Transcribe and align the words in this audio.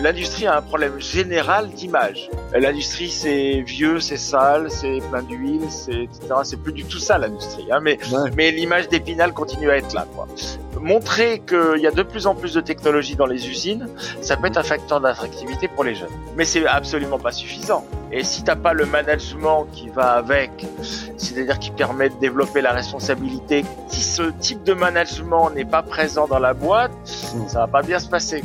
l'industrie 0.00 0.46
a 0.46 0.56
un 0.56 0.62
problème 0.62 1.00
général 1.00 1.70
d'image. 1.70 2.30
L'industrie, 2.52 3.10
c'est 3.10 3.60
vieux, 3.62 4.00
c'est 4.00 4.16
sale, 4.16 4.70
c'est 4.70 5.00
plein 5.10 5.22
d'huile, 5.22 5.66
c'est 5.70 6.04
etc. 6.04 6.20
C'est 6.44 6.62
plus 6.62 6.72
du 6.72 6.84
tout 6.84 6.98
ça 6.98 7.18
l'industrie. 7.18 7.66
Hein, 7.70 7.80
mais 7.82 7.98
mais 8.36 8.50
l'image 8.50 8.88
d'Épinal 8.88 9.32
continue 9.32 9.70
à 9.70 9.76
être 9.76 9.92
là. 9.94 10.06
Quoi. 10.14 10.26
Montrer 10.80 11.40
qu'il 11.40 11.80
y 11.80 11.86
a 11.86 11.90
de 11.90 12.02
plus 12.02 12.26
en 12.26 12.34
plus 12.34 12.54
de 12.54 12.60
technologies 12.60 13.16
dans 13.16 13.26
les 13.26 13.48
usines, 13.48 13.88
ça 14.20 14.36
peut 14.36 14.46
être 14.46 14.58
un 14.58 14.62
facteur 14.62 15.00
d'attractivité 15.00 15.68
pour 15.68 15.84
les 15.84 15.94
jeunes. 15.94 16.10
Mais 16.36 16.44
c'est 16.44 16.66
absolument 16.66 17.18
pas 17.18 17.32
suffisant. 17.32 17.84
Et 18.12 18.22
si 18.22 18.44
t'as 18.44 18.56
pas 18.56 18.72
le 18.72 18.86
management 18.86 19.66
qui 19.72 19.88
va 19.88 20.12
avec, 20.12 20.50
c'est-à-dire 21.16 21.58
qui 21.58 21.70
permet 21.70 22.10
de 22.10 22.14
développer 22.16 22.60
la 22.60 22.72
responsabilité, 22.72 23.64
si 23.88 24.02
ce 24.02 24.22
type 24.38 24.62
de 24.64 24.74
management 24.74 25.50
n'est 25.50 25.64
pas 25.64 25.82
présent 25.82 26.28
dans 26.28 26.38
la 26.38 26.54
boîte, 26.54 26.92
mmh. 26.92 27.48
ça 27.48 27.60
va 27.60 27.66
pas 27.66 27.82
bien 27.82 27.98
se 27.98 28.08
passer. 28.08 28.44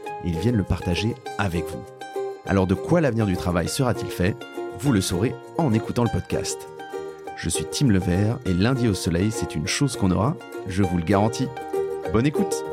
ils 0.25 0.37
viennent 0.37 0.57
le 0.57 0.63
partager 0.63 1.15
avec 1.37 1.65
vous. 1.65 1.83
Alors 2.45 2.67
de 2.67 2.75
quoi 2.75 3.01
l'avenir 3.01 3.25
du 3.25 3.37
travail 3.37 3.67
sera-t-il 3.67 4.11
fait? 4.11 4.35
Vous 4.79 4.91
le 4.91 5.01
saurez 5.01 5.35
en 5.57 5.73
écoutant 5.73 6.03
le 6.03 6.09
podcast. 6.11 6.67
Je 7.37 7.49
suis 7.49 7.65
Tim 7.65 7.87
Levert 7.87 8.39
et 8.45 8.53
lundi 8.53 8.87
au 8.87 8.93
soleil, 8.93 9.31
c'est 9.31 9.55
une 9.55 9.67
chose 9.67 9.97
qu'on 9.97 10.11
aura, 10.11 10.35
je 10.67 10.83
vous 10.83 10.97
le 10.97 11.03
garantis. 11.03 11.47
Bonne 12.13 12.25
écoute 12.25 12.63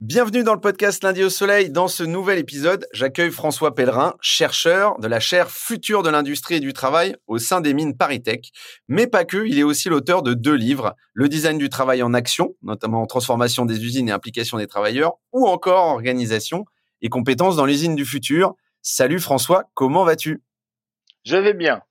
Bienvenue 0.00 0.44
dans 0.44 0.54
le 0.54 0.60
podcast 0.60 1.02
Lundi 1.02 1.24
au 1.24 1.28
Soleil. 1.28 1.70
Dans 1.70 1.88
ce 1.88 2.04
nouvel 2.04 2.38
épisode, 2.38 2.86
j'accueille 2.92 3.32
François 3.32 3.74
Pellerin, 3.74 4.14
chercheur 4.20 4.96
de 5.00 5.08
la 5.08 5.18
chaire 5.18 5.50
future 5.50 6.04
de 6.04 6.08
l'industrie 6.08 6.54
et 6.54 6.60
du 6.60 6.72
travail 6.72 7.16
au 7.26 7.38
sein 7.38 7.60
des 7.60 7.74
mines 7.74 7.96
ParisTech. 7.96 8.52
Mais 8.86 9.08
pas 9.08 9.24
que, 9.24 9.44
il 9.44 9.58
est 9.58 9.64
aussi 9.64 9.88
l'auteur 9.88 10.22
de 10.22 10.34
deux 10.34 10.54
livres, 10.54 10.94
Le 11.14 11.28
design 11.28 11.58
du 11.58 11.68
travail 11.68 12.04
en 12.04 12.14
action, 12.14 12.54
notamment 12.62 13.02
en 13.02 13.06
transformation 13.06 13.64
des 13.66 13.84
usines 13.84 14.08
et 14.08 14.12
implication 14.12 14.58
des 14.58 14.68
travailleurs, 14.68 15.14
ou 15.32 15.48
encore 15.48 15.86
organisation 15.86 16.64
et 17.02 17.08
compétences 17.08 17.56
dans 17.56 17.66
l'usine 17.66 17.96
du 17.96 18.04
futur. 18.04 18.54
Salut 18.82 19.18
François, 19.18 19.64
comment 19.74 20.04
vas-tu? 20.04 20.44
Je 21.24 21.36
vais 21.36 21.54
bien, 21.54 21.82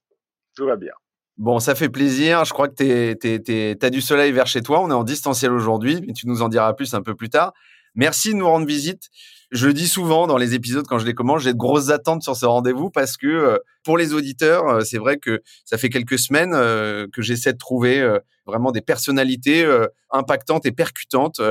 tout 0.55 0.65
va 0.65 0.77
bien. 0.77 0.93
Bon, 1.35 1.59
ça 1.59 1.75
fait 1.75 1.89
plaisir. 1.89 2.45
Je 2.45 2.53
crois 2.53 2.69
que 2.69 3.13
tu 3.13 3.85
as 3.85 3.89
du 3.89 3.99
soleil 3.99 4.31
vers 4.31 4.47
chez 4.47 4.61
toi. 4.61 4.79
On 4.79 4.89
est 4.89 4.93
en 4.93 5.03
distanciel 5.03 5.51
aujourd'hui, 5.51 6.01
mais 6.07 6.13
tu 6.13 6.25
nous 6.25 6.41
en 6.41 6.47
diras 6.47 6.73
plus 6.73 6.93
un 6.93 7.01
peu 7.01 7.13
plus 7.13 7.29
tard. 7.29 7.53
Merci 7.97 8.29
de 8.29 8.35
nous 8.35 8.47
rendre 8.47 8.67
visite. 8.67 9.09
Je 9.49 9.65
le 9.65 9.73
dis 9.73 9.87
souvent 9.87 10.27
dans 10.27 10.37
les 10.37 10.53
épisodes 10.53 10.85
quand 10.85 10.99
je 10.99 11.05
les 11.05 11.15
commence, 11.15 11.41
j'ai 11.41 11.53
de 11.53 11.57
grosses 11.57 11.89
attentes 11.89 12.21
sur 12.21 12.35
ce 12.35 12.45
rendez-vous 12.45 12.91
parce 12.91 13.17
que 13.17 13.25
euh, 13.25 13.57
pour 13.83 13.97
les 13.97 14.13
auditeurs, 14.13 14.67
euh, 14.67 14.81
c'est 14.81 14.99
vrai 14.99 15.17
que 15.17 15.41
ça 15.65 15.79
fait 15.79 15.89
quelques 15.89 16.19
semaines 16.19 16.53
euh, 16.53 17.07
que 17.11 17.23
j'essaie 17.23 17.53
de 17.53 17.57
trouver 17.57 18.17
vraiment 18.45 18.71
des 18.71 18.81
personnalités 18.81 19.67
impactantes 20.11 20.65
et 20.65 20.71
percutantes 20.71 21.41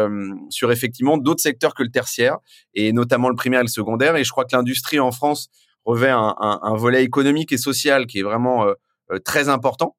sur 0.49 0.73
effectivement 0.73 1.19
d'autres 1.19 1.43
secteurs 1.43 1.75
que 1.75 1.83
le 1.83 1.91
tertiaire 1.91 2.39
et 2.75 2.93
notamment 2.93 3.29
le 3.29 3.35
primaire 3.35 3.61
et 3.61 3.65
le 3.65 3.69
secondaire. 3.69 4.17
Et 4.17 4.25
je 4.25 4.31
crois 4.31 4.45
que 4.45 4.55
l'industrie 4.57 5.01
en 5.01 5.11
France 5.11 5.49
revêt 5.85 6.11
un, 6.11 6.35
un, 6.41 6.75
volet 6.77 7.03
économique 7.03 7.53
et 7.53 7.59
social 7.59 8.07
qui 8.07 8.21
est 8.21 8.23
vraiment 8.23 8.67
très 9.25 9.49
important. 9.51 9.97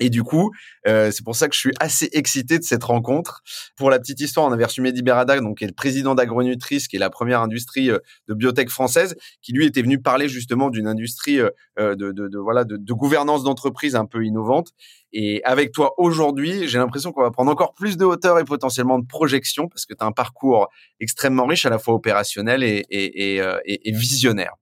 Et 0.00 0.10
du 0.10 0.24
coup, 0.24 0.50
euh, 0.88 1.10
c'est 1.12 1.24
pour 1.24 1.36
ça 1.36 1.48
que 1.48 1.54
je 1.54 1.60
suis 1.60 1.72
assez 1.78 2.08
excité 2.12 2.58
de 2.58 2.64
cette 2.64 2.82
rencontre. 2.82 3.42
Pour 3.76 3.90
la 3.90 3.98
petite 3.98 4.20
histoire, 4.20 4.46
on 4.46 4.52
avait 4.52 4.64
reçu 4.64 4.80
Mehdi 4.80 5.02
Berada, 5.02 5.38
donc 5.40 5.58
qui 5.58 5.64
est 5.64 5.68
le 5.68 5.72
président 5.72 6.14
d'Agronutrice, 6.16 6.88
qui 6.88 6.96
est 6.96 6.98
la 6.98 7.10
première 7.10 7.40
industrie 7.40 7.90
euh, 7.90 7.98
de 8.28 8.34
biotech 8.34 8.70
française, 8.70 9.14
qui 9.40 9.52
lui 9.52 9.66
était 9.66 9.82
venu 9.82 10.00
parler 10.00 10.28
justement 10.28 10.70
d'une 10.70 10.88
industrie 10.88 11.38
euh, 11.40 11.50
de, 11.78 12.10
de, 12.12 12.28
de, 12.28 12.38
voilà 12.38 12.64
de, 12.64 12.76
de 12.76 12.92
gouvernance 12.92 13.44
d'entreprise 13.44 13.94
un 13.94 14.04
peu 14.04 14.24
innovante. 14.24 14.70
Et 15.12 15.42
avec 15.44 15.70
toi 15.70 15.94
aujourd'hui, 15.96 16.66
j'ai 16.66 16.78
l'impression 16.78 17.12
qu'on 17.12 17.22
va 17.22 17.30
prendre 17.30 17.52
encore 17.52 17.74
plus 17.74 17.96
de 17.96 18.04
hauteur 18.04 18.40
et 18.40 18.44
potentiellement 18.44 18.98
de 18.98 19.06
projection 19.06 19.68
parce 19.68 19.86
que 19.86 19.94
tu 19.94 20.02
as 20.02 20.06
un 20.06 20.12
parcours 20.12 20.68
extrêmement 20.98 21.46
riche, 21.46 21.66
à 21.66 21.70
la 21.70 21.78
fois 21.78 21.94
opérationnel 21.94 22.64
et, 22.64 22.84
et, 22.90 23.36
et, 23.38 23.88
et 23.88 23.92
visionnaire. 23.92 24.54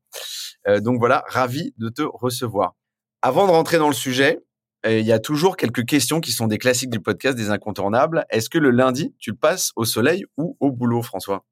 donc 0.80 0.98
voilà, 0.98 1.24
ravi 1.26 1.72
de 1.78 1.88
te 1.88 2.02
recevoir. 2.02 2.74
Avant 3.22 3.46
de 3.46 3.52
rentrer 3.52 3.78
dans 3.78 3.88
le 3.88 3.94
sujet, 3.94 4.40
il 4.84 5.06
y 5.06 5.12
a 5.12 5.18
toujours 5.18 5.56
quelques 5.56 5.84
questions 5.84 6.20
qui 6.20 6.32
sont 6.32 6.46
des 6.46 6.58
classiques 6.58 6.90
du 6.90 7.00
podcast, 7.00 7.36
des 7.36 7.50
incontournables. 7.50 8.26
Est-ce 8.30 8.50
que 8.50 8.58
le 8.58 8.70
lundi, 8.70 9.14
tu 9.18 9.30
le 9.30 9.36
passes 9.36 9.72
au 9.76 9.84
soleil 9.84 10.24
ou 10.36 10.56
au 10.60 10.72
boulot, 10.72 11.02
François? 11.02 11.44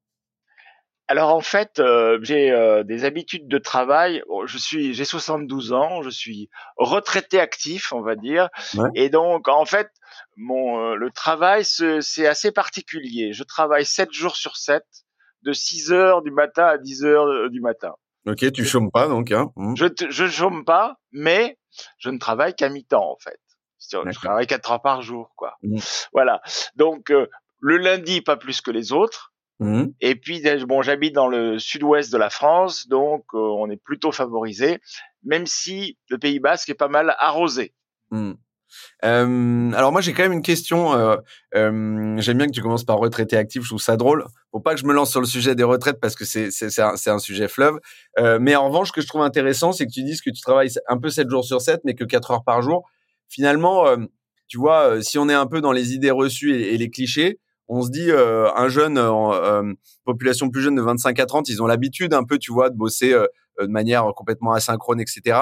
Alors 1.11 1.35
en 1.35 1.41
fait, 1.41 1.79
euh, 1.79 2.19
j'ai 2.21 2.51
euh, 2.51 2.83
des 2.83 3.03
habitudes 3.03 3.49
de 3.49 3.57
travail. 3.57 4.23
Je 4.45 4.57
suis, 4.57 4.93
j'ai 4.93 5.03
72 5.03 5.73
ans, 5.73 6.01
je 6.03 6.09
suis 6.09 6.49
retraité 6.77 7.37
actif, 7.37 7.91
on 7.91 8.01
va 8.01 8.15
dire, 8.15 8.47
et 8.95 9.09
donc 9.09 9.49
en 9.49 9.65
fait, 9.65 9.89
mon 10.37 10.79
euh, 10.79 10.95
le 10.95 11.11
travail 11.11 11.65
c'est 11.65 12.25
assez 12.25 12.53
particulier. 12.53 13.33
Je 13.33 13.43
travaille 13.43 13.85
7 13.85 14.13
jours 14.13 14.37
sur 14.37 14.55
7, 14.55 14.85
de 15.41 15.51
6 15.51 15.91
heures 15.91 16.21
du 16.21 16.31
matin 16.31 16.63
à 16.63 16.77
10 16.77 17.03
heures 17.03 17.49
du 17.49 17.59
matin. 17.59 17.91
Ok, 18.25 18.49
tu 18.53 18.63
chômes 18.63 18.89
pas 18.89 19.09
donc. 19.09 19.33
Hein 19.33 19.51
mmh. 19.57 19.75
Je 19.75 19.87
je 20.11 20.27
chôme 20.27 20.63
pas, 20.63 20.95
mais 21.11 21.57
je 21.97 22.09
ne 22.09 22.17
travaille 22.17 22.55
qu'à 22.55 22.69
mi-temps 22.69 23.11
en 23.11 23.17
fait. 23.17 23.39
Je 23.79 24.19
travaille 24.19 24.47
quatre 24.47 24.71
heures 24.71 24.81
par 24.81 25.01
jour, 25.01 25.31
quoi. 25.35 25.57
Mmh. 25.63 25.79
Voilà. 26.13 26.41
Donc 26.75 27.11
euh, 27.11 27.27
le 27.59 27.77
lundi 27.77 28.21
pas 28.21 28.37
plus 28.37 28.61
que 28.61 28.71
les 28.71 28.91
autres. 28.91 29.33
Mmh. 29.59 29.87
Et 30.01 30.15
puis 30.15 30.41
bon, 30.65 30.81
j'habite 30.81 31.13
dans 31.13 31.27
le 31.27 31.59
sud-ouest 31.59 32.11
de 32.11 32.17
la 32.17 32.29
France, 32.31 32.87
donc 32.87 33.25
euh, 33.33 33.37
on 33.37 33.69
est 33.69 33.77
plutôt 33.77 34.11
favorisé, 34.11 34.79
même 35.23 35.45
si 35.45 35.99
le 36.09 36.17
Pays 36.17 36.39
Basque 36.39 36.69
est 36.69 36.75
pas 36.75 36.87
mal 36.87 37.15
arrosé. 37.19 37.73
Mmh. 38.09 38.33
Alors 39.01 39.91
moi 39.91 40.01
j'ai 40.01 40.13
quand 40.13 40.23
même 40.23 40.33
une 40.33 40.41
question. 40.41 40.93
Euh, 40.93 41.17
J'aime 41.53 42.37
bien 42.37 42.47
que 42.47 42.51
tu 42.51 42.61
commences 42.61 42.83
par 42.83 42.97
retraité 42.97 43.37
actif. 43.37 43.63
Je 43.63 43.69
trouve 43.69 43.81
ça 43.81 43.97
drôle. 43.97 44.25
Faut 44.51 44.59
pas 44.59 44.73
que 44.73 44.79
je 44.79 44.85
me 44.85 44.93
lance 44.93 45.11
sur 45.11 45.19
le 45.19 45.25
sujet 45.25 45.55
des 45.55 45.63
retraites 45.63 45.99
parce 45.99 46.15
que 46.15 46.25
c'est 46.25 46.49
un, 47.09 47.19
sujet 47.19 47.47
fleuve. 47.47 47.79
Euh, 48.19 48.39
mais 48.41 48.55
en 48.55 48.67
revanche, 48.67 48.89
ce 48.89 48.93
que 48.93 49.01
je 49.01 49.07
trouve 49.07 49.21
intéressant, 49.21 49.71
c'est 49.71 49.85
que 49.85 49.91
tu 49.91 50.03
dises 50.03 50.21
que 50.21 50.29
tu 50.29 50.41
travailles 50.41 50.71
un 50.87 50.97
peu 50.97 51.09
7 51.09 51.29
jours 51.29 51.45
sur 51.45 51.61
7, 51.61 51.81
mais 51.83 51.95
que 51.95 52.03
4 52.03 52.31
heures 52.31 52.43
par 52.43 52.61
jour. 52.61 52.89
Finalement, 53.27 53.85
tu 54.47 54.57
vois, 54.57 54.89
euh, 54.89 55.01
si 55.01 55.17
on 55.17 55.29
est 55.29 55.33
un 55.33 55.47
peu 55.47 55.61
dans 55.61 55.71
les 55.71 55.93
idées 55.93 56.11
reçues 56.11 56.55
et, 56.55 56.73
et 56.73 56.77
les 56.77 56.89
clichés, 56.89 57.39
on 57.69 57.83
se 57.83 57.89
dit 57.89 58.11
un 58.11 58.67
jeune, 58.67 58.99
population 60.03 60.49
plus 60.49 60.61
jeune 60.61 60.75
de 60.75 60.81
25 60.81 61.17
à 61.19 61.25
30, 61.25 61.47
ils 61.47 61.63
ont 61.63 61.67
l'habitude 61.67 62.13
un 62.13 62.25
peu, 62.25 62.37
tu 62.37 62.51
vois, 62.51 62.69
de 62.69 62.75
bosser 62.75 63.11
de 63.11 63.67
manière 63.67 64.05
complètement 64.13 64.51
asynchrone, 64.51 64.99
etc. 64.99 65.37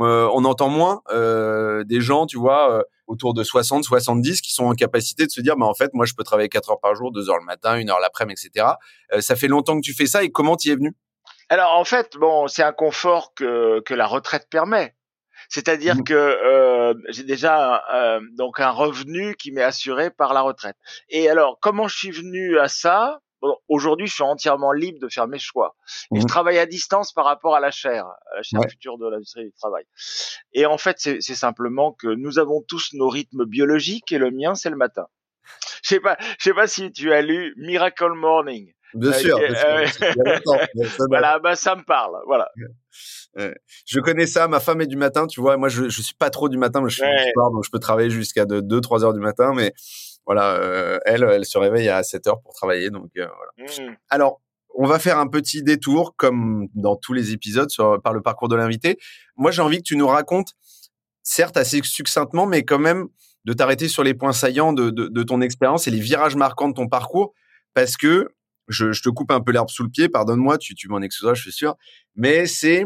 Euh, 0.00 0.28
on 0.32 0.44
entend 0.44 0.68
moins 0.68 1.02
euh, 1.10 1.84
des 1.84 2.00
gens, 2.00 2.26
tu 2.26 2.38
vois, 2.38 2.78
euh, 2.78 2.82
autour 3.06 3.34
de 3.34 3.44
60, 3.44 3.84
70, 3.84 4.40
qui 4.40 4.52
sont 4.52 4.64
en 4.64 4.74
capacité 4.74 5.26
de 5.26 5.30
se 5.30 5.40
dire, 5.40 5.56
bah, 5.56 5.66
en 5.66 5.74
fait, 5.74 5.90
moi, 5.94 6.04
je 6.04 6.14
peux 6.14 6.24
travailler 6.24 6.48
4 6.48 6.70
heures 6.72 6.80
par 6.80 6.94
jour, 6.94 7.12
2 7.12 7.30
heures 7.30 7.38
le 7.38 7.44
matin, 7.44 7.72
1 7.72 7.88
heure 7.88 8.00
l'après-midi, 8.00 8.46
etc. 8.46 8.66
ça 9.20 9.36
fait 9.36 9.48
longtemps 9.48 9.76
que 9.76 9.84
tu 9.84 9.94
fais 9.94 10.06
ça 10.06 10.24
et 10.24 10.30
comment 10.30 10.56
tu 10.56 10.68
y 10.68 10.72
es 10.72 10.76
venu? 10.76 10.94
Alors, 11.48 11.76
en 11.76 11.84
fait, 11.84 12.16
bon, 12.16 12.48
c'est 12.48 12.62
un 12.62 12.72
confort 12.72 13.34
que, 13.34 13.80
que 13.80 13.94
la 13.94 14.06
retraite 14.06 14.48
permet. 14.50 14.96
C'est-à-dire 15.50 15.96
mmh. 15.96 16.04
que 16.04 16.94
j'ai 17.10 17.22
déjà 17.22 17.84
donc 18.32 18.60
un 18.60 18.70
revenu 18.70 19.34
qui 19.34 19.52
m'est 19.52 19.62
assuré 19.62 20.10
par 20.10 20.32
la 20.32 20.40
retraite. 20.40 20.76
Et 21.10 21.28
alors, 21.28 21.58
comment 21.60 21.86
je 21.86 21.96
suis 21.96 22.10
venu 22.10 22.58
à 22.58 22.68
ça? 22.68 23.20
Aujourd'hui, 23.68 24.06
je 24.06 24.14
suis 24.14 24.22
entièrement 24.22 24.72
libre 24.72 24.98
de 25.00 25.08
faire 25.08 25.26
mes 25.26 25.38
choix. 25.38 25.76
Et 26.14 26.20
je 26.20 26.24
mmh. 26.24 26.26
travaille 26.26 26.58
à 26.58 26.66
distance 26.66 27.12
par 27.12 27.24
rapport 27.24 27.54
à 27.54 27.60
la 27.60 27.70
chaire, 27.70 28.06
à 28.06 28.36
la 28.36 28.42
chaire 28.42 28.60
future 28.68 28.98
de 28.98 29.08
l'industrie 29.08 29.44
du 29.44 29.52
travail. 29.52 29.84
Et 30.52 30.66
en 30.66 30.78
fait, 30.78 30.96
c'est 30.98 31.20
simplement 31.20 31.92
que 31.92 32.08
nous 32.08 32.38
avons 32.38 32.62
tous 32.66 32.90
nos 32.94 33.08
rythmes 33.08 33.44
biologiques 33.44 34.12
et 34.12 34.18
le 34.18 34.30
mien, 34.30 34.54
c'est 34.54 34.70
le 34.70 34.76
matin. 34.76 35.06
Je 35.82 35.88
sais 35.88 36.00
pas, 36.00 36.16
je 36.38 36.44
sais 36.44 36.54
pas 36.54 36.66
si 36.66 36.90
tu 36.92 37.12
as 37.12 37.20
lu 37.20 37.54
Miracle 37.56 38.12
Morning. 38.14 38.72
Bien 38.94 39.10
euh, 39.10 39.12
sûr. 39.12 39.38
Euh, 39.38 39.86
voilà, 41.08 41.38
bah 41.40 41.56
ça 41.56 41.74
me 41.74 41.82
parle. 41.82 42.16
Voilà. 42.26 42.48
je 43.86 44.00
connais 44.00 44.26
ça. 44.26 44.46
Ma 44.48 44.60
femme 44.60 44.80
est 44.80 44.86
du 44.86 44.96
matin, 44.96 45.26
tu 45.26 45.40
vois. 45.40 45.56
Moi, 45.56 45.68
je, 45.68 45.88
je 45.88 46.02
suis 46.02 46.14
pas 46.14 46.30
trop 46.30 46.48
du 46.48 46.56
matin, 46.56 46.80
mais 46.80 46.88
je 46.88 46.96
suis 46.96 47.04
du 47.04 47.32
soir, 47.34 47.50
donc 47.50 47.64
je 47.64 47.70
peux 47.70 47.80
travailler 47.80 48.10
jusqu'à 48.10 48.44
2-3 48.44 49.04
heures 49.04 49.12
du 49.12 49.20
matin. 49.20 49.52
Mais 49.54 49.74
voilà, 50.26 50.54
euh, 50.54 50.98
elle, 51.04 51.22
elle 51.24 51.44
se 51.44 51.58
réveille 51.58 51.88
à 51.88 52.02
7 52.02 52.26
heures 52.26 52.40
pour 52.40 52.54
travailler. 52.54 52.90
Donc 52.90 53.10
euh, 53.16 53.26
voilà. 53.26 53.70
Mmh. 53.70 53.96
Alors, 54.08 54.40
on 54.76 54.86
va 54.86 54.98
faire 54.98 55.18
un 55.18 55.28
petit 55.28 55.62
détour, 55.62 56.16
comme 56.16 56.68
dans 56.74 56.96
tous 56.96 57.12
les 57.12 57.32
épisodes, 57.32 57.70
sur, 57.70 58.00
par 58.02 58.12
le 58.12 58.22
parcours 58.22 58.48
de 58.48 58.56
l'invité. 58.56 58.98
Moi, 59.36 59.50
j'ai 59.50 59.62
envie 59.62 59.78
que 59.78 59.84
tu 59.84 59.96
nous 59.96 60.08
racontes 60.08 60.54
certes 61.22 61.56
assez 61.56 61.80
succinctement, 61.82 62.46
mais 62.46 62.64
quand 62.64 62.78
même 62.78 63.08
de 63.44 63.52
t'arrêter 63.52 63.88
sur 63.88 64.02
les 64.02 64.14
points 64.14 64.32
saillants 64.32 64.72
de, 64.72 64.90
de, 64.90 65.22
ton 65.22 65.40
expérience 65.40 65.86
et 65.86 65.90
les 65.90 66.00
virages 66.00 66.36
marquants 66.36 66.68
de 66.68 66.74
ton 66.74 66.88
parcours, 66.88 67.34
parce 67.74 67.96
que 67.96 68.28
je, 68.68 68.92
je 68.92 69.02
te 69.02 69.10
coupe 69.10 69.30
un 69.30 69.40
peu 69.40 69.52
l'herbe 69.52 69.68
sous 69.68 69.82
le 69.82 69.90
pied, 69.90 70.08
pardonne-moi, 70.08 70.56
tu, 70.56 70.74
tu 70.74 70.88
m'en 70.88 71.02
excuseras, 71.02 71.34
je 71.34 71.42
suis 71.42 71.52
sûr, 71.52 71.76
mais 72.14 72.46
c'est, 72.46 72.84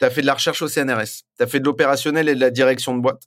tu 0.00 0.04
as 0.04 0.10
fait 0.10 0.22
de 0.22 0.26
la 0.26 0.34
recherche 0.34 0.60
au 0.62 0.68
CNRS, 0.68 1.22
tu 1.36 1.42
as 1.42 1.46
fait 1.46 1.60
de 1.60 1.64
l'opérationnel 1.64 2.28
et 2.28 2.34
de 2.34 2.40
la 2.40 2.50
direction 2.50 2.96
de 2.96 3.00
boîte, 3.00 3.22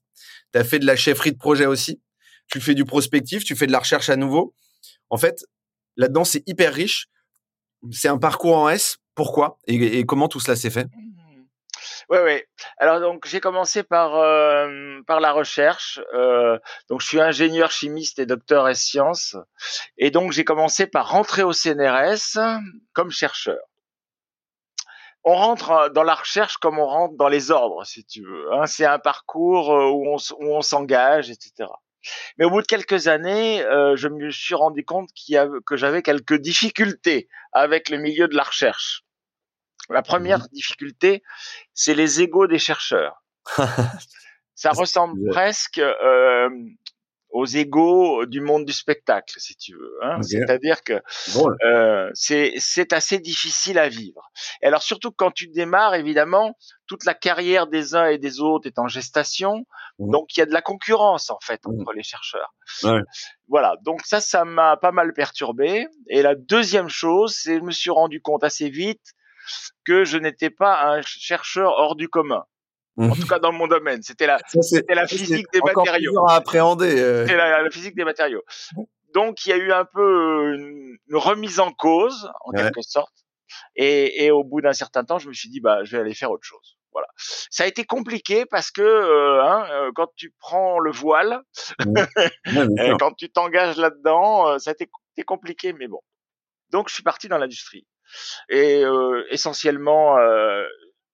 tu 0.53 0.59
as 0.59 0.65
fait 0.65 0.79
de 0.79 0.85
la 0.85 0.97
chefferie 0.97 1.31
de 1.31 1.37
projet 1.37 1.65
aussi, 1.65 2.01
tu 2.49 2.59
fais 2.61 2.73
du 2.73 2.85
prospectif, 2.85 3.43
tu 3.43 3.55
fais 3.55 3.67
de 3.67 3.71
la 3.71 3.79
recherche 3.79 4.09
à 4.09 4.15
nouveau. 4.15 4.53
En 5.09 5.17
fait, 5.17 5.45
là-dedans, 5.97 6.23
c'est 6.23 6.43
hyper 6.47 6.73
riche. 6.73 7.07
C'est 7.91 8.09
un 8.09 8.17
parcours 8.17 8.57
en 8.57 8.69
S. 8.69 8.97
Pourquoi 9.15 9.59
et, 9.67 10.05
comment 10.05 10.27
tout 10.27 10.39
cela 10.39 10.55
s'est 10.55 10.69
fait? 10.69 10.87
Oui, 12.09 12.17
oui. 12.23 12.41
Alors 12.77 12.99
donc 12.99 13.27
j'ai 13.27 13.39
commencé 13.39 13.83
par 13.83 14.15
euh, 14.15 14.99
par 15.05 15.19
la 15.19 15.31
recherche. 15.31 15.99
Euh, 16.13 16.57
donc 16.89 17.01
je 17.01 17.07
suis 17.07 17.21
ingénieur 17.21 17.69
chimiste 17.69 18.17
et 18.17 18.25
docteur 18.25 18.65
en 18.65 18.73
sciences, 18.73 19.35
et 19.97 20.09
donc 20.09 20.31
j'ai 20.31 20.43
commencé 20.43 20.87
par 20.87 21.09
rentrer 21.11 21.43
au 21.43 21.53
CNRS 21.53 22.39
comme 22.93 23.11
chercheur. 23.11 23.59
On 25.23 25.35
rentre 25.35 25.91
dans 25.93 26.03
la 26.03 26.15
recherche 26.15 26.57
comme 26.57 26.79
on 26.79 26.87
rentre 26.87 27.15
dans 27.17 27.27
les 27.27 27.51
ordres, 27.51 27.85
si 27.85 28.05
tu 28.05 28.23
veux. 28.23 28.53
Hein. 28.53 28.65
C'est 28.65 28.85
un 28.85 28.99
parcours 28.99 29.73
euh, 29.73 29.89
où 29.89 30.07
on, 30.07 30.15
où 30.39 30.55
on 30.55 30.61
s'engage, 30.61 31.29
etc. 31.29 31.69
Mais 32.37 32.45
au 32.45 32.49
bout 32.49 32.61
de 32.61 32.67
quelques 32.67 33.07
années, 33.07 33.61
euh, 33.63 33.95
je 33.95 34.07
me 34.07 34.31
suis 34.31 34.55
rendu 34.55 34.85
compte 34.85 35.09
qu'il 35.13 35.35
y 35.35 35.37
avait, 35.37 35.59
que 35.65 35.75
j'avais 35.75 36.01
quelques 36.01 36.35
difficultés 36.35 37.27
avec 37.51 37.89
le 37.89 37.97
milieu 37.97 38.27
de 38.27 38.35
la 38.35 38.43
recherche. 38.43 39.03
La 39.89 40.01
première 40.01 40.39
mmh 40.39 40.47
difficulté, 40.51 41.23
c'est 41.73 41.95
les 41.95 42.21
égaux 42.21 42.47
des 42.47 42.59
chercheurs. 42.59 43.23
Ça 44.55 44.71
ressemble 44.71 45.29
presque 45.29 45.79
euh, 45.79 46.49
aux 47.31 47.45
égaux 47.45 48.25
du 48.25 48.41
monde 48.41 48.65
du 48.65 48.73
spectacle, 48.73 49.35
si 49.37 49.55
tu 49.55 49.73
veux. 49.75 49.97
Hein. 50.01 50.21
C'est-à-dire 50.21 50.83
que 50.83 51.01
euh, 51.65 52.09
c'est 52.13 52.93
assez 52.93 53.19
difficile 53.19 53.77
à 53.77 53.87
vivre. 53.87 54.31
Et 54.61 54.67
alors 54.67 54.81
surtout 54.81 55.11
quand 55.11 55.31
tu 55.31 55.47
démarres, 55.47 55.95
évidemment, 55.95 56.57
toute 56.87 57.05
la 57.05 57.13
carrière 57.13 57.67
des 57.67 57.95
uns 57.95 58.07
et 58.07 58.17
des 58.17 58.39
autres 58.39 58.67
est 58.67 58.79
en 58.79 58.87
gestation, 58.87 59.65
mmh. 59.99 60.11
donc 60.11 60.35
il 60.35 60.39
y 60.39 60.43
a 60.43 60.47
de 60.47 60.53
la 60.53 60.61
concurrence 60.61 61.29
en 61.29 61.39
fait 61.41 61.61
mmh. 61.65 61.81
entre 61.81 61.93
les 61.93 62.03
chercheurs. 62.03 62.53
Voilà, 63.47 63.75
donc 63.83 64.01
ça, 64.05 64.21
ça 64.21 64.45
m'a 64.45 64.77
pas 64.77 64.91
mal 64.91 65.13
perturbé. 65.13 65.87
Et 66.07 66.21
la 66.21 66.35
deuxième 66.35 66.89
chose, 66.89 67.35
c'est 67.35 67.57
je 67.57 67.63
me 67.63 67.71
suis 67.71 67.91
rendu 67.91 68.21
compte 68.21 68.43
assez 68.43 68.69
vite 68.69 69.13
que 69.85 70.03
je 70.03 70.17
n'étais 70.17 70.49
pas 70.49 70.83
un 70.83 71.01
chercheur 71.01 71.73
hors 71.73 71.95
du 71.95 72.09
commun. 72.09 72.45
En 72.99 73.15
tout 73.15 73.27
cas, 73.27 73.39
dans 73.39 73.51
mon 73.51 73.67
domaine, 73.67 74.01
c'était 74.01 74.27
la, 74.27 74.39
c'était 74.61 74.95
la 74.95 75.07
physique 75.07 75.47
des 75.53 75.61
matériaux. 75.61 76.27
à 76.27 76.35
appréhender. 76.35 76.99
Euh. 76.99 77.25
C'était 77.25 77.37
la, 77.37 77.69
physique 77.69 77.95
des 77.95 78.03
matériaux. 78.03 78.43
Donc, 79.13 79.45
il 79.45 79.49
y 79.49 79.53
a 79.53 79.57
eu 79.57 79.71
un 79.71 79.85
peu 79.85 80.53
une, 80.55 80.97
remise 81.13 81.59
en 81.59 81.71
cause, 81.71 82.29
en 82.45 82.51
quelque 82.51 82.81
sorte. 82.81 83.13
Et, 83.75 84.25
et 84.25 84.31
au 84.31 84.43
bout 84.43 84.61
d'un 84.61 84.73
certain 84.73 85.03
temps, 85.03 85.17
je 85.17 85.27
me 85.27 85.33
suis 85.33 85.49
dit, 85.49 85.59
bah, 85.59 85.83
je 85.83 85.95
vais 85.95 86.03
aller 86.03 86.13
faire 86.13 86.29
autre 86.29 86.43
chose. 86.43 86.77
Voilà. 86.91 87.07
Ça 87.49 87.63
a 87.63 87.67
été 87.67 87.85
compliqué 87.85 88.45
parce 88.45 88.71
que 88.71 88.81
euh, 88.81 89.43
hein, 89.43 89.65
euh, 89.71 89.91
quand 89.95 90.07
tu 90.15 90.33
prends 90.39 90.79
le 90.79 90.91
voile, 90.91 91.41
quand 92.99 93.13
tu 93.13 93.29
t'engages 93.29 93.77
là-dedans, 93.77 94.59
ça 94.59 94.71
a 94.71 94.73
été 94.73 94.89
compliqué, 95.25 95.73
mais 95.73 95.87
bon. 95.87 95.99
Donc, 96.71 96.89
je 96.89 96.93
suis 96.93 97.03
parti 97.03 97.27
dans 97.27 97.37
l'industrie 97.37 97.87
et 98.49 98.83
euh, 98.83 99.23
essentiellement 99.29 100.17
euh, 100.17 100.65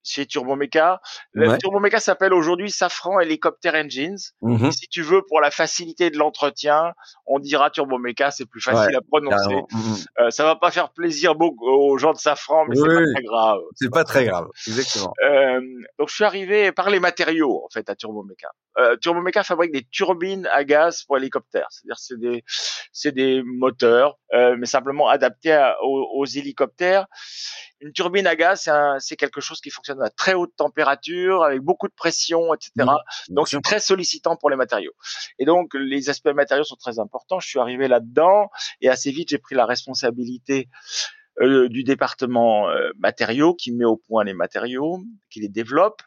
chez 0.06 0.26
Turbomeca. 0.26 1.00
Le 1.32 1.56
Turbomeca 1.58 2.00
s'appelle 2.00 2.32
aujourd'hui 2.32 2.70
Safran 2.70 3.20
Helicopter 3.20 3.70
Engines. 3.70 4.32
Mmh 4.42 4.70
si 4.70 4.88
tu 4.88 5.02
veux, 5.02 5.22
pour 5.22 5.40
la 5.40 5.50
facilité 5.50 6.10
de 6.10 6.18
l'entretien, 6.18 6.92
on 7.26 7.38
dira 7.38 7.70
Turbomeca, 7.70 8.30
c'est 8.30 8.46
plus 8.46 8.60
facile 8.60 8.96
à 8.96 9.00
prononcer. 9.00 9.54
Mmh 9.72 9.94
euh, 10.20 10.30
ça 10.30 10.44
va 10.44 10.56
pas 10.56 10.70
faire 10.70 10.90
plaisir 10.90 11.34
beaucoup 11.34 11.66
aux 11.66 11.98
gens 11.98 12.12
de 12.12 12.18
Safran, 12.18 12.64
mais 12.68 12.76
c'est 12.76 12.86
pas 12.86 13.12
très 13.14 13.22
grave. 13.22 13.60
C'est 13.74 13.92
pas 13.92 14.04
très 14.04 14.24
grave, 14.24 14.46
exactement. 14.66 15.12
Euh, 15.24 15.60
donc 15.98 16.08
je 16.08 16.14
suis 16.14 16.24
arrivé 16.24 16.72
par 16.72 16.90
les 16.90 17.00
matériaux 17.00 17.62
en 17.64 17.68
fait 17.72 17.88
à 17.90 17.94
Turbomeca. 17.94 18.50
Euh, 18.78 18.96
Turbomeca 18.96 19.42
fabrique 19.42 19.72
des 19.72 19.84
turbines 19.84 20.46
à 20.52 20.64
gaz 20.64 21.02
pour 21.04 21.16
hélicoptères, 21.16 21.68
c'est-à-dire 21.70 21.98
c'est 21.98 22.18
des 22.18 22.44
c'est 22.92 23.12
des 23.12 23.42
moteurs, 23.42 24.18
euh, 24.32 24.56
mais 24.58 24.66
simplement 24.66 25.08
adaptés 25.08 25.56
aux, 25.82 26.08
aux 26.14 26.26
hélicoptères. 26.26 27.06
Une 27.80 27.92
turbine 27.92 28.26
à 28.26 28.36
gaz, 28.36 28.70
c'est 29.00 29.16
quelque 29.16 29.40
chose 29.40 29.60
qui 29.60 29.70
fonctionne 29.70 30.02
à 30.02 30.08
très 30.08 30.34
haute 30.34 30.54
température, 30.56 31.42
avec 31.44 31.60
beaucoup 31.60 31.88
de 31.88 31.94
pression, 31.94 32.54
etc. 32.54 32.70
Mmh. 32.76 33.34
donc 33.34 33.48
c'est 33.48 33.60
très 33.60 33.80
sollicitant 33.80 34.36
pour 34.36 34.50
les 34.50 34.56
matériaux. 34.56 34.92
Et 35.38 35.44
donc 35.44 35.74
les 35.74 36.08
aspects 36.08 36.28
matériaux 36.28 36.64
sont 36.64 36.76
très 36.76 36.98
importants. 36.98 37.38
Je 37.40 37.48
suis 37.48 37.58
arrivé 37.58 37.88
là-dedans 37.88 38.50
et 38.80 38.88
assez 38.88 39.10
vite 39.10 39.28
j'ai 39.28 39.38
pris 39.38 39.54
la 39.54 39.66
responsabilité 39.66 40.68
euh, 41.42 41.68
du 41.68 41.84
département 41.84 42.70
euh, 42.70 42.90
matériaux 42.98 43.54
qui 43.54 43.70
met 43.72 43.84
au 43.84 43.96
point 43.96 44.24
les 44.24 44.32
matériaux, 44.32 45.02
qui 45.30 45.40
les 45.40 45.48
développe 45.50 46.00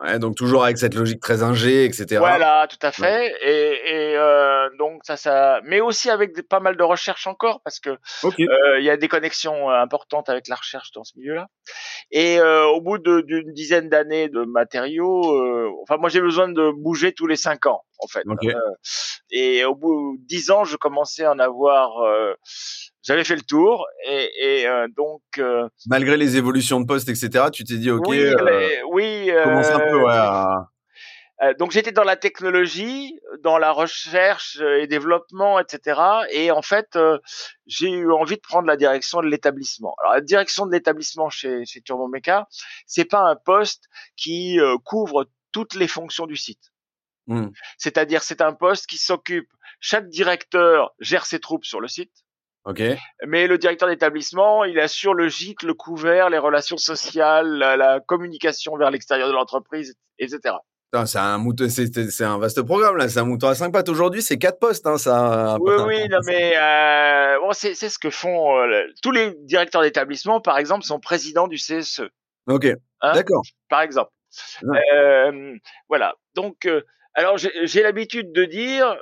Ouais, 0.00 0.20
donc 0.20 0.36
toujours 0.36 0.62
avec 0.62 0.78
cette 0.78 0.94
logique 0.94 1.20
très 1.20 1.42
ingé, 1.42 1.84
etc. 1.84 2.18
Voilà, 2.18 2.68
tout 2.68 2.78
à 2.82 2.92
fait. 2.92 3.34
Et, 3.42 4.12
et 4.12 4.16
euh, 4.16 4.68
donc 4.78 5.00
ça, 5.04 5.16
ça, 5.16 5.60
mais 5.64 5.80
aussi 5.80 6.08
avec 6.08 6.40
pas 6.48 6.60
mal 6.60 6.76
de 6.76 6.84
recherches 6.84 7.26
encore 7.26 7.60
parce 7.64 7.80
que 7.80 7.90
euh, 7.90 8.78
il 8.78 8.84
y 8.84 8.90
a 8.90 8.96
des 8.96 9.08
connexions 9.08 9.70
euh, 9.70 9.74
importantes 9.74 10.28
avec 10.28 10.46
la 10.46 10.54
recherche 10.54 10.92
dans 10.92 11.02
ce 11.02 11.18
milieu-là. 11.18 11.48
Et 12.12 12.38
euh, 12.38 12.66
au 12.66 12.80
bout 12.80 12.98
d'une 12.98 13.52
dizaine 13.52 13.88
d'années 13.88 14.28
de 14.28 14.44
matériaux, 14.44 15.34
euh, 15.34 15.68
enfin 15.82 15.96
moi 15.96 16.08
j'ai 16.08 16.20
besoin 16.20 16.48
de 16.48 16.70
bouger 16.70 17.12
tous 17.12 17.26
les 17.26 17.36
cinq 17.36 17.66
ans 17.66 17.82
en 17.98 18.06
fait. 18.06 18.22
Euh, 18.44 18.54
et 19.32 19.64
au 19.64 19.74
bout 19.74 20.16
de 20.20 20.26
dix 20.26 20.52
ans, 20.52 20.62
je 20.62 20.76
commençais 20.76 21.24
à 21.24 21.32
en 21.32 21.40
avoir 21.40 21.90
j'avais 23.08 23.24
fait 23.24 23.36
le 23.36 23.42
tour 23.42 23.86
et, 24.06 24.30
et 24.38 24.66
euh, 24.66 24.86
donc 24.94 25.22
euh, 25.38 25.66
malgré 25.86 26.18
les 26.18 26.36
évolutions 26.36 26.78
de 26.78 26.86
poste 26.86 27.08
etc 27.08 27.46
tu 27.50 27.64
t'es 27.64 27.78
dit 27.78 27.90
ok 27.90 28.06
oui, 28.06 28.20
euh, 28.20 28.82
oui 28.90 29.30
commence 29.44 29.70
un 29.70 29.78
peu 29.78 30.02
ouais, 30.02 31.54
donc 31.58 31.70
j'étais 31.70 31.92
dans 31.92 32.04
la 32.04 32.16
technologie 32.16 33.18
dans 33.42 33.56
la 33.56 33.72
recherche 33.72 34.60
et 34.60 34.86
développement 34.86 35.58
etc 35.58 36.00
et 36.30 36.50
en 36.50 36.60
fait 36.60 36.98
j'ai 37.66 37.88
eu 37.88 38.12
envie 38.12 38.36
de 38.36 38.42
prendre 38.42 38.66
la 38.66 38.76
direction 38.76 39.22
de 39.22 39.26
l'établissement. 39.26 39.94
Alors 40.02 40.14
la 40.14 40.20
direction 40.20 40.66
de 40.66 40.72
l'établissement 40.72 41.30
chez 41.30 41.64
chez 41.64 41.80
Turbomeca 41.80 42.46
c'est 42.86 43.06
pas 43.06 43.22
un 43.22 43.36
poste 43.36 43.84
qui 44.16 44.58
couvre 44.84 45.30
toutes 45.50 45.74
les 45.74 45.88
fonctions 45.88 46.26
du 46.26 46.36
site. 46.36 46.72
Mmh. 47.30 47.48
c'est-à-dire 47.76 48.22
c'est 48.22 48.40
un 48.40 48.54
poste 48.54 48.86
qui 48.86 48.96
s'occupe 48.96 49.50
chaque 49.80 50.08
directeur 50.08 50.94
gère 50.98 51.26
ses 51.26 51.40
troupes 51.40 51.66
sur 51.66 51.78
le 51.78 51.86
site 51.86 52.24
mais 53.26 53.46
le 53.46 53.58
directeur 53.58 53.88
d'établissement, 53.88 54.64
il 54.64 54.78
assure 54.78 55.14
le 55.14 55.28
gîte, 55.28 55.62
le 55.62 55.74
couvert, 55.74 56.30
les 56.30 56.38
relations 56.38 56.76
sociales, 56.76 57.58
la, 57.58 58.00
communication 58.00 58.76
vers 58.76 58.90
l'extérieur 58.90 59.28
de 59.28 59.32
l'entreprise, 59.32 59.94
etc. 60.18 60.54
C'est 61.04 61.18
un 61.18 61.36
mouton, 61.36 61.66
un 61.66 62.38
vaste 62.38 62.62
programme 62.62 62.96
là. 62.96 63.08
C'est 63.08 63.20
un 63.20 63.24
mouton 63.24 63.48
à 63.48 63.54
cinq 63.54 63.72
pattes 63.72 63.90
aujourd'hui. 63.90 64.22
C'est 64.22 64.38
quatre 64.38 64.58
postes, 64.58 64.86
hein, 64.86 64.96
ça. 64.96 65.58
Oui, 65.60 65.74
oui, 65.86 66.08
non, 66.08 66.18
mais 66.24 66.54
euh, 66.56 67.38
bon, 67.40 67.52
c'est 67.52 67.74
ce 67.74 67.98
que 67.98 68.08
font 68.08 68.58
euh, 68.58 68.84
tous 69.02 69.10
les 69.10 69.34
directeurs 69.40 69.82
d'établissement, 69.82 70.40
par 70.40 70.56
exemple, 70.56 70.84
sont 70.84 70.98
présidents 70.98 71.46
du 71.46 71.56
CSE. 71.56 72.02
Ok. 72.46 72.66
Hein, 73.02 73.12
D'accord. 73.12 73.42
Par 73.68 73.82
exemple. 73.82 74.10
Euh, 74.94 75.56
voilà. 75.88 76.14
Donc, 76.34 76.66
alors 77.14 77.36
j'ai 77.36 77.82
l'habitude 77.82 78.32
de 78.32 78.44
dire, 78.44 78.96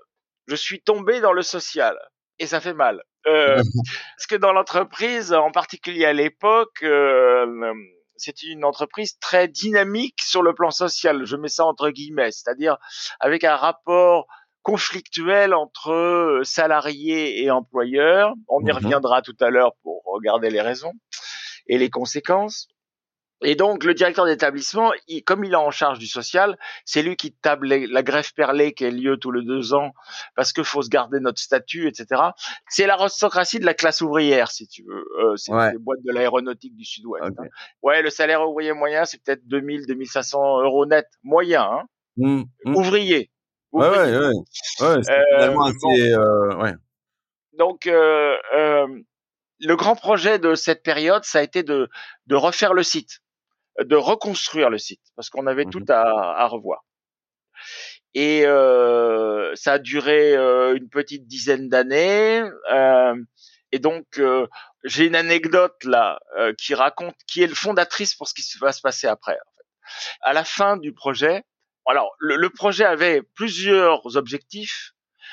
je 0.49 0.57
suis 0.57 0.81
tombé 0.81 1.21
dans 1.21 1.33
le 1.33 1.43
social 1.43 1.97
et 2.39 2.47
ça 2.47 2.61
fait 2.61 2.75
mal. 2.75 3.03
Euh, 3.27 3.57
parce 3.57 4.27
que 4.29 4.37
dans 4.37 4.53
l'entreprise, 4.53 5.33
en 5.33 5.51
particulier 5.51 6.05
à 6.05 6.13
l'époque, 6.13 6.83
euh, 6.83 7.73
c'était 8.17 8.47
une 8.47 8.65
entreprise 8.65 9.19
très 9.19 9.49
dynamique 9.49 10.21
sur 10.23 10.43
le 10.43 10.55
plan 10.55 10.71
social. 10.71 11.25
Je 11.25 11.37
mets 11.37 11.49
ça 11.49 11.65
entre 11.65 11.91
guillemets, 11.91 12.31
c'est-à-dire 12.31 12.77
avec 13.21 13.45
un 13.45 13.57
rapport 13.57 14.27
conflictuel 14.63 15.55
entre 15.55 15.93
euh, 15.93 16.45
salariés 16.45 17.43
et 17.43 17.51
employeurs. 17.51 18.35
On 18.49 18.61
y 18.61 18.65
mmh 18.65 18.73
reviendra 18.73 19.23
tout 19.23 19.37
à 19.41 19.51
l'heure 19.51 19.73
pour 19.83 20.03
regarder 20.07 20.51
les 20.51 20.61
raisons 20.61 20.93
et 21.69 21.79
les 21.79 21.91
conséquences. 21.91 22.69
Et 23.43 23.55
donc, 23.55 23.85
le 23.85 23.93
directeur 23.93 24.25
d'établissement, 24.25 24.93
comme 25.27 25.45
il 25.45 25.53
est 25.53 25.57
en 25.57 25.71
charge 25.71 25.99
du 25.99 26.07
social, 26.07 26.59
c'est 26.85 27.03
lui 27.03 27.17
qui 27.17 27.33
table 27.33 27.69
la 27.69 28.03
greffe 28.03 28.33
perlée 28.35 28.73
qui 28.73 28.87
a 28.87 28.91
lieu 28.91 29.19
tous 29.19 29.31
les 29.31 29.45
deux 29.45 29.75
ans 29.75 29.93
parce 30.35 30.53
qu'il 30.53 30.65
faut 30.65 30.83
se 30.83 30.89
garder 30.89 31.21
notre 31.21 31.41
statut, 31.41 31.87
etc. 31.87 32.23
C'est 32.69 32.87
l'aristocratie 32.87 33.61
de 33.61 33.67
la 33.67 33.75
classe 33.75 34.01
ouvrière, 34.01 34.51
si 34.51 34.67
tu 34.69 34.85
veux. 34.85 35.05
Euh, 35.21 35.37
c'est 35.37 35.53
les 35.53 35.79
boîtes 35.79 36.03
de 36.03 36.13
l'aéronautique 36.13 36.75
du 36.75 36.85
Sud-Ouest. 36.85 37.25
Hein. 37.39 37.45
Ouais, 37.83 38.01
le 38.01 38.09
salaire 38.09 38.49
ouvrier 38.49 38.73
moyen, 38.73 39.05
c'est 39.05 39.23
peut-être 39.23 39.47
2000, 39.47 39.87
2500 39.87 40.63
euros 40.63 40.87
net 40.87 41.07
moyen. 41.23 41.63
Hein. 41.63 41.83
Mmh, 42.17 42.43
mmh. 42.65 42.77
Ouvrier. 42.77 43.31
Ouais, 43.73 43.89
ouais, 43.91 43.97
ouais. 43.97 44.17
ouais 44.17 44.33
euh, 44.81 45.03
euh, 45.43 46.57
ouais. 46.57 46.73
Donc, 47.59 47.87
euh, 47.87 48.35
euh, 48.57 48.87
le 49.61 49.77
grand 49.77 49.97
projet 49.97 50.39
de 50.39 50.55
cette 50.55 50.83
période, 50.83 51.25
ça 51.25 51.41
a 51.41 51.43
été 51.43 51.63
de, 51.63 51.89
de 52.27 52.35
refaire 52.35 52.73
le 52.73 52.83
site 52.83 53.21
de 53.85 53.97
reconstruire 53.97 54.71
le 54.71 54.79
site 54.79 55.03
parce 55.17 55.31
qu'on 55.31 55.47
avait 55.47 55.67
mmh 55.67 55.71
tout 55.71 55.85
à, 55.89 56.41
à, 56.41 56.47
revoir. 56.47 56.85
Et 58.15 58.47
euh, 58.47 59.55
ça 59.55 59.75
a 59.75 59.79
duré 59.79 60.35
euh, 60.35 60.75
une 60.75 60.89
petite 60.89 61.27
dizaine 61.27 61.69
d'années. 61.69 62.43
Euh, 62.73 63.15
et 63.73 63.79
donc, 63.79 64.07
euh, 64.19 64.47
j'ai 64.85 65.07
une 65.07 65.17
anecdote 65.17 65.85
là 65.85 66.19
qui 66.57 66.75
raconte 66.75 67.17
qui 67.27 67.43
est 67.43 67.47
le 67.47 67.55
fondatrice 67.55 68.15
pour 68.15 68.29
ce 68.29 68.35
qui 68.35 68.43
va 68.59 68.73
se 68.73 68.81
passer 68.81 69.07
après. 69.07 69.35
En 69.35 69.51
fait. 69.59 70.11
À 70.23 70.33
la 70.33 70.45
fin 70.45 70.77
du 70.77 70.93
projet, 70.95 71.45
alors 71.85 72.15
le, 72.19 72.37
le 72.37 72.51
projet 72.51 72.85
avait 72.85 73.23
plusieurs 73.35 74.17
objectifs, 74.17 74.93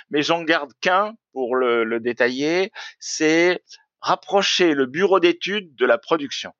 mais 0.09 0.21
j'en 0.21 0.43
garde 0.43 0.71
qu'un 0.81 1.15
pour 1.31 1.55
le, 1.55 1.83
le 1.83 1.99
détailler. 1.99 2.71
C'est 2.99 3.63
rapprocher 4.01 4.73
le 4.73 4.85
bureau 4.87 5.19
d'études 5.19 5.73
de 5.75 5.85
la 5.85 5.97
production. 5.97 6.53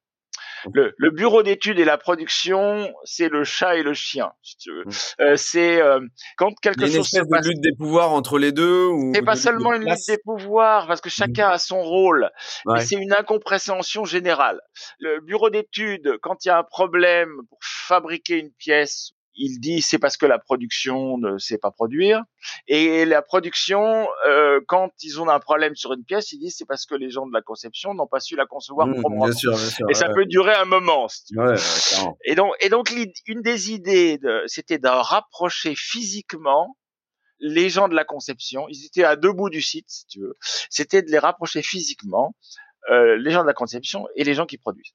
Le, 0.73 0.93
le 0.97 1.11
bureau 1.11 1.43
d'études 1.43 1.79
et 1.79 1.85
la 1.85 1.97
production, 1.97 2.93
c'est 3.03 3.29
le 3.29 3.43
chat 3.43 3.75
et 3.75 3.83
le 3.83 3.93
chien, 3.93 4.31
si 4.41 4.57
tu 4.57 4.71
veux. 4.71 4.83
Mmh. 4.85 5.21
Euh, 5.21 5.35
c'est 5.35 5.81
euh, 5.81 5.99
quand 6.37 6.53
quelque 6.61 6.87
chose 6.87 7.07
se 7.07 7.19
passe. 7.29 7.45
lutte 7.45 7.61
des 7.61 7.75
pouvoirs 7.77 8.11
entre 8.13 8.37
les 8.39 8.51
deux. 8.51 8.89
C'est 9.13 9.21
pas 9.21 9.35
seulement 9.35 9.73
une 9.73 9.85
lutte 9.85 10.07
des 10.07 10.17
pouvoirs, 10.23 10.87
parce 10.87 11.01
que 11.01 11.09
mmh. 11.09 11.11
chacun 11.11 11.49
a 11.49 11.57
son 11.57 11.81
rôle, 11.81 12.29
mais 12.65 12.81
c'est 12.81 12.95
une 12.95 13.13
incompréhension 13.13 14.05
générale. 14.05 14.61
Le 14.99 15.19
bureau 15.21 15.49
d'études, 15.49 16.17
quand 16.21 16.45
il 16.45 16.49
y 16.49 16.51
a 16.51 16.57
un 16.57 16.63
problème 16.63 17.29
pour 17.49 17.59
fabriquer 17.61 18.39
une 18.39 18.51
pièce 18.51 19.13
il 19.35 19.59
dit 19.59 19.81
c'est 19.81 19.99
parce 19.99 20.17
que 20.17 20.25
la 20.25 20.39
production 20.39 21.17
ne 21.17 21.37
sait 21.37 21.57
pas 21.57 21.71
produire. 21.71 22.23
Et 22.67 23.05
la 23.05 23.21
production, 23.21 24.07
euh, 24.27 24.59
quand 24.67 24.91
ils 25.01 25.21
ont 25.21 25.29
un 25.29 25.39
problème 25.39 25.75
sur 25.75 25.93
une 25.93 26.03
pièce, 26.03 26.31
ils 26.31 26.39
disent 26.39 26.55
c'est 26.57 26.65
parce 26.65 26.85
que 26.85 26.95
les 26.95 27.09
gens 27.09 27.25
de 27.25 27.33
la 27.33 27.41
conception 27.41 27.93
n'ont 27.93 28.07
pas 28.07 28.19
su 28.19 28.35
la 28.35 28.45
concevoir 28.45 28.87
mmh, 28.87 29.01
Bien 29.09 29.31
sûr, 29.31 29.55
bien 29.55 29.69
sûr, 29.69 29.89
et 29.89 29.93
ça 29.93 30.09
peut 30.09 30.25
durer 30.25 30.53
un 30.53 30.65
moment. 30.65 31.07
et 32.25 32.35
donc, 32.35 32.53
et 32.59 32.69
donc 32.69 32.93
une 33.27 33.41
des 33.41 33.71
idées, 33.71 34.19
c'était 34.47 34.79
de 34.79 34.87
rapprocher 34.87 35.73
physiquement 35.75 36.77
les 37.39 37.69
gens 37.69 37.87
de 37.87 37.95
la 37.95 38.05
conception. 38.05 38.67
Ils 38.69 38.85
étaient 38.85 39.03
à 39.03 39.15
deux 39.15 39.33
bouts 39.33 39.49
du 39.49 39.61
site, 39.61 39.89
si 39.89 40.05
tu 40.07 40.21
veux. 40.21 40.35
C'était 40.69 41.01
de 41.01 41.11
les 41.11 41.19
rapprocher 41.19 41.61
physiquement. 41.61 42.35
Euh, 42.91 43.15
les 43.17 43.31
gens 43.31 43.43
de 43.43 43.47
la 43.47 43.53
conception 43.53 44.07
et 44.15 44.25
les 44.25 44.33
gens 44.33 44.45
qui 44.45 44.57
produisent. 44.57 44.93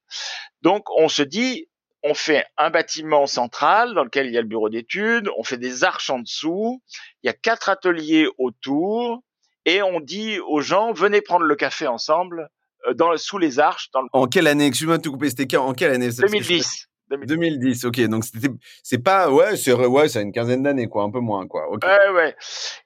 Donc 0.60 0.84
on 0.98 1.08
se 1.08 1.22
dit, 1.22 1.68
on 2.02 2.14
fait 2.14 2.44
un 2.56 2.70
bâtiment 2.70 3.26
central 3.26 3.94
dans 3.94 4.04
lequel 4.04 4.26
il 4.26 4.32
y 4.32 4.38
a 4.38 4.42
le 4.42 4.46
bureau 4.46 4.68
d'études, 4.68 5.28
on 5.36 5.42
fait 5.42 5.58
des 5.58 5.84
arches 5.84 6.10
en 6.10 6.20
dessous, 6.20 6.82
il 7.22 7.26
y 7.26 7.30
a 7.30 7.32
quatre 7.32 7.68
ateliers 7.68 8.28
autour, 8.38 9.22
et 9.64 9.82
on 9.82 10.00
dit 10.00 10.38
aux 10.40 10.60
gens, 10.60 10.92
venez 10.92 11.20
prendre 11.20 11.44
le 11.44 11.56
café 11.56 11.86
ensemble 11.86 12.48
euh, 12.86 12.94
dans, 12.94 13.16
sous 13.16 13.38
les 13.38 13.58
arches. 13.58 13.90
Dans 13.92 14.02
En 14.12 14.26
quelle 14.26 14.46
année? 14.46 14.66
Excuse-moi 14.66 14.98
de 14.98 15.02
te 15.02 15.08
couper, 15.08 15.30
c'était 15.30 15.56
en 15.56 15.74
quelle 15.74 15.92
année? 15.92 16.10
2010. 16.10 16.87
2010. 17.10 17.84
ok. 17.84 18.00
Donc 18.08 18.24
c'était, 18.24 18.48
c'est 18.82 19.02
pas, 19.02 19.30
ouais, 19.30 19.56
c'est 19.56 19.72
ouais, 19.72 20.08
c'est 20.08 20.22
une 20.22 20.32
quinzaine 20.32 20.62
d'années, 20.62 20.88
quoi, 20.88 21.02
un 21.04 21.10
peu 21.10 21.20
moins, 21.20 21.46
quoi. 21.46 21.70
Ouais, 21.70 22.10
ouais. 22.14 22.36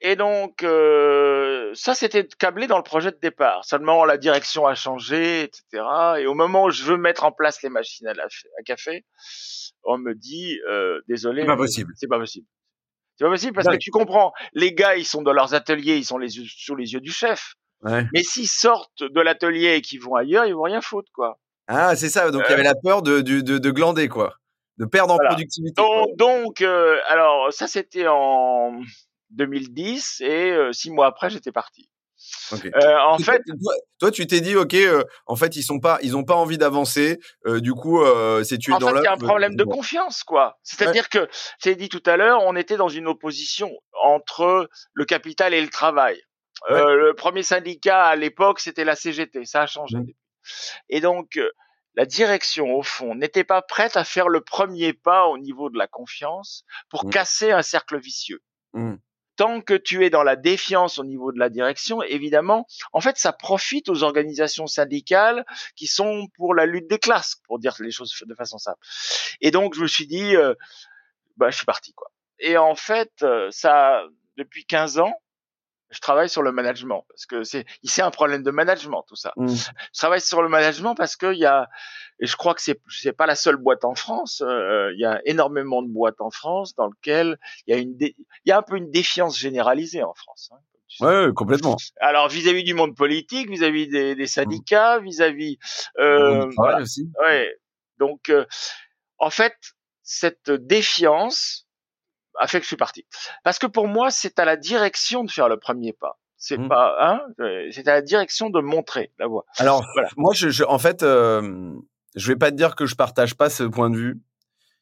Et 0.01 0.15
donc 0.15 0.63
euh, 0.63 1.71
ça, 1.73 1.95
c'était 1.95 2.27
câblé 2.27 2.67
dans 2.67 2.77
le 2.77 2.83
projet 2.83 3.11
de 3.11 3.19
départ. 3.21 3.65
Seulement, 3.65 4.05
la 4.05 4.17
direction 4.17 4.65
a 4.65 4.75
changé, 4.75 5.43
etc. 5.43 5.83
Et 6.19 6.25
au 6.25 6.33
moment 6.33 6.65
où 6.65 6.71
je 6.71 6.83
veux 6.83 6.97
mettre 6.97 7.23
en 7.23 7.31
place 7.31 7.61
les 7.63 7.69
machines 7.69 8.07
à, 8.07 8.11
à 8.11 8.63
café, 8.63 9.05
on 9.83 9.97
me 9.97 10.13
dit, 10.13 10.59
euh, 10.69 11.01
désolé, 11.07 11.41
c'est 11.41 11.47
pas 11.47 11.57
possible. 11.57 11.91
C'est 11.95 12.07
pas 12.07 12.19
possible. 12.19 12.47
C'est 13.15 13.25
pas 13.25 13.31
possible 13.31 13.53
parce 13.53 13.67
que 13.67 13.77
tu 13.77 13.91
comprends, 13.91 14.33
les 14.53 14.73
gars, 14.73 14.95
ils 14.95 15.05
sont 15.05 15.21
dans 15.21 15.33
leurs 15.33 15.53
ateliers, 15.53 15.97
ils 15.97 16.05
sont 16.05 16.17
les 16.17 16.29
sous 16.29 16.75
les 16.75 16.93
yeux 16.93 17.01
du 17.01 17.11
chef. 17.11 17.55
Ouais. 17.83 18.05
Mais 18.13 18.23
s'ils 18.23 18.47
sortent 18.47 19.03
de 19.03 19.21
l'atelier 19.21 19.75
et 19.75 19.81
qu'ils 19.81 20.01
vont 20.01 20.15
ailleurs, 20.15 20.45
ils 20.45 20.55
vont 20.55 20.63
rien 20.63 20.81
foutre, 20.81 21.11
quoi. 21.13 21.37
Ah, 21.73 21.95
c'est 21.95 22.09
ça. 22.09 22.29
Donc, 22.31 22.43
il 22.47 22.51
y 22.51 22.53
avait 22.53 22.63
la 22.63 22.75
peur 22.75 23.01
de, 23.01 23.21
de, 23.21 23.41
de, 23.41 23.71
glander, 23.71 24.07
quoi. 24.07 24.35
De 24.77 24.85
perdre 24.85 25.13
en 25.13 25.17
productivité. 25.17 25.81
Donc, 25.81 26.15
donc 26.17 26.61
euh, 26.61 26.97
alors, 27.09 27.51
ça, 27.51 27.67
c'était 27.67 28.07
en 28.07 28.79
2010 29.31 30.21
et 30.21 30.51
euh, 30.51 30.71
six 30.71 30.91
mois 30.91 31.07
après, 31.07 31.29
j'étais 31.29 31.51
parti. 31.51 31.89
Euh, 32.53 32.97
en 33.05 33.17
fait, 33.17 33.41
toi, 33.99 34.11
tu 34.11 34.25
t'es 34.27 34.41
dit, 34.41 34.55
ok, 34.55 34.73
euh, 34.75 35.03
en 35.25 35.35
fait, 35.35 35.55
ils 35.55 35.63
sont 35.63 35.79
pas, 35.79 35.99
ils 36.01 36.15
ont 36.15 36.23
pas 36.23 36.35
envie 36.35 36.57
d'avancer. 36.57 37.19
Euh, 37.45 37.59
du 37.59 37.73
coup, 37.73 38.03
c'est 38.43 38.57
tu 38.57 38.71
es 38.71 38.73
en 38.73 38.79
dans 38.79 38.89
fait, 38.89 38.99
il 38.99 39.03
y 39.03 39.07
a 39.07 39.13
un 39.13 39.17
problème 39.17 39.55
de 39.55 39.63
confiance, 39.63 40.23
quoi. 40.23 40.57
C'est-à-dire 40.63 41.09
que, 41.09 41.27
j'ai 41.63 41.75
dit 41.75 41.89
tout 41.89 42.03
à 42.05 42.17
l'heure, 42.17 42.41
on 42.43 42.55
était 42.55 42.77
dans 42.77 42.89
une 42.89 43.07
opposition 43.07 43.71
entre 44.03 44.69
le 44.93 45.05
capital 45.05 45.53
et 45.53 45.61
le 45.61 45.69
travail. 45.69 46.21
le 46.69 47.13
premier 47.13 47.43
syndicat 47.43 48.05
à 48.05 48.15
l'époque, 48.15 48.59
c'était 48.59 48.85
la 48.85 48.95
CGT. 48.95 49.45
Ça 49.45 49.63
a 49.63 49.67
changé. 49.67 49.97
Mmh. 49.97 50.07
Et 50.89 50.99
donc, 50.99 51.37
euh, 51.37 51.49
la 51.95 52.05
direction, 52.05 52.73
au 52.75 52.83
fond, 52.83 53.15
n'était 53.15 53.43
pas 53.43 53.61
prête 53.61 53.97
à 53.97 54.03
faire 54.03 54.29
le 54.29 54.41
premier 54.41 54.93
pas 54.93 55.27
au 55.27 55.37
niveau 55.37 55.69
de 55.69 55.77
la 55.77 55.87
confiance 55.87 56.65
pour 56.89 57.05
mmh. 57.05 57.09
casser 57.11 57.51
un 57.51 57.61
cercle 57.61 57.99
vicieux. 57.99 58.41
Mmh. 58.73 58.95
Tant 59.35 59.61
que 59.61 59.73
tu 59.73 60.05
es 60.05 60.09
dans 60.09 60.23
la 60.23 60.35
défiance 60.35 60.99
au 60.99 61.03
niveau 61.03 61.31
de 61.31 61.39
la 61.39 61.49
direction, 61.49 62.03
évidemment, 62.03 62.67
en 62.93 63.01
fait, 63.01 63.17
ça 63.17 63.33
profite 63.33 63.89
aux 63.89 64.03
organisations 64.03 64.67
syndicales 64.67 65.43
qui 65.75 65.87
sont 65.87 66.27
pour 66.35 66.53
la 66.53 66.67
lutte 66.67 66.87
des 66.87 66.99
classes, 66.99 67.37
pour 67.47 67.57
dire 67.57 67.75
les 67.79 67.91
choses 67.91 68.13
de 68.25 68.35
façon 68.35 68.59
simple. 68.59 68.77
Et 69.41 69.49
donc, 69.49 69.73
je 69.73 69.81
me 69.81 69.87
suis 69.87 70.05
dit, 70.05 70.35
euh, 70.35 70.53
bah, 71.37 71.49
je 71.49 71.57
suis 71.57 71.65
parti, 71.65 71.93
quoi. 71.93 72.11
Et 72.39 72.57
en 72.57 72.75
fait, 72.75 73.11
euh, 73.23 73.49
ça, 73.51 74.03
depuis 74.37 74.65
15 74.65 74.99
ans, 74.99 75.13
je 75.93 75.99
travaille 75.99 76.29
sur 76.29 76.41
le 76.41 76.51
management 76.51 77.05
parce 77.07 77.25
que 77.25 77.43
c'est 77.43 77.65
c'est 77.83 78.01
un 78.01 78.11
problème 78.11 78.43
de 78.43 78.51
management 78.51 79.03
tout 79.07 79.15
ça. 79.15 79.33
Mmh. 79.37 79.47
Je 79.47 79.99
travaille 79.99 80.21
sur 80.21 80.41
le 80.41 80.49
management 80.49 80.95
parce 80.95 81.15
que 81.15 81.31
il 81.33 81.39
y 81.39 81.45
a 81.45 81.69
et 82.19 82.25
je 82.25 82.35
crois 82.35 82.53
que 82.53 82.61
c'est 82.61 82.79
c'est 82.89 83.13
pas 83.13 83.25
la 83.25 83.35
seule 83.35 83.57
boîte 83.57 83.85
en 83.85 83.95
France. 83.95 84.41
Euh, 84.45 84.91
il 84.93 84.99
y 84.99 85.05
a 85.05 85.21
énormément 85.25 85.81
de 85.81 85.87
boîtes 85.89 86.19
en 86.19 86.31
France 86.31 86.75
dans 86.75 86.87
lesquelles 86.87 87.37
il 87.67 87.75
y 87.75 87.77
a 87.77 87.79
une 87.79 87.95
il 87.99 88.15
y 88.45 88.51
a 88.51 88.57
un 88.57 88.63
peu 88.63 88.77
une 88.77 88.91
défiance 88.91 89.37
généralisée 89.37 90.03
en 90.03 90.13
France. 90.13 90.51
Hein, 90.51 91.05
ouais, 91.05 91.33
complètement. 91.33 91.77
Alors 92.01 92.27
vis-à-vis 92.27 92.63
du 92.63 92.73
monde 92.73 92.95
politique, 92.95 93.49
vis-à-vis 93.49 93.87
des, 93.87 94.15
des, 94.15 94.27
syndicats, 94.27 94.99
vis-à-vis 94.99 95.57
euh, 95.99 96.49
voilà. 96.57 96.81
aussi. 96.81 97.09
Ouais. 97.21 97.55
Donc 97.99 98.29
euh, 98.29 98.45
en 99.19 99.29
fait 99.29 99.55
cette 100.01 100.51
défiance 100.51 101.62
a 102.39 102.47
fait 102.47 102.59
que 102.59 102.63
je 102.63 102.67
suis 102.67 102.77
parti. 102.77 103.05
Parce 103.43 103.59
que 103.59 103.67
pour 103.67 103.87
moi, 103.87 104.11
c'est 104.11 104.39
à 104.39 104.45
la 104.45 104.57
direction 104.57 105.23
de 105.23 105.31
faire 105.31 105.49
le 105.49 105.57
premier 105.57 105.93
pas. 105.93 106.19
C'est 106.37 106.57
mmh. 106.57 106.67
pas, 106.67 106.97
hein, 106.99 107.21
euh, 107.39 107.69
c'est 107.71 107.87
à 107.87 107.93
la 107.93 108.01
direction 108.01 108.49
de 108.49 108.59
montrer 108.59 109.13
la 109.17 109.27
voie. 109.27 109.45
Alors, 109.59 109.85
moi, 110.17 110.33
je, 110.33 110.49
je, 110.49 110.65
en 110.65 110.77
fait, 110.77 111.01
euh, 111.01 111.71
je 112.15 112.27
vais 112.27 112.35
pas 112.35 112.51
te 112.51 112.57
dire 112.57 112.75
que 112.75 112.85
je 112.85 112.95
partage 112.95 113.35
pas 113.35 113.49
ce 113.49 113.63
point 113.63 113.89
de 113.89 113.95
vue. 113.95 114.21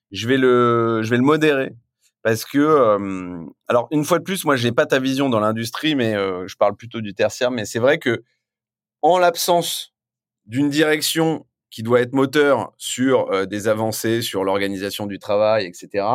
Je 0.09 0.27
vais 0.27 0.37
le, 0.37 1.01
je 1.03 1.09
vais 1.11 1.17
le 1.17 1.23
modérer 1.23 1.73
parce 2.23 2.45
que, 2.45 2.57
euh, 2.57 3.45
alors, 3.67 3.87
une 3.91 4.03
fois 4.03 4.17
de 4.17 4.23
plus, 4.23 4.43
moi, 4.43 4.55
j'ai 4.55 4.71
pas 4.71 4.87
ta 4.87 4.97
vision 4.97 5.29
dans 5.29 5.39
l'industrie, 5.39 5.93
mais 5.93 6.15
euh, 6.15 6.47
je 6.47 6.55
parle 6.55 6.75
plutôt 6.75 6.99
du 6.99 7.13
tertiaire. 7.13 7.51
Mais 7.51 7.65
c'est 7.65 7.79
vrai 7.79 7.99
que, 7.99 8.23
en 9.03 9.19
l'absence 9.19 9.93
d'une 10.47 10.69
direction 10.69 11.45
qui 11.69 11.83
doit 11.83 12.01
être 12.01 12.13
moteur 12.13 12.73
sur 12.77 13.47
des 13.47 13.67
avancées, 13.67 14.23
sur 14.23 14.43
l'organisation 14.43 15.05
du 15.05 15.19
travail, 15.19 15.65
etc. 15.65 16.05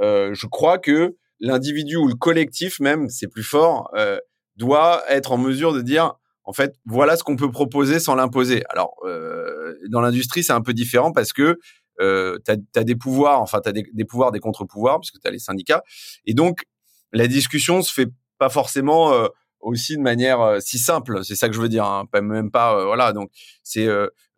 Euh, 0.00 0.34
je 0.34 0.46
crois 0.46 0.78
que 0.78 1.16
l'individu 1.40 1.96
ou 1.96 2.08
le 2.08 2.14
collectif 2.14 2.80
même, 2.80 3.08
c'est 3.08 3.28
plus 3.28 3.42
fort, 3.42 3.90
euh, 3.96 4.18
doit 4.56 5.02
être 5.08 5.32
en 5.32 5.38
mesure 5.38 5.72
de 5.72 5.82
dire, 5.82 6.14
en 6.44 6.52
fait, 6.52 6.74
voilà 6.86 7.16
ce 7.16 7.24
qu'on 7.24 7.36
peut 7.36 7.50
proposer 7.50 7.98
sans 7.98 8.14
l'imposer. 8.14 8.62
Alors, 8.68 8.94
euh, 9.04 9.74
dans 9.90 10.00
l'industrie, 10.00 10.44
c'est 10.44 10.52
un 10.52 10.60
peu 10.60 10.72
différent 10.72 11.12
parce 11.12 11.32
que 11.32 11.58
euh, 12.00 12.38
tu 12.44 12.52
as, 12.78 12.84
des 12.84 12.96
pouvoirs, 12.96 13.40
enfin, 13.40 13.60
tu 13.60 13.68
as 13.68 13.72
des, 13.72 14.04
pouvoirs, 14.04 14.32
des 14.32 14.40
contre-pouvoirs, 14.40 15.00
puisque 15.00 15.20
tu 15.20 15.28
as 15.28 15.30
les 15.30 15.38
syndicats. 15.38 15.82
Et 16.26 16.34
donc, 16.34 16.64
la 17.12 17.26
discussion 17.26 17.82
se 17.82 17.92
fait 17.92 18.08
pas 18.38 18.48
forcément 18.48 19.12
euh, 19.12 19.28
aussi 19.64 19.96
de 19.96 20.02
manière 20.02 20.40
euh, 20.40 20.60
si 20.60 20.78
simple. 20.78 21.24
C'est 21.24 21.34
ça 21.34 21.48
que 21.48 21.54
je 21.54 21.60
veux 21.60 21.68
dire, 21.68 21.84
hein. 21.84 22.06
même 22.14 22.50
pas. 22.50 22.84
voilà, 22.84 23.12
donc 23.12 23.30
c'est 23.62 23.88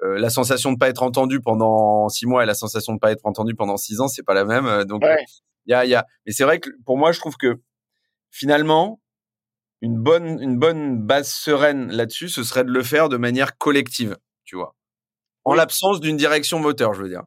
la 0.02 0.30
sensation 0.30 0.72
de 0.72 0.78
pas 0.78 0.88
être 0.88 1.02
entendu 1.02 1.40
pendant 1.40 2.08
six 2.08 2.26
mois 2.26 2.42
et 2.42 2.46
la 2.46 2.54
sensation 2.54 2.94
de 2.94 2.98
pas 2.98 3.12
être 3.12 3.26
entendu 3.26 3.54
pendant 3.54 3.76
six 3.76 4.00
ans, 4.00 4.08
c'est 4.08 4.22
pas 4.22 4.34
la 4.34 4.44
même. 4.44 4.84
Donc, 4.84 5.02
il 5.66 5.72
y 5.72 5.74
a, 5.74 5.84
y 5.84 5.94
a, 5.94 6.06
mais 6.24 6.32
c'est 6.32 6.44
vrai 6.44 6.60
que 6.60 6.70
pour 6.84 6.96
moi, 6.96 7.12
je 7.12 7.18
trouve 7.18 7.36
que 7.36 7.60
finalement, 8.30 9.00
une 9.80 9.98
bonne, 9.98 10.40
une 10.40 10.58
bonne 10.58 11.02
base 11.02 11.28
sereine 11.28 11.90
là-dessus, 11.90 12.28
ce 12.28 12.44
serait 12.44 12.64
de 12.64 12.70
le 12.70 12.82
faire 12.82 13.08
de 13.08 13.16
manière 13.16 13.58
collective, 13.58 14.16
tu 14.44 14.56
vois, 14.56 14.74
en 15.44 15.54
l'absence 15.54 16.00
d'une 16.00 16.16
direction 16.16 16.58
moteur, 16.58 16.94
je 16.94 17.02
veux 17.02 17.08
dire. 17.08 17.24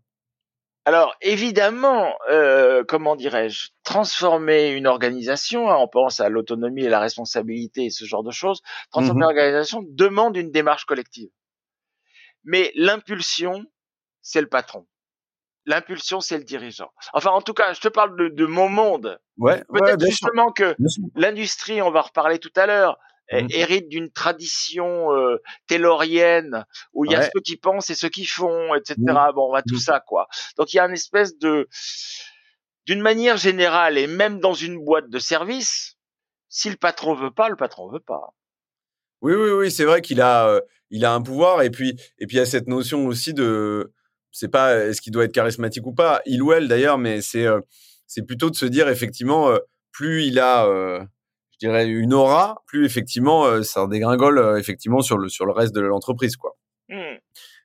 Alors 0.89 1.15
évidemment, 1.21 2.15
euh, 2.31 2.83
comment 2.83 3.15
dirais-je, 3.15 3.69
transformer 3.83 4.71
une 4.71 4.87
organisation, 4.87 5.69
hein, 5.69 5.77
on 5.77 5.87
pense 5.87 6.19
à 6.19 6.29
l'autonomie 6.29 6.83
et 6.83 6.89
la 6.89 6.99
responsabilité 6.99 7.85
et 7.85 7.89
ce 7.91 8.05
genre 8.05 8.23
de 8.23 8.31
choses, 8.31 8.63
transformer 8.89 9.19
mmh 9.19 9.21
une 9.21 9.29
organisation 9.29 9.85
demande 9.87 10.35
une 10.35 10.49
démarche 10.49 10.85
collective. 10.85 11.29
Mais 12.43 12.71
l'impulsion, 12.73 13.65
c'est 14.23 14.41
le 14.41 14.49
patron. 14.49 14.87
L'impulsion, 15.67 16.21
c'est 16.21 16.39
le 16.39 16.43
dirigeant. 16.43 16.89
Enfin, 17.13 17.29
en 17.29 17.43
tout 17.43 17.53
cas, 17.53 17.71
je 17.73 17.81
te 17.81 17.87
parle 17.87 18.17
de, 18.17 18.29
de 18.29 18.45
mon 18.47 18.67
monde. 18.67 19.19
Ouais. 19.37 19.63
Peut-être 19.71 20.03
justement 20.03 20.51
que 20.51 20.75
l'industrie, 21.13 21.83
on 21.83 21.91
va 21.91 22.01
reparler 22.01 22.39
tout 22.39 22.53
à 22.55 22.65
l'heure, 22.65 22.97
mmh. 23.31 23.47
hérite 23.51 23.89
d'une 23.89 24.11
tradition 24.11 25.13
euh, 25.13 25.41
taylorienne 25.67 26.65
où 26.93 27.05
il 27.05 27.11
y 27.11 27.15
a 27.15 27.23
ceux 27.23 27.41
qui 27.43 27.57
pensent 27.57 27.89
et 27.89 27.95
ceux 27.95 28.09
qui 28.09 28.25
font, 28.25 28.73
etc. 28.75 28.95
Mmh. 28.97 29.31
Bon, 29.35 29.49
on 29.49 29.53
va 29.53 29.61
tout 29.61 29.75
mmh. 29.75 29.79
ça, 29.79 29.99
quoi. 29.99 30.27
Donc 30.57 30.73
il 30.73 30.77
y 30.77 30.79
a 30.79 30.85
une 30.85 30.93
espèce 30.93 31.37
de 31.37 31.67
d'une 32.85 33.01
manière 33.01 33.37
générale 33.37 33.97
et 33.99 34.07
même 34.07 34.39
dans 34.39 34.55
une 34.55 34.83
boîte 34.83 35.09
de 35.09 35.19
service, 35.19 35.97
si 36.47 36.71
le 36.71 36.75
patron 36.75 37.13
veut 37.13 37.31
pas, 37.31 37.47
le 37.47 37.55
patron 37.55 37.87
veut 37.87 37.99
pas. 37.99 38.33
Oui, 39.21 39.33
oui, 39.33 39.51
oui, 39.51 39.71
c'est 39.71 39.85
vrai 39.85 40.01
qu'il 40.01 40.21
a, 40.21 40.47
euh, 40.47 40.61
il 40.89 41.05
a 41.05 41.13
un 41.13 41.21
pouvoir 41.21 41.61
et 41.61 41.69
puis, 41.69 41.99
et 42.17 42.25
puis 42.25 42.37
il 42.37 42.39
y 42.39 42.41
a 42.41 42.45
cette 42.47 42.67
notion 42.67 43.05
aussi 43.05 43.33
de, 43.33 43.93
c'est 44.31 44.47
pas 44.47 44.75
est-ce 44.85 45.01
qu'il 45.01 45.11
doit 45.11 45.25
être 45.25 45.33
charismatique 45.33 45.85
ou 45.85 45.93
pas, 45.93 46.21
il 46.25 46.41
ou 46.41 46.51
elle 46.51 46.67
d'ailleurs, 46.67 46.97
mais 46.97 47.21
c'est, 47.21 47.45
euh, 47.45 47.59
c'est 48.07 48.23
plutôt 48.23 48.49
de 48.49 48.55
se 48.55 48.65
dire 48.65 48.89
effectivement, 48.89 49.49
euh, 49.49 49.59
plus 49.91 50.23
il 50.23 50.39
a, 50.39 50.65
je 51.61 51.67
dirais 51.67 51.87
une 51.87 52.13
aura, 52.13 52.63
plus 52.65 52.85
effectivement 52.85 53.63
ça 53.63 53.85
dégringole 53.87 54.57
effectivement 54.57 55.01
sur 55.01 55.17
le 55.17 55.29
sur 55.29 55.45
le 55.45 55.51
reste 55.51 55.75
de 55.75 55.81
l'entreprise, 55.81 56.35
quoi. 56.37 56.55
Mmh. 56.89 57.17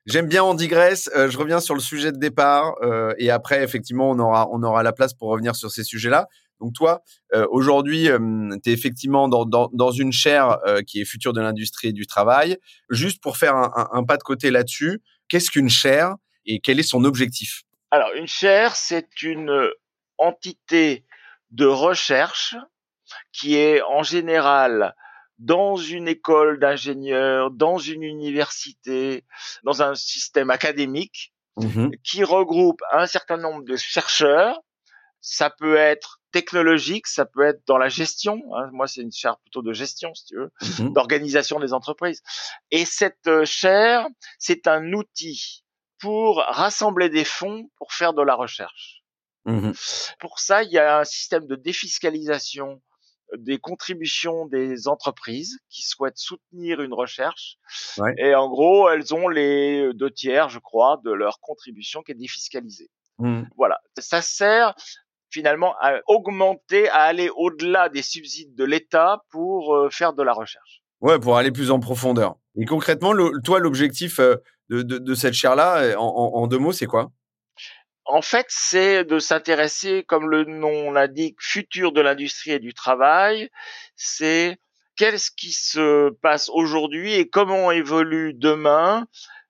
J'aime 0.05 0.27
bien, 0.27 0.43
on 0.43 0.53
digresse. 0.53 1.09
je 1.15 1.35
reviens 1.35 1.59
sur 1.59 1.73
le 1.73 1.79
sujet 1.79 2.11
de 2.11 2.17
départ 2.17 2.75
et 3.17 3.31
après, 3.31 3.63
effectivement, 3.63 4.11
on 4.11 4.19
aura, 4.19 4.47
on 4.51 4.61
aura 4.61 4.83
la 4.83 4.93
place 4.93 5.15
pour 5.15 5.29
revenir 5.29 5.55
sur 5.55 5.71
ces 5.71 5.83
sujets-là. 5.83 6.27
Donc 6.59 6.73
toi, 6.73 7.03
euh, 7.33 7.45
aujourd'hui, 7.49 8.09
euh, 8.09 8.17
tu 8.63 8.69
es 8.69 8.73
effectivement 8.73 9.27
dans, 9.27 9.45
dans, 9.45 9.69
dans 9.73 9.91
une 9.91 10.11
chaire 10.11 10.59
euh, 10.65 10.81
qui 10.81 11.01
est 11.01 11.05
future 11.05 11.33
de 11.33 11.41
l'industrie 11.41 11.89
et 11.89 11.93
du 11.93 12.07
travail. 12.07 12.57
Juste 12.89 13.21
pour 13.21 13.37
faire 13.37 13.55
un, 13.55 13.89
un, 13.91 14.03
pas 14.03 14.17
de 14.17 14.23
côté 14.23 14.51
là-dessus, 14.51 15.01
qu'est-ce 15.27 15.51
qu'une 15.51 15.69
chaire 15.69 16.15
et 16.45 16.59
quel 16.59 16.79
est 16.79 16.83
son 16.83 17.03
objectif? 17.03 17.63
Alors, 17.91 18.09
une 18.15 18.27
chaire, 18.27 18.75
c'est 18.75 19.21
une 19.21 19.69
entité 20.17 21.05
de 21.51 21.65
recherche 21.65 22.55
qui 23.31 23.55
est 23.55 23.81
en 23.81 24.03
général 24.03 24.95
dans 25.37 25.75
une 25.75 26.07
école 26.07 26.59
d'ingénieurs, 26.59 27.51
dans 27.51 27.77
une 27.77 28.03
université, 28.03 29.25
dans 29.63 29.81
un 29.81 29.95
système 29.95 30.49
académique, 30.49 31.33
mmh 31.57 31.91
qui 32.03 32.23
regroupe 32.23 32.81
un 32.91 33.07
certain 33.07 33.37
nombre 33.37 33.63
de 33.63 33.75
chercheurs. 33.75 34.59
Ça 35.21 35.49
peut 35.49 35.77
être 35.77 36.19
technologique, 36.31 37.07
ça 37.07 37.25
peut 37.25 37.43
être 37.43 37.61
dans 37.65 37.77
la 37.77 37.87
gestion. 37.87 38.41
Hein. 38.55 38.69
Moi, 38.73 38.87
c'est 38.87 39.01
une 39.01 39.11
chaire 39.11 39.37
plutôt 39.37 39.61
de 39.61 39.71
gestion, 39.71 40.13
si 40.13 40.25
tu 40.25 40.35
veux, 40.35 40.51
mhm. 40.79 40.93
d'organisation 40.93 41.59
des 41.59 41.71
entreprises. 41.71 42.21
Et 42.71 42.83
cette 42.83 43.27
euh, 43.27 43.45
chaire, 43.45 44.05
c'est 44.37 44.67
un 44.67 44.91
outil 44.91 45.63
pour 45.97 46.39
rassembler 46.39 47.09
des 47.09 47.23
fonds 47.23 47.69
pour 47.77 47.93
faire 47.93 48.13
de 48.13 48.21
la 48.21 48.35
recherche. 48.35 49.01
Mhm. 49.45 49.73
Pour 50.19 50.39
ça, 50.39 50.63
il 50.63 50.71
y 50.71 50.77
a 50.77 50.99
un 50.99 51.05
système 51.05 51.47
de 51.47 51.55
défiscalisation 51.55 52.81
des 53.37 53.57
contributions 53.57 54.45
des 54.45 54.87
entreprises 54.87 55.57
qui 55.69 55.81
souhaitent 55.83 56.17
soutenir 56.17 56.81
une 56.81 56.93
recherche. 56.93 57.57
Et 58.17 58.35
en 58.35 58.49
gros, 58.49 58.89
elles 58.89 59.13
ont 59.13 59.27
les 59.27 59.91
deux 59.93 60.11
tiers, 60.11 60.49
je 60.49 60.59
crois, 60.59 61.01
de 61.03 61.11
leur 61.11 61.39
contribution 61.39 62.01
qui 62.01 62.11
est 62.11 62.15
défiscalisée. 62.15 62.89
Mhm. 63.19 63.47
Voilà. 63.57 63.79
Ça 63.97 64.21
sert 64.21 64.75
finalement 65.29 65.75
à 65.81 65.99
augmenter, 66.07 66.87
à 66.89 67.01
aller 67.01 67.29
au-delà 67.35 67.89
des 67.89 68.01
subsides 68.01 68.55
de 68.55 68.63
l'État 68.63 69.23
pour 69.31 69.75
euh, 69.75 69.89
faire 69.89 70.13
de 70.13 70.23
la 70.23 70.33
recherche. 70.33 70.81
Ouais, 71.01 71.19
pour 71.19 71.37
aller 71.37 71.51
plus 71.51 71.71
en 71.71 71.79
profondeur. 71.79 72.35
Et 72.57 72.65
concrètement, 72.65 73.13
toi, 73.43 73.59
l'objectif 73.59 74.19
euh, 74.19 74.37
de, 74.69 75.13
cette 75.13 75.33
chaire-là, 75.33 75.99
en, 75.99 76.47
deux 76.47 76.57
mots, 76.57 76.71
c'est 76.71 76.85
quoi? 76.85 77.11
En 78.05 78.21
fait, 78.21 78.45
c'est 78.49 79.03
de 79.03 79.17
s'intéresser, 79.19 80.03
comme 80.03 80.29
le 80.29 80.43
nom 80.43 80.91
l'indique, 80.91 81.37
futur 81.39 81.91
de 81.91 82.01
l'industrie 82.01 82.51
et 82.51 82.59
du 82.59 82.73
travail. 82.73 83.49
C'est 83.95 84.57
qu'est-ce 84.95 85.31
qui 85.31 85.51
se 85.51 86.11
passe 86.21 86.49
aujourd'hui 86.49 87.13
et 87.13 87.27
comment 87.27 87.71
évolue 87.71 88.33
demain 88.33 89.07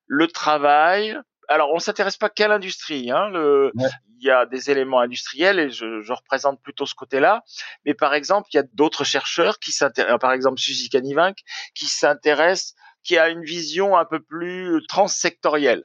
le 0.07 0.27
travail. 0.27 1.17
Alors, 1.47 1.71
on 1.73 1.79
s'intéresse 1.79 2.17
pas 2.17 2.29
qu'à 2.29 2.47
l'industrie. 2.47 3.11
Hein, 3.11 3.29
le, 3.29 3.71
il 4.19 4.25
y 4.25 4.31
a 4.31 4.45
des 4.45 4.71
éléments 4.71 4.99
industriels 4.99 5.59
et 5.59 5.69
je, 5.69 6.01
je 6.01 6.13
représente 6.13 6.61
plutôt 6.61 6.85
ce 6.85 6.95
côté-là. 6.95 7.43
Mais 7.85 7.93
par 7.93 8.13
exemple, 8.13 8.47
il 8.53 8.57
y 8.57 8.59
a 8.59 8.65
d'autres 8.73 9.03
chercheurs 9.03 9.59
qui 9.59 9.71
s'intéressent, 9.71 10.19
par 10.19 10.31
exemple 10.31 10.59
Suzy 10.59 10.89
Canivinck, 10.89 11.39
qui 11.75 11.85
s'intéresse, 11.85 12.73
qui 13.03 13.17
a 13.17 13.29
une 13.29 13.43
vision 13.43 13.97
un 13.97 14.05
peu 14.05 14.19
plus 14.19 14.81
transsectorielle. 14.87 15.83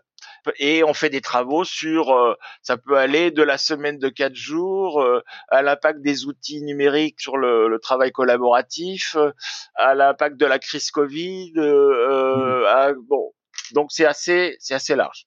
Et 0.59 0.85
on 0.85 0.95
fait 0.95 1.11
des 1.11 1.21
travaux 1.21 1.65
sur, 1.65 2.11
euh, 2.11 2.35
ça 2.63 2.77
peut 2.77 2.97
aller 2.97 3.31
de 3.31 3.43
la 3.43 3.59
semaine 3.59 3.99
de 3.99 4.09
quatre 4.09 4.35
jours 4.35 5.01
euh, 5.01 5.21
à 5.49 5.63
l'impact 5.63 6.01
des 6.01 6.27
outils 6.27 6.63
numériques 6.63 7.21
sur 7.21 7.37
le, 7.37 7.69
le 7.69 7.79
travail 7.79 8.13
collaboratif, 8.13 9.17
euh, 9.17 9.33
à 9.75 9.95
l'impact 9.95 10.37
de 10.37 10.47
la 10.47 10.59
crise 10.59 10.91
Covid. 10.91 11.53
Mmh. 11.55 12.65
À, 12.67 12.93
bon, 13.09 13.33
donc 13.73 13.93
c'est 13.93 14.07
assez, 14.07 14.57
c'est 14.59 14.75
assez 14.75 14.97
large. 14.97 15.27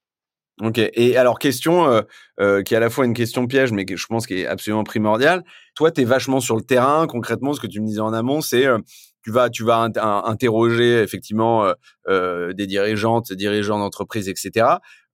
Ok. 0.61 0.77
Et 0.77 1.17
alors, 1.17 1.39
question 1.39 1.89
euh, 1.89 2.01
euh, 2.39 2.61
qui 2.61 2.75
est 2.75 2.77
à 2.77 2.79
la 2.79 2.91
fois 2.91 3.05
une 3.05 3.15
question 3.15 3.47
piège, 3.47 3.71
mais 3.71 3.85
que 3.85 3.95
je 3.97 4.05
pense 4.05 4.27
qui 4.27 4.41
est 4.41 4.45
absolument 4.45 4.83
primordiale. 4.83 5.43
Toi, 5.75 5.91
tu 5.91 6.01
es 6.01 6.03
vachement 6.03 6.39
sur 6.39 6.55
le 6.55 6.61
terrain. 6.61 7.07
Concrètement, 7.07 7.53
ce 7.53 7.59
que 7.59 7.67
tu 7.67 7.81
me 7.81 7.87
disais 7.87 8.01
en 8.01 8.13
amont, 8.13 8.41
c'est 8.41 8.67
euh, 8.67 8.77
tu 9.23 9.31
vas 9.31 9.49
tu 9.49 9.63
vas 9.63 9.89
interroger 10.25 11.01
effectivement 11.01 11.71
des 12.05 12.67
dirigeantes, 12.67 13.31
dirigeants 13.31 13.79
d'entreprises, 13.79 14.27
etc 14.27 14.65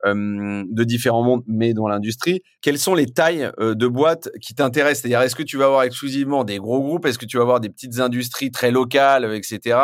de 0.05 0.83
différents 0.83 1.23
mondes, 1.23 1.43
mais 1.47 1.73
dans 1.73 1.87
l'industrie. 1.87 2.41
Quelles 2.61 2.77
sont 2.77 2.95
les 2.95 3.07
tailles 3.07 3.51
de 3.59 3.87
boîtes 3.87 4.29
qui 4.41 4.55
t'intéressent? 4.55 5.01
C'est-à-dire, 5.01 5.21
est-ce 5.21 5.35
que 5.35 5.43
tu 5.43 5.57
vas 5.57 5.65
avoir 5.65 5.83
exclusivement 5.83 6.43
des 6.43 6.57
gros 6.57 6.81
groupes? 6.81 7.05
Est-ce 7.05 7.19
que 7.19 7.25
tu 7.25 7.37
vas 7.37 7.43
avoir 7.43 7.59
des 7.59 7.69
petites 7.69 7.99
industries 7.99 8.51
très 8.51 8.71
locales, 8.71 9.33
etc. 9.33 9.77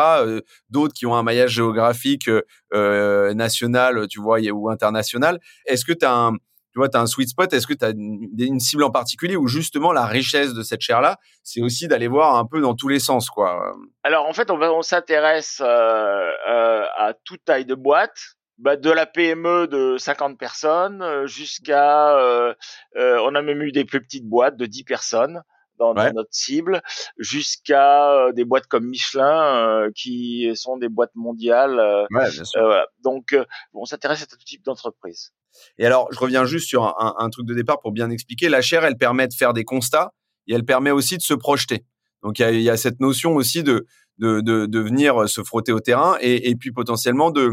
D'autres 0.70 0.94
qui 0.94 1.06
ont 1.06 1.16
un 1.16 1.24
maillage 1.24 1.52
géographique 1.52 2.30
national, 2.74 4.08
tu 4.08 4.22
vois, 4.22 4.40
ou 4.40 4.70
international? 4.70 5.40
Est-ce 5.66 5.86
que 5.86 5.94
tu 5.94 6.06
as 6.06 6.14
un 6.14 6.34
tu 6.76 6.80
vois, 6.80 6.90
as 6.94 7.00
un 7.00 7.06
sweet 7.06 7.30
spot? 7.30 7.54
Est-ce 7.54 7.68
que 7.68 7.74
tu 7.74 7.86
as 7.86 7.92
une, 7.92 8.60
cible 8.60 8.84
en 8.84 8.92
particulier? 8.92 9.38
Où 9.38 9.48
justement 9.48 9.94
la 9.94 10.06
richesse 10.06 10.54
de 10.54 10.62
cette 10.62 10.82
chaire-là, 10.82 11.20
c'est 11.42 11.62
aussi 11.62 11.88
d'aller 11.88 12.10
voir 12.10 12.36
un 12.36 12.46
peu 12.46 12.60
dans 12.60 12.76
tous 12.76 12.90
les 12.90 13.00
sens, 13.00 13.30
quoi 13.30 13.74
Alors 14.04 14.28
en 14.28 14.34
fait, 14.34 14.52
on, 14.52 14.62
on 14.62 14.82
s'intéresse 14.82 15.62
à 15.62 17.14
toute 17.24 17.46
taille 17.46 17.66
de 17.66 17.76
boîte 17.76 18.36
bah, 18.58 18.78
de 18.78 18.90
la 18.90 19.06
PME 19.06 19.68
de 19.68 19.98
50 19.98 20.38
personnes 20.38 21.02
euh, 21.02 21.28
jusqu'à, 21.28 22.18
euh, 22.18 22.54
euh, 22.96 23.20
on 23.24 23.36
a 23.36 23.42
même 23.42 23.62
eu 23.62 23.72
des 23.72 23.84
plus 23.86 24.02
petites 24.02 24.28
boîtes 24.28 24.56
de 24.56 24.66
10 24.66 24.84
personnes 24.84 25.44
dans, 25.78 25.94
notre 25.94 26.30
cible, 26.32 26.82
jusqu'à 27.18 28.32
des 28.32 28.46
boîtes 28.46 28.66
comme 28.68 28.86
Michelin 28.88 29.90
qui 29.94 30.50
sont 30.56 30.78
des 30.78 30.88
boîtes 30.88 31.14
mondiales. 31.16 32.08
Ouais, 32.12 32.32
bien 32.32 32.46
sûr. 32.46 32.86
Donc, 33.04 33.36
on 33.74 33.84
s'intéresse 33.84 34.24
à 34.24 34.26
tout 34.26 34.38
type 34.38 34.64
d'entreprise. 34.64 35.34
Et 35.78 35.86
alors, 35.86 36.08
je 36.14 36.20
reviens 36.20 36.46
juste 36.46 36.70
sur 36.70 36.86
un, 36.86 37.16
un, 37.18 37.30
truc 37.30 37.46
de 37.46 37.54
départ 37.54 37.82
pour 37.82 37.92
bien 37.92 38.10
expliquer. 38.10 38.48
La 38.48 38.62
chaire, 38.62 38.86
elle 38.86 38.96
permet 38.96 39.28
de 39.28 39.34
faire 39.34 39.52
des 39.52 39.66
constats 39.66 40.14
et 40.48 40.54
elle 40.54 40.64
permet 40.64 40.92
aussi 40.92 41.18
de 41.18 41.22
se 41.22 41.34
projeter. 41.34 41.84
Donc, 42.24 42.40
il 42.40 42.44
y 42.44 42.46
a, 42.46 42.52
y 42.52 42.70
a, 42.70 42.78
cette 42.78 43.02
notion 43.02 43.36
aussi 43.36 43.62
de, 43.62 43.86
de, 44.20 44.40
de, 44.40 44.68
de, 44.68 44.80
venir 44.80 45.28
se 45.28 45.44
frotter 45.44 45.74
au 45.74 45.82
terrain 45.82 46.16
et, 46.22 46.50
et 46.50 46.56
puis 46.56 46.72
potentiellement 46.72 47.32
de, 47.32 47.52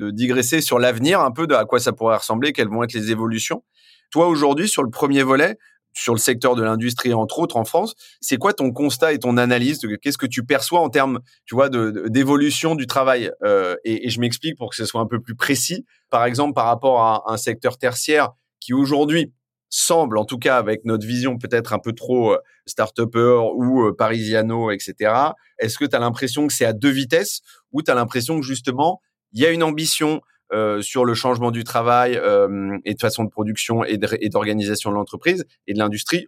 de 0.00 0.10
digresser 0.10 0.60
sur 0.60 0.78
l'avenir, 0.78 1.20
un 1.20 1.30
peu 1.30 1.46
de 1.46 1.54
à 1.54 1.64
quoi 1.64 1.78
ça 1.78 1.92
pourrait 1.92 2.16
ressembler, 2.16 2.52
quelles 2.52 2.68
vont 2.68 2.82
être 2.82 2.94
les 2.94 3.10
évolutions. 3.10 3.62
Toi, 4.10 4.26
aujourd'hui, 4.26 4.68
sur 4.68 4.82
le 4.82 4.90
premier 4.90 5.22
volet, 5.22 5.56
sur 5.92 6.14
le 6.14 6.18
secteur 6.18 6.54
de 6.54 6.62
l'industrie, 6.62 7.12
entre 7.12 7.38
autres, 7.40 7.56
en 7.56 7.64
France, 7.64 7.94
c'est 8.20 8.36
quoi 8.36 8.52
ton 8.52 8.72
constat 8.72 9.12
et 9.12 9.18
ton 9.18 9.36
analyse 9.36 9.80
Qu'est-ce 10.02 10.18
que 10.18 10.26
tu 10.26 10.44
perçois 10.44 10.80
en 10.80 10.88
termes, 10.88 11.20
tu 11.46 11.54
vois, 11.54 11.68
d'évolution 11.68 12.74
du 12.74 12.86
travail 12.86 13.30
euh, 13.44 13.76
et, 13.84 14.08
je 14.08 14.20
m'explique 14.20 14.56
pour 14.56 14.70
que 14.70 14.76
ce 14.76 14.84
soit 14.84 15.00
un 15.00 15.06
peu 15.06 15.20
plus 15.20 15.34
précis. 15.34 15.84
Par 16.08 16.24
exemple, 16.24 16.54
par 16.54 16.66
rapport 16.66 17.00
à 17.02 17.24
un 17.26 17.36
secteur 17.36 17.78
tertiaire 17.78 18.30
qui 18.60 18.72
aujourd'hui 18.72 19.32
semble, 19.68 20.18
en 20.18 20.24
tout 20.24 20.38
cas 20.38 20.56
avec 20.56 20.84
notre 20.84 21.06
vision 21.06 21.38
peut-être 21.38 21.72
un 21.72 21.78
peu 21.78 21.92
trop 21.92 22.32
euh, 22.32 22.38
start-upper 22.66 23.40
ou 23.54 23.86
euh, 23.86 23.94
parisiano, 23.96 24.72
etc. 24.72 25.14
Est-ce 25.58 25.78
que 25.78 25.84
tu 25.84 25.94
as 25.94 26.00
l'impression 26.00 26.48
que 26.48 26.52
c'est 26.52 26.64
à 26.64 26.72
deux 26.72 26.90
vitesses 26.90 27.40
ou 27.72 27.82
tu 27.82 27.90
as 27.90 27.94
l'impression 27.94 28.40
que 28.40 28.46
justement 28.46 29.00
il 29.32 29.40
y 29.40 29.46
a 29.46 29.50
une 29.50 29.62
ambition 29.62 30.22
euh, 30.52 30.82
sur 30.82 31.04
le 31.04 31.14
changement 31.14 31.50
du 31.50 31.62
travail 31.62 32.16
euh, 32.16 32.76
et 32.84 32.94
de 32.94 33.00
façon 33.00 33.22
de 33.24 33.30
production 33.30 33.84
et 33.84 33.98
d'organisation 34.28 34.90
de, 34.90 34.96
l'entreprise 34.96 35.46
et 35.68 35.74
de 35.74 35.78
l'industrie, 35.78 36.26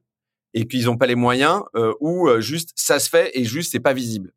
et 0.55 0.67
qu'ils 0.67 0.85
n'ont 0.85 0.97
pas 0.97 1.07
les 1.07 1.15
moyens 1.15 1.63
euh, 1.75 1.93
ou 2.01 2.29
euh, 2.29 2.41
juste 2.41 2.71
ça 2.77 3.01
se 3.01 3.09
fait 3.09 3.31
et 3.35 3.45
juste 3.45 3.73
c'est 3.73 3.81
pas 3.81 3.95
visible. 3.95 4.33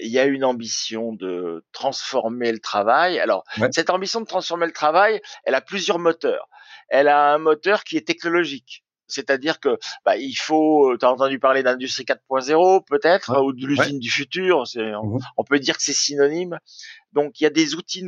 Il 0.00 0.10
y 0.10 0.18
a 0.18 0.26
une 0.26 0.44
ambition 0.44 1.12
de 1.12 1.64
transformer 1.72 2.52
le 2.52 2.58
travail. 2.58 3.18
Alors 3.18 3.44
cette 3.72 3.90
ambition 3.90 4.20
de 4.20 4.26
transformer 4.26 4.66
le 4.66 4.72
travail, 4.72 5.20
elle 5.44 5.54
a 5.54 5.60
plusieurs 5.60 5.98
moteurs. 5.98 6.48
Elle 6.88 7.08
a 7.08 7.32
un 7.32 7.38
moteur 7.38 7.82
qui 7.84 7.96
est 7.96 8.06
technologique. 8.06 8.84
C'est-à-dire 9.08 9.60
que 9.60 9.78
bah, 10.04 10.16
il 10.16 10.34
faut, 10.34 10.96
tu 10.98 11.04
as 11.04 11.10
entendu 11.10 11.38
parler 11.38 11.62
d'industrie 11.62 12.04
4.0 12.04 12.84
peut-être, 12.86 13.42
ou 13.42 13.52
de 13.52 13.66
l'usine 13.66 13.98
du 13.98 14.10
futur, 14.10 14.64
on, 14.76 15.16
mmh 15.16 15.18
on, 15.36 15.44
peut 15.44 15.58
dire 15.58 15.76
que 15.76 15.82
c'est 15.82 15.92
synonyme. 15.92 16.58
Donc 17.12 17.40
il 17.40 17.44
y 17.44 17.46
a 17.46 17.50
des 17.50 17.74
outils 17.74 18.04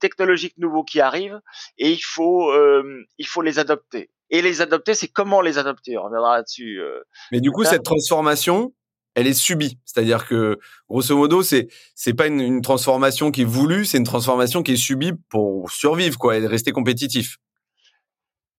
technologiques 0.00 0.58
nouveaux 0.58 0.84
qui 0.84 1.00
arrivent 1.00 1.40
et 1.78 1.92
il 1.92 2.02
faut, 2.02 2.50
euh, 2.50 3.04
il 3.18 3.26
faut 3.26 3.42
les 3.42 3.58
adopter. 3.58 4.10
Et 4.30 4.42
les 4.42 4.60
adopter, 4.60 4.94
c'est 4.94 5.08
comment 5.08 5.40
les 5.40 5.58
adopter? 5.58 5.98
On 5.98 6.04
reviendra 6.04 6.36
là-dessus. 6.36 6.80
Euh, 6.80 7.00
Mais 7.32 7.40
du 7.40 7.50
coup, 7.50 7.64
cette 7.64 7.82
transformation, 7.82 8.72
elle 9.14 9.26
est 9.26 9.34
subie. 9.34 9.78
C'est-à-dire 9.84 10.26
que, 10.26 10.58
grosso 10.88 11.16
modo, 11.16 11.42
c'est 11.42 11.66
c'est 11.96 12.14
pas 12.14 12.28
une, 12.28 12.40
une, 12.40 12.62
transformation 12.62 13.32
qui 13.32 13.42
est 13.42 13.44
voulue, 13.44 13.84
c'est 13.84 13.98
une 13.98 14.04
transformation 14.04 14.62
qui 14.62 14.72
est 14.72 14.76
subie 14.76 15.12
pour 15.28 15.70
survivre, 15.72 16.16
quoi, 16.16 16.36
et 16.36 16.46
rester 16.46 16.70
compétitif. 16.70 17.38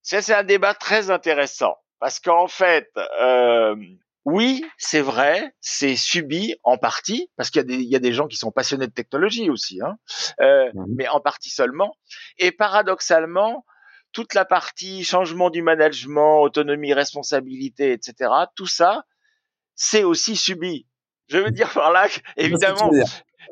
Ça, 0.01 0.21
c'est 0.21 0.33
un 0.33 0.43
débat 0.43 0.73
très 0.73 1.09
intéressant. 1.09 1.75
Parce 2.01 2.19
qu'en 2.19 2.47
fait, 2.47 2.89
euh, 3.21 3.75
oui, 4.25 4.65
c'est 4.77 5.01
vrai, 5.01 5.53
c'est 5.61 5.95
subi 5.95 6.55
en 6.63 6.77
partie, 6.77 7.29
parce 7.37 7.51
qu'il 7.51 7.59
y, 7.61 7.63
a 7.63 7.67
des, 7.67 7.75
il 7.75 7.89
y 7.89 7.95
a 7.95 7.99
des 7.99 8.11
gens 8.11 8.27
qui 8.27 8.37
sont 8.37 8.51
passionnés 8.51 8.87
de 8.87 8.91
technologie 8.91 9.51
aussi, 9.51 9.81
hein, 9.81 9.97
euh, 10.41 10.69
mmh 10.73 10.85
mais 10.97 11.07
en 11.07 11.21
partie 11.21 11.51
seulement. 11.51 11.95
Et 12.39 12.51
paradoxalement, 12.51 13.65
toute 14.13 14.33
la 14.33 14.45
partie 14.45 15.03
changement 15.03 15.51
du 15.51 15.61
management, 15.61 16.41
autonomie, 16.41 16.91
responsabilité, 16.93 17.93
etc., 17.93 18.31
tout 18.55 18.67
ça, 18.67 19.03
c'est 19.75 20.03
aussi 20.03 20.35
subi. 20.35 20.87
Je 21.29 21.37
veux 21.37 21.51
dire 21.51 21.71
par 21.71 21.91
là, 21.91 22.07
évidemment, 22.35 22.89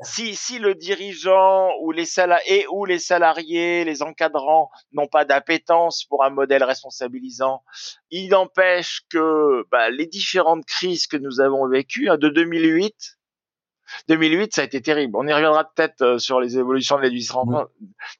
si, 0.01 0.35
si 0.35 0.59
le 0.59 0.75
dirigeant 0.75 1.71
ou 1.81 1.91
les 1.91 2.05
salariés 2.05 2.65
ou 2.71 2.85
les 2.85 2.99
salariés, 2.99 3.83
les 3.83 4.01
encadrants 4.01 4.69
n'ont 4.93 5.07
pas 5.07 5.25
d'appétence 5.25 6.05
pour 6.05 6.23
un 6.23 6.29
modèle 6.29 6.63
responsabilisant, 6.63 7.63
il 8.11 8.29
n'empêche 8.29 9.01
que 9.09 9.65
bah, 9.71 9.89
les 9.89 10.07
différentes 10.07 10.65
crises 10.65 11.07
que 11.07 11.17
nous 11.17 11.41
avons 11.41 11.67
vécues, 11.67 12.09
hein, 12.09 12.17
de 12.17 12.29
2008, 12.29 13.19
2008, 14.07 14.53
ça 14.53 14.61
a 14.61 14.63
été 14.65 14.81
terrible. 14.81 15.15
On 15.15 15.27
y 15.27 15.33
reviendra 15.33 15.63
peut-être 15.63 16.01
euh, 16.01 16.17
sur 16.19 16.39
les 16.39 16.57
évolutions 16.57 16.97
de 16.97 17.03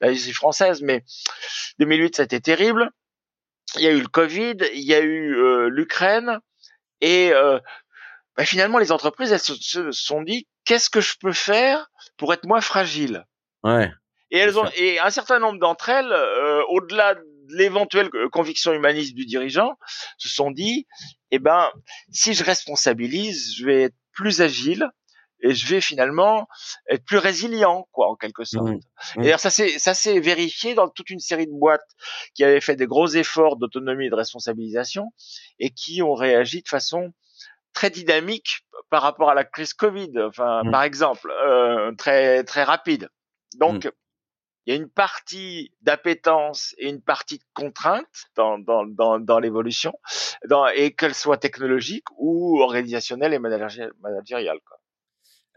l'industrie 0.02 0.34
française, 0.34 0.82
mais 0.82 1.04
2008, 1.80 2.16
ça 2.16 2.22
a 2.24 2.26
été 2.26 2.42
terrible. 2.42 2.92
Il 3.76 3.84
y 3.84 3.88
a 3.88 3.92
eu 3.92 4.02
le 4.02 4.08
Covid, 4.08 4.58
il 4.74 4.84
y 4.84 4.96
a 4.96 5.00
eu 5.00 5.36
euh, 5.36 5.70
l'Ukraine, 5.70 6.40
et 7.02 7.32
euh, 7.34 7.60
bah, 8.40 8.46
finalement, 8.46 8.78
les 8.78 8.94
entreprises, 8.94 9.34
elles 9.34 9.40
se 9.42 9.92
sont 9.92 10.22
dit 10.22 10.48
qu'est-ce 10.64 10.90
que 10.90 11.02
je 11.02 11.16
peux 11.20 11.34
faire 11.34 11.92
pour 12.16 12.34
être 12.34 12.46
moins 12.46 12.62
fragile? 12.62 13.26
Ouais. 13.66 13.92
Et 14.32 14.38
elles 14.38 14.58
ont 14.58 14.64
et 14.78 14.98
un 14.98 15.10
certain 15.10 15.40
nombre 15.40 15.60
d'entre 15.60 15.90
elles, 15.90 16.14
euh, 16.14 16.64
au-delà 16.70 17.16
de 17.16 17.22
l'éventuelle 17.50 18.10
conviction 18.32 18.72
humaniste 18.72 19.14
du 19.14 19.26
dirigeant, 19.26 19.74
se 20.18 20.30
sont 20.30 20.52
dit 20.52 20.88
eh 21.32 21.40
ben 21.40 21.70
si 22.14 22.34
je 22.34 22.46
responsabilise, 22.46 23.56
je 23.58 23.66
vais 23.66 23.82
être 23.82 23.96
plus 24.14 24.40
agile 24.40 24.90
et 25.42 25.54
je 25.54 25.68
vais 25.68 25.82
finalement 25.82 26.48
être 26.90 27.04
plus 27.04 27.18
résilient 27.18 27.90
quoi 27.92 28.08
en 28.10 28.16
quelque 28.16 28.46
sorte. 28.46 28.70
Mmh. 29.18 29.24
Et 29.24 29.38
ça 29.38 29.50
c'est 29.50 29.80
ça 29.80 29.94
s'est 29.94 30.22
vérifié 30.22 30.76
dans 30.76 30.88
toute 30.88 31.10
une 31.10 31.20
série 31.20 31.48
de 31.48 31.52
boîtes 31.52 31.92
qui 32.36 32.46
avaient 32.46 32.62
fait 32.62 32.78
des 32.78 32.88
gros 32.88 33.08
efforts 33.08 33.58
d'autonomie 33.58 34.06
et 34.06 34.10
de 34.10 34.16
responsabilisation 34.16 35.12
et 35.60 35.72
qui 35.72 36.02
ont 36.02 36.14
réagi 36.14 36.62
de 36.62 36.70
façon 36.70 37.12
très 37.74 37.90
dynamique 37.90 38.66
par 38.90 39.02
rapport 39.02 39.30
à 39.30 39.34
la 39.34 39.44
crise 39.44 39.74
Covid, 39.74 40.12
enfin 40.20 40.64
mmh. 40.64 40.72
par 40.72 40.84
exemple, 40.84 41.32
euh, 41.46 41.94
très 41.96 42.44
très 42.44 42.64
rapide. 42.64 43.10
Donc 43.58 43.86
mmh. 43.86 43.92
il 44.66 44.74
y 44.74 44.78
a 44.78 44.80
une 44.80 44.90
partie 44.90 45.72
d'appétence 45.82 46.76
et 46.78 46.90
une 46.90 47.02
partie 47.02 47.38
de 47.38 47.44
contrainte 47.54 48.06
dans 48.36 48.60
dans 48.60 48.86
dans, 48.86 49.20
dans 49.20 49.40
l'évolution, 49.40 49.94
et 50.76 50.96
qu'elle 50.96 51.16
soit 51.16 51.38
technologique 51.38 52.06
ou 52.18 52.62
organisationnelle 52.62 53.34
et 53.34 53.40
managériale. 53.40 54.60
Quoi. 54.66 54.78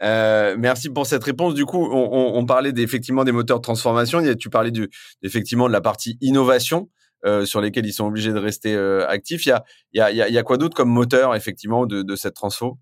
Euh, 0.01 0.55
merci 0.57 0.89
pour 0.89 1.05
cette 1.05 1.23
réponse. 1.23 1.53
Du 1.53 1.65
coup, 1.65 1.87
on, 1.91 2.35
on, 2.35 2.45
parlait 2.45 2.73
effectivement 2.77 3.23
des 3.23 3.31
moteurs 3.31 3.57
de 3.57 3.63
transformation. 3.63 4.21
Tu 4.35 4.49
parlais 4.49 4.71
du, 4.71 4.89
effectivement 5.21 5.67
de 5.67 5.73
la 5.73 5.81
partie 5.81 6.17
innovation. 6.19 6.89
Euh, 7.25 7.45
sur 7.45 7.61
lesquels 7.61 7.85
ils 7.85 7.93
sont 7.93 8.05
obligés 8.05 8.33
de 8.33 8.39
rester 8.39 8.75
euh, 8.75 9.07
actifs. 9.07 9.45
Il 9.45 9.49
y 9.49 9.51
a, 9.53 9.63
il 9.93 10.17
y 10.17 10.21
a, 10.21 10.27
il 10.27 10.33
y 10.33 10.37
a 10.37 10.43
quoi 10.43 10.57
d'autre 10.57 10.75
comme 10.75 10.89
moteur 10.89 11.35
effectivement 11.35 11.85
de, 11.85 12.01
de 12.01 12.15
cette 12.17 12.33
transfo? 12.33 12.77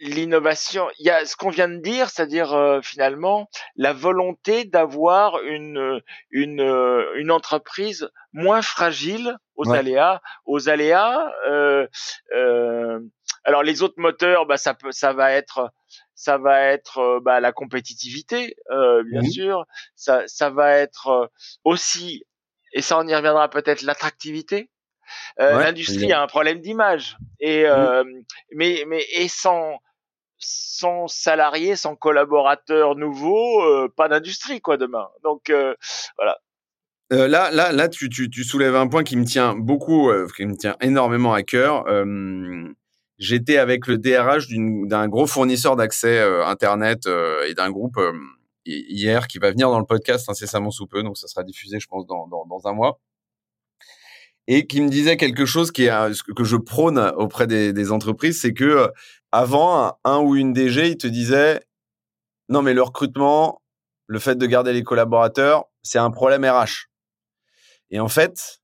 L'innovation, 0.00 0.88
il 0.98 1.06
y 1.06 1.10
a 1.10 1.26
ce 1.26 1.36
qu'on 1.36 1.50
vient 1.50 1.68
de 1.68 1.76
dire, 1.76 2.08
c'est-à-dire 2.08 2.54
euh, 2.54 2.80
finalement 2.80 3.50
la 3.76 3.92
volonté 3.92 4.64
d'avoir 4.64 5.38
une 5.42 6.00
une 6.30 6.60
une 7.16 7.30
entreprise 7.30 8.08
moins 8.32 8.62
fragile 8.62 9.36
aux 9.54 9.70
aléas, 9.70 10.22
aux 10.46 10.70
aléas. 10.70 11.30
alors 13.44 13.62
les 13.62 13.82
autres 13.82 13.98
moteurs, 13.98 14.46
bah 14.46 14.56
ça 14.56 14.72
peut, 14.72 14.92
ça 14.92 15.12
va 15.12 15.32
être 15.32 15.70
ça 16.14 16.38
va 16.38 16.62
être 16.62 17.20
bah, 17.22 17.40
la 17.40 17.52
compétitivité, 17.52 18.56
bien 18.70 19.20
mmh 19.20 19.30
sûr. 19.30 19.66
Ça, 19.94 20.22
ça 20.26 20.48
va 20.48 20.72
être 20.72 21.30
aussi 21.64 22.24
et 22.72 22.82
ça 22.82 22.98
on 22.98 23.06
y 23.06 23.14
reviendra 23.14 23.48
peut-être 23.48 23.82
l'attractivité. 23.82 24.70
Euh, 25.40 25.60
L'industrie 25.60 26.12
a 26.12 26.20
un 26.20 26.26
problème 26.26 26.60
d'image 26.60 27.16
et 27.38 27.64
euh, 27.64 28.02
mais 28.52 28.84
mais 28.88 29.04
et 29.14 29.28
sans 29.28 29.78
sans 30.38 31.08
salariés, 31.08 31.76
sans 31.76 31.96
collaborateurs 31.96 32.96
nouveaux, 32.96 33.62
euh, 33.62 33.92
pas 33.94 34.08
d'industrie 34.08 34.60
quoi 34.60 34.76
demain. 34.76 35.08
Donc 35.22 35.50
euh, 35.50 35.74
voilà. 36.16 36.38
Euh, 37.12 37.28
là, 37.28 37.50
là, 37.52 37.70
là, 37.70 37.88
tu, 37.88 38.08
tu, 38.08 38.28
tu, 38.28 38.42
soulèves 38.42 38.74
un 38.74 38.88
point 38.88 39.04
qui 39.04 39.16
me 39.16 39.24
tient 39.24 39.54
beaucoup, 39.54 40.10
qui 40.36 40.44
me 40.44 40.56
tient 40.56 40.76
énormément 40.80 41.32
à 41.34 41.44
cœur. 41.44 41.84
J'étais 43.18 43.58
avec 43.58 43.86
le 43.86 43.96
DRH 43.96 44.48
d'un 44.48 45.08
gros 45.08 45.26
fournisseur 45.26 45.76
d'accès 45.76 46.20
Internet 46.20 47.06
et 47.48 47.54
d'un 47.54 47.70
groupe 47.70 47.96
hier 48.66 49.26
qui 49.26 49.38
va 49.38 49.50
venir 49.50 49.70
dans 49.70 49.78
le 49.78 49.86
podcast 49.86 50.28
incessamment 50.28 50.70
sous 50.70 50.86
peu, 50.86 51.02
donc 51.02 51.16
ça 51.16 51.28
sera 51.28 51.44
diffusé, 51.44 51.80
je 51.80 51.86
pense, 51.86 52.06
dans, 52.06 52.26
dans, 52.26 52.46
dans 52.46 52.66
un 52.66 52.72
mois. 52.72 53.00
Et 54.48 54.66
qui 54.66 54.80
me 54.80 54.88
disait 54.88 55.16
quelque 55.16 55.44
chose 55.44 55.72
qui 55.72 55.84
est, 55.84 56.34
que 56.36 56.44
je 56.44 56.56
prône 56.56 56.98
auprès 57.16 57.46
des, 57.46 57.72
des 57.72 57.90
entreprises, 57.90 58.40
c'est 58.40 58.54
que 58.54 58.64
euh, 58.64 58.88
avant, 59.32 59.98
un, 60.04 60.18
ou 60.20 60.36
une 60.36 60.52
DG, 60.52 60.90
il 60.90 60.96
te 60.96 61.06
disait 61.06 61.60
non, 62.48 62.62
mais 62.62 62.74
le 62.74 62.82
recrutement, 62.82 63.60
le 64.06 64.18
fait 64.20 64.36
de 64.36 64.46
garder 64.46 64.72
les 64.72 64.84
collaborateurs, 64.84 65.64
c'est 65.82 65.98
un 65.98 66.10
problème 66.10 66.44
RH. 66.44 66.88
Et 67.90 67.98
en 67.98 68.08
fait, 68.08 68.60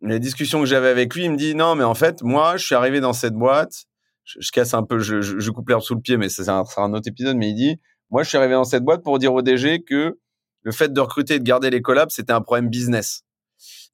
les 0.00 0.20
discussions 0.20 0.60
que 0.60 0.66
j'avais 0.66 0.88
avec 0.88 1.14
lui, 1.14 1.24
il 1.24 1.32
me 1.32 1.36
dit 1.36 1.54
non, 1.54 1.74
mais 1.74 1.84
en 1.84 1.94
fait, 1.94 2.22
moi, 2.22 2.56
je 2.56 2.64
suis 2.64 2.74
arrivé 2.74 3.00
dans 3.00 3.12
cette 3.12 3.34
boîte, 3.34 3.86
je, 4.24 4.38
je 4.40 4.50
casse 4.50 4.74
un 4.74 4.84
peu, 4.84 4.98
je, 4.98 5.20
je, 5.20 5.38
je 5.38 5.50
coupe 5.50 5.68
l'herbe 5.68 5.82
sous 5.82 5.94
le 5.94 6.00
pied, 6.00 6.16
mais 6.16 6.28
c'est 6.28 6.48
un, 6.48 6.64
un, 6.76 6.92
autre 6.94 7.08
épisode, 7.08 7.36
mais 7.36 7.50
il 7.50 7.54
dit 7.54 7.80
moi, 8.10 8.22
je 8.22 8.28
suis 8.28 8.38
arrivé 8.38 8.54
dans 8.54 8.64
cette 8.64 8.84
boîte 8.84 9.02
pour 9.02 9.18
dire 9.18 9.34
au 9.34 9.42
DG 9.42 9.82
que 9.82 10.18
le 10.62 10.72
fait 10.72 10.92
de 10.92 11.00
recruter 11.00 11.34
et 11.34 11.38
de 11.38 11.44
garder 11.44 11.70
les 11.70 11.82
collabs, 11.82 12.10
c'était 12.10 12.32
un 12.32 12.40
problème 12.40 12.68
business 12.68 13.22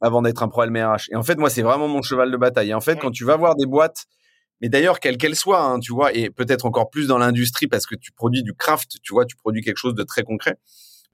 avant 0.01 0.23
d'être 0.23 0.43
un 0.43 0.49
problème 0.49 0.77
RH. 0.77 1.11
Et 1.11 1.17
en 1.17 1.23
fait, 1.23 1.37
moi, 1.37 1.49
c'est 1.49 1.63
vraiment 1.63 1.89
mon 1.89 2.03
cheval 2.03 2.31
de 2.31 2.37
bataille. 2.37 2.71
Et 2.71 2.75
en 2.75 2.81
fait, 2.81 2.99
quand 2.99 3.11
tu 3.11 3.25
vas 3.25 3.37
voir 3.37 3.55
des 3.55 3.67
boîtes, 3.67 4.07
mais 4.61 4.69
d'ailleurs, 4.69 5.01
quelles 5.01 5.17
qu'elles 5.17 5.37
soient, 5.37 5.65
hein, 5.65 5.81
tu 5.81 5.93
vois, 5.93 6.13
et 6.15 6.31
peut-être 6.31 6.67
encore 6.67 6.91
plus 6.91 7.07
dans 7.07 7.19
l'industrie 7.19 7.67
parce 7.67 7.87
que 7.87 7.95
tu 7.95 8.13
produis 8.13 8.43
du 8.43 8.55
craft, 8.55 8.99
tu 9.03 9.13
vois, 9.13 9.25
tu 9.27 9.37
produis 9.37 9.63
quelque 9.63 9.77
chose 9.77 9.95
de 9.95 10.03
très 10.03 10.23
concret. 10.23 10.57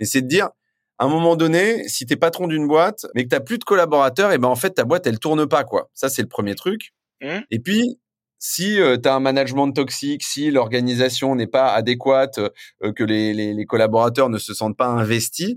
Mais 0.00 0.06
c'est 0.06 0.22
de 0.22 0.26
dire, 0.26 0.50
à 0.98 1.04
un 1.04 1.08
moment 1.08 1.36
donné, 1.36 1.88
si 1.88 2.06
t'es 2.06 2.16
patron 2.16 2.46
d'une 2.46 2.66
boîte, 2.66 3.06
mais 3.14 3.24
que 3.24 3.28
t'as 3.28 3.40
plus 3.40 3.58
de 3.58 3.64
collaborateurs, 3.64 4.32
et 4.32 4.38
ben 4.38 4.48
en 4.48 4.56
fait 4.56 4.70
ta 4.70 4.84
boîte 4.84 5.06
elle 5.06 5.18
tourne 5.18 5.46
pas 5.46 5.64
quoi. 5.64 5.90
Ça 5.94 6.08
c'est 6.08 6.22
le 6.22 6.28
premier 6.28 6.54
truc. 6.54 6.92
Mmh. 7.22 7.38
Et 7.50 7.60
puis 7.60 7.98
si 8.38 8.80
euh, 8.80 8.96
tu 8.96 9.08
as 9.08 9.14
un 9.14 9.20
management 9.20 9.72
toxique, 9.72 10.22
si 10.22 10.50
l'organisation 10.50 11.34
n'est 11.34 11.46
pas 11.46 11.72
adéquate, 11.72 12.38
euh, 12.38 12.92
que 12.92 13.04
les, 13.04 13.34
les, 13.34 13.52
les, 13.52 13.66
collaborateurs 13.66 14.28
ne 14.28 14.38
se 14.38 14.54
sentent 14.54 14.76
pas 14.76 14.86
investis, 14.86 15.56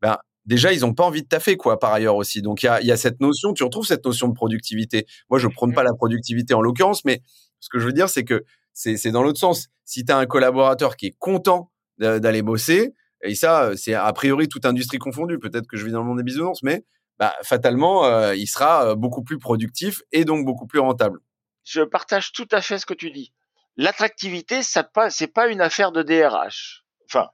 ben 0.00 0.16
déjà 0.46 0.72
ils 0.72 0.84
ont 0.84 0.94
pas 0.94 1.04
envie 1.04 1.22
de 1.22 1.28
taffer 1.28 1.56
quoi 1.56 1.78
par 1.78 1.92
ailleurs 1.92 2.16
aussi. 2.16 2.42
Donc 2.42 2.62
il 2.62 2.66
y 2.66 2.68
a, 2.68 2.80
y 2.82 2.90
a, 2.90 2.96
cette 2.96 3.20
notion, 3.20 3.52
tu 3.52 3.64
retrouves 3.64 3.86
cette 3.86 4.04
notion 4.04 4.28
de 4.28 4.34
productivité. 4.34 5.06
Moi 5.30 5.38
je 5.38 5.48
prône 5.48 5.74
pas 5.74 5.82
la 5.82 5.92
productivité 5.94 6.54
en 6.54 6.62
l'occurrence, 6.62 7.04
mais 7.04 7.22
ce 7.60 7.68
que 7.68 7.78
je 7.78 7.86
veux 7.86 7.92
dire 7.92 8.08
c'est 8.08 8.24
que 8.24 8.44
c'est 8.72 9.10
dans 9.10 9.22
l'autre 9.22 9.38
sens. 9.38 9.68
Si 9.84 10.04
tu 10.04 10.12
as 10.12 10.16
un 10.16 10.26
collaborateur 10.26 10.96
qui 10.96 11.06
est 11.06 11.16
content 11.18 11.70
d'aller 11.98 12.42
bosser, 12.42 12.94
et 13.22 13.34
ça 13.34 13.72
c'est 13.76 13.94
a 13.94 14.12
priori 14.14 14.48
toute 14.48 14.64
industrie 14.64 14.98
confondue, 14.98 15.38
peut-être 15.38 15.66
que 15.66 15.76
je 15.76 15.84
vis 15.84 15.92
dans 15.92 16.00
le 16.00 16.06
monde 16.06 16.18
des 16.18 16.24
bisounours, 16.24 16.62
mais 16.62 16.84
bah, 17.18 17.34
fatalement 17.42 18.06
euh, 18.06 18.34
il 18.34 18.46
sera 18.46 18.96
beaucoup 18.96 19.22
plus 19.22 19.38
productif 19.38 20.02
et 20.10 20.24
donc 20.24 20.46
beaucoup 20.46 20.66
plus 20.66 20.80
rentable 20.80 21.20
je 21.64 21.82
partage 21.82 22.32
tout 22.32 22.48
à 22.50 22.60
fait 22.60 22.78
ce 22.78 22.86
que 22.86 22.94
tu 22.94 23.10
dis. 23.10 23.32
L'attractivité, 23.76 24.62
ça 24.62 24.84
pas, 24.84 25.10
c'est 25.10 25.28
pas 25.28 25.48
une 25.48 25.60
affaire 25.60 25.92
de 25.92 26.02
DRH. 26.02 26.84
Enfin, 27.06 27.30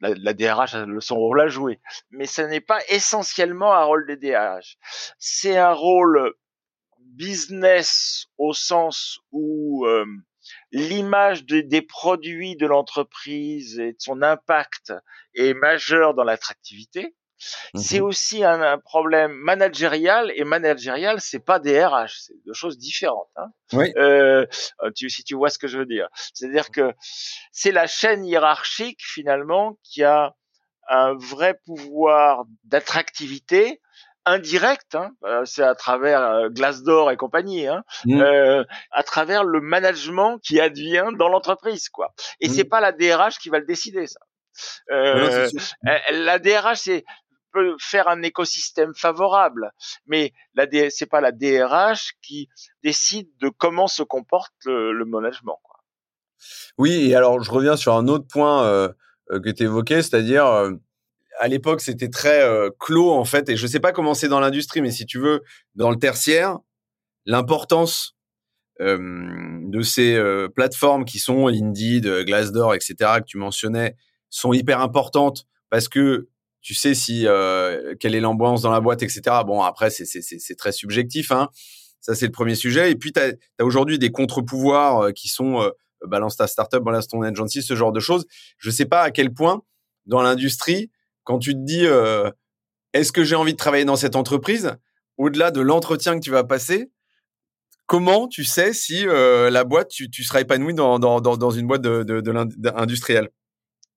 la, 0.00 0.34
DRH 0.34 0.74
a 0.74 0.86
son 1.00 1.16
rôle 1.16 1.40
à 1.40 1.48
jouer, 1.48 1.80
mais 2.10 2.26
ce 2.26 2.42
n'est 2.42 2.60
pas 2.60 2.80
essentiellement 2.88 3.72
un 3.72 3.84
rôle 3.84 4.06
des 4.06 4.16
DRH. 4.16 4.76
C'est 5.18 5.56
un 5.56 5.72
rôle 5.72 6.34
business 6.98 8.26
au 8.38 8.52
sens 8.52 9.20
où 9.30 9.86
euh, 9.86 10.04
l'image 10.72 11.44
des 11.44 11.82
produits 11.82 12.56
de 12.56 12.66
l'entreprise 12.66 13.78
et 13.78 13.92
de 13.92 14.00
son 14.00 14.22
impact 14.22 14.92
est 15.34 15.54
majeur 15.54 16.14
dans 16.14 16.24
l'attractivité. 16.24 17.14
C'est 17.74 18.00
mmh 18.00 18.04
aussi 18.04 18.44
un, 18.44 18.78
problème 18.78 19.32
managérial 19.32 20.32
et 20.34 20.44
managérial, 20.44 21.20
c'est 21.20 21.44
pas 21.44 21.58
des 21.58 21.84
RH, 21.84 22.08
c'est 22.18 22.34
deux 22.46 22.52
choses 22.52 22.78
différentes. 22.78 23.28
Hein. 23.36 23.48
Oui. 23.72 23.92
Euh, 23.96 24.46
tu, 24.94 25.10
si 25.10 25.24
tu 25.24 25.34
vois 25.34 25.50
ce 25.50 25.58
que 25.58 25.68
je 25.68 25.78
veux 25.78 25.86
dire, 25.86 26.08
c'est-à-dire 26.32 26.70
que 26.70 26.92
c'est 27.52 27.72
la 27.72 27.86
chaîne 27.86 28.24
hiérarchique 28.24 29.00
finalement 29.02 29.78
qui 29.82 30.02
a 30.04 30.34
un 30.88 31.14
vrai 31.14 31.58
pouvoir 31.64 32.44
d'attractivité 32.64 33.80
indirect, 34.26 34.94
hein, 34.94 35.10
euh, 35.24 35.44
c'est 35.44 35.62
à 35.62 35.74
travers 35.74 36.22
euh, 36.22 36.48
Glassdoor 36.48 37.10
et 37.10 37.16
compagnie, 37.16 37.66
hein, 37.66 37.84
mmh. 38.06 38.20
euh, 38.20 38.64
à 38.90 39.02
travers 39.02 39.44
le 39.44 39.60
management 39.60 40.38
qui 40.38 40.60
advient 40.60 41.08
dans 41.18 41.28
l'entreprise, 41.28 41.88
quoi. 41.88 42.14
Et 42.40 42.48
mmh. 42.48 42.52
c'est 42.52 42.64
pas 42.64 42.80
la 42.80 42.92
DRH 42.92 43.38
qui 43.38 43.50
va 43.50 43.58
le 43.58 43.66
décider, 43.66 44.06
ça. 44.06 44.20
Euh, 44.90 45.48
la 46.12 46.38
DRH, 46.38 46.78
c'est 46.78 47.04
faire 47.78 48.08
un 48.08 48.22
écosystème 48.22 48.94
favorable, 48.94 49.72
mais 50.06 50.32
la 50.54 50.66
c'est 50.90 51.06
pas 51.06 51.20
la 51.20 51.32
DRH 51.32 52.14
qui 52.22 52.48
décide 52.82 53.28
de 53.40 53.48
comment 53.48 53.86
se 53.86 54.02
comporte 54.02 54.54
le, 54.64 55.04
management. 55.04 55.58
Oui, 56.78 57.10
et 57.10 57.14
alors 57.14 57.42
je 57.42 57.50
reviens 57.50 57.76
sur 57.76 57.94
un 57.94 58.08
autre 58.08 58.26
point 58.26 58.64
euh, 58.64 58.88
euh, 59.30 59.40
que 59.40 59.50
tu 59.50 59.64
évoquais, 59.64 60.02
c'est-à-dire 60.02 60.46
euh, 60.46 60.72
à 61.38 61.48
l'époque 61.48 61.80
c'était 61.80 62.10
très 62.10 62.42
clos 62.78 63.12
en 63.12 63.24
fait, 63.24 63.48
et 63.48 63.56
je 63.56 63.66
sais 63.66 63.80
pas 63.80 63.92
comment 63.92 64.14
c'est 64.14 64.28
dans 64.28 64.40
l'industrie, 64.40 64.80
mais 64.82 64.90
si 64.90 65.06
tu 65.06 65.18
veux, 65.18 65.42
dans 65.74 65.90
le 65.90 65.96
tertiaire, 65.96 66.58
l'importance 67.26 68.16
de 68.80 69.82
ces 69.82 70.20
plateformes 70.54 71.04
qui 71.04 71.20
sont 71.20 71.46
Indeed, 71.46 72.24
Glassdoor, 72.24 72.74
etc., 72.74 72.94
que 73.18 73.24
tu 73.24 73.38
mentionnais, 73.38 73.96
sont 74.30 74.52
hyper 74.52 74.80
importantes 74.80 75.46
parce 75.70 75.88
que 75.88 76.28
tu 76.64 76.72
sais 76.74 76.94
si 76.94 77.26
euh, 77.26 77.94
quelle 78.00 78.14
est 78.14 78.20
l'ambiance 78.20 78.62
dans 78.62 78.70
la 78.70 78.80
boîte, 78.80 79.02
etc. 79.02 79.20
Bon, 79.46 79.60
après, 79.62 79.90
c'est 79.90 80.56
très 80.56 80.72
subjectif. 80.72 81.30
Hein. 81.30 81.50
Ça, 82.00 82.14
c'est 82.14 82.24
le 82.24 82.32
premier 82.32 82.54
sujet. 82.54 82.90
Et 82.90 82.96
puis, 82.96 83.12
tu 83.12 83.20
as, 83.20 83.34
aujourd'hui 83.62 83.98
des 83.98 84.10
contre-pouvoirs 84.10 85.12
qui 85.12 85.28
sont 85.28 85.60
euh, 85.60 85.68
balance 86.06 86.36
ta 86.38 86.46
startup, 86.46 86.82
balance 86.82 87.06
ton 87.06 87.20
agency, 87.20 87.62
ce 87.62 87.76
genre 87.76 87.92
de 87.92 88.00
choses. 88.00 88.24
Je 88.56 88.70
sais 88.70 88.86
pas 88.86 89.02
à 89.02 89.10
quel 89.10 89.32
point, 89.34 89.62
dans 90.06 90.22
l'industrie, 90.22 90.90
quand 91.24 91.38
tu 91.38 91.52
te 91.52 91.60
dis 91.60 91.84
euh, 91.84 92.30
est-ce 92.94 93.12
que 93.12 93.24
j'ai 93.24 93.36
envie 93.36 93.52
de 93.52 93.58
travailler 93.58 93.84
dans 93.84 93.96
cette 93.96 94.16
entreprise, 94.16 94.74
au-delà 95.18 95.50
de 95.50 95.60
l'entretien 95.60 96.14
que 96.14 96.24
tu 96.24 96.30
vas 96.30 96.44
passer, 96.44 96.90
comment 97.84 98.26
tu 98.26 98.44
sais 98.44 98.72
si 98.72 99.06
euh, 99.06 99.50
la 99.50 99.64
boîte, 99.64 99.88
tu, 99.88 100.08
tu 100.08 100.24
seras 100.24 100.40
épanoui 100.40 100.72
dans, 100.72 100.98
dans, 100.98 101.20
dans, 101.20 101.50
une 101.50 101.66
boîte 101.66 101.82
de, 101.82 102.04
de, 102.04 102.22
de 102.22 102.72
industrielle? 102.74 103.28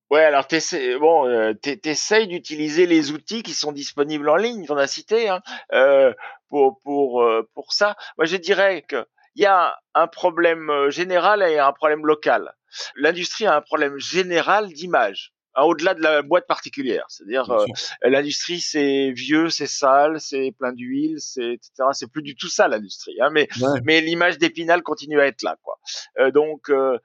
Ouais, 0.10 0.24
alors 0.24 0.48
t'essayes, 0.48 0.98
bon, 0.98 1.28
euh, 1.28 1.54
t'essayes 1.54 2.28
d'utiliser 2.28 2.86
les 2.86 3.12
outils 3.12 3.44
qui 3.44 3.54
sont 3.54 3.72
disponibles 3.72 4.30
en 4.30 4.38
ligne, 4.38 4.66
on 4.70 4.78
a 4.78 4.88
cité, 4.88 5.28
hein, 5.28 5.42
euh, 5.74 6.14
pour 6.48 6.80
pour 6.82 7.24
euh, 7.24 7.48
pour 7.54 7.74
ça. 7.74 7.96
Moi, 8.18 8.26
je 8.26 8.38
dirais 8.38 8.84
que 8.88 9.06
il 9.36 9.44
y 9.44 9.46
a 9.46 9.78
un 9.94 10.08
problème 10.08 10.70
euh, 10.70 10.90
général 10.90 11.44
et 11.44 11.60
un 11.60 11.74
problème 11.74 12.06
local. 12.06 12.54
L'industrie 12.96 13.46
a 13.46 13.56
un 13.56 13.62
problème 13.62 13.98
général 14.00 14.68
d'image. 14.74 15.34
Hein, 15.58 15.64
au-delà 15.64 15.96
de 15.96 16.02
la 16.04 16.22
boîte 16.22 16.46
particulière. 16.46 17.06
C'est-à-dire, 17.10 17.50
euh, 17.50 17.66
l'industrie, 18.04 18.60
c'est 18.62 19.12
vieux, 19.12 19.50
c'est 19.50 19.68
sale, 19.68 20.20
c'est 20.20 20.54
plein 20.58 20.72
d'huile, 20.72 21.16
c'est 21.18 21.54
etc. 21.54 21.72
C'est 21.94 22.12
plus 22.12 22.22
du 22.22 22.36
tout 22.36 22.48
ça 22.48 22.68
l'industrie. 22.68 23.20
Hein, 23.20 23.30
mais 23.32 23.48
mais 23.84 24.00
l'image 24.02 24.38
d'Épinal 24.38 24.84
continue 24.84 25.20
à 25.20 25.26
être 25.26 25.42
là, 25.42 25.58
quoi. 25.64 25.80
Euh, 26.20 26.30
donc 26.30 26.70
euh, 26.70 27.00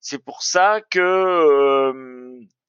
c'est 0.00 0.22
pour 0.22 0.42
ça 0.42 0.82
que 0.90 0.98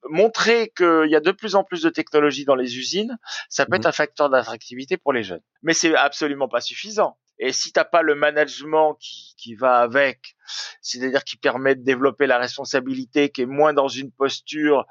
montrer 0.10 0.72
qu'il 0.76 1.10
y 1.10 1.16
a 1.16 1.20
de 1.20 1.32
plus 1.32 1.56
en 1.56 1.64
plus 1.64 1.82
de 1.82 1.90
technologies 1.90 2.46
dans 2.46 2.56
les 2.56 2.78
usines, 2.78 3.18
ça 3.50 3.66
peut 3.66 3.74
mmh 3.74 3.76
être 3.78 3.86
un 3.86 3.92
facteur 3.92 4.30
d'attractivité 4.30 4.98
pour 4.98 5.14
les 5.14 5.24
jeunes. 5.24 5.42
Mais 5.62 5.74
c'est 5.74 5.96
absolument 5.96 6.48
pas 6.48 6.62
suffisant. 6.62 7.18
Et 7.40 7.52
si 7.52 7.72
t'as 7.72 7.86
pas 7.86 8.02
le 8.02 8.16
management 8.16 8.96
qui, 9.00 9.36
qui 9.38 9.56
va 9.56 9.78
avec, 9.78 10.36
c'est-à-dire 10.82 11.24
qui 11.24 11.38
permet 11.38 11.76
de 11.76 11.84
développer 11.84 12.26
la 12.26 12.40
responsabilité, 12.40 13.30
qui 13.30 13.44
est 13.44 13.46
moins 13.46 13.74
dans 13.74 13.88
une 13.88 14.12
posture 14.12 14.86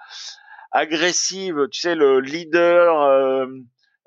agressive, 0.71 1.67
tu 1.73 1.81
sais, 1.81 1.95
le 1.97 2.21
leader 2.21 3.03
euh, 3.03 3.47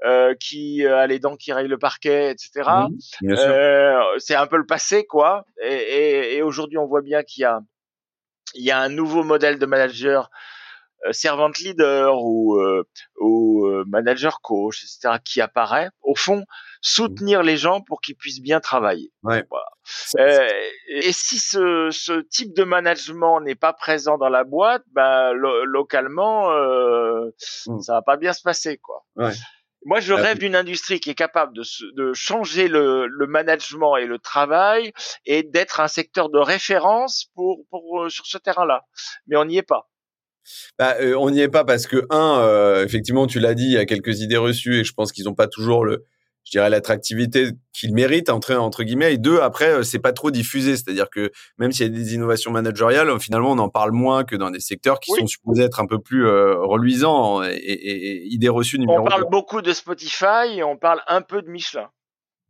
euh, 0.05 0.33
qui 0.39 0.85
a 0.85 1.05
les 1.07 1.19
dents 1.19 1.35
qui 1.35 1.51
rayent 1.51 1.67
le 1.67 1.77
parquet, 1.77 2.31
etc. 2.31 2.69
euh, 3.23 4.01
c'est 4.19 4.35
un 4.35 4.47
peu 4.47 4.57
le 4.57 4.65
passé, 4.65 5.05
quoi. 5.05 5.45
Et, 5.61 5.73
et, 5.73 6.37
et 6.37 6.41
aujourd'hui, 6.41 6.77
on 6.77 6.87
voit 6.87 7.01
bien 7.01 7.23
qu'il 7.23 7.41
y 7.41 7.45
a 7.45 7.59
il 8.55 8.63
y 8.63 8.71
a 8.71 8.79
un 8.79 8.89
nouveau 8.89 9.23
modèle 9.23 9.59
de 9.59 9.65
manager 9.65 10.23
euh, 10.23 10.27
servant 11.11 11.51
leader 11.59 12.21
ou, 12.23 12.59
euh, 12.59 12.83
ou 13.19 13.65
euh, 13.67 13.83
manager 13.87 14.41
coach, 14.41 14.83
etc., 14.83 15.17
qui 15.23 15.41
apparaît, 15.41 15.89
au 16.01 16.15
fond, 16.15 16.43
soutenir 16.81 17.43
les 17.43 17.57
gens 17.57 17.81
pour 17.81 18.01
qu'ils 18.01 18.15
puissent 18.15 18.41
bien 18.41 18.59
travailler. 18.59 19.11
Ouais. 19.23 19.43
Voilà. 19.49 20.47
et 20.87 21.11
si 21.11 21.39
ce, 21.39 21.89
ce, 21.91 22.21
type 22.21 22.55
de 22.55 22.63
management 22.63 23.41
n'est 23.41 23.55
pas 23.55 23.73
présent 23.73 24.17
dans 24.17 24.29
la 24.29 24.43
boîte, 24.43 24.83
ben, 24.91 25.33
localement, 25.33 26.51
euh, 26.51 27.29
mmh. 27.67 27.79
ça 27.81 27.93
va 27.93 28.01
pas 28.01 28.17
bien 28.17 28.33
se 28.33 28.41
passer, 28.41 28.77
quoi. 28.77 29.05
Ouais. 29.15 29.31
Moi, 29.85 30.01
je 30.01 30.13
rêve 30.13 30.39
d'une 30.39 30.57
industrie 30.57 30.99
qui 30.99 31.09
est 31.09 31.15
capable 31.15 31.55
de, 31.55 31.63
de 31.95 32.13
changer 32.13 32.67
le, 32.67 33.07
le, 33.07 33.27
management 33.27 33.95
et 33.95 34.05
le 34.05 34.19
travail 34.19 34.91
et 35.25 35.41
d'être 35.41 35.79
un 35.79 35.87
secteur 35.87 36.29
de 36.29 36.37
référence 36.37 37.31
pour, 37.33 37.65
pour 37.69 38.11
sur 38.11 38.25
ce 38.25 38.37
terrain-là. 38.37 38.83
Mais 39.27 39.37
on 39.37 39.45
n'y 39.45 39.57
est 39.57 39.63
pas. 39.63 39.89
Bah, 40.77 40.95
euh, 41.01 41.15
on 41.15 41.29
n'y 41.29 41.41
est 41.41 41.49
pas 41.49 41.63
parce 41.63 41.87
que 41.87 42.05
un, 42.09 42.39
euh, 42.39 42.85
effectivement, 42.85 43.27
tu 43.27 43.39
l'as 43.39 43.53
dit, 43.53 43.65
il 43.65 43.71
y 43.71 43.77
a 43.77 43.85
quelques 43.85 44.21
idées 44.21 44.37
reçues 44.37 44.79
et 44.79 44.83
je 44.83 44.93
pense 44.93 45.11
qu'ils 45.11 45.25
n'ont 45.25 45.35
pas 45.35 45.47
toujours 45.47 45.83
le, 45.85 46.05
je 46.45 46.51
dirais 46.51 46.69
l'attractivité 46.69 47.51
qu'ils 47.73 47.93
méritent 47.93 48.29
entre 48.29 48.55
entre 48.55 48.83
guillemets. 48.83 49.13
Et 49.13 49.17
deux, 49.17 49.39
après, 49.39 49.69
euh, 49.69 49.83
c'est 49.83 49.99
pas 49.99 50.13
trop 50.13 50.31
diffusé, 50.31 50.75
c'est-à-dire 50.75 51.09
que 51.09 51.31
même 51.57 51.71
s'il 51.71 51.85
y 51.87 51.89
a 51.89 51.91
des 51.91 52.13
innovations 52.15 52.51
managériales, 52.51 53.19
finalement, 53.19 53.51
on 53.51 53.59
en 53.59 53.69
parle 53.69 53.91
moins 53.91 54.23
que 54.23 54.35
dans 54.35 54.51
des 54.51 54.59
secteurs 54.59 54.99
qui 54.99 55.11
sont 55.11 55.27
supposés 55.27 55.63
être 55.63 55.79
un 55.79 55.87
peu 55.87 55.99
plus 55.99 56.27
reluisants 56.27 57.43
et, 57.43 57.55
et, 57.55 58.25
idées 58.27 58.49
reçues. 58.49 58.79
On 58.87 59.03
parle 59.03 59.27
beaucoup 59.29 59.61
de 59.61 59.73
Spotify 59.73 60.55
et 60.55 60.63
on 60.63 60.77
parle 60.77 61.01
un 61.07 61.21
peu 61.21 61.41
de 61.41 61.49
Michelin. 61.49 61.89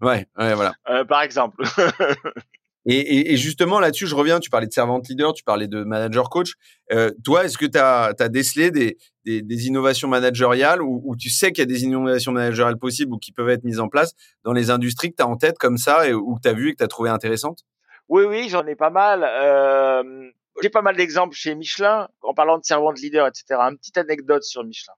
Ouais, 0.01 0.27
ouais, 0.37 0.53
voilà. 0.53 0.73
par 1.07 1.21
exemple. 1.21 1.63
Et, 2.85 3.33
et, 3.33 3.37
justement, 3.37 3.79
là-dessus, 3.79 4.07
je 4.07 4.15
reviens, 4.15 4.39
tu 4.39 4.49
parlais 4.49 4.65
de 4.65 4.71
servante 4.71 5.09
leader, 5.09 5.33
tu 5.33 5.43
parlais 5.43 5.67
de 5.67 5.83
manager 5.83 6.29
coach. 6.29 6.53
Euh, 6.91 7.11
toi, 7.23 7.43
est-ce 7.43 7.57
que 7.57 7.65
tu 7.65 7.77
as, 7.77 8.13
décelé 8.29 8.71
des, 8.71 8.97
des, 9.25 9.41
des 9.41 9.67
innovations 9.67 10.07
managériales 10.07 10.81
ou, 10.81 11.15
tu 11.17 11.29
sais 11.29 11.51
qu'il 11.51 11.61
y 11.61 11.63
a 11.63 11.65
des 11.65 11.83
innovations 11.83 12.31
managériales 12.31 12.77
possibles 12.77 13.13
ou 13.13 13.17
qui 13.17 13.31
peuvent 13.31 13.49
être 13.49 13.63
mises 13.63 13.79
en 13.79 13.89
place 13.89 14.13
dans 14.43 14.53
les 14.53 14.69
industries 14.69 15.11
que 15.11 15.17
tu 15.17 15.23
as 15.23 15.27
en 15.27 15.35
tête 15.35 15.57
comme 15.57 15.77
ça 15.77 16.07
et, 16.07 16.13
ou 16.13 16.35
que 16.35 16.41
tu 16.41 16.47
as 16.47 16.53
vu 16.53 16.69
et 16.69 16.71
que 16.71 16.77
tu 16.77 16.83
as 16.83 16.87
trouvé 16.87 17.09
intéressantes? 17.09 17.59
Oui, 18.07 18.23
oui, 18.23 18.47
j'en 18.49 18.65
ai 18.65 18.75
pas 18.75 18.89
mal. 18.89 19.23
Euh, 19.23 20.31
J'ai 20.61 20.69
pas 20.69 20.81
mal 20.81 20.95
d'exemples 20.95 21.35
chez 21.35 21.55
Michelin, 21.55 22.07
en 22.21 22.33
parlant 22.33 22.57
de 22.57 22.63
servante 22.63 22.99
leader, 22.99 23.27
etc. 23.27 23.59
Une 23.59 23.77
petite 23.77 23.97
anecdote 23.97 24.43
sur 24.43 24.63
Michelin. 24.63 24.93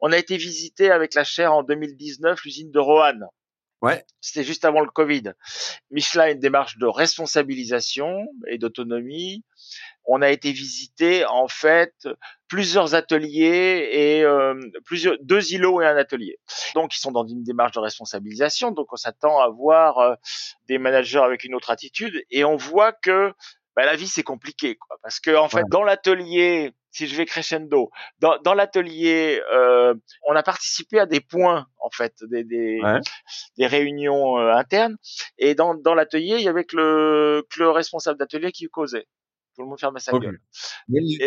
On 0.00 0.12
a 0.12 0.16
été 0.16 0.36
visité 0.36 0.90
avec 0.90 1.14
la 1.14 1.24
chaire 1.24 1.52
en 1.52 1.62
2019 1.62 2.42
l'usine 2.44 2.70
de 2.70 2.78
Roanne. 2.78 3.26
C'était 4.20 4.44
juste 4.44 4.64
avant 4.64 4.80
le 4.80 4.90
Covid. 4.90 5.32
Michelin 5.90 6.24
a 6.24 6.30
une 6.30 6.38
démarche 6.38 6.78
de 6.78 6.86
responsabilisation 6.86 8.26
et 8.48 8.58
d'autonomie. 8.58 9.44
On 10.06 10.22
a 10.22 10.30
été 10.30 10.52
visiter 10.52 11.24
en 11.24 11.48
fait 11.48 11.94
plusieurs 12.48 12.94
ateliers 12.94 13.88
et 13.92 14.22
euh, 14.22 14.54
plusieurs 14.84 15.16
deux 15.22 15.52
îlots 15.52 15.80
et 15.80 15.86
un 15.86 15.96
atelier. 15.96 16.38
Donc 16.74 16.94
ils 16.94 16.98
sont 16.98 17.12
dans 17.12 17.26
une 17.26 17.42
démarche 17.42 17.72
de 17.72 17.80
responsabilisation. 17.80 18.70
Donc 18.70 18.92
on 18.92 18.96
s'attend 18.96 19.40
à 19.40 19.48
voir 19.48 19.98
euh, 19.98 20.14
des 20.66 20.78
managers 20.78 21.20
avec 21.20 21.44
une 21.44 21.54
autre 21.54 21.70
attitude 21.70 22.22
et 22.30 22.44
on 22.44 22.56
voit 22.56 22.92
que 22.92 23.32
bah, 23.76 23.84
la 23.84 23.96
vie 23.96 24.08
c'est 24.08 24.22
compliqué 24.22 24.76
quoi, 24.76 24.98
parce 25.02 25.20
que 25.20 25.34
en 25.36 25.48
fait 25.48 25.64
dans 25.70 25.82
l'atelier 25.82 26.72
si 26.94 27.08
je 27.08 27.16
vais 27.16 27.26
crescendo, 27.26 27.90
dans, 28.20 28.38
dans 28.44 28.54
l'atelier, 28.54 29.42
euh, 29.52 29.94
on 30.28 30.36
a 30.36 30.42
participé 30.44 31.00
à 31.00 31.06
des 31.06 31.20
points 31.20 31.66
en 31.80 31.90
fait, 31.90 32.14
des 32.30 32.44
des, 32.44 32.80
des 33.58 33.66
réunions 33.66 34.38
euh, 34.38 34.54
internes, 34.54 34.96
et 35.38 35.54
dans 35.54 35.74
dans 35.74 35.94
l'atelier, 35.94 36.36
il 36.38 36.42
y 36.42 36.48
avait 36.48 36.64
que 36.64 36.76
le 36.76 37.46
que 37.50 37.60
le 37.60 37.70
responsable 37.70 38.18
d'atelier 38.18 38.52
qui 38.52 38.66
causait. 38.66 39.06
Tout 39.56 39.62
le 39.62 39.68
monde 39.68 39.78
fermait 39.78 40.00
sa 40.00 40.12
gueule. 40.12 40.40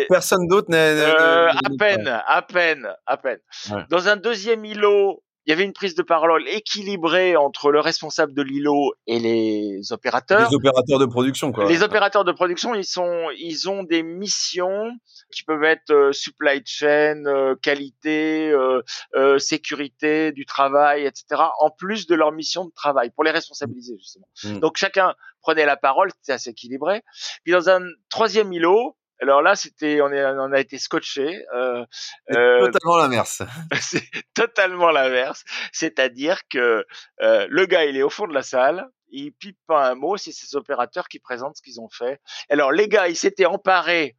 personne 0.08 0.46
d'autre 0.48 0.70
n'est. 0.70 0.76
Euh, 0.76 1.48
à 1.48 1.70
peine, 1.78 2.08
à 2.08 2.42
peine, 2.42 2.94
à 3.06 3.16
peine. 3.16 3.40
Dans 3.88 4.08
un 4.08 4.16
deuxième 4.16 4.64
îlot, 4.64 5.22
il 5.48 5.52
y 5.52 5.54
avait 5.54 5.64
une 5.64 5.72
prise 5.72 5.94
de 5.94 6.02
parole 6.02 6.46
équilibrée 6.46 7.34
entre 7.34 7.70
le 7.70 7.80
responsable 7.80 8.34
de 8.34 8.42
l'îlot 8.42 8.92
et 9.06 9.18
les 9.18 9.92
opérateurs. 9.92 10.46
Les 10.50 10.54
opérateurs 10.54 10.98
de 10.98 11.06
production, 11.06 11.52
quoi. 11.52 11.64
Les 11.64 11.82
opérateurs 11.82 12.26
de 12.26 12.32
production, 12.32 12.74
ils 12.74 12.84
sont, 12.84 13.30
ils 13.34 13.66
ont 13.66 13.82
des 13.82 14.02
missions 14.02 14.90
qui 15.32 15.44
peuvent 15.44 15.64
être 15.64 15.90
euh, 15.90 16.12
supply 16.12 16.60
chain, 16.66 17.24
euh, 17.24 17.54
qualité, 17.62 18.50
euh, 18.50 19.38
sécurité 19.38 20.32
du 20.32 20.44
travail, 20.44 21.06
etc. 21.06 21.40
En 21.60 21.70
plus 21.70 22.06
de 22.06 22.14
leur 22.14 22.30
mission 22.30 22.66
de 22.66 22.72
travail 22.72 23.08
pour 23.08 23.24
les 23.24 23.30
responsabiliser 23.30 23.96
justement. 23.96 24.28
Mmh. 24.44 24.58
Donc 24.58 24.76
chacun 24.76 25.14
prenait 25.40 25.64
la 25.64 25.78
parole, 25.78 26.10
c'était 26.20 26.34
assez 26.34 26.50
équilibré. 26.50 27.02
Puis 27.44 27.54
dans 27.54 27.70
un 27.70 27.80
troisième 28.10 28.52
îlot, 28.52 28.97
alors 29.20 29.42
là, 29.42 29.56
c'était, 29.56 30.00
on, 30.00 30.12
est, 30.12 30.24
on 30.24 30.52
a 30.52 30.60
été 30.60 30.78
scotché. 30.78 31.44
Euh, 31.54 31.84
euh, 32.30 32.66
totalement 32.70 32.96
l'inverse. 32.98 33.42
c'est 33.80 34.04
totalement 34.34 34.90
l'inverse. 34.90 35.44
C'est-à-dire 35.72 36.40
que 36.48 36.86
euh, 37.22 37.46
le 37.50 37.66
gars, 37.66 37.84
il 37.84 37.96
est 37.96 38.02
au 38.02 38.10
fond 38.10 38.26
de 38.26 38.34
la 38.34 38.42
salle, 38.42 38.86
il 39.10 39.32
pipe 39.32 39.58
pas 39.66 39.90
un 39.90 39.94
mot, 39.94 40.16
c'est 40.16 40.32
ses 40.32 40.54
opérateurs 40.54 41.08
qui 41.08 41.18
présentent 41.18 41.56
ce 41.56 41.62
qu'ils 41.62 41.80
ont 41.80 41.88
fait. 41.88 42.20
Alors 42.50 42.72
les 42.72 42.88
gars, 42.88 43.08
ils 43.08 43.16
s'étaient 43.16 43.46
emparés 43.46 44.16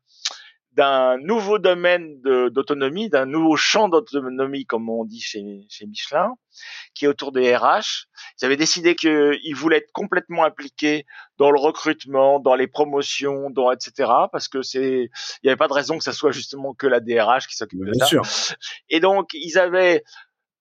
d'un 0.73 1.17
nouveau 1.17 1.57
domaine 1.57 2.21
d'autonomie, 2.21 3.09
d'un 3.09 3.25
nouveau 3.25 3.55
champ 3.55 3.89
d'autonomie, 3.89 4.65
comme 4.65 4.89
on 4.89 5.03
dit 5.03 5.19
chez, 5.19 5.65
chez, 5.67 5.85
Michelin, 5.87 6.35
qui 6.93 7.05
est 7.05 7.07
autour 7.07 7.31
des 7.31 7.55
RH. 7.55 8.07
Ils 8.39 8.45
avaient 8.45 8.57
décidé 8.57 8.95
qu'ils 8.95 9.55
voulaient 9.55 9.77
être 9.77 9.91
complètement 9.91 10.45
impliqués 10.45 11.05
dans 11.37 11.51
le 11.51 11.59
recrutement, 11.59 12.39
dans 12.39 12.55
les 12.55 12.67
promotions, 12.67 13.49
dans 13.49 13.71
etc. 13.71 14.11
Parce 14.31 14.47
que 14.47 14.61
c'est, 14.61 15.09
il 15.09 15.39
n'y 15.43 15.49
avait 15.49 15.57
pas 15.57 15.67
de 15.67 15.73
raison 15.73 15.97
que 15.97 16.03
ça 16.03 16.13
soit 16.13 16.31
justement 16.31 16.73
que 16.73 16.87
la 16.87 16.99
DRH 16.99 17.47
qui 17.47 17.55
s'occupe 17.55 17.83
de 17.83 17.93
ça. 17.93 18.05
Sûr. 18.05 18.21
Et 18.89 18.99
donc 18.99 19.29
ils 19.33 19.57
avaient 19.57 20.03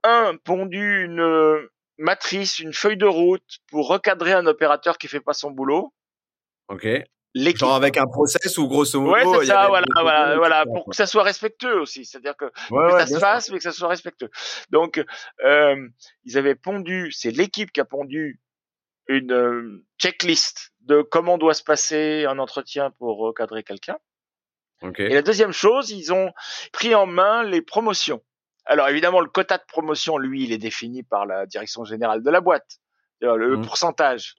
un 0.05 0.37
pondu 0.43 1.05
une 1.05 1.69
matrice, 1.99 2.61
une 2.61 2.73
feuille 2.73 2.97
de 2.97 3.07
route 3.07 3.59
pour 3.67 3.89
recadrer 3.89 4.33
un 4.33 4.47
opérateur 4.47 4.97
qui 4.99 5.09
fait 5.09 5.21
pas 5.21 5.35
son 5.35 5.51
boulot. 5.51 5.93
Ok. 6.69 6.87
Genre 7.35 7.75
avec 7.75 7.97
un 7.97 8.07
process 8.07 8.57
ou 8.59 8.69
grosso 8.69 9.01
modo. 9.01 9.13
Ouais, 9.13 9.41
c'est 9.41 9.47
ça, 9.47 9.69
voilà, 9.69 9.87
voilà, 10.01 10.37
voilà, 10.37 10.65
pour 10.65 10.87
que 10.87 10.97
ça 10.97 11.07
soit 11.07 11.23
respectueux 11.23 11.81
aussi. 11.81 12.05
C'est-à-dire 12.05 12.37
que, 12.37 12.47
ça 12.71 13.07
se 13.07 13.19
fasse, 13.19 13.51
mais 13.51 13.59
que 13.59 13.65
ça 13.65 13.73
soit 13.73 13.89
respectueux. 13.89 14.31
Donc, 14.71 15.03
euh, 15.45 15.89
ils 16.25 16.39
avaient 16.39 16.55
pondu, 16.55 17.13
c'est 17.13 17.31
l'équipe 17.31 17.71
qui 17.73 17.81
a 17.81 17.85
pondu 17.85 18.41
une 19.09 19.33
euh, 19.33 19.85
checklist 19.99 20.73
de 20.81 21.03
comment 21.03 21.39
doit 21.39 21.55
se 21.55 21.63
passer 21.63 22.25
un 22.27 22.39
entretien 22.39 22.91
pour 22.93 23.19
recadrer 23.19 23.63
quelqu'un. 23.63 23.99
Okay. 24.83 25.05
Et 25.05 25.15
la 25.15 25.23
deuxième 25.23 25.53
chose, 25.53 25.91
ils 25.91 26.13
ont 26.13 26.33
pris 26.73 26.95
en 26.95 27.07
main 27.07 27.43
les 27.43 27.63
promotions. 27.63 28.23
Alors 28.65 28.89
évidemment, 28.89 29.21
le 29.21 29.29
quota 29.29 29.59
de 29.59 29.65
promotion, 29.67 30.19
lui, 30.19 30.45
il 30.45 30.53
est 30.53 30.59
défini 30.59 31.03
par 31.03 31.27
la 31.27 31.47
direction 31.47 31.85
générale 31.85 32.23
de 32.23 32.31
la 32.31 32.41
boîte, 32.41 32.79
le 33.21 33.57
mmh. 33.57 33.63
pourcentage. 33.63 34.37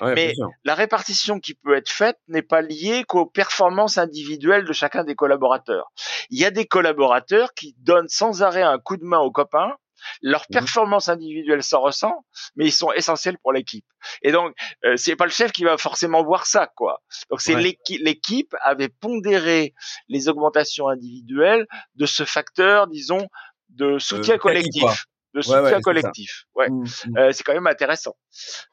Mais 0.00 0.34
la 0.64 0.74
répartition 0.74 1.40
qui 1.40 1.54
peut 1.54 1.76
être 1.76 1.90
faite 1.90 2.18
n'est 2.28 2.42
pas 2.42 2.62
liée 2.62 3.04
qu'aux 3.06 3.26
performances 3.26 3.98
individuelles 3.98 4.64
de 4.64 4.72
chacun 4.72 5.04
des 5.04 5.14
collaborateurs. 5.14 5.92
Il 6.30 6.38
y 6.38 6.44
a 6.44 6.50
des 6.50 6.66
collaborateurs 6.66 7.54
qui 7.54 7.74
donnent 7.78 8.08
sans 8.08 8.42
arrêt 8.42 8.62
un 8.62 8.78
coup 8.78 8.96
de 8.96 9.04
main 9.04 9.18
aux 9.18 9.30
copains. 9.30 9.74
Leur 10.22 10.42
mmh 10.42 10.52
performance 10.54 11.08
individuelle 11.10 11.62
s'en 11.62 11.82
ressent, 11.82 12.24
mais 12.56 12.64
ils 12.64 12.72
sont 12.72 12.90
essentiels 12.92 13.36
pour 13.36 13.52
l'équipe. 13.52 13.84
Et 14.22 14.32
donc, 14.32 14.54
euh, 14.86 14.96
c'est 14.96 15.14
pas 15.14 15.26
le 15.26 15.30
chef 15.30 15.52
qui 15.52 15.62
va 15.62 15.76
forcément 15.76 16.24
voir 16.24 16.46
ça, 16.46 16.70
quoi. 16.74 17.02
Donc, 17.28 17.42
c'est 17.42 17.54
l'équipe 17.54 18.56
avait 18.62 18.88
pondéré 18.88 19.74
les 20.08 20.30
augmentations 20.30 20.88
individuelles 20.88 21.66
de 21.96 22.06
ce 22.06 22.24
facteur, 22.24 22.86
disons, 22.86 23.28
de 23.68 23.98
soutien 23.98 24.38
collectif 24.38 25.06
de 25.34 25.40
soutien 25.42 25.80
collectif. 25.80 26.44
Ouais, 26.54 26.68
mmh, 26.68 26.84
mmh. 26.84 27.18
Euh, 27.18 27.32
c'est 27.32 27.44
quand 27.44 27.54
même 27.54 27.66
intéressant. 27.66 28.16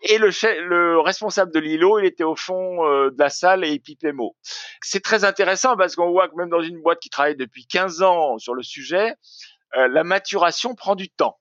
Et 0.02 0.18
le, 0.18 0.30
le 0.68 1.00
responsable 1.00 1.54
de 1.54 1.60
l'îlot, 1.60 2.00
il 2.00 2.06
était 2.06 2.24
au 2.24 2.36
fond 2.36 2.86
euh, 2.86 3.12
de 3.12 3.20
la 3.20 3.30
salle 3.30 3.64
et 3.64 3.70
il 3.70 3.80
pipait 3.80 4.12
mot. 4.12 4.36
C'est 4.82 5.04
très 5.04 5.24
intéressant 5.24 5.78
parce 5.78 5.96
qu'on 5.96 6.12
voit 6.12 6.28
que 6.28 6.36
même 6.36 6.50
dans 6.50 6.62
une 6.62 6.82
boîte 6.82 7.00
qui 7.00 7.10
travaille 7.10 7.36
depuis 7.36 7.66
15 7.68 8.02
ans 8.02 8.38
sur 8.38 8.54
le 8.54 8.64
sujet, 8.64 9.14
euh, 9.78 9.88
la 9.88 10.04
maturation 10.04 10.76
prend 10.76 10.96
du 10.96 11.10
temps. 11.10 11.38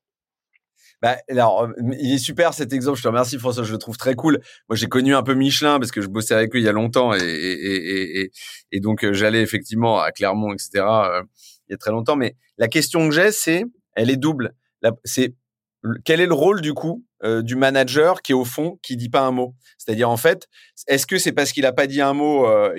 Bah, 1.03 1.17
alors, 1.29 1.69
il 1.99 2.15
est 2.15 2.19
super 2.19 2.55
cet 2.55 2.73
exemple. 2.73 2.97
Je 2.97 3.03
te 3.03 3.09
remercie, 3.09 3.39
François. 3.39 3.65
Je 3.65 3.73
le 3.73 3.79
trouve 3.79 3.99
très 3.99 4.15
cool. 4.15 4.41
Moi, 4.69 4.77
j'ai 4.77 4.87
connu 4.87 5.15
un 5.15 5.23
peu 5.23 5.35
Michelin 5.35 5.79
parce 5.79 5.91
que 5.91 6.01
je 6.01 6.09
bossais 6.09 6.35
avec 6.35 6.55
eux 6.55 6.59
il 6.59 6.65
y 6.65 6.69
a 6.69 6.73
longtemps 6.73 7.15
et, 7.15 7.19
et, 7.21 8.21
et, 8.21 8.31
et 8.73 8.81
donc 8.81 9.11
j'allais 9.13 9.43
effectivement 9.43 10.01
à 10.01 10.11
Clermont, 10.11 10.55
etc. 10.55 10.71
il 10.75 11.73
y 11.73 11.75
a 11.75 11.77
très 11.77 11.91
longtemps. 11.91 12.17
Mais 12.17 12.35
la 12.57 12.69
question 12.69 13.07
que 13.09 13.15
j'ai, 13.15 13.31
c'est, 13.31 13.65
elle 13.95 14.09
est 14.09 14.17
double 14.17 14.55
c'est 15.05 15.35
quel 16.05 16.21
est 16.21 16.27
le 16.27 16.35
rôle 16.35 16.61
du 16.61 16.75
coup 16.75 17.05
euh, 17.25 17.43
du 17.43 17.57
manager 17.57 18.23
qui 18.23 18.33
est 18.33 18.35
au 18.35 18.45
fond 18.45 18.79
qui 18.83 18.97
dit 18.97 19.09
pas 19.09 19.23
un 19.23 19.31
mot? 19.31 19.55
C'est-à-dire 19.79 20.11
en 20.11 20.17
fait, 20.17 20.49
est-ce 20.87 21.07
que 21.07 21.19
c'est 21.19 21.33
parce 21.33 21.53
qu'il 21.53 21.67
a 21.67 21.73
pas 21.73 21.87
dit 21.87 22.01
un 22.01 22.12
mot 22.12 22.47
euh, 22.47 22.75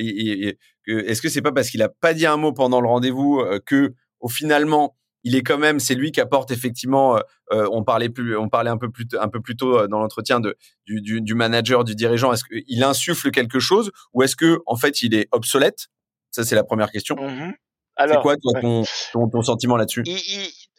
Est-ce 0.88 1.22
que 1.22 1.30
c'est 1.30 1.42
pas 1.42 1.52
parce 1.52 1.70
qu'il 1.70 1.82
a 1.82 1.90
pas 1.90 2.14
dit 2.14 2.26
un 2.26 2.38
mot 2.38 2.54
pendant 2.54 2.82
le 2.82 2.88
rendez-vous 2.88 3.40
euh, 3.40 3.60
que 3.66 3.94
au 4.20 4.30
finalement 4.30 4.96
il 5.24 5.36
est 5.36 5.42
quand 5.42 5.58
même 5.58 5.80
c'est 5.80 5.96
lui 5.96 6.12
qui 6.12 6.22
apporte 6.22 6.52
effectivement 6.52 7.20
on 7.52 7.84
parlait 7.84 8.10
plus 8.10 8.38
on 8.38 8.48
parlait 8.50 8.70
un 8.70 8.78
peu 8.78 8.90
plus 8.90 9.06
un 9.20 9.28
peu 9.28 9.42
plus 9.42 9.58
tôt 9.58 9.86
dans 9.88 10.00
l'entretien 10.00 10.40
de 10.40 10.56
du, 10.86 11.22
du, 11.22 11.36
manager 11.36 11.84
du 11.84 11.96
dirigeant. 11.96 12.32
Est-ce 12.32 12.44
qu'il 12.46 12.84
insuffle 12.84 13.30
quelque 13.32 13.60
chose 13.60 13.92
ou 14.14 14.24
est-ce 14.24 14.36
que 14.36 14.60
en 14.66 14.76
fait 14.76 15.02
il 15.02 15.14
est 15.16 15.28
obsolète? 15.32 15.88
Ça 16.32 16.44
c'est 16.44 16.56
la 16.56 16.64
première 16.64 16.92
question. 16.92 17.16
Mmh 17.16 17.54
c'est 18.00 18.22
quoi 18.22 18.36
toi, 18.38 18.62
ton, 18.62 18.84
ton, 19.28 19.42
sentiment 19.42 19.76
là-dessus? 19.76 20.04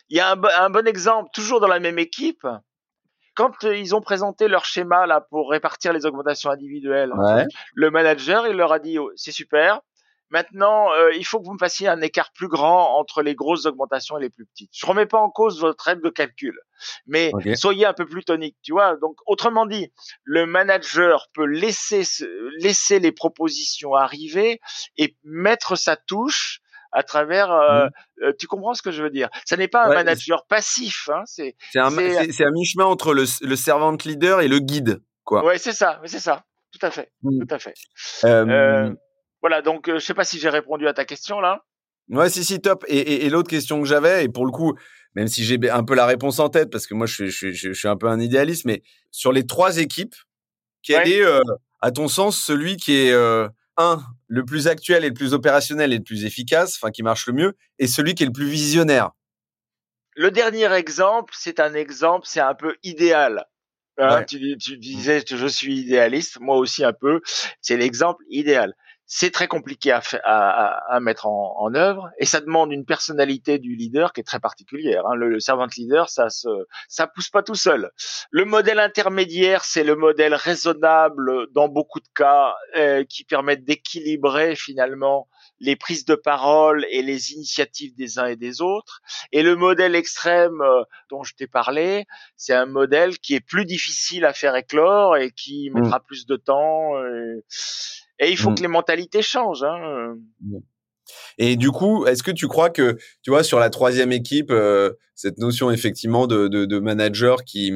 Il 0.09 0.17
y 0.17 0.21
a 0.21 0.31
un, 0.31 0.71
bon 0.71 0.87
exemple, 0.87 1.31
toujours 1.33 1.61
dans 1.61 1.69
la 1.69 1.81
même 1.81 1.99
équipe. 1.99 2.47
Quand 3.35 3.65
euh, 3.65 3.77
ils 3.77 3.95
ont 3.95 4.01
présenté 4.01 4.49
leur 4.49 4.65
schéma 4.65 5.07
là 5.07 5.21
pour 5.21 5.51
répartir 5.51 5.93
les 5.93 6.07
augmentations 6.07 6.51
individuelles, 6.51 7.13
le 7.75 7.91
manager 7.91 8.47
il 8.47 8.57
leur 8.57 8.73
a 8.73 8.79
dit 8.79 8.99
oh, 8.99 9.11
c'est 9.17 9.33
super. 9.33 9.81
Maintenant, 10.31 10.93
euh, 10.93 11.15
il 11.15 11.25
faut 11.25 11.41
que 11.41 11.47
vous 11.47 11.55
me 11.55 11.59
fassiez 11.59 11.89
un 11.89 12.03
écart 12.03 12.33
plus 12.33 12.49
grand 12.49 12.99
entre 12.99 13.23
les 13.23 13.35
grosses 13.35 13.65
augmentations 13.65 14.19
et 14.19 14.21
les 14.21 14.29
plus 14.29 14.45
petites. 14.45 14.71
Je 14.75 14.85
remets 14.85 15.07
pas 15.07 15.19
en 15.19 15.31
cause 15.31 15.59
votre 15.61 15.83
règle 15.85 16.03
de 16.03 16.11
calcul, 16.11 16.59
mais 17.07 17.33
soyez 17.55 17.87
un 17.87 17.95
peu 17.95 18.05
plus 18.05 18.25
tonique, 18.25 18.57
tu 18.63 18.73
vois. 18.73 18.97
Donc, 18.97 19.17
autrement 19.27 19.65
dit, 19.65 19.91
le 20.25 20.45
manager 20.45 21.29
peut 21.33 21.47
laisser 21.47 22.03
laisser 22.59 22.99
les 22.99 23.13
propositions 23.13 23.95
arriver 23.95 24.61
et 24.99 25.17
mettre 25.25 25.77
sa 25.77 25.97
touche 25.97 26.61
à 26.93 27.03
travers. 27.03 27.51
Euh, 27.51 27.87
mmh. 27.87 27.91
euh, 28.25 28.33
tu 28.39 28.47
comprends 28.47 28.75
ce 28.75 28.83
que 28.83 28.91
je 28.91 29.03
veux 29.03 29.11
dire? 29.11 29.29
Ça 29.45 29.57
n'est 29.57 29.69
pas 29.69 29.85
un 29.85 29.95
manager 29.95 30.47
passif. 30.47 31.09
Hein, 31.13 31.23
c'est 31.27 31.55
un, 31.75 31.87
un 31.87 32.51
mi-chemin 32.53 32.85
entre 32.85 33.15
le, 33.15 33.25
le 33.43 33.57
servant 33.57 33.97
leader 34.05 34.41
et 34.41 34.49
le 34.49 34.59
guide, 34.59 35.01
quoi. 35.25 35.45
Ouais, 35.45 35.59
c'est 35.59 35.73
ça, 35.73 36.01
c'est 36.05 36.21
ça. 36.21 36.45
Tout 36.73 36.87
à 36.87 36.91
fait, 36.91 37.11
mmh. 37.23 37.47
tout 37.47 37.55
à 37.55 37.59
fait. 37.59 37.75
Euh, 38.25 38.93
voilà, 39.41 39.63
donc 39.63 39.91
je 39.91 39.99
sais 39.99 40.15
pas 40.15 40.25
si 40.25 40.39
j'ai 40.39 40.51
répondu 40.51 40.87
à 40.87 40.93
ta 40.93 41.05
question 41.05 41.41
là. 41.41 41.63
Ouais, 42.11 42.29
si, 42.31 42.45
si, 42.45 42.61
top. 42.61 42.85
Et, 42.89 42.99
et, 42.99 43.27
et 43.27 43.31
l'autre 43.31 43.49
question 43.51 43.81
que 43.81 43.89
j'avais, 43.89 44.25
et 44.25 44.29
pour 44.29 44.47
le 44.47 44.53
coup, 44.53 44.75
même 45.15 45.29
si 45.29 45.45
j'ai 45.45 45.59
un 45.71 45.85
peu 45.85 45.95
la 45.95 46.07
réponse 46.07 46.39
en 46.39 46.49
tête, 46.49 46.71
parce 46.71 46.87
que 46.87 46.95
moi, 46.95 47.07
je, 47.07 47.27
je, 47.27 47.53
je, 47.53 47.69
je 47.69 47.73
suis 47.73 47.89
un 47.89 47.97
peu 47.97 48.09
un 48.09 48.21
idéaliste, 48.21 48.65
mais 48.65 48.83
sur 49.11 49.33
les 49.33 49.47
trois 49.47 49.79
équipes, 49.79 50.15
quel 50.83 51.09
est, 51.09 51.23
à 51.81 51.91
ton 51.91 52.09
sens, 52.09 52.39
celui 52.39 52.77
qui 52.77 52.97
est 52.97 53.15
un, 53.79 54.03
le 54.27 54.45
plus 54.45 54.69
actuel 54.69 55.05
et 55.05 55.09
le 55.09 55.15
plus 55.15 55.33
opérationnel 55.33 55.93
et 55.93 55.99
le 55.99 56.05
plus 56.05 56.25
efficace, 56.25 56.77
enfin 56.77 56.91
qui 56.91 57.03
marche 57.03 57.27
le 57.27 57.33
mieux, 57.33 57.57
et 57.79 57.87
celui 57.87 58.15
qui 58.15 58.25
est 58.25 58.27
le 58.27 58.33
plus 58.33 58.49
visionnaire. 58.49 59.13
Le 60.17 60.31
dernier 60.31 60.71
exemple, 60.73 61.33
c'est 61.37 61.61
un 61.61 61.73
exemple, 61.75 62.27
c'est 62.29 62.41
un 62.41 62.55
peu 62.55 62.77
idéal. 62.83 63.47
Hein, 64.01 64.25
tu, 64.25 64.57
tu, 64.59 64.79
disais 64.79 65.25
je 65.27 65.47
suis 65.47 65.81
idéaliste, 65.81 66.39
moi 66.41 66.57
aussi 66.57 66.85
un 66.85 66.93
peu. 66.93 67.21
C'est 67.61 67.77
l'exemple 67.77 68.23
idéal 68.29 68.75
c'est 69.11 69.31
très 69.31 69.49
compliqué 69.49 69.91
à, 69.91 70.03
à, 70.25 70.95
à 70.95 71.01
mettre 71.01 71.27
en, 71.27 71.57
en, 71.59 71.75
œuvre 71.75 72.11
et 72.19 72.27
ça 72.27 72.41
demande 72.41 72.73
une 72.73 72.85
personnalité 72.85 73.59
du 73.59 73.75
leader 73.75 74.13
qui 74.13 74.21
est 74.21 74.25
très 74.25 74.39
particulière. 74.39 75.07
Hein. 75.07 75.15
Le, 75.15 75.41
servant 75.41 75.67
leader, 75.75 76.11
ça 76.11 76.29
se, 76.29 76.49
ça 76.89 77.07
pousse 77.07 77.31
pas 77.31 77.43
tout 77.43 77.55
seul. 77.55 77.91
Le 78.31 78.45
modèle 78.45 78.79
intermédiaire, 78.79 79.65
c'est 79.65 79.83
le 79.83 79.97
modèle 79.97 80.35
raisonnable 80.35 81.51
dans 81.53 81.69
beaucoup 81.69 82.01
de 82.01 82.09
cas 82.15 82.55
euh, 82.77 83.03
qui 83.03 83.25
permet 83.25 83.57
d'équilibrer 83.57 84.55
finalement 84.55 85.27
les 85.59 85.75
prises 85.75 86.05
de 86.05 86.15
parole 86.15 86.85
et 86.91 87.01
les 87.01 87.33
initiatives 87.33 87.95
des 87.97 88.19
uns 88.19 88.27
et 88.27 88.37
des 88.37 88.61
autres. 88.61 89.01
Et 89.33 89.43
le 89.43 89.57
modèle 89.57 89.95
extrême 89.95 90.61
euh, 90.61 90.83
dont 91.09 91.23
je 91.23 91.35
t'ai 91.35 91.47
parlé, 91.47 92.05
c'est 92.37 92.55
un 92.55 92.67
modèle 92.67 93.19
qui 93.19 93.35
est 93.35 93.41
plus 93.41 93.65
difficile 93.65 94.27
à 94.27 94.35
faire 94.35 94.55
éclore 94.55 95.17
et 95.17 95.31
qui 95.31 95.71
mmh. 95.71 95.81
mettra 95.81 96.01
plus 96.01 96.27
de 96.27 96.37
temps. 96.37 96.93
Et, 97.03 97.41
et 98.19 98.31
il 98.31 98.37
faut 98.37 98.51
mmh. 98.51 98.55
que 98.57 98.63
les 98.63 98.69
mentalités 98.69 99.23
changent. 99.23 99.65
Hein. 99.65 100.17
Mmh. 100.41 100.59
Et 101.39 101.57
du 101.57 101.71
coup, 101.71 102.07
est-ce 102.07 102.23
que 102.23 102.31
tu 102.31 102.49
crois 102.49 102.71
que, 102.71 102.97
tu 103.23 103.31
vois, 103.31 103.43
sur 103.43 103.59
la 103.59 103.71
troisième 103.71 104.13
équipe, 104.13 104.51
euh, 104.51 104.93
cette 105.15 105.39
notion 105.39 105.71
effectivement 105.71 106.27
de, 106.27 106.49
de, 106.49 106.65
de, 106.65 106.79
manager 106.79 107.45
qui, 107.45 107.73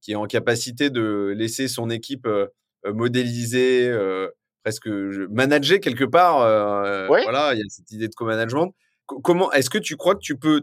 qui 0.00 0.12
est 0.12 0.16
en 0.16 0.26
capacité 0.26 0.90
de 0.90 1.34
laisser 1.36 1.68
son 1.68 1.90
équipe 1.90 2.26
euh, 2.26 2.46
euh 2.86 2.92
modéliser, 2.92 3.88
euh, 3.88 4.28
presque 4.62 4.88
manager 5.30 5.80
quelque 5.80 6.04
part, 6.04 6.42
euh, 6.42 7.06
voilà, 7.06 7.54
il 7.54 7.58
y 7.58 7.62
a 7.62 7.64
cette 7.68 7.90
idée 7.90 8.08
de 8.08 8.14
co-management. 8.14 8.74
Comment, 9.06 9.50
est-ce 9.52 9.70
que 9.70 9.78
tu 9.78 9.96
crois 9.96 10.14
que 10.14 10.20
tu 10.20 10.36
peux 10.36 10.62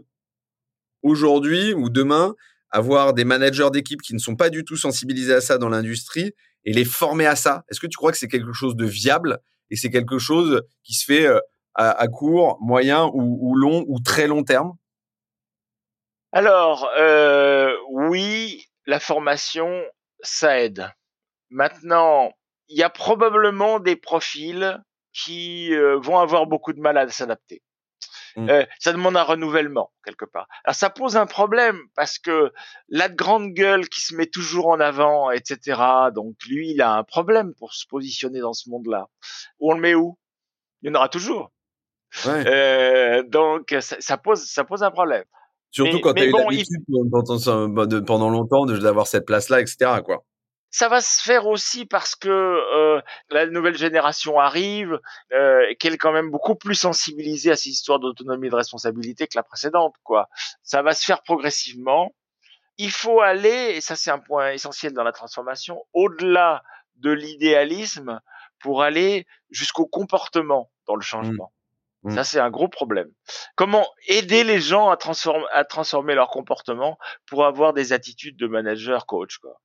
aujourd'hui 1.02 1.74
ou 1.74 1.90
demain 1.90 2.34
avoir 2.70 3.12
des 3.12 3.24
managers 3.24 3.68
d'équipe 3.70 4.00
qui 4.00 4.14
ne 4.14 4.18
sont 4.18 4.36
pas 4.36 4.50
du 4.50 4.64
tout 4.64 4.76
sensibilisés 4.76 5.34
à 5.34 5.40
ça 5.40 5.58
dans 5.58 5.68
l'industrie 5.68 6.32
et 6.64 6.72
les 6.72 6.84
former 6.84 7.26
à 7.26 7.36
ça 7.36 7.64
Est-ce 7.70 7.80
que 7.80 7.86
tu 7.86 7.96
crois 7.96 8.12
que 8.12 8.18
c'est 8.18 8.28
quelque 8.28 8.52
chose 8.52 8.76
de 8.76 8.86
viable 8.86 9.40
et 9.70 9.76
c'est 9.76 9.90
quelque 9.90 10.18
chose 10.18 10.62
qui 10.82 10.94
se 10.94 11.04
fait 11.04 11.26
euh, 11.26 11.40
à, 11.74 12.08
court, 12.08 12.58
moyen 12.60 13.08
ou, 13.12 13.54
long 13.54 13.84
ou 13.86 14.00
très 14.00 14.26
long 14.26 14.42
terme? 14.42 14.76
Alors, 16.32 16.90
euh, 16.98 17.72
oui, 17.90 18.66
la 18.86 18.98
formation, 18.98 19.82
ça 20.20 20.60
aide. 20.60 20.90
Maintenant, 21.50 22.32
il 22.68 22.78
y 22.78 22.82
a 22.82 22.90
probablement 22.90 23.78
des 23.80 23.96
profils 23.96 24.82
qui 25.12 25.72
euh, 25.74 25.98
vont 25.98 26.18
avoir 26.18 26.46
beaucoup 26.46 26.72
de 26.72 26.80
mal 26.80 26.98
à 26.98 27.08
s'adapter. 27.08 27.62
Mmh. 28.38 28.50
Euh, 28.50 28.64
ça 28.78 28.92
demande 28.92 29.16
un 29.16 29.24
renouvellement 29.24 29.90
quelque 30.04 30.24
part. 30.24 30.46
Alors 30.62 30.76
ça 30.76 30.90
pose 30.90 31.16
un 31.16 31.26
problème 31.26 31.80
parce 31.96 32.20
que 32.20 32.52
la 32.88 33.08
grande 33.08 33.52
gueule 33.52 33.88
qui 33.88 34.00
se 34.00 34.14
met 34.14 34.26
toujours 34.26 34.68
en 34.68 34.78
avant, 34.78 35.32
etc. 35.32 35.80
Donc 36.14 36.36
lui, 36.48 36.70
il 36.70 36.80
a 36.80 36.92
un 36.92 37.02
problème 37.02 37.52
pour 37.54 37.74
se 37.74 37.84
positionner 37.86 38.38
dans 38.38 38.52
ce 38.52 38.70
monde-là. 38.70 39.08
Où 39.58 39.72
on 39.72 39.74
le 39.74 39.80
met 39.80 39.94
où? 39.96 40.16
Il 40.82 40.88
y 40.88 40.92
en 40.92 40.94
aura 40.94 41.08
toujours. 41.08 41.50
Ouais. 42.26 42.44
Euh, 42.46 43.22
donc 43.24 43.74
ça, 43.80 44.16
pose 44.18 44.44
ça 44.44 44.62
pose 44.62 44.84
un 44.84 44.92
problème. 44.92 45.24
Surtout 45.72 45.98
quand 45.98 46.14
tu 46.14 46.22
as 46.22 46.26
eu 46.26 46.32
l'habitude 46.32 46.84
pendant, 47.10 48.04
pendant 48.04 48.30
longtemps 48.30 48.66
d'avoir 48.66 49.08
cette 49.08 49.26
place-là, 49.26 49.60
etc. 49.60 50.00
Quoi 50.04 50.24
ça 50.70 50.88
va 50.88 51.00
se 51.00 51.22
faire 51.22 51.46
aussi 51.46 51.86
parce 51.86 52.14
que 52.14 52.28
euh, 52.28 53.00
la 53.30 53.46
nouvelle 53.46 53.76
génération 53.76 54.38
arrive, 54.38 55.00
euh, 55.32 55.74
qu'elle 55.78 55.94
est 55.94 55.98
quand 55.98 56.12
même 56.12 56.30
beaucoup 56.30 56.54
plus 56.54 56.74
sensibilisée 56.74 57.50
à 57.50 57.56
ces 57.56 57.70
histoires 57.70 57.98
d'autonomie 57.98 58.48
et 58.48 58.50
de 58.50 58.56
responsabilité 58.56 59.26
que 59.26 59.36
la 59.36 59.42
précédente. 59.42 59.94
Quoi, 60.02 60.28
ça 60.62 60.82
va 60.82 60.92
se 60.92 61.04
faire 61.04 61.22
progressivement. 61.22 62.12
il 62.76 62.92
faut 62.92 63.20
aller, 63.20 63.74
et 63.76 63.80
ça 63.80 63.96
c'est 63.96 64.10
un 64.10 64.20
point 64.20 64.52
essentiel 64.52 64.92
dans 64.92 65.02
la 65.02 65.12
transformation, 65.12 65.84
au-delà 65.94 66.62
de 66.96 67.10
l'idéalisme 67.10 68.20
pour 68.60 68.82
aller 68.82 69.26
jusqu'au 69.50 69.86
comportement 69.86 70.70
dans 70.86 70.94
le 70.96 71.02
changement. 71.02 71.52
Mmh. 72.02 72.10
Ça, 72.12 72.24
c'est 72.24 72.38
un 72.38 72.50
gros 72.50 72.68
problème. 72.68 73.10
Comment 73.56 73.86
aider 74.06 74.44
les 74.44 74.60
gens 74.60 74.88
à 74.88 74.96
transformer, 74.96 75.46
à 75.52 75.64
transformer 75.64 76.14
leur 76.14 76.28
comportement 76.28 76.98
pour 77.26 77.44
avoir 77.44 77.72
des 77.72 77.92
attitudes 77.92 78.36
de 78.36 78.46
manager 78.46 79.06
coach, 79.06 79.38
quoi? 79.38 79.60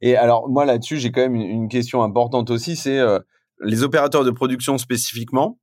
Et 0.00 0.16
alors, 0.16 0.48
moi, 0.48 0.64
là-dessus, 0.64 0.98
j'ai 0.98 1.10
quand 1.10 1.20
même 1.20 1.36
une, 1.36 1.68
question 1.68 2.02
importante 2.02 2.50
aussi, 2.50 2.76
c'est 2.76 2.98
euh, 2.98 3.18
les 3.60 3.82
opérateurs 3.82 4.24
de 4.24 4.30
production 4.30 4.78
spécifiquement. 4.78 5.58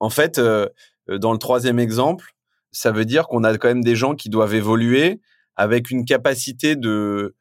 En 0.00 0.10
fait, 0.10 0.38
euh, 0.38 0.68
euh, 1.08 1.18
dans 1.18 1.32
le 1.32 1.38
troisième 1.38 1.78
exemple, 1.78 2.32
ça 2.72 2.92
veut 2.92 3.04
dire 3.04 3.26
qu'on 3.28 3.44
a 3.44 3.56
quand 3.58 3.68
même 3.68 3.84
des 3.84 3.96
gens 3.96 4.14
qui 4.14 4.28
doivent 4.28 4.54
évoluer 4.54 5.20
avec 5.54 5.90
une 5.90 6.04
capacité 6.04 6.76
de, 6.76 7.34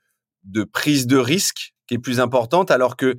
de 0.43 0.63
prise 0.63 1.07
de 1.07 1.17
risque 1.17 1.73
qui 1.87 1.95
est 1.95 1.99
plus 1.99 2.19
importante, 2.19 2.71
alors 2.71 2.95
que 2.95 3.17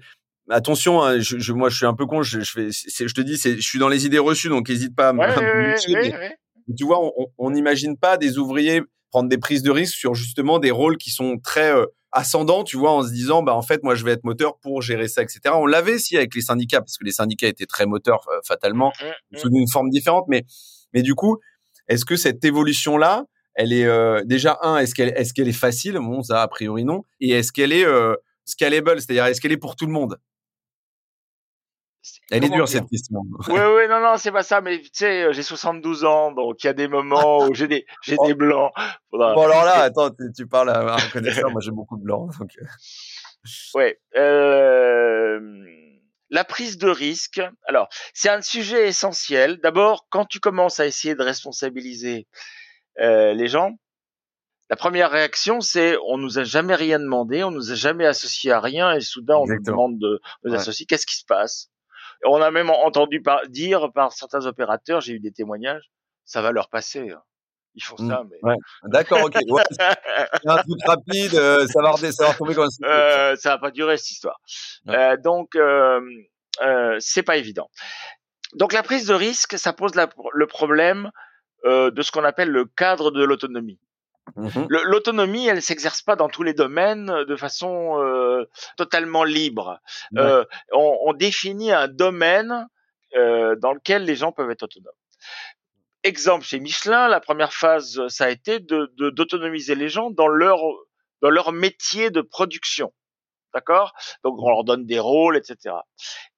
attention, 0.48 1.02
hein, 1.02 1.20
je, 1.20 1.52
moi 1.52 1.68
je 1.68 1.76
suis 1.76 1.86
un 1.86 1.94
peu 1.94 2.06
con, 2.06 2.22
je, 2.22 2.40
je, 2.40 2.50
fais, 2.50 2.70
je 2.70 3.14
te 3.14 3.20
dis, 3.20 3.36
je 3.36 3.60
suis 3.60 3.78
dans 3.78 3.88
les 3.88 4.06
idées 4.06 4.18
reçues, 4.18 4.48
donc 4.48 4.68
n'hésite 4.68 4.94
pas 4.96 5.10
à 5.10 5.12
me, 5.12 5.20
Tu 6.76 6.84
vois, 6.84 6.98
on 7.38 7.50
n'imagine 7.50 7.96
pas 7.96 8.16
des 8.16 8.38
ouvriers 8.38 8.82
prendre 9.10 9.28
des 9.28 9.38
prises 9.38 9.62
de 9.62 9.70
risque 9.70 9.94
sur 9.94 10.14
justement 10.14 10.58
des 10.58 10.70
rôles 10.70 10.98
qui 10.98 11.10
sont 11.10 11.38
très 11.38 11.74
euh, 11.74 11.86
ascendants, 12.16 12.64
tu 12.64 12.76
vois, 12.76 12.92
en 12.92 13.02
se 13.02 13.10
disant, 13.10 13.42
bah 13.42 13.54
en 13.54 13.62
fait, 13.62 13.82
moi 13.82 13.94
je 13.94 14.04
vais 14.04 14.12
être 14.12 14.24
moteur 14.24 14.58
pour 14.58 14.82
gérer 14.82 15.08
ça, 15.08 15.22
etc. 15.22 15.40
On 15.54 15.66
l'avait 15.66 15.98
si 15.98 16.16
avec 16.16 16.34
les 16.34 16.40
syndicats, 16.40 16.80
parce 16.80 16.96
que 16.96 17.04
les 17.04 17.12
syndicats 17.12 17.46
étaient 17.46 17.66
très 17.66 17.86
moteurs 17.86 18.26
euh, 18.28 18.40
fatalement, 18.44 18.92
mmh, 19.00 19.04
mmh, 19.04 19.38
sous 19.38 19.48
mmh. 19.48 19.56
une 19.56 19.70
forme 19.70 19.90
différente, 19.90 20.24
mais 20.28 20.44
mais 20.94 21.02
du 21.02 21.14
coup, 21.14 21.38
est-ce 21.88 22.04
que 22.04 22.16
cette 22.16 22.44
évolution 22.44 22.96
là, 22.96 23.24
elle 23.54 23.72
est 23.72 23.86
euh, 23.86 24.22
déjà 24.24 24.58
un, 24.62 24.78
est-ce 24.78 24.94
qu'elle 24.94 25.12
est-ce 25.16 25.34
qu'elle 25.34 25.48
est 25.48 25.52
facile? 25.52 25.94
Bon, 25.94 26.22
ça 26.22 26.42
a 26.42 26.48
priori 26.48 26.84
non. 26.84 27.04
Et 27.20 27.30
est-ce 27.30 27.52
qu'elle 27.52 27.72
est 27.72 27.86
scalable, 28.44 29.00
c'est-à-dire 29.00 29.26
est-ce 29.26 29.40
qu'elle 29.40 29.52
est 29.52 29.56
pour 29.56 29.76
tout 29.76 29.86
le 29.86 29.92
monde? 29.92 30.18
Elle 32.30 32.44
est 32.44 32.48
dure 32.48 32.68
cette 32.68 32.88
question. 32.88 33.20
Oui, 33.48 33.54
oui, 33.54 33.88
non, 33.88 34.00
non, 34.00 34.16
c'est 34.16 34.32
pas 34.32 34.42
ça, 34.42 34.60
mais 34.60 34.80
tu 34.80 34.90
sais, 34.92 35.24
euh, 35.24 35.32
j'ai 35.32 35.42
72 35.42 36.04
ans, 36.04 36.32
donc 36.32 36.62
il 36.62 36.66
y 36.66 36.70
a 36.70 36.72
des 36.72 36.88
moments 36.88 37.46
où 37.46 37.54
j'ai 37.54 37.68
des, 37.68 37.86
j'ai 38.02 38.16
des 38.26 38.34
blancs. 38.34 38.72
Bon, 39.12 39.20
alors 39.20 39.64
là, 39.64 39.82
attends, 39.82 40.10
tu, 40.36 40.46
parles 40.46 40.70
à 40.70 40.94
un 40.94 41.10
connaisseur, 41.10 41.50
moi 41.52 41.60
j'ai 41.60 41.70
beaucoup 41.70 41.96
de 41.96 42.02
blancs. 42.02 42.30
Donc... 42.38 42.50
Euh. 42.60 42.66
Ouais. 43.74 44.00
Euh, 44.16 45.40
la 46.30 46.44
prise 46.44 46.78
de 46.78 46.88
risque. 46.88 47.40
Alors, 47.68 47.88
c'est 48.12 48.28
un 48.28 48.42
sujet 48.42 48.88
essentiel. 48.88 49.58
D'abord, 49.62 50.06
quand 50.10 50.24
tu 50.24 50.40
commences 50.40 50.80
à 50.80 50.86
essayer 50.86 51.14
de 51.14 51.22
responsabiliser 51.22 52.26
euh, 53.00 53.32
les 53.34 53.48
gens, 53.48 53.78
la 54.68 54.76
première 54.76 55.10
réaction, 55.10 55.60
c'est 55.60 55.96
on 56.08 56.18
nous 56.18 56.38
a 56.38 56.44
jamais 56.44 56.74
rien 56.74 56.98
demandé, 56.98 57.44
on 57.44 57.52
nous 57.52 57.70
a 57.70 57.76
jamais 57.76 58.04
associé 58.04 58.50
à 58.50 58.60
rien, 58.60 58.92
et 58.94 59.00
soudain 59.00 59.36
on 59.36 59.46
nous 59.46 59.62
demande 59.62 59.98
de 59.98 60.20
nous 60.44 60.54
associer. 60.54 60.86
Qu'est-ce 60.86 61.06
qui 61.06 61.16
se 61.16 61.24
passe? 61.24 61.70
On 62.24 62.40
a 62.40 62.50
même 62.50 62.70
entendu 62.70 63.22
dire 63.48 63.92
par 63.92 64.12
certains 64.12 64.46
opérateurs, 64.46 65.00
j'ai 65.00 65.14
eu 65.14 65.20
des 65.20 65.32
témoignages, 65.32 65.90
ça 66.24 66.42
va 66.42 66.52
leur 66.52 66.68
passer. 66.68 67.10
Hein. 67.10 67.22
Ils 67.76 67.82
font 67.82 67.98
ça, 67.98 68.22
mmh. 68.22 68.30
mais. 68.42 68.54
D'accord, 68.84 69.22
ok. 69.22 69.34
un 70.46 70.56
truc 70.56 70.80
rapide, 70.86 71.34
euh, 71.34 71.66
ça 71.66 71.82
va, 71.82 71.96
ça 71.96 72.28
va 72.28 72.34
comme 72.34 72.70
ça. 72.70 72.86
Euh, 72.86 73.36
ça 73.36 73.50
va 73.50 73.58
pas 73.58 73.70
durer 73.70 73.98
cette 73.98 74.12
histoire. 74.12 74.40
Euh, 74.88 75.18
donc, 75.18 75.54
euh, 75.56 76.00
euh, 76.62 76.96
c'est 77.00 77.22
pas 77.22 77.36
évident. 77.36 77.68
Donc, 78.54 78.72
la 78.72 78.82
prise 78.82 79.06
de 79.06 79.14
risque, 79.14 79.58
ça 79.58 79.74
pose 79.74 79.92
le 79.94 80.46
problème 80.46 81.10
de 81.64 82.02
ce 82.02 82.12
qu'on 82.12 82.24
appelle 82.24 82.48
le 82.48 82.64
cadre 82.64 83.10
de 83.10 83.24
l'autonomie. 83.24 83.80
Mmh 84.34 84.66
l'autonomie, 84.68 85.46
elle 85.46 85.62
s'exerce 85.62 86.02
pas 86.02 86.16
dans 86.16 86.28
tous 86.28 86.42
les 86.42 86.52
domaines 86.52 87.24
de 87.24 87.36
façon 87.36 88.02
euh, 88.02 88.44
totalement 88.76 89.24
libre. 89.24 89.80
Euh, 90.16 90.44
on, 90.72 90.98
on, 91.04 91.12
définit 91.12 91.70
un 91.70 91.86
domaine 91.88 92.66
euh, 93.14 93.54
dans 93.56 93.72
lequel 93.72 94.04
les 94.04 94.16
gens 94.16 94.32
peuvent 94.32 94.50
être 94.50 94.64
autonomes. 94.64 94.92
Exemple 96.02 96.44
chez 96.44 96.60
Michelin, 96.60 97.08
la 97.08 97.20
première 97.20 97.52
phase, 97.52 98.06
ça 98.08 98.24
a 98.24 98.30
été 98.30 98.58
de 98.58 98.92
d'autonomiser 99.10 99.74
les 99.74 99.88
gens 99.88 100.10
dans 100.10 100.28
leur 100.28 100.60
dans 101.22 101.30
leur 101.30 101.52
métier 101.52 102.10
de 102.10 102.20
production. 102.20 102.92
D'accord? 103.56 103.94
Donc 104.22 104.38
on 104.38 104.50
leur 104.50 104.64
donne 104.64 104.84
des 104.84 104.98
rôles, 104.98 105.34
etc. 105.34 105.76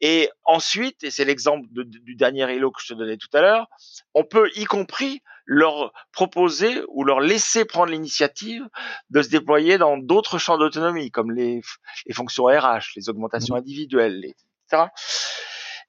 Et 0.00 0.30
ensuite, 0.44 1.02
et 1.02 1.10
c'est 1.10 1.24
l'exemple 1.24 1.66
du 1.72 2.14
dernier 2.14 2.54
îlot 2.54 2.70
que 2.70 2.80
je 2.80 2.94
te 2.94 2.94
donnais 2.96 3.16
tout 3.16 3.36
à 3.36 3.40
l'heure, 3.40 3.66
on 4.14 4.22
peut 4.22 4.48
y 4.54 4.66
compris 4.66 5.20
leur 5.46 5.92
proposer 6.12 6.80
ou 6.90 7.02
leur 7.02 7.18
laisser 7.18 7.64
prendre 7.64 7.90
l'initiative 7.90 8.62
de 9.10 9.20
se 9.20 9.30
déployer 9.30 9.78
dans 9.78 9.96
d'autres 9.98 10.38
champs 10.38 10.58
d'autonomie, 10.58 11.10
comme 11.10 11.32
les, 11.32 11.60
les, 12.06 12.14
fonctions 12.14 12.44
RH, 12.44 12.92
les 12.94 13.08
augmentations 13.08 13.56
mmh. 13.56 13.58
individuelles, 13.58 14.24
etc. 14.24 14.84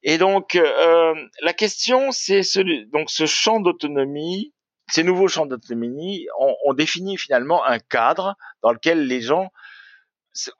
Et 0.01 0.17
donc 0.17 0.55
euh, 0.55 1.13
la 1.41 1.53
question, 1.53 2.11
c'est 2.11 2.41
ce, 2.41 2.61
donc 2.89 3.11
ce 3.11 3.27
champ 3.27 3.59
d'autonomie, 3.59 4.51
ces 4.89 5.03
nouveaux 5.03 5.27
champs 5.27 5.45
d'autonomie, 5.45 6.25
on, 6.39 6.55
on 6.65 6.73
définit 6.73 7.17
finalement 7.17 7.63
un 7.65 7.77
cadre 7.77 8.35
dans 8.63 8.71
lequel 8.71 9.05
les 9.05 9.21
gens 9.21 9.51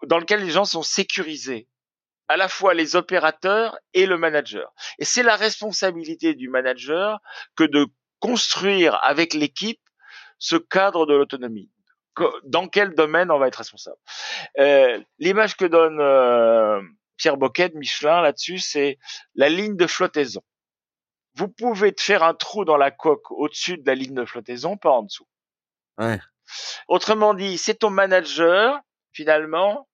dans 0.03 0.17
lequel 0.17 0.43
les 0.43 0.51
gens 0.51 0.65
sont 0.65 0.83
sécurisés, 0.83 1.67
à 2.27 2.37
la 2.37 2.47
fois 2.47 2.73
les 2.73 2.95
opérateurs 2.95 3.77
et 3.93 4.05
le 4.05 4.17
manager. 4.17 4.71
Et 4.99 5.05
c'est 5.05 5.23
la 5.23 5.35
responsabilité 5.35 6.35
du 6.35 6.49
manager 6.49 7.19
que 7.55 7.63
de 7.63 7.87
construire 8.19 8.99
avec 9.03 9.33
l'équipe 9.33 9.81
ce 10.37 10.55
cadre 10.55 11.05
de 11.05 11.13
l'autonomie. 11.13 11.69
Dans 12.43 12.67
quel 12.67 12.95
domaine 12.95 13.31
on 13.31 13.39
va 13.39 13.47
être 13.47 13.57
responsable 13.57 13.97
euh, 14.59 15.01
L'image 15.19 15.55
que 15.55 15.65
donne 15.65 15.99
euh, 16.01 16.81
Pierre 17.17 17.37
Boquet 17.37 17.69
de 17.69 17.77
Michelin 17.77 18.21
là-dessus, 18.21 18.59
c'est 18.59 18.99
la 19.35 19.49
ligne 19.49 19.77
de 19.77 19.87
flottaison. 19.87 20.41
Vous 21.35 21.47
pouvez 21.47 21.93
te 21.93 22.01
faire 22.01 22.23
un 22.23 22.33
trou 22.33 22.65
dans 22.65 22.77
la 22.77 22.91
coque 22.91 23.31
au-dessus 23.31 23.77
de 23.77 23.85
la 23.85 23.95
ligne 23.95 24.15
de 24.15 24.25
flottaison, 24.25 24.75
pas 24.75 24.89
en 24.89 25.03
dessous. 25.03 25.27
Ouais. 25.97 26.19
Autrement 26.87 27.33
dit, 27.33 27.57
c'est 27.57 27.75
ton 27.75 27.89
manager 27.89 28.79
finalement, 29.13 29.87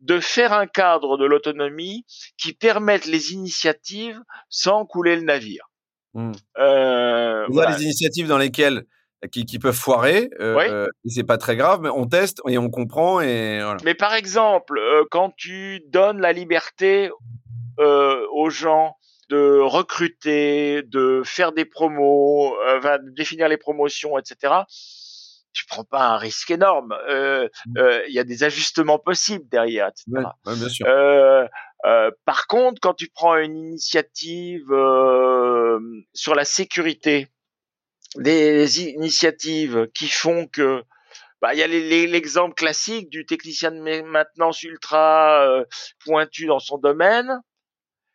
de 0.00 0.20
faire 0.20 0.52
un 0.52 0.66
cadre 0.66 1.16
de 1.16 1.24
l'autonomie 1.24 2.04
qui 2.36 2.52
permette 2.52 3.06
les 3.06 3.32
initiatives 3.32 4.20
sans 4.48 4.84
couler 4.84 5.16
le 5.16 5.22
navire. 5.22 5.70
Mmh. 6.12 6.32
Euh, 6.58 7.46
voilà. 7.48 7.76
les 7.76 7.84
initiatives 7.84 8.28
dans 8.28 8.38
lesquelles 8.38 8.84
qui, 9.32 9.46
qui 9.46 9.58
peuvent 9.58 9.74
foirer, 9.74 10.30
euh, 10.40 10.58
euh, 10.58 10.86
et 11.04 11.08
c'est 11.08 11.24
pas 11.24 11.38
très 11.38 11.56
grave, 11.56 11.80
mais 11.82 11.88
on 11.88 12.06
teste 12.06 12.40
et 12.46 12.58
on 12.58 12.68
comprend 12.68 13.20
et 13.20 13.60
voilà. 13.62 13.78
Mais 13.84 13.94
par 13.94 14.14
exemple, 14.14 14.78
euh, 14.78 15.04
quand 15.10 15.32
tu 15.36 15.80
donnes 15.88 16.20
la 16.20 16.32
liberté 16.32 17.10
euh, 17.78 18.26
aux 18.32 18.50
gens 18.50 18.96
de 19.30 19.58
recruter, 19.60 20.82
de 20.82 21.22
faire 21.24 21.52
des 21.52 21.64
promos, 21.64 22.54
de 22.82 23.14
définir 23.14 23.48
les 23.48 23.56
promotions, 23.56 24.18
etc 24.18 24.52
tu 25.54 25.64
prends 25.66 25.84
pas 25.84 26.08
un 26.08 26.16
risque 26.18 26.50
énorme. 26.50 26.94
Euh, 27.08 27.48
mmh. 27.66 27.78
euh, 27.78 28.02
il 28.08 28.14
y 28.14 28.18
a 28.18 28.24
des 28.24 28.44
ajustements 28.44 28.98
possibles 28.98 29.48
derrière, 29.48 29.88
etc. 29.88 30.26
bien 30.44 30.68
sûr. 30.68 30.86
Euh, 30.86 31.46
euh, 31.86 32.10
par 32.24 32.46
contre, 32.46 32.80
quand 32.80 32.94
tu 32.94 33.08
prends 33.08 33.36
une 33.36 33.56
initiative 33.56 34.70
euh, 34.70 35.78
sur 36.12 36.34
la 36.34 36.44
sécurité, 36.44 37.28
des 38.16 38.82
initiatives 38.82 39.88
qui 39.94 40.08
font 40.08 40.46
que 40.46 40.82
bah, 41.42 41.52
il 41.52 41.58
y 41.58 41.62
a 41.62 41.66
l'exemple 41.66 42.54
classique 42.54 43.10
du 43.10 43.26
technicien 43.26 43.70
de 43.70 44.00
maintenance 44.02 44.62
ultra 44.62 45.46
euh, 45.46 45.64
pointu 46.04 46.46
dans 46.46 46.60
son 46.60 46.78
domaine 46.78 47.40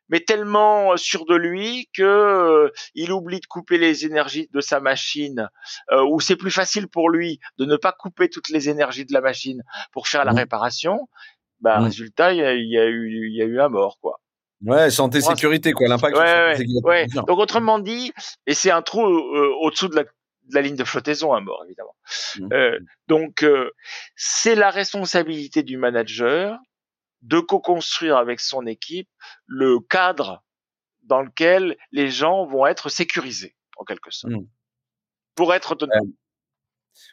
mais 0.10 0.20
tellement 0.20 0.94
euh, 0.94 0.98
sûr 0.98 1.26
de 1.26 1.36
lui 1.36 1.90
que 1.94 2.04
euh, 2.04 2.70
il 2.96 3.12
oublie 3.12 3.40
de 3.40 3.46
couper 3.46 3.78
les 3.78 4.06
énergies 4.06 4.50
de 4.52 4.62
sa 4.62 4.80
machine, 4.80 5.50
euh, 5.92 6.04
ou 6.04 6.20
c'est 6.20 6.36
plus 6.36 6.52
facile 6.52 6.88
pour 6.88 7.10
lui 7.10 7.40
de 7.58 7.66
ne 7.66 7.78
pas 7.78 7.92
couper 7.92 8.30
toutes 8.30 8.50
les 8.50 8.70
énergies 8.70 9.06
de 9.06 9.14
la 9.14 9.22
machine 9.22 9.64
pour 9.92 10.08
faire 10.08 10.26
la 10.26 10.34
mmh. 10.34 10.38
réparation. 10.38 11.10
Bah, 11.62 11.80
résultat, 11.80 12.32
il 12.34 12.40
y 12.40 12.44
a, 12.46 12.54
eu, 12.54 13.28
il 13.30 13.36
y 13.36 13.42
a 13.42 13.46
eu 13.46 13.60
un 13.60 13.68
mort, 13.68 13.98
quoi. 14.02 14.22
Ouais, 14.66 14.90
santé 14.90 15.20
sécurité, 15.20 15.74
quoi, 15.74 15.90
l'impact. 15.90 16.18
Ouais, 16.18 16.58
ouais, 16.84 17.08
Donc 17.28 17.38
autrement 17.38 17.80
dit, 17.80 18.14
et 18.46 18.54
c'est 18.54 18.72
un 18.72 18.82
trou 18.82 19.02
au-dessous 19.02 19.90
de 19.90 19.96
la, 19.96 20.04
de 20.04 20.56
la 20.56 20.62
ligne 20.62 20.78
de 20.78 20.84
flottaison, 20.86 21.34
un 21.34 21.42
mort, 21.42 21.64
évidemment. 21.66 21.96
Mmh. 22.40 22.54
Euh, 22.54 22.80
donc 23.08 23.46
c'est 24.16 24.56
la 24.56 24.70
responsabilité 24.70 25.64
du 25.64 25.78
manager 25.78 26.58
de 27.22 27.40
co-construire 27.40 28.18
avec 28.18 28.40
son 28.40 28.66
équipe 28.66 29.10
le 29.46 29.80
cadre 29.80 30.44
dans 31.04 31.22
lequel 31.22 31.78
les 31.92 32.10
gens 32.10 32.46
vont 32.46 32.66
être 32.66 32.90
sécurisés, 32.90 33.56
en 33.78 33.84
quelque 33.84 34.12
sorte, 34.12 34.34
mmh. 34.34 34.48
pour 35.36 35.54
être 35.54 35.72
autonomes. 35.74 36.14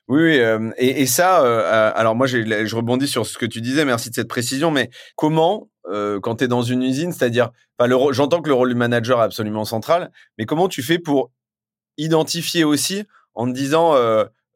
Oui, 0.09 0.39
euh, 0.39 0.71
et, 0.77 1.03
et, 1.03 1.07
ça, 1.07 1.43
euh, 1.43 1.63
euh, 1.63 1.93
alors 1.95 2.15
moi, 2.15 2.27
je 2.27 2.77
rebondis 2.77 3.09
sur 3.09 3.27
ce 3.27 3.39
que 3.39 3.47
tu 3.47 3.61
disais, 3.61 3.85
merci 3.85 4.11
de 4.11 4.15
cette 4.15 4.29
précision, 4.29 4.71
mais 4.71 4.91
comment, 5.17 5.71
quand 5.85 6.37
tu 6.37 6.45
es 6.45 6.49
dans 6.49 6.63
une 6.63 6.83
usine, 6.83 7.13
c'est-à-dire, 7.13 7.51
j'entends 8.11 8.43
que 8.43 8.49
le 8.49 8.55
rôle 8.55 8.71
du 8.71 8.75
manager 8.75 9.21
est 9.21 9.25
absolument 9.25 9.65
central, 9.65 10.11
mais 10.37 10.45
comment 10.45 10.69
tu 10.69 10.83
fais 10.83 10.99
pour 10.99 11.31
identifier 11.97 12.65
aussi 12.65 13.05
en 13.35 13.47
te 13.47 13.53
disant, 13.53 13.95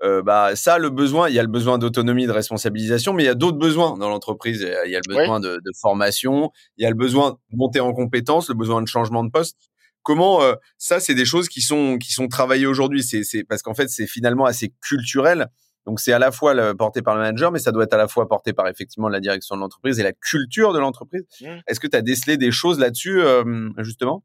euh, 0.02 0.22
bah 0.22 0.56
ça, 0.56 0.78
le 0.78 0.90
besoin, 0.90 1.28
il 1.28 1.34
y 1.34 1.38
a 1.38 1.42
le 1.42 1.48
besoin 1.48 1.78
d'autonomie, 1.78 2.26
de 2.26 2.32
responsabilisation, 2.32 3.12
mais 3.12 3.24
il 3.24 3.26
y 3.26 3.30
a 3.30 3.34
d'autres 3.34 3.58
besoins 3.58 3.98
dans 3.98 4.08
l'entreprise. 4.08 4.60
Il 4.86 4.90
y 4.90 4.96
a 4.96 5.00
le 5.06 5.14
besoin 5.14 5.40
de, 5.40 5.56
de, 5.56 5.72
formation, 5.80 6.50
il 6.78 6.84
y 6.84 6.86
a 6.86 6.90
le 6.90 6.96
besoin 6.96 7.32
de 7.32 7.56
monter 7.56 7.80
en 7.80 7.92
compétences, 7.92 8.48
le 8.48 8.54
besoin 8.54 8.80
de 8.80 8.88
changement 8.88 9.24
de 9.24 9.30
poste. 9.30 9.70
Comment 10.02 10.42
euh, 10.42 10.54
ça, 10.78 11.00
c'est 11.00 11.14
des 11.14 11.26
choses 11.26 11.48
qui 11.48 11.60
sont 11.60 11.98
qui 11.98 12.12
sont 12.12 12.28
travaillées 12.28 12.66
aujourd'hui. 12.66 13.02
C'est 13.02 13.44
parce 13.44 13.62
qu'en 13.62 13.74
fait, 13.74 13.88
c'est 13.90 14.06
finalement 14.06 14.46
assez 14.46 14.72
culturel. 14.80 15.48
Donc 15.86 16.00
c'est 16.00 16.12
à 16.12 16.18
la 16.18 16.30
fois 16.30 16.54
le, 16.54 16.74
porté 16.74 17.02
par 17.02 17.14
le 17.14 17.20
manager, 17.20 17.52
mais 17.52 17.58
ça 17.58 17.72
doit 17.72 17.84
être 17.84 17.94
à 17.94 17.98
la 17.98 18.08
fois 18.08 18.28
porté 18.28 18.52
par 18.52 18.68
effectivement 18.68 19.08
la 19.08 19.20
direction 19.20 19.56
de 19.56 19.60
l'entreprise 19.60 19.98
et 19.98 20.02
la 20.02 20.12
culture 20.12 20.72
de 20.72 20.78
l'entreprise. 20.78 21.24
Mmh. 21.40 21.46
Est-ce 21.66 21.80
que 21.80 21.86
tu 21.86 21.96
as 21.96 22.02
décelé 22.02 22.36
des 22.36 22.50
choses 22.52 22.78
là-dessus 22.78 23.20
euh, 23.20 23.70
justement? 23.78 24.24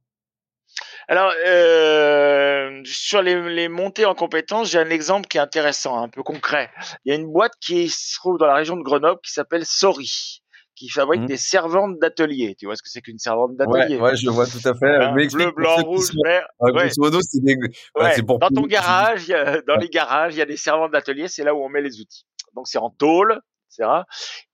Alors, 1.08 1.32
euh, 1.46 2.82
sur 2.84 3.22
les, 3.22 3.50
les, 3.54 3.68
montées 3.70 4.06
en 4.06 4.16
compétences, 4.16 4.72
j'ai 4.72 4.80
un 4.80 4.90
exemple 4.90 5.28
qui 5.28 5.38
est 5.38 5.42
intéressant, 5.42 6.02
un 6.02 6.10
peu 6.10 6.24
concret. 6.24 6.72
Il 7.06 7.10
y 7.10 7.16
a 7.16 7.20
une 7.20 7.32
boîte 7.32 7.54
qui 7.62 7.90
se 7.90 8.16
trouve 8.16 8.38
dans 8.38 8.48
la 8.48 8.56
région 8.56 8.76
de 8.76 8.84
Grenoble 8.84 9.20
qui 9.24 9.32
s'appelle 9.32 9.66
Sori 9.66 10.42
qui 10.76 10.90
fabrique 10.90 11.22
mmh. 11.22 11.28
des 11.28 11.38
servantes 11.38 12.00
d'atelier. 12.00 12.56
Tu 12.60 12.66
vois 12.66 12.76
ce 12.76 12.84
que 12.84 12.90
c'est 12.90 13.02
qu'une 13.02 13.18
servante 13.18 13.56
d'atelier? 13.56 13.96
ouais, 13.96 14.10
ouais, 14.12 14.16
je 14.16 14.30
vois 14.30 14.46
tout 14.46 14.60
à 14.66 14.74
fait. 14.74 14.94
Hein, 14.94 15.14
bleu, 15.14 15.52
blanc, 15.52 15.78
rouge, 15.78 16.12
vert. 16.26 16.48
Ouais. 16.60 16.90
c'est 16.90 17.44
des... 17.44 17.56
ouais. 17.96 18.22
pour 18.24 18.40
dans 18.40 18.50
ton 18.50 18.64
garage, 18.64 19.28
dans 19.28 19.78
les 19.78 19.90
garages, 19.90 20.36
il 20.36 20.40
y 20.40 20.42
a 20.42 20.46
des 20.46 20.58
servantes 20.58 20.92
d'atelier. 20.92 21.28
C'est 21.28 21.44
là 21.44 21.56
où 21.56 21.64
on 21.64 21.70
met 21.70 21.82
les 21.82 22.02
outils. 22.02 22.26
Donc 22.56 22.68
c'est 22.68 22.78
en 22.78 22.90
tôle, 22.90 23.40
etc. 23.72 24.02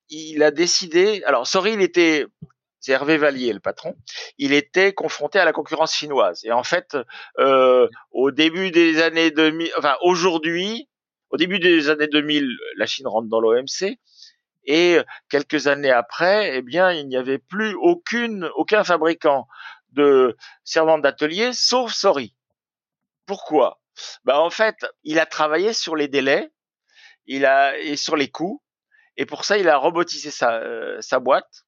Il 0.09 0.43
a 0.43 0.51
décidé. 0.51 1.23
Alors, 1.25 1.47
sorry, 1.47 1.73
il 1.73 1.81
était 1.81 2.25
c'est 2.81 2.93
Hervé 2.93 3.17
Vallier, 3.17 3.53
le 3.53 3.59
patron, 3.59 3.95
il 4.39 4.53
était 4.53 4.91
confronté 4.91 5.39
à 5.39 5.45
la 5.45 5.53
concurrence 5.53 5.95
chinoise. 5.95 6.41
Et 6.43 6.51
en 6.51 6.63
fait, 6.63 6.97
euh, 7.37 7.87
au 8.11 8.31
début 8.31 8.71
des 8.71 9.01
années 9.01 9.29
2000, 9.29 9.71
enfin 9.77 9.95
aujourd'hui, 10.01 10.89
au 11.29 11.37
début 11.37 11.59
des 11.59 11.89
années 11.89 12.07
2000, 12.07 12.49
la 12.75 12.85
Chine 12.87 13.07
rentre 13.07 13.29
dans 13.29 13.39
l'OMC. 13.39 13.97
Et 14.65 14.99
quelques 15.29 15.67
années 15.67 15.91
après, 15.91 16.57
eh 16.57 16.61
bien, 16.61 16.91
il 16.91 17.07
n'y 17.07 17.17
avait 17.17 17.39
plus 17.39 17.73
aucune, 17.75 18.49
aucun 18.55 18.83
fabricant 18.83 19.47
de 19.91 20.35
servantes 20.63 21.01
d'atelier, 21.01 21.51
sauf 21.53 21.93
Sori. 21.93 22.35
Pourquoi? 23.25 23.79
Ben 24.23 24.35
en 24.35 24.49
fait, 24.49 24.75
il 25.03 25.19
a 25.19 25.25
travaillé 25.25 25.73
sur 25.73 25.95
les 25.95 26.07
délais, 26.07 26.51
il 27.25 27.45
a 27.45 27.77
et 27.77 27.95
sur 27.95 28.15
les 28.15 28.29
coûts, 28.29 28.61
et 29.17 29.25
pour 29.25 29.45
ça, 29.45 29.57
il 29.57 29.69
a 29.69 29.77
robotisé 29.77 30.31
sa, 30.31 30.59
euh, 30.61 30.99
sa 31.01 31.19
boîte 31.19 31.65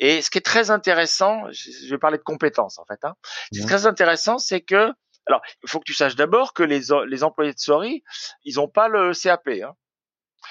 et 0.00 0.22
ce 0.22 0.30
qui 0.30 0.38
est 0.38 0.44
très 0.44 0.70
intéressant, 0.70 1.44
je 1.52 1.88
vais 1.88 1.98
parler 1.98 2.18
de 2.18 2.22
compétences 2.22 2.78
en 2.78 2.84
fait. 2.86 2.98
Hein. 3.04 3.14
Ce 3.22 3.48
qui 3.50 3.58
est 3.60 3.64
mmh. 3.64 3.68
très 3.68 3.86
intéressant, 3.86 4.38
c'est 4.38 4.62
que, 4.62 4.92
alors, 5.26 5.42
il 5.62 5.68
faut 5.68 5.78
que 5.78 5.84
tu 5.84 5.94
saches 5.94 6.16
d'abord 6.16 6.54
que 6.54 6.62
les, 6.62 6.80
les 7.06 7.22
employés 7.22 7.52
de 7.52 7.58
Sori, 7.58 8.02
ils 8.44 8.56
n'ont 8.56 8.68
pas 8.68 8.88
le 8.88 9.12
CAP. 9.12 9.46
Hein. 9.48 9.74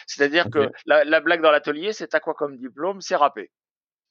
C'est-à-dire 0.05 0.49
que 0.51 0.71
la, 0.85 1.03
la, 1.03 1.19
blague 1.19 1.41
dans 1.41 1.51
l'atelier, 1.51 1.93
c'est 1.93 2.13
à 2.13 2.19
quoi 2.19 2.35
comme 2.35 2.57
diplôme? 2.57 3.01
C'est 3.01 3.15
râpé. 3.15 3.51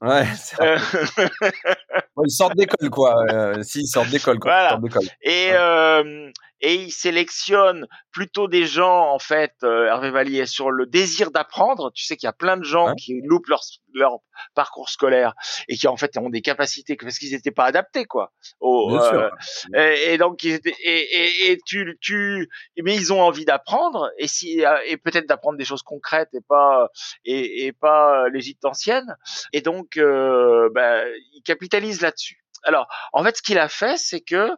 Ouais. 0.01 0.27
Euh... 0.61 0.79
ils 2.25 2.31
sortent 2.31 2.57
d'école, 2.57 2.91
quoi. 2.91 3.15
Euh, 3.31 3.63
si, 3.63 3.81
ils 3.83 3.87
sortent 3.87 4.11
d'école, 4.11 4.39
quoi. 4.39 4.77
Voilà. 4.79 4.81
Et, 5.23 5.51
euh, 5.53 6.31
et 6.61 6.75
il 6.75 6.91
sélectionne 6.91 7.87
plutôt 8.11 8.49
des 8.49 8.67
gens 8.67 9.13
en 9.13 9.19
fait 9.19 9.55
euh, 9.63 9.87
Hervé 9.87 10.11
Vallier 10.11 10.47
sur 10.47 10.71
le 10.71 10.87
désir 10.87 11.31
d'apprendre. 11.31 11.93
Tu 11.95 12.05
sais 12.05 12.17
qu'il 12.17 12.27
y 12.27 12.31
a 12.31 12.33
plein 12.33 12.57
de 12.57 12.65
gens 12.65 12.95
qui 12.95 13.21
loupent 13.25 13.49
leur 13.49 13.63
leur 13.95 14.19
parcours 14.55 14.89
scolaire 14.89 15.35
et 15.69 15.77
qui 15.77 15.89
en 15.89 15.97
fait 15.97 16.17
ont 16.19 16.31
des 16.31 16.43
capacités 16.43 16.97
parce 16.97 17.19
qu'ils 17.19 17.33
n'étaient 17.33 17.51
pas 17.51 17.65
adaptés 17.65 18.05
quoi 18.05 18.33
au, 18.61 18.95
euh, 18.97 19.31
et, 19.75 20.13
et, 20.13 20.19
donc 20.19 20.45
ils 20.45 20.55
étaient, 20.55 20.75
et, 20.83 21.01
et, 21.01 21.53
et, 21.53 21.59
tu 21.65 21.99
tu 22.01 22.49
mais 22.83 22.95
ils 22.95 23.13
ont 23.13 23.21
envie 23.21 23.45
d'apprendre 23.45 24.11
et 24.19 24.29
si 24.29 24.63
et 24.85 24.97
peut-être 24.97 25.29
d'apprendre 25.29 25.59
des 25.59 25.65
choses 25.65 25.83
concrètes 25.83 26.31
et 26.35 26.41
pas 26.41 26.89
et, 27.25 27.67
et 27.67 27.73
pas 27.73 28.29
l'Égypte 28.29 28.65
ancienne 28.65 29.17
et 29.53 29.61
donc 29.61 29.97
euh, 29.97 30.69
bah, 30.75 31.03
ils 31.33 31.43
capitalisent 31.45 32.01
là-dessus. 32.01 32.45
Alors 32.65 32.89
en 33.13 33.23
fait 33.25 33.37
ce 33.37 33.43
qu'il 33.43 33.59
a 33.59 33.69
fait 33.69 33.97
c'est 33.97 34.21
que 34.21 34.51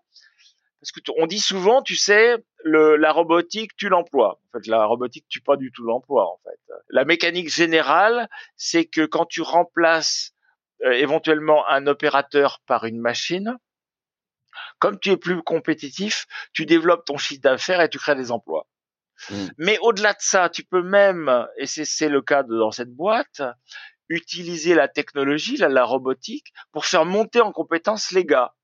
parce 0.81 0.93
que 0.93 1.01
on 1.19 1.27
dit 1.27 1.41
souvent, 1.41 1.83
tu 1.83 1.95
sais, 1.95 2.37
le, 2.65 2.97
la 2.97 3.13
robotique 3.13 3.77
tue 3.77 3.89
l'emploi. 3.89 4.41
En 4.49 4.59
fait, 4.59 4.67
la 4.67 4.87
robotique 4.87 5.27
tue 5.29 5.43
pas 5.43 5.57
du 5.57 5.73
tout 5.73 5.85
l'emploi. 5.85 6.27
En 6.27 6.41
fait, 6.43 6.59
la 6.89 7.05
mécanique 7.05 7.53
générale, 7.53 8.29
c'est 8.57 8.87
que 8.87 9.05
quand 9.05 9.27
tu 9.27 9.43
remplaces 9.43 10.33
euh, 10.85 10.93
éventuellement 10.93 11.69
un 11.69 11.87
opérateur 11.87 12.61
par 12.67 12.85
une 12.87 12.99
machine, 12.99 13.59
comme 14.79 14.99
tu 14.99 15.11
es 15.11 15.17
plus 15.19 15.43
compétitif, 15.43 16.27
tu 16.55 16.65
développes 16.65 17.05
ton 17.05 17.19
chiffre 17.19 17.43
d'affaires 17.43 17.83
et 17.83 17.91
tu 17.91 17.99
crées 17.99 18.15
des 18.15 18.33
emplois. 18.33 18.67
Mmh. 19.29 19.47
Mais 19.59 19.79
au-delà 19.83 20.15
de 20.15 20.21
ça, 20.21 20.49
tu 20.49 20.65
peux 20.65 20.83
même, 20.83 21.47
et 21.59 21.67
c'est 21.67 22.09
le 22.09 22.23
cas 22.23 22.43
de, 22.43 22.57
dans 22.57 22.71
cette 22.71 22.95
boîte, 22.95 23.43
utiliser 24.09 24.75
la 24.75 24.89
technologie, 24.89 25.59
la, 25.59 25.69
la 25.69 25.85
robotique, 25.85 26.55
pour 26.73 26.87
faire 26.87 27.05
monter 27.05 27.43
en 27.43 27.53
compétence 27.53 28.13
les 28.13 28.25
gars. 28.25 28.55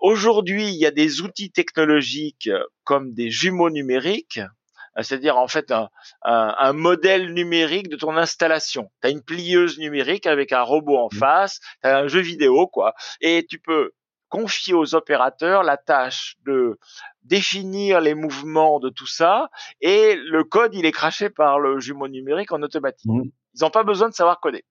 Aujourd'hui, 0.00 0.68
il 0.68 0.76
y 0.76 0.86
a 0.86 0.90
des 0.90 1.20
outils 1.22 1.50
technologiques 1.50 2.48
euh, 2.48 2.62
comme 2.84 3.12
des 3.12 3.30
jumeaux 3.30 3.70
numériques, 3.70 4.38
euh, 4.98 5.02
c'est-à-dire 5.02 5.36
en 5.36 5.48
fait 5.48 5.70
un, 5.70 5.88
un, 6.22 6.72
modèle 6.72 7.32
numérique 7.32 7.88
de 7.88 7.96
ton 7.96 8.16
installation. 8.16 8.90
Tu 9.02 9.08
as 9.08 9.10
une 9.10 9.22
plieuse 9.22 9.78
numérique 9.78 10.26
avec 10.26 10.52
un 10.52 10.62
robot 10.62 10.98
en 10.98 11.08
mmh. 11.12 11.18
face, 11.18 11.60
tu 11.82 11.88
as 11.88 11.98
un 11.98 12.08
jeu 12.08 12.20
vidéo 12.20 12.66
quoi, 12.66 12.94
et 13.20 13.46
tu 13.48 13.58
peux 13.58 13.92
confier 14.28 14.74
aux 14.74 14.94
opérateurs 14.94 15.62
la 15.62 15.76
tâche 15.76 16.36
de 16.44 16.78
définir 17.22 18.00
les 18.00 18.14
mouvements 18.14 18.80
de 18.80 18.88
tout 18.88 19.06
ça 19.06 19.48
et 19.80 20.16
le 20.16 20.42
code 20.42 20.74
il 20.74 20.84
est 20.84 20.92
craché 20.92 21.30
par 21.30 21.60
le 21.60 21.78
jumeau 21.78 22.08
numérique 22.08 22.52
en 22.52 22.62
automatique. 22.62 23.06
Mmh. 23.06 23.30
Ils 23.54 23.62
n'ont 23.62 23.70
pas 23.70 23.84
besoin 23.84 24.08
de 24.08 24.14
savoir 24.14 24.40
coder. 24.40 24.64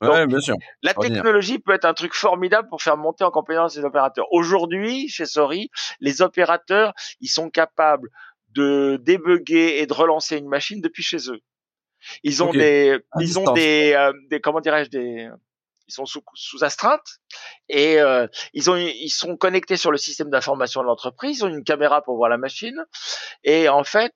Donc, 0.00 0.28
bien 0.28 0.40
sûr. 0.40 0.56
La 0.82 0.94
technologie 0.94 1.58
peut 1.58 1.72
être 1.72 1.84
un 1.84 1.94
truc 1.94 2.14
formidable 2.14 2.68
pour 2.68 2.82
faire 2.82 2.96
monter 2.96 3.24
en 3.24 3.30
compétence 3.30 3.76
les 3.76 3.84
opérateurs. 3.84 4.26
Aujourd'hui, 4.30 5.08
chez 5.08 5.26
Sori, 5.26 5.70
les 6.00 6.22
opérateurs, 6.22 6.92
ils 7.20 7.28
sont 7.28 7.50
capables 7.50 8.10
de 8.50 8.98
débugger 9.02 9.80
et 9.80 9.86
de 9.86 9.92
relancer 9.92 10.36
une 10.36 10.48
machine 10.48 10.80
depuis 10.80 11.02
chez 11.02 11.30
eux. 11.30 11.40
Ils 12.22 12.42
ont 12.42 12.52
des, 12.52 12.98
ils 13.20 13.38
ont 13.38 13.52
des, 13.52 13.92
euh, 13.94 14.12
des, 14.30 14.40
comment 14.40 14.60
dirais-je, 14.60 14.90
des, 14.90 15.28
ils 15.88 15.92
sont 15.92 16.06
sous, 16.06 16.22
sous 16.34 16.64
astreinte 16.64 17.20
et 17.68 18.00
euh, 18.00 18.26
ils 18.52 18.70
ont, 18.70 18.76
ils 18.76 19.10
sont 19.10 19.36
connectés 19.36 19.76
sur 19.76 19.90
le 19.90 19.98
système 19.98 20.30
d'information 20.30 20.82
de 20.82 20.86
l'entreprise. 20.86 21.38
Ils 21.38 21.44
ont 21.44 21.48
une 21.48 21.64
caméra 21.64 22.02
pour 22.02 22.16
voir 22.16 22.28
la 22.28 22.38
machine 22.38 22.84
et 23.44 23.68
en 23.68 23.84
fait, 23.84 24.12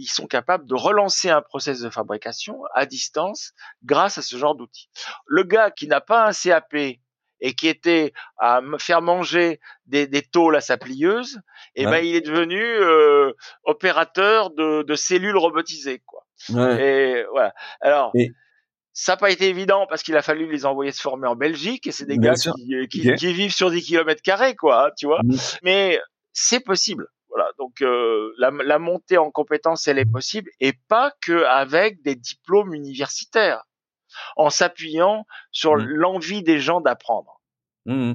ils 0.00 0.08
sont 0.08 0.26
capables 0.26 0.66
de 0.66 0.74
relancer 0.74 1.28
un 1.28 1.42
process 1.42 1.80
de 1.80 1.90
fabrication 1.90 2.62
à 2.74 2.86
distance 2.86 3.52
grâce 3.84 4.16
à 4.18 4.22
ce 4.22 4.36
genre 4.36 4.54
d'outils. 4.54 4.88
Le 5.26 5.42
gars 5.42 5.70
qui 5.70 5.86
n'a 5.86 6.00
pas 6.00 6.26
un 6.26 6.32
CAP 6.32 6.74
et 7.42 7.54
qui 7.54 7.68
était 7.68 8.12
à 8.38 8.60
faire 8.78 9.02
manger 9.02 9.60
des, 9.86 10.06
des 10.06 10.22
tôles 10.22 10.56
à 10.56 10.60
sa 10.60 10.78
plieuse, 10.78 11.38
eh 11.74 11.84
ben 11.84 11.98
il 11.98 12.14
est 12.14 12.26
devenu 12.26 12.60
euh, 12.60 13.32
opérateur 13.64 14.50
de, 14.50 14.82
de, 14.82 14.94
cellules 14.94 15.36
robotisées 15.36 16.02
quoi. 16.06 16.26
Ouais. 16.50 16.82
Et 16.82 17.24
voilà. 17.32 17.54
Alors. 17.80 18.12
Ça 18.92 19.12
n'a 19.12 19.16
pas 19.18 19.30
été 19.30 19.48
évident 19.48 19.86
parce 19.88 20.02
qu'il 20.02 20.16
a 20.16 20.20
fallu 20.20 20.50
les 20.50 20.66
envoyer 20.66 20.90
se 20.90 21.00
former 21.00 21.28
en 21.28 21.36
Belgique 21.36 21.86
et 21.86 21.92
c'est 21.92 22.06
des 22.06 22.18
gars 22.18 22.34
qui, 22.34 22.88
qui, 22.90 23.14
qui, 23.14 23.32
vivent 23.32 23.54
sur 23.54 23.70
des 23.70 23.80
kilomètres 23.80 24.20
carrés, 24.20 24.56
quoi, 24.56 24.90
tu 24.98 25.06
vois. 25.06 25.20
Mmh. 25.22 25.36
Mais 25.62 26.00
c'est 26.32 26.58
possible. 26.58 27.06
Voilà, 27.30 27.50
donc 27.58 27.80
euh, 27.82 28.32
la, 28.38 28.50
la, 28.50 28.78
montée 28.78 29.16
en 29.16 29.30
compétences, 29.30 29.86
elle 29.86 29.98
est 29.98 30.10
possible 30.10 30.50
et 30.58 30.72
pas 30.88 31.12
que 31.24 31.44
avec 31.44 32.02
des 32.02 32.16
diplômes 32.16 32.74
universitaires, 32.74 33.62
en 34.36 34.50
s'appuyant 34.50 35.26
sur 35.52 35.76
mmh. 35.76 35.84
l'envie 35.84 36.42
des 36.42 36.58
gens 36.58 36.80
d'apprendre. 36.80 37.40
Mmh. 37.86 38.14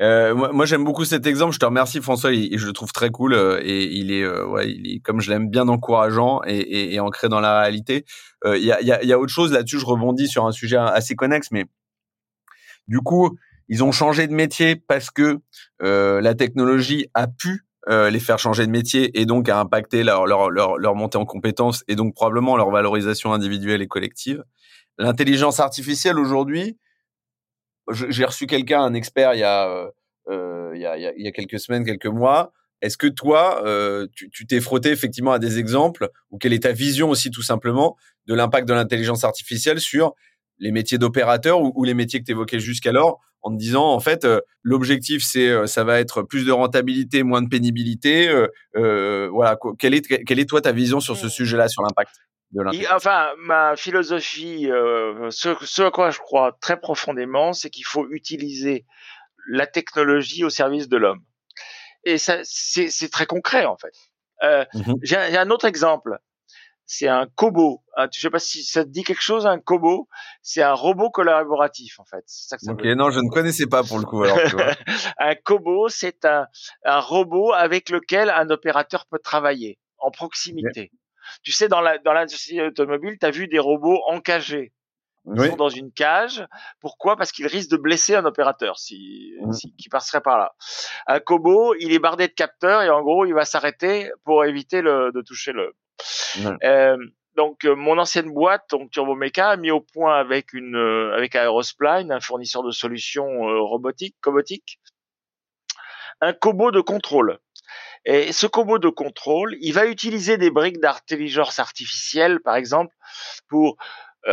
Euh, 0.00 0.34
moi, 0.34 0.52
moi 0.52 0.66
j'aime 0.66 0.84
beaucoup 0.84 1.04
cet 1.04 1.26
exemple. 1.26 1.52
Je 1.52 1.58
te 1.58 1.66
remercie, 1.66 2.00
François. 2.00 2.32
je 2.32 2.66
le 2.66 2.72
trouve 2.72 2.92
très 2.92 3.10
cool 3.10 3.34
euh, 3.34 3.60
et 3.62 3.84
il 3.84 4.10
est, 4.10 4.22
euh, 4.22 4.46
ouais, 4.46 4.70
il 4.70 4.90
est, 4.90 5.00
comme 5.00 5.20
je 5.20 5.30
l'aime, 5.30 5.48
bien 5.48 5.68
encourageant 5.68 6.40
et, 6.46 6.56
et, 6.56 6.94
et, 6.94 7.00
ancré 7.00 7.28
dans 7.28 7.40
la 7.40 7.60
réalité. 7.60 8.04
Il 8.44 8.64
y 8.64 8.72
a, 8.72 8.80
y, 8.80 8.92
a, 8.92 9.02
y, 9.02 9.12
a, 9.12 9.18
autre 9.18 9.32
chose 9.32 9.52
là-dessus. 9.52 9.78
Je 9.78 9.86
rebondis 9.86 10.28
sur 10.28 10.46
un 10.46 10.52
sujet 10.52 10.76
assez 10.76 11.16
connexe, 11.16 11.50
mais 11.50 11.66
du 12.86 13.00
coup, 13.00 13.36
ils 13.68 13.84
ont 13.84 13.92
changé 13.92 14.26
de 14.26 14.32
métier 14.32 14.76
parce 14.76 15.10
que 15.10 15.40
la 15.80 16.34
technologie 16.34 17.08
a 17.14 17.26
pu 17.26 17.66
euh, 17.88 18.10
les 18.10 18.20
faire 18.20 18.38
changer 18.38 18.66
de 18.66 18.70
métier 18.70 19.18
et 19.18 19.24
donc 19.24 19.48
à 19.48 19.58
impacter 19.58 20.04
leur, 20.04 20.26
leur, 20.26 20.50
leur, 20.50 20.94
montée 20.94 21.16
en 21.16 21.24
compétences 21.24 21.84
et 21.88 21.96
donc 21.96 22.14
probablement 22.14 22.56
leur 22.56 22.70
valorisation 22.70 23.32
individuelle 23.32 23.80
et 23.80 23.86
collective. 23.86 24.44
L'intelligence 24.98 25.58
artificielle 25.58 26.18
aujourd'hui, 26.18 26.76
j'ai 27.90 28.26
reçu 28.26 28.46
quelqu'un, 28.46 28.82
un 28.82 28.92
expert, 28.92 29.32
il 29.32 29.40
y 29.40 29.44
a, 29.44 29.68
euh, 29.70 29.90
euh 30.28 30.72
il, 30.74 30.82
y 30.82 30.86
a, 30.86 30.98
il 30.98 31.24
y 31.24 31.28
a 31.28 31.32
quelques 31.32 31.58
semaines, 31.58 31.84
quelques 31.84 32.06
mois. 32.06 32.52
Est-ce 32.82 32.98
que 32.98 33.06
toi, 33.06 33.62
euh, 33.64 34.06
tu 34.14 34.46
t'es 34.46 34.60
frotté 34.60 34.90
effectivement 34.90 35.32
à 35.32 35.38
des 35.38 35.58
exemples 35.58 36.10
ou 36.30 36.36
quelle 36.36 36.52
est 36.52 36.64
ta 36.64 36.72
vision 36.72 37.08
aussi 37.08 37.30
tout 37.30 37.42
simplement 37.42 37.96
de 38.26 38.34
l'impact 38.34 38.68
de 38.68 38.74
l'intelligence 38.74 39.24
artificielle 39.24 39.80
sur 39.80 40.14
les 40.58 40.72
métiers 40.72 40.98
d'opérateur 40.98 41.62
ou, 41.62 41.72
ou, 41.74 41.84
les 41.84 41.94
métiers 41.94 42.20
que 42.20 42.24
tu 42.26 42.32
évoquais 42.32 42.60
jusqu'alors 42.60 43.20
en 43.42 43.52
te 43.52 43.56
disant 43.56 43.86
en 43.86 44.00
fait 44.00 44.26
l'objectif 44.62 45.22
c'est 45.24 45.66
ça 45.66 45.84
va 45.84 46.00
être 46.00 46.22
plus 46.22 46.44
de 46.44 46.52
rentabilité, 46.52 47.22
moins 47.22 47.42
de 47.42 47.48
pénibilité. 47.48 48.30
voilà, 48.74 49.58
quelle 49.78 49.94
est 49.94 50.24
quelle 50.24 50.38
est 50.38 50.48
toi 50.48 50.60
ta 50.60 50.72
vision 50.72 51.00
sur 51.00 51.16
ce 51.16 51.26
mmh. 51.26 51.30
sujet-là, 51.30 51.68
sur 51.68 51.82
l'impact 51.82 52.12
enfin, 52.90 53.30
ma 53.38 53.76
philosophie, 53.76 54.70
euh, 54.70 55.30
ce, 55.30 55.54
ce, 55.62 55.82
à 55.82 55.90
quoi 55.90 56.10
je 56.10 56.18
crois 56.18 56.56
très 56.60 56.80
profondément, 56.80 57.52
c'est 57.52 57.70
qu'il 57.70 57.84
faut 57.84 58.08
utiliser 58.10 58.86
la 59.48 59.66
technologie 59.66 60.44
au 60.44 60.50
service 60.50 60.88
de 60.88 60.96
l'homme. 60.96 61.22
Et 62.04 62.18
ça, 62.18 62.38
c'est 62.44 63.10
très 63.10 63.26
concret 63.26 63.64
en 63.64 63.76
fait. 63.76 63.92
Euh, 64.44 64.64
mmh 64.74 64.94
J'ai 65.02 65.16
un 65.16 65.50
autre 65.50 65.66
exemple. 65.66 66.18
C'est 66.90 67.06
un 67.06 67.26
Kobo. 67.26 67.84
Je 67.98 68.06
je 68.14 68.20
sais 68.20 68.30
pas 68.30 68.38
si 68.38 68.64
ça 68.64 68.82
te 68.82 68.88
dit 68.88 69.04
quelque 69.04 69.20
chose, 69.20 69.46
un 69.46 69.58
Kobo? 69.58 70.08
C'est 70.40 70.62
un 70.62 70.72
robot 70.72 71.10
collaboratif 71.10 72.00
en 72.00 72.06
fait. 72.06 72.24
Ça 72.26 72.56
que 72.56 72.64
ça 72.64 72.72
ok, 72.72 72.82
non, 72.96 73.10
je 73.10 73.20
ne 73.20 73.28
connaissais 73.28 73.66
pas 73.66 73.84
pour 73.84 73.98
le 73.98 74.04
coup. 74.04 74.22
Alors, 74.22 74.38
un 75.18 75.34
Kobo, 75.34 75.90
c'est 75.90 76.24
un, 76.24 76.46
un 76.86 77.00
robot 77.00 77.52
avec 77.52 77.90
lequel 77.90 78.30
un 78.30 78.48
opérateur 78.48 79.04
peut 79.10 79.18
travailler 79.22 79.78
en 79.98 80.10
proximité. 80.10 80.90
Tu 81.42 81.52
sais, 81.52 81.68
dans 81.68 81.82
la 81.82 81.98
dans 81.98 82.14
l'industrie 82.14 82.62
automobile, 82.62 83.18
tu 83.20 83.26
as 83.26 83.30
vu 83.30 83.48
des 83.48 83.58
robots 83.58 84.00
encagés. 84.08 84.72
Ils 85.26 85.50
sont 85.50 85.56
dans 85.56 85.68
une 85.68 85.92
cage. 85.92 86.46
Pourquoi? 86.80 87.16
Parce 87.16 87.32
qu'ils 87.32 87.46
risquent 87.46 87.70
de 87.70 87.76
blesser 87.76 88.14
un 88.14 88.24
opérateur 88.24 88.78
si, 88.78 89.34
mmh. 89.42 89.52
si, 89.52 89.74
qui 89.76 89.90
passerait 89.90 90.22
par 90.22 90.38
là. 90.38 90.54
Un 91.06 91.20
Kobo, 91.20 91.74
il 91.80 91.92
est 91.92 91.98
bardé 91.98 92.28
de 92.28 92.32
capteurs 92.32 92.80
et 92.80 92.88
en 92.88 93.02
gros, 93.02 93.26
il 93.26 93.34
va 93.34 93.44
s'arrêter 93.44 94.10
pour 94.24 94.46
éviter 94.46 94.80
le, 94.80 95.12
de 95.12 95.20
toucher 95.20 95.52
le. 95.52 95.74
Euh, 96.64 96.96
donc 97.36 97.64
euh, 97.64 97.74
mon 97.74 97.98
ancienne 97.98 98.32
boîte, 98.32 98.64
donc 98.70 98.90
Turbomeca, 98.90 99.50
a 99.50 99.56
mis 99.56 99.70
au 99.70 99.80
point 99.80 100.18
avec 100.18 100.52
une 100.52 100.76
euh, 100.76 101.14
avec 101.16 101.34
Aerospline, 101.34 102.12
un 102.12 102.20
fournisseur 102.20 102.62
de 102.62 102.70
solutions 102.70 103.40
robotiques, 103.66 104.16
cobotiques, 104.20 104.80
un 106.20 106.32
Kobo 106.32 106.70
de 106.70 106.80
contrôle. 106.80 107.38
Et 108.04 108.32
ce 108.32 108.46
combo 108.46 108.78
de 108.78 108.88
contrôle, 108.88 109.56
il 109.60 109.72
va 109.72 109.86
utiliser 109.86 110.38
des 110.38 110.50
briques 110.50 110.80
d'intelligence 110.80 111.58
artificielle, 111.58 112.40
par 112.40 112.56
exemple, 112.56 112.94
pour. 113.48 113.76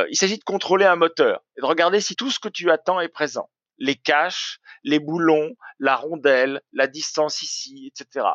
Il 0.09 0.18
s'agit 0.18 0.38
de 0.38 0.43
contrôler 0.43 0.84
un 0.86 0.97
moteur 0.97 1.41
et 1.57 1.61
de 1.61 1.66
regarder 1.66 2.01
si 2.01 2.16
tout 2.16 2.30
ce 2.30 2.39
que 2.39 2.49
tu 2.49 2.70
attends 2.70 2.99
est 2.99 3.07
présent. 3.07 3.49
Les 3.78 3.95
caches, 3.95 4.59
les 4.84 4.99
boulons, 4.99 5.51
la 5.80 5.95
rondelle, 5.95 6.61
la 6.73 6.88
distance 6.88 7.41
ici, 7.41 7.91
etc. 7.91 8.28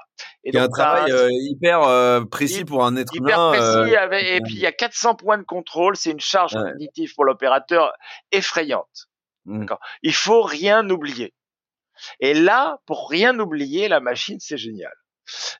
Et 0.44 0.52
donc, 0.52 0.62
un 0.62 0.68
travail 0.68 1.12
euh, 1.12 1.28
hyper 1.30 1.82
euh, 1.82 2.24
précis 2.24 2.64
pour 2.64 2.84
un 2.84 2.96
être 2.96 3.14
humain. 3.14 3.28
Hyper 3.28 3.82
précis, 3.82 3.96
avec, 3.96 4.26
et 4.26 4.40
puis 4.40 4.54
il 4.54 4.60
y 4.60 4.66
a 4.66 4.72
400 4.72 5.14
points 5.14 5.38
de 5.38 5.44
contrôle. 5.44 5.96
C'est 5.96 6.10
une 6.10 6.20
charge 6.20 6.52
cognitive 6.52 7.14
pour 7.14 7.24
l'opérateur 7.24 7.92
effrayante. 8.32 9.08
Mmh. 9.46 9.66
Il 10.02 10.14
faut 10.14 10.42
rien 10.42 10.88
oublier. 10.90 11.34
Et 12.20 12.34
là, 12.34 12.78
pour 12.86 13.08
rien 13.08 13.38
oublier, 13.38 13.88
la 13.88 14.00
machine, 14.00 14.38
c'est 14.40 14.56
génial. 14.56 14.92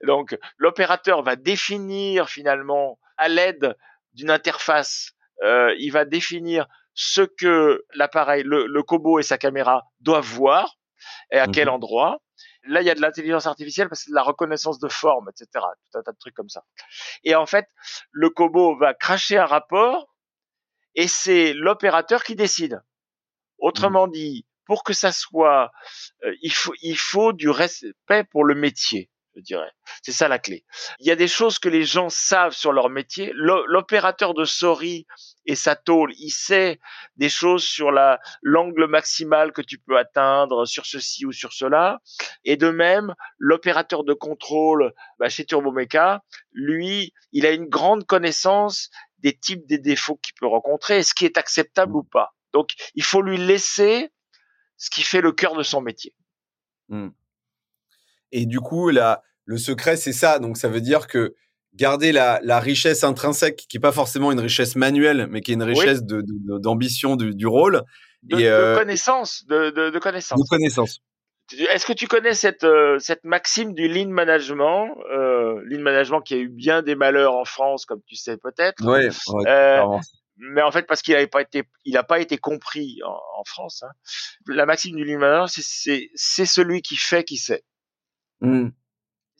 Donc 0.02 0.36
l'opérateur 0.56 1.22
va 1.22 1.36
définir 1.36 2.28
finalement 2.28 2.98
à 3.16 3.28
l'aide 3.28 3.76
d'une 4.14 4.30
interface, 4.30 5.12
euh, 5.44 5.74
il 5.78 5.90
va 5.90 6.04
définir 6.04 6.66
ce 7.02 7.22
que 7.22 7.82
l'appareil, 7.94 8.42
le, 8.44 8.66
le 8.66 8.82
Kobo 8.82 9.18
et 9.18 9.22
sa 9.22 9.38
caméra 9.38 9.84
doivent 10.00 10.34
voir 10.34 10.76
et 11.30 11.38
à 11.38 11.46
quel 11.46 11.68
mhm. 11.68 11.74
endroit. 11.74 12.18
Là, 12.64 12.82
il 12.82 12.86
y 12.86 12.90
a 12.90 12.94
de 12.94 13.00
l'intelligence 13.00 13.46
artificielle 13.46 13.88
parce 13.88 14.00
que 14.00 14.04
c'est 14.04 14.10
de 14.10 14.16
la 14.16 14.22
reconnaissance 14.22 14.78
de 14.78 14.88
forme, 14.88 15.30
etc. 15.30 15.48
Tout 15.54 15.98
un 15.98 16.02
tas 16.02 16.12
de 16.12 16.18
trucs 16.18 16.34
comme 16.34 16.50
ça. 16.50 16.62
Et 17.24 17.34
en 17.34 17.46
fait, 17.46 17.66
le 18.10 18.28
Kobo 18.28 18.76
va 18.76 18.92
cracher 18.92 19.38
un 19.38 19.46
rapport 19.46 20.14
et 20.94 21.08
c'est 21.08 21.54
l'opérateur 21.54 22.22
qui 22.22 22.36
décide. 22.36 22.82
Autrement 23.56 24.06
mhm. 24.06 24.12
dit, 24.12 24.46
pour 24.66 24.84
que 24.84 24.92
ça 24.92 25.10
soit, 25.10 25.70
euh, 26.24 26.34
il 26.42 26.52
faut 26.52 26.74
il 26.82 26.98
faut 26.98 27.32
du 27.32 27.48
respect 27.48 28.24
pour 28.24 28.44
le 28.44 28.54
métier 28.54 29.10
dirais. 29.40 29.70
C'est 30.02 30.12
ça 30.12 30.28
la 30.28 30.38
clé. 30.38 30.64
Il 30.98 31.06
y 31.06 31.10
a 31.10 31.16
des 31.16 31.28
choses 31.28 31.58
que 31.58 31.68
les 31.68 31.84
gens 31.84 32.08
savent 32.08 32.54
sur 32.54 32.72
leur 32.72 32.90
métier. 32.90 33.32
L'opérateur 33.34 34.34
de 34.34 34.44
Sori 34.44 35.06
et 35.46 35.54
sa 35.54 35.76
tôle, 35.76 36.12
il 36.18 36.30
sait 36.30 36.80
des 37.16 37.28
choses 37.28 37.64
sur 37.64 37.90
la 37.90 38.20
l'angle 38.42 38.86
maximal 38.86 39.52
que 39.52 39.62
tu 39.62 39.78
peux 39.78 39.98
atteindre 39.98 40.64
sur 40.66 40.86
ceci 40.86 41.26
ou 41.26 41.32
sur 41.32 41.52
cela. 41.52 42.00
Et 42.44 42.56
de 42.56 42.70
même, 42.70 43.14
l'opérateur 43.38 44.04
de 44.04 44.14
contrôle 44.14 44.92
bah, 45.18 45.28
chez 45.28 45.44
Turbomeca, 45.44 46.22
lui, 46.52 47.12
il 47.32 47.46
a 47.46 47.50
une 47.50 47.68
grande 47.68 48.06
connaissance 48.06 48.90
des 49.18 49.36
types 49.36 49.66
des 49.66 49.78
défauts 49.78 50.16
qu'il 50.16 50.34
peut 50.34 50.46
rencontrer, 50.46 51.02
ce 51.02 51.14
qui 51.14 51.24
est 51.24 51.38
acceptable 51.38 51.96
ou 51.96 52.02
pas. 52.02 52.34
Donc, 52.52 52.72
il 52.94 53.04
faut 53.04 53.22
lui 53.22 53.36
laisser 53.36 54.10
ce 54.76 54.90
qui 54.90 55.02
fait 55.02 55.20
le 55.20 55.32
cœur 55.32 55.54
de 55.54 55.62
son 55.62 55.80
métier. 55.80 56.14
Mmh. 56.88 57.10
Et 58.32 58.46
du 58.46 58.60
coup, 58.60 58.90
là, 58.90 59.22
le 59.50 59.58
secret, 59.58 59.96
c'est 59.96 60.12
ça. 60.12 60.38
Donc, 60.38 60.56
ça 60.56 60.68
veut 60.68 60.80
dire 60.80 61.08
que 61.08 61.34
garder 61.74 62.12
la, 62.12 62.38
la 62.44 62.60
richesse 62.60 63.02
intrinsèque, 63.02 63.66
qui 63.68 63.76
n'est 63.76 63.80
pas 63.80 63.90
forcément 63.90 64.30
une 64.30 64.38
richesse 64.38 64.76
manuelle, 64.76 65.26
mais 65.28 65.40
qui 65.40 65.50
est 65.50 65.54
une 65.54 65.64
richesse 65.64 66.02
d'ambition 66.04 67.16
de, 67.16 67.32
du, 67.32 67.48
rôle. 67.48 67.82
De, 68.22 68.38
et, 68.38 68.48
euh, 68.48 68.78
connaissance. 68.78 69.44
De, 69.48 69.70
de, 69.70 69.98
connaissance. 69.98 70.38
De 70.38 70.48
connaissance. 70.48 71.00
Est-ce 71.58 71.84
que 71.84 71.92
tu 71.92 72.06
connais 72.06 72.34
cette, 72.34 72.62
euh, 72.62 73.00
cette 73.00 73.24
maxime 73.24 73.74
du 73.74 73.88
lean 73.88 74.10
management, 74.10 74.96
euh, 75.10 75.60
lean 75.64 75.82
management 75.82 76.20
qui 76.20 76.34
a 76.34 76.36
eu 76.36 76.48
bien 76.48 76.82
des 76.82 76.94
malheurs 76.94 77.34
en 77.34 77.44
France, 77.44 77.86
comme 77.86 78.02
tu 78.06 78.14
sais 78.14 78.36
peut-être. 78.36 78.84
Oui. 78.84 79.08
Euh, 79.48 79.84
mais 80.36 80.62
en 80.62 80.70
fait 80.70 80.86
parce 80.86 81.02
qu'il 81.02 81.14
n'avait 81.14 81.26
pas 81.26 81.42
été, 81.42 81.64
il 81.84 81.94
n'a 81.94 82.04
pas 82.04 82.20
été 82.20 82.38
compris 82.38 83.00
en, 83.04 83.18
en 83.40 83.42
France. 83.44 83.82
Hein. 83.82 83.90
La 84.46 84.64
maxime 84.64 84.94
du 84.94 85.04
lean 85.04 85.18
management, 85.18 85.48
c'est 85.48 86.08
c'est 86.14 86.46
celui 86.46 86.82
qui 86.82 86.94
fait 86.94 87.24
qui 87.24 87.36
sait. 87.36 87.64
Mmh. 88.42 88.68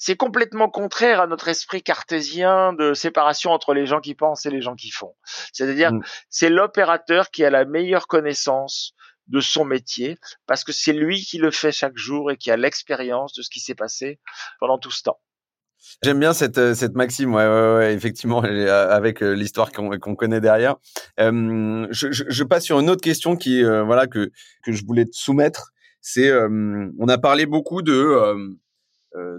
C'est 0.01 0.16
complètement 0.16 0.70
contraire 0.70 1.20
à 1.20 1.26
notre 1.26 1.48
esprit 1.48 1.82
cartésien 1.82 2.72
de 2.72 2.94
séparation 2.94 3.51
entre 3.51 3.74
les 3.74 3.84
gens 3.84 4.01
qui 4.01 4.14
pensent 4.14 4.46
et 4.46 4.51
les 4.51 4.62
gens 4.62 4.74
qui 4.74 4.90
font. 4.90 5.14
C'est-à-dire, 5.53 5.92
mmh. 5.92 6.03
c'est 6.30 6.48
l'opérateur 6.48 7.30
qui 7.30 7.44
a 7.44 7.51
la 7.51 7.66
meilleure 7.66 8.07
connaissance 8.07 8.94
de 9.26 9.40
son 9.40 9.66
métier 9.66 10.16
parce 10.46 10.64
que 10.64 10.72
c'est 10.72 10.94
lui 10.94 11.20
qui 11.20 11.36
le 11.36 11.51
fait 11.51 11.70
chaque 11.70 11.98
jour 11.98 12.30
et 12.30 12.38
qui 12.38 12.51
a 12.51 12.57
l'expérience 12.57 13.34
de 13.34 13.42
ce 13.42 13.51
qui 13.51 13.61
s'est 13.61 13.74
passé 13.74 14.18
pendant 14.59 14.78
tout 14.78 14.90
ce 14.90 15.03
temps. 15.03 15.20
J'aime 16.03 16.18
bien 16.18 16.32
cette, 16.32 16.57
euh, 16.57 16.74
cette 16.74 16.94
maxime, 16.94 17.34
ouais, 17.34 17.46
ouais, 17.46 17.74
ouais 17.76 17.94
effectivement, 17.94 18.42
euh, 18.44 18.90
avec 18.90 19.22
euh, 19.22 19.32
l'histoire 19.32 19.70
qu'on 19.70 20.14
connaît 20.14 20.40
derrière. 20.40 20.76
Euh, 21.18 21.86
je, 21.90 22.11
je, 22.11 22.24
je, 22.26 22.44
passe 22.44 22.64
sur 22.64 22.80
une 22.80 22.88
autre 22.88 23.03
question 23.03 23.36
qui, 23.36 23.62
voilà, 23.62 24.07
que 24.07 24.30
que 24.62 24.72
je 24.72 24.84
voulais 24.86 25.05
te 25.05 25.14
soumettre. 25.14 25.72
C'est, 26.01 26.32
on 26.32 27.09
a 27.09 27.18
parlé 27.18 27.44
beaucoup 27.44 27.82
de 27.82 28.57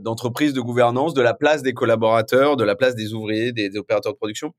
d'entreprise, 0.01 0.53
de 0.53 0.61
gouvernance, 0.61 1.13
de 1.13 1.21
la 1.21 1.33
place 1.33 1.63
des 1.63 1.73
collaborateurs, 1.73 2.57
de 2.57 2.63
la 2.63 2.75
place 2.75 2.95
des 2.95 3.13
ouvriers, 3.13 3.53
des, 3.53 3.77
opérateurs 3.77 4.11
de 4.11 4.17
production. 4.17 4.53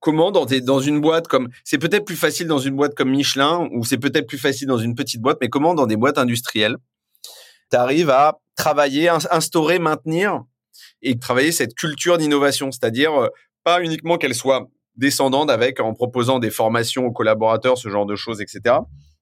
Comment 0.00 0.32
dans, 0.32 0.44
dans 0.44 0.80
une 0.80 1.00
boîte 1.00 1.28
comme 1.28 1.48
c'est 1.62 1.78
peut-être 1.78 2.04
plus 2.04 2.16
facile 2.16 2.48
dans 2.48 2.58
une 2.58 2.74
boîte 2.74 2.94
comme 2.94 3.10
Michelin 3.10 3.68
ou 3.72 3.84
c'est 3.84 3.98
peut-être 3.98 4.26
plus 4.26 4.38
facile 4.38 4.66
dans 4.66 4.78
une 4.78 4.94
petite 4.94 5.20
boîte, 5.20 5.38
mais 5.40 5.48
comment 5.48 5.74
dans 5.74 5.86
des 5.86 5.96
boîtes 5.96 6.18
industrielles 6.18 6.76
tu 7.70 7.76
arrives 7.76 8.10
à 8.10 8.40
travailler, 8.56 9.08
instaurer, 9.08 9.78
maintenir 9.78 10.42
et 11.02 11.18
travailler 11.18 11.52
cette 11.52 11.74
culture 11.74 12.18
d'innovation, 12.18 12.70
c'est-à-dire 12.72 13.14
euh, 13.14 13.28
pas 13.64 13.82
uniquement 13.82 14.18
qu'elle 14.18 14.34
soit 14.34 14.68
descendante 14.96 15.50
avec 15.50 15.80
en 15.80 15.94
proposant 15.94 16.38
des 16.38 16.50
formations 16.50 17.06
aux 17.06 17.12
collaborateurs, 17.12 17.78
ce 17.78 17.88
genre 17.88 18.06
de 18.06 18.16
choses, 18.16 18.40
etc. 18.40 18.76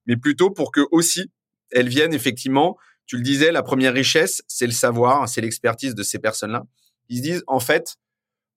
Mais 0.07 0.17
plutôt 0.17 0.49
pour 0.49 0.71
que 0.71 0.81
aussi 0.91 1.31
elles 1.71 1.87
viennent 1.87 2.13
effectivement 2.13 2.77
tu 3.09 3.17
le 3.17 3.23
disais, 3.23 3.51
la 3.51 3.63
première 3.63 3.91
richesse, 3.91 4.43
c'est 4.47 4.67
le 4.67 4.71
savoir, 4.71 5.27
c'est 5.27 5.41
l'expertise 5.41 5.95
de 5.95 6.03
ces 6.03 6.19
personnes-là. 6.19 6.65
Ils 7.09 7.17
se 7.17 7.23
disent, 7.23 7.43
en 7.47 7.59
fait, 7.59 7.95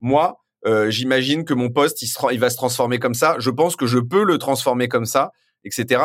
moi, 0.02 0.44
euh, 0.66 0.90
j'imagine 0.90 1.46
que 1.46 1.54
mon 1.54 1.70
poste, 1.70 2.02
il, 2.02 2.38
va 2.38 2.50
se 2.50 2.56
transformer 2.56 2.98
comme 2.98 3.14
ça. 3.14 3.34
Je 3.38 3.48
pense 3.48 3.76
que 3.76 3.86
je 3.86 3.98
peux 3.98 4.24
le 4.24 4.36
transformer 4.36 4.88
comme 4.88 5.06
ça, 5.06 5.32
etc. 5.64 6.04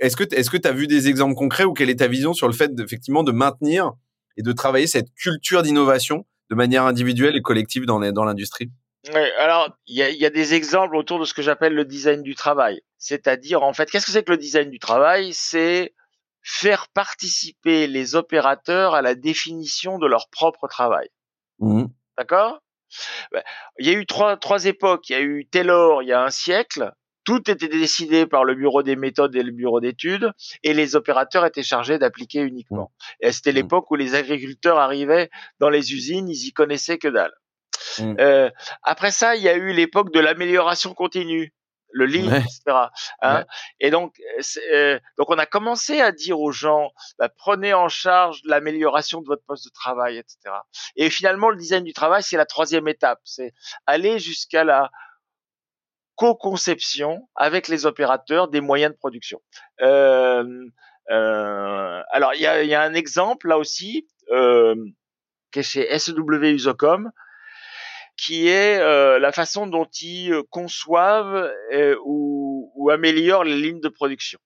Est-ce 0.00 0.16
que 0.16 0.24
est-ce 0.34 0.50
que 0.50 0.56
tu 0.56 0.66
as 0.66 0.72
vu 0.72 0.88
des 0.88 1.08
exemples 1.08 1.36
concrets 1.36 1.62
ou 1.62 1.72
quelle 1.72 1.88
est 1.88 2.00
ta 2.00 2.08
vision 2.08 2.34
sur 2.34 2.48
le 2.48 2.52
fait 2.52 2.72
effectivement 2.80 3.22
de 3.22 3.30
maintenir 3.30 3.92
et 4.36 4.42
de 4.42 4.50
travailler 4.50 4.88
cette 4.88 5.14
culture 5.14 5.62
d'innovation 5.62 6.26
de 6.50 6.56
manière 6.56 6.86
individuelle 6.86 7.36
et 7.36 7.42
collective 7.42 7.86
dans, 7.86 8.00
dans 8.10 8.24
l'industrie? 8.24 8.72
Oui, 9.14 9.22
alors 9.38 9.70
il 9.86 9.94
y 9.94 10.02
a, 10.02 10.10
y 10.10 10.26
a, 10.26 10.30
des 10.30 10.54
exemples 10.54 10.96
autour 10.96 11.20
de 11.20 11.26
ce 11.26 11.32
que 11.32 11.42
j'appelle 11.42 11.74
le 11.74 11.84
design 11.84 12.22
du 12.22 12.34
travail. 12.34 12.80
C'est-à-dire 12.98 13.62
en 13.62 13.72
fait, 13.72 13.88
qu'est-ce 13.88 14.06
que 14.06 14.10
c'est 14.10 14.24
que 14.24 14.32
le 14.32 14.38
design 14.38 14.68
du 14.68 14.80
travail? 14.80 15.30
C'est 15.32 15.92
faire 16.44 16.88
participer 16.88 17.86
les 17.86 18.14
opérateurs 18.14 18.94
à 18.94 19.02
la 19.02 19.14
définition 19.14 19.98
de 19.98 20.06
leur 20.06 20.28
propre 20.28 20.68
travail. 20.68 21.08
Mmh. 21.58 21.86
D'accord? 22.18 22.60
Bah, 23.32 23.42
Il 23.78 23.86
y 23.86 23.90
a 23.90 23.98
eu 23.98 24.06
trois, 24.06 24.36
trois 24.36 24.66
époques. 24.66 25.08
Il 25.08 25.12
y 25.14 25.16
a 25.16 25.22
eu 25.22 25.48
Taylor 25.50 26.02
il 26.02 26.10
y 26.10 26.12
a 26.12 26.22
un 26.22 26.30
siècle. 26.30 26.92
Tout 27.24 27.50
était 27.50 27.68
décidé 27.68 28.26
par 28.26 28.44
le 28.44 28.54
bureau 28.54 28.82
des 28.82 28.96
méthodes 28.96 29.34
et 29.34 29.42
le 29.42 29.50
bureau 29.50 29.80
d'études, 29.80 30.30
et 30.62 30.74
les 30.74 30.94
opérateurs 30.94 31.46
étaient 31.46 31.62
chargés 31.62 31.98
d'appliquer 31.98 32.42
uniquement. 32.42 32.92
Mmh. 32.92 33.26
Et 33.26 33.32
c'était 33.32 33.52
mmh. 33.52 33.56
l'époque 33.56 33.90
où 33.90 33.94
les 33.94 34.14
agriculteurs 34.14 34.78
arrivaient 34.78 35.30
dans 35.58 35.70
les 35.70 35.94
usines, 35.94 36.28
ils 36.28 36.48
y 36.48 36.52
connaissaient 36.52 36.98
que 36.98 37.08
dalle. 37.08 37.32
Euh, 38.00 38.50
après 38.82 39.10
ça, 39.10 39.36
il 39.36 39.42
y 39.42 39.48
a 39.48 39.54
eu 39.54 39.72
l'époque 39.72 40.12
de 40.12 40.20
l'amélioration 40.20 40.94
continue 40.94 41.54
le 41.94 42.06
lean, 42.06 42.34
etc. 42.34 42.88
Hein. 43.22 43.44
Et 43.80 43.90
donc, 43.90 44.20
euh, 44.72 44.98
donc 45.16 45.30
on 45.30 45.38
a 45.38 45.46
commencé 45.46 46.00
à 46.00 46.12
dire 46.12 46.38
aux 46.40 46.52
gens, 46.52 46.90
bah, 47.18 47.28
prenez 47.28 47.72
en 47.72 47.88
charge 47.88 48.40
l'amélioration 48.44 49.22
de 49.22 49.26
votre 49.26 49.44
poste 49.46 49.64
de 49.64 49.70
travail, 49.70 50.18
etc. 50.18 50.56
Et 50.96 51.08
finalement, 51.08 51.48
le 51.48 51.56
design 51.56 51.84
du 51.84 51.92
travail, 51.94 52.22
c'est 52.22 52.36
la 52.36 52.46
troisième 52.46 52.88
étape, 52.88 53.20
c'est 53.24 53.54
aller 53.86 54.18
jusqu'à 54.18 54.64
la 54.64 54.90
co-conception 56.16 57.28
avec 57.34 57.68
les 57.68 57.86
opérateurs 57.86 58.48
des 58.48 58.60
moyens 58.60 58.92
de 58.92 58.98
production. 58.98 59.40
Euh, 59.80 60.44
euh, 61.10 62.02
alors, 62.10 62.34
il 62.34 62.40
y 62.40 62.46
a, 62.46 62.62
y 62.62 62.74
a, 62.74 62.82
un 62.82 62.94
exemple 62.94 63.48
là 63.48 63.58
aussi 63.58 64.06
euh, 64.30 64.74
qui 65.52 65.60
est 65.60 65.62
chez 65.62 65.98
SW 65.98 66.44
Usocom 66.44 67.10
qui 68.16 68.48
est 68.48 68.78
euh, 68.78 69.18
la 69.18 69.32
façon 69.32 69.66
dont 69.66 69.88
ils 70.00 70.32
euh, 70.32 70.42
conçoivent 70.50 71.50
euh, 71.72 71.96
ou, 72.04 72.72
ou, 72.76 72.90
améliorent 72.90 73.44
les 73.44 73.56
lignes 73.56 73.80
de 73.80 73.88
production. 73.88 74.38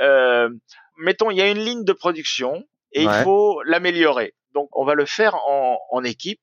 Euh, 0.00 0.50
mettons, 0.98 1.30
il 1.30 1.38
y 1.38 1.42
a 1.42 1.48
une 1.48 1.58
ligne 1.58 1.84
de 1.84 1.92
production 1.92 2.64
et 2.92 3.02
il 3.02 3.10
faut 3.24 3.62
l'améliorer. 3.64 4.34
Donc, 4.54 4.68
on 4.72 4.84
va 4.84 4.94
le 4.94 5.04
faire 5.04 5.34
en, 5.46 5.78
en 5.90 6.04
équipe 6.04 6.40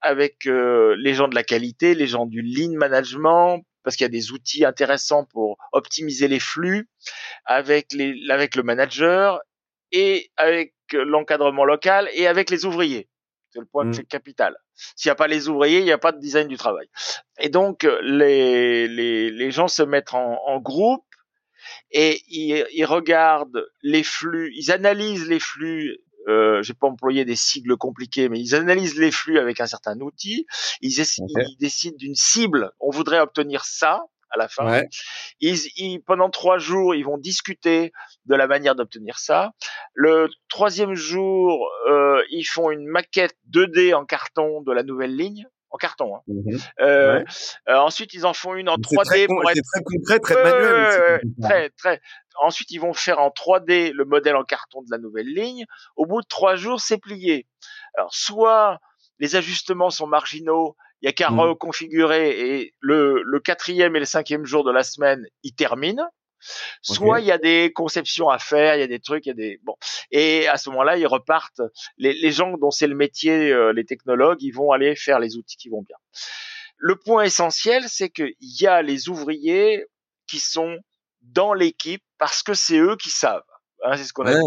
avec 0.00 0.44
les 0.44 1.14
gens 1.14 1.28
de 1.28 1.34
la 1.34 1.42
qualité, 1.42 1.94
les 1.94 2.06
gens 2.06 2.26
du 2.26 2.42
lean 2.42 2.76
management, 2.76 3.64
parce 3.82 3.96
qu'il 3.96 4.04
y 4.04 4.06
a 4.06 4.10
des 4.10 4.30
outils 4.30 4.64
intéressants 4.64 5.24
pour 5.24 5.56
optimiser 5.72 6.28
les 6.28 6.38
flux, 6.38 6.88
avec, 7.46 7.92
les, 7.92 8.14
avec 8.30 8.54
le 8.54 8.62
manager 8.62 9.40
et 9.90 10.30
avec 10.36 10.74
l'encadrement 10.92 11.64
local 11.64 12.08
et 12.14 12.26
avec 12.26 12.50
les 12.50 12.64
ouvriers. 12.64 13.08
C'est 13.52 13.60
le 13.60 13.66
point 13.66 13.84
mmh. 13.84 14.04
capital. 14.08 14.56
S'il 14.96 15.08
n'y 15.08 15.12
a 15.12 15.16
pas 15.16 15.26
les 15.26 15.48
ouvriers, 15.48 15.78
il 15.78 15.84
n'y 15.84 15.92
a 15.92 15.98
pas 15.98 16.12
de 16.12 16.18
design 16.18 16.48
du 16.48 16.56
travail. 16.56 16.86
Et 17.38 17.50
donc, 17.50 17.86
les, 18.02 18.88
les, 18.88 19.30
les 19.30 19.50
gens 19.50 19.68
se 19.68 19.82
mettent 19.82 20.14
en, 20.14 20.38
en 20.46 20.58
groupe 20.58 21.04
et 21.90 22.22
ils, 22.28 22.64
ils, 22.72 22.84
regardent 22.84 23.66
les 23.82 24.02
flux, 24.02 24.52
ils 24.56 24.72
analysent 24.72 25.28
les 25.28 25.40
flux. 25.40 25.98
Euh, 26.28 26.62
j'ai 26.62 26.74
pas 26.74 26.86
employé 26.86 27.24
des 27.24 27.36
sigles 27.36 27.76
compliqués, 27.76 28.28
mais 28.28 28.40
ils 28.40 28.54
analysent 28.54 28.98
les 28.98 29.10
flux 29.10 29.38
avec 29.38 29.60
un 29.60 29.66
certain 29.66 30.00
outil. 30.00 30.46
Ils, 30.80 30.98
ils 30.98 31.56
décident 31.58 31.96
d'une 31.98 32.14
cible. 32.14 32.70
On 32.80 32.90
voudrait 32.90 33.20
obtenir 33.20 33.64
ça 33.64 34.00
à 34.32 34.38
la 34.38 34.48
fin. 34.48 34.66
Ouais. 34.66 34.88
Ils, 35.40 35.58
ils, 35.76 36.00
pendant 36.00 36.30
trois 36.30 36.58
jours, 36.58 36.94
ils 36.94 37.04
vont 37.04 37.18
discuter 37.18 37.92
de 38.26 38.34
la 38.34 38.46
manière 38.46 38.74
d'obtenir 38.74 39.18
ça. 39.18 39.52
Le 39.94 40.28
troisième 40.48 40.94
jour, 40.94 41.70
euh, 41.88 42.22
ils 42.30 42.44
font 42.44 42.70
une 42.70 42.86
maquette 42.86 43.36
2D 43.50 43.94
en 43.94 44.04
carton 44.04 44.62
de 44.62 44.72
la 44.72 44.82
nouvelle 44.82 45.16
ligne 45.16 45.46
en 45.72 45.78
carton. 45.78 46.16
Hein. 46.16 46.20
Mmh 46.28 46.56
euh, 46.80 47.18
ouais. 47.18 47.24
euh, 47.70 47.76
ensuite, 47.76 48.12
ils 48.14 48.26
en 48.26 48.34
font 48.34 48.54
une 48.54 48.68
en 48.68 48.76
3D 48.76 49.26
pour 49.26 49.50
être 49.50 49.62
très 49.72 49.82
concret, 49.82 50.20
très 50.20 50.42
manuel. 50.42 51.22
très, 51.40 51.70
très. 51.70 52.00
Ensuite, 52.40 52.70
ils 52.70 52.78
vont 52.78 52.92
faire 52.92 53.18
en 53.18 53.28
3D 53.28 53.92
le 53.92 54.04
modèle 54.04 54.36
en 54.36 54.44
carton 54.44 54.82
de 54.82 54.88
la 54.90 54.98
nouvelle 54.98 55.32
ligne. 55.32 55.64
Au 55.96 56.06
bout 56.06 56.20
de 56.20 56.26
trois 56.26 56.56
jours, 56.56 56.80
c'est 56.80 56.98
plié. 56.98 57.46
Alors, 57.96 58.14
soit 58.14 58.80
les 59.18 59.36
ajustements 59.36 59.90
sont 59.90 60.06
marginaux 60.06 60.76
il 61.02 61.06
y 61.06 61.08
a 61.08 61.12
qu'à 61.12 61.30
mmh. 61.30 61.40
reconfigurer 61.40 62.30
et 62.40 62.74
le, 62.80 63.22
le 63.22 63.40
quatrième 63.40 63.96
et 63.96 63.98
le 63.98 64.04
cinquième 64.04 64.46
jour 64.46 64.64
de 64.64 64.70
la 64.70 64.82
semaine, 64.82 65.26
il 65.42 65.54
termine. 65.54 66.02
Soit 66.80 67.20
il 67.20 67.26
y 67.26 67.30
a 67.30 67.38
des 67.38 67.72
conceptions 67.72 68.28
à 68.28 68.38
faire, 68.38 68.74
il 68.74 68.80
y 68.80 68.82
a 68.82 68.88
des 68.88 68.98
trucs, 68.98 69.26
il 69.26 69.28
y 69.28 69.32
a 69.32 69.34
des 69.34 69.60
bon. 69.62 69.76
Et 70.10 70.48
à 70.48 70.56
ce 70.56 70.70
moment-là, 70.70 70.96
ils 70.96 71.06
repartent. 71.06 71.62
Les, 71.98 72.14
les 72.14 72.32
gens 72.32 72.56
dont 72.58 72.72
c'est 72.72 72.88
le 72.88 72.96
métier, 72.96 73.52
euh, 73.52 73.72
les 73.72 73.84
technologues, 73.84 74.42
ils 74.42 74.50
vont 74.50 74.72
aller 74.72 74.96
faire 74.96 75.20
les 75.20 75.36
outils 75.36 75.56
qui 75.56 75.68
vont 75.68 75.82
bien. 75.82 75.96
Le 76.78 76.96
point 76.96 77.22
essentiel, 77.22 77.84
c'est 77.86 78.10
qu'il 78.10 78.34
y 78.40 78.66
a 78.66 78.82
les 78.82 79.08
ouvriers 79.08 79.86
qui 80.26 80.40
sont 80.40 80.78
dans 81.20 81.54
l'équipe 81.54 82.02
parce 82.18 82.42
que 82.42 82.54
c'est 82.54 82.78
eux 82.78 82.96
qui 82.96 83.10
savent. 83.10 83.44
Hein, 83.84 83.96
c'est 83.96 84.04
ce 84.04 84.12
qu'on 84.12 84.26
a 84.26 84.32
dit. 84.32 84.38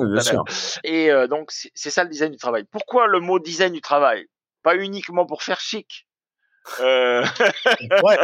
Et 0.83 1.11
euh, 1.11 1.27
donc 1.27 1.51
c'est 1.51 1.89
ça 1.89 2.03
le 2.03 2.09
design 2.09 2.31
du 2.31 2.37
travail. 2.37 2.65
Pourquoi 2.69 3.07
le 3.07 3.21
mot 3.21 3.39
design 3.39 3.71
du 3.71 3.81
travail? 3.81 4.25
Pas 4.63 4.75
uniquement 4.75 5.25
pour 5.25 5.43
faire 5.43 5.61
chic, 5.61 6.07
euh... 6.79 7.25
ouais, 8.03 8.17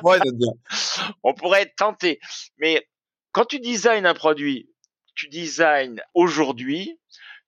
pourrait 0.00 0.20
on 1.22 1.34
pourrait 1.34 1.62
être 1.62 1.76
tenté. 1.76 2.20
Mais 2.58 2.86
quand 3.32 3.44
tu 3.44 3.60
designes 3.60 4.06
un 4.06 4.14
produit, 4.14 4.70
tu 5.14 5.28
designes 5.28 6.02
aujourd'hui, 6.14 6.98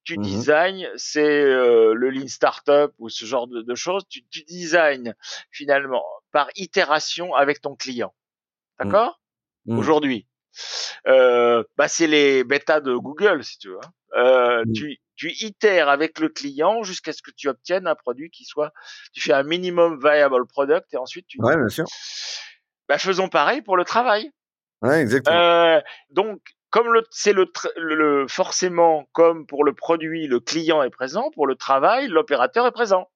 tu 0.04 0.18
mmh 0.18 0.22
designes, 0.22 0.88
c'est 0.96 1.22
euh, 1.22 1.94
le 1.94 2.10
lean 2.10 2.26
startup 2.26 2.92
ou 2.98 3.08
ce 3.08 3.24
genre 3.24 3.46
de, 3.46 3.62
de 3.62 3.74
choses, 3.74 4.02
tu, 4.08 4.24
tu 4.30 4.42
designes 4.42 5.14
finalement 5.50 6.04
par 6.32 6.48
itération 6.56 7.34
avec 7.34 7.60
ton 7.60 7.76
client. 7.76 8.12
Mmh. 8.78 8.84
D'accord? 8.84 9.20
Mmh. 9.66 9.78
Aujourd'hui. 9.78 10.26
Euh, 11.06 11.64
bah 11.76 11.88
c'est 11.88 12.06
les 12.06 12.44
bêtas 12.44 12.80
de 12.80 12.94
Google, 12.94 13.44
si 13.44 13.58
tu 13.58 13.68
veux. 13.68 13.78
Hein. 13.82 13.92
Euh, 14.16 14.64
tu, 14.74 14.98
tu 15.22 15.32
itères 15.44 15.88
avec 15.88 16.18
le 16.18 16.28
client 16.28 16.82
jusqu'à 16.82 17.12
ce 17.12 17.22
que 17.22 17.30
tu 17.30 17.48
obtiennes 17.48 17.86
un 17.86 17.94
produit 17.94 18.28
qui 18.30 18.44
soit, 18.44 18.72
tu 19.12 19.20
fais 19.20 19.32
un 19.32 19.44
minimum 19.44 20.00
viable 20.02 20.44
product 20.48 20.92
et 20.92 20.96
ensuite 20.96 21.28
tu. 21.28 21.40
Ouais, 21.40 21.56
bien 21.56 21.68
sûr. 21.68 21.84
Bah, 22.88 22.98
faisons 22.98 23.28
pareil 23.28 23.62
pour 23.62 23.76
le 23.76 23.84
travail. 23.84 24.32
Ouais, 24.80 25.00
exactement. 25.00 25.36
Euh, 25.36 25.80
donc, 26.10 26.40
comme 26.70 26.92
le, 26.92 27.04
c'est 27.10 27.32
le, 27.32 27.46
le, 27.76 28.26
forcément 28.26 29.06
comme 29.12 29.46
pour 29.46 29.62
le 29.62 29.74
produit, 29.74 30.26
le 30.26 30.40
client 30.40 30.82
est 30.82 30.90
présent, 30.90 31.30
pour 31.30 31.46
le 31.46 31.54
travail, 31.54 32.08
l'opérateur 32.08 32.66
est 32.66 32.72
présent. 32.72 33.08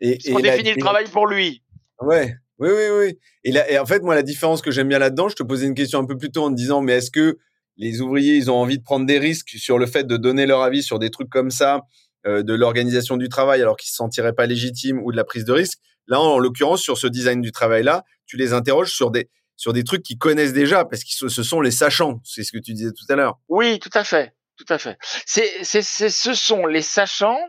Et, 0.00 0.12
et 0.24 0.32
on 0.32 0.40
définit 0.40 0.72
le 0.72 0.80
travail 0.80 1.08
pour 1.10 1.26
lui. 1.26 1.62
Ouais. 2.00 2.34
Oui, 2.58 2.70
oui, 2.70 2.88
oui. 2.90 3.18
Et, 3.44 3.52
là, 3.52 3.70
et 3.70 3.78
en 3.78 3.84
fait, 3.84 4.00
moi, 4.00 4.14
la 4.14 4.22
différence 4.22 4.62
que 4.62 4.70
j'aime 4.70 4.88
bien 4.88 4.98
là-dedans, 4.98 5.28
je 5.28 5.36
te 5.36 5.42
posais 5.42 5.66
une 5.66 5.74
question 5.74 5.98
un 5.98 6.06
peu 6.06 6.16
plus 6.16 6.30
tôt 6.30 6.44
en 6.44 6.50
te 6.50 6.54
disant, 6.54 6.80
mais 6.80 6.94
est-ce 6.94 7.10
que 7.10 7.36
les 7.76 8.00
ouvriers, 8.00 8.36
ils 8.36 8.50
ont 8.50 8.56
envie 8.56 8.78
de 8.78 8.82
prendre 8.82 9.06
des 9.06 9.18
risques 9.18 9.50
sur 9.58 9.78
le 9.78 9.86
fait 9.86 10.04
de 10.04 10.16
donner 10.16 10.46
leur 10.46 10.62
avis 10.62 10.82
sur 10.82 10.98
des 10.98 11.10
trucs 11.10 11.28
comme 11.28 11.50
ça, 11.50 11.82
euh, 12.26 12.42
de 12.42 12.54
l'organisation 12.54 13.16
du 13.16 13.28
travail, 13.28 13.60
alors 13.62 13.76
qu'ils 13.76 13.90
se 13.90 13.96
sentiraient 13.96 14.32
pas 14.32 14.46
légitimes 14.46 15.00
ou 15.02 15.12
de 15.12 15.16
la 15.16 15.24
prise 15.24 15.44
de 15.44 15.52
risque. 15.52 15.78
Là, 16.06 16.20
en 16.20 16.38
l'occurrence, 16.38 16.82
sur 16.82 16.98
ce 16.98 17.06
design 17.06 17.40
du 17.40 17.52
travail-là, 17.52 18.04
tu 18.26 18.36
les 18.36 18.52
interroges 18.52 18.92
sur 18.92 19.10
des 19.10 19.28
sur 19.58 19.72
des 19.72 19.84
trucs 19.84 20.02
qu'ils 20.02 20.18
connaissent 20.18 20.52
déjà, 20.52 20.84
parce 20.84 21.02
que 21.02 21.30
ce 21.30 21.42
sont 21.42 21.62
les 21.62 21.70
sachants. 21.70 22.20
C'est 22.24 22.42
ce 22.42 22.52
que 22.52 22.58
tu 22.58 22.74
disais 22.74 22.92
tout 22.92 23.10
à 23.10 23.16
l'heure. 23.16 23.38
Oui, 23.48 23.78
tout 23.78 23.90
à 23.94 24.04
fait, 24.04 24.34
tout 24.56 24.66
à 24.68 24.76
fait. 24.76 24.98
C'est, 25.24 25.50
c'est, 25.62 25.80
c'est, 25.80 26.10
ce 26.10 26.34
sont 26.34 26.66
les 26.66 26.82
sachants, 26.82 27.40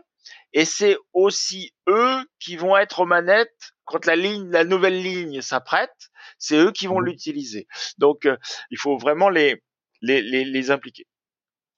et 0.54 0.64
c'est 0.64 0.96
aussi 1.12 1.72
eux 1.88 2.24
qui 2.40 2.56
vont 2.56 2.76
être 2.76 3.00
aux 3.00 3.06
manettes 3.06 3.74
quand 3.84 4.06
la 4.06 4.16
ligne, 4.16 4.50
la 4.50 4.64
nouvelle 4.64 5.02
ligne 5.02 5.42
s'apprête. 5.42 5.92
C'est 6.38 6.56
eux 6.56 6.72
qui 6.72 6.86
vont 6.86 7.00
mmh. 7.00 7.04
l'utiliser. 7.04 7.66
Donc, 7.98 8.24
euh, 8.24 8.36
il 8.70 8.78
faut 8.78 8.96
vraiment 8.96 9.28
les 9.28 9.62
les, 10.00 10.22
les, 10.22 10.44
les 10.44 10.70
impliquer. 10.70 11.06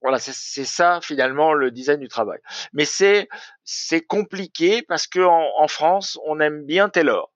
Voilà, 0.02 0.18
c'est 0.18 0.64
ça 0.64 1.00
finalement 1.02 1.52
le 1.52 1.70
design 1.70 2.00
du 2.00 2.08
travail. 2.08 2.38
Mais 2.72 2.86
c'est 2.86 3.28
c'est 3.64 4.00
compliqué 4.00 4.82
parce 4.88 5.06
que 5.06 5.20
en, 5.20 5.46
en, 5.58 5.68
France, 5.68 6.18
on 6.26 6.40
aime 6.40 6.64
bien 6.64 6.88
Taylor. 6.88 7.30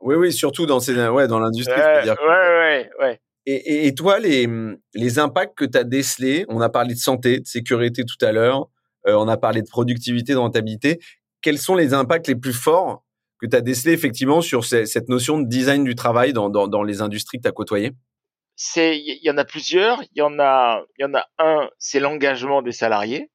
Oui, 0.00 0.16
oui, 0.16 0.32
surtout 0.32 0.66
dans 0.66 0.80
ces, 0.80 0.94
ouais, 1.08 1.28
dans 1.28 1.38
l'industrie. 1.38 1.80
Ouais, 1.80 2.10
ouais, 2.10 2.16
ouais, 2.20 2.90
ouais. 3.00 3.20
Et, 3.46 3.54
et, 3.54 3.86
et, 3.86 3.94
toi, 3.94 4.18
les 4.18 4.46
les 4.92 5.18
impacts 5.18 5.56
que 5.56 5.64
tu 5.64 5.78
as 5.78 5.84
décelés, 5.84 6.44
on 6.48 6.60
a 6.60 6.68
parlé 6.68 6.94
de 6.94 6.98
santé, 6.98 7.40
de 7.40 7.46
sécurité 7.46 8.04
tout 8.04 8.22
à 8.24 8.32
l'heure, 8.32 8.68
euh, 9.06 9.14
on 9.14 9.26
a 9.26 9.38
parlé 9.38 9.62
de 9.62 9.68
productivité, 9.68 10.34
de 10.34 10.38
rentabilité. 10.38 11.00
Quels 11.40 11.58
sont 11.58 11.74
les 11.74 11.94
impacts 11.94 12.28
les 12.28 12.36
plus 12.36 12.52
forts 12.52 13.02
que 13.40 13.46
tu 13.46 13.56
as 13.56 13.62
décelés 13.62 13.92
effectivement 13.92 14.42
sur 14.42 14.64
cette 14.64 15.08
notion 15.08 15.40
de 15.40 15.48
design 15.48 15.84
du 15.84 15.94
travail 15.94 16.32
dans, 16.32 16.50
dans, 16.50 16.68
dans 16.68 16.82
les 16.84 17.00
industries 17.00 17.38
que 17.38 17.42
tu 17.42 17.48
as 17.48 17.52
côtoyées? 17.52 17.92
C'est 18.64 18.96
il 18.96 19.18
y 19.22 19.30
en 19.30 19.38
a 19.38 19.44
plusieurs. 19.44 20.02
Il 20.12 20.18
y 20.18 20.22
en 20.22 20.38
a 20.38 20.84
il 20.96 21.02
y 21.02 21.04
en 21.04 21.14
a 21.14 21.26
un, 21.38 21.68
c'est 21.78 21.98
l'engagement 21.98 22.62
des 22.62 22.70
salariés. 22.70 23.30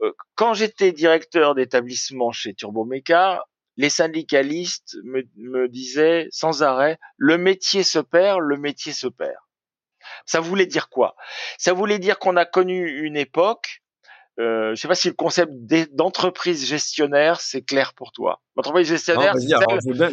Euh, 0.00 0.12
quand 0.36 0.54
j'étais 0.54 0.92
directeur 0.92 1.54
d'établissement 1.54 2.32
chez 2.32 2.54
Turbomeca, 2.54 3.44
les 3.76 3.90
syndicalistes 3.90 4.96
me, 5.04 5.22
me 5.36 5.68
disaient 5.68 6.28
sans 6.30 6.62
arrêt 6.62 6.98
le 7.18 7.36
métier 7.36 7.82
se 7.82 7.98
perd, 7.98 8.40
le 8.40 8.56
métier 8.56 8.92
se 8.92 9.06
perd. 9.06 9.36
Ça 10.24 10.40
voulait 10.40 10.66
dire 10.66 10.88
quoi? 10.88 11.14
Ça 11.58 11.74
voulait 11.74 11.98
dire 11.98 12.18
qu'on 12.18 12.36
a 12.36 12.46
connu 12.46 13.04
une 13.04 13.18
époque 13.18 13.81
euh, 14.40 14.74
je 14.74 14.80
sais 14.80 14.88
pas 14.88 14.94
si 14.94 15.08
le 15.08 15.14
concept 15.14 15.52
d'entreprise 15.92 16.66
gestionnaire 16.66 17.40
c'est 17.40 17.62
clair 17.62 17.92
pour 17.94 18.12
toi. 18.12 18.40
L'entreprise 18.56 18.88
gestionnaire, 18.88 19.34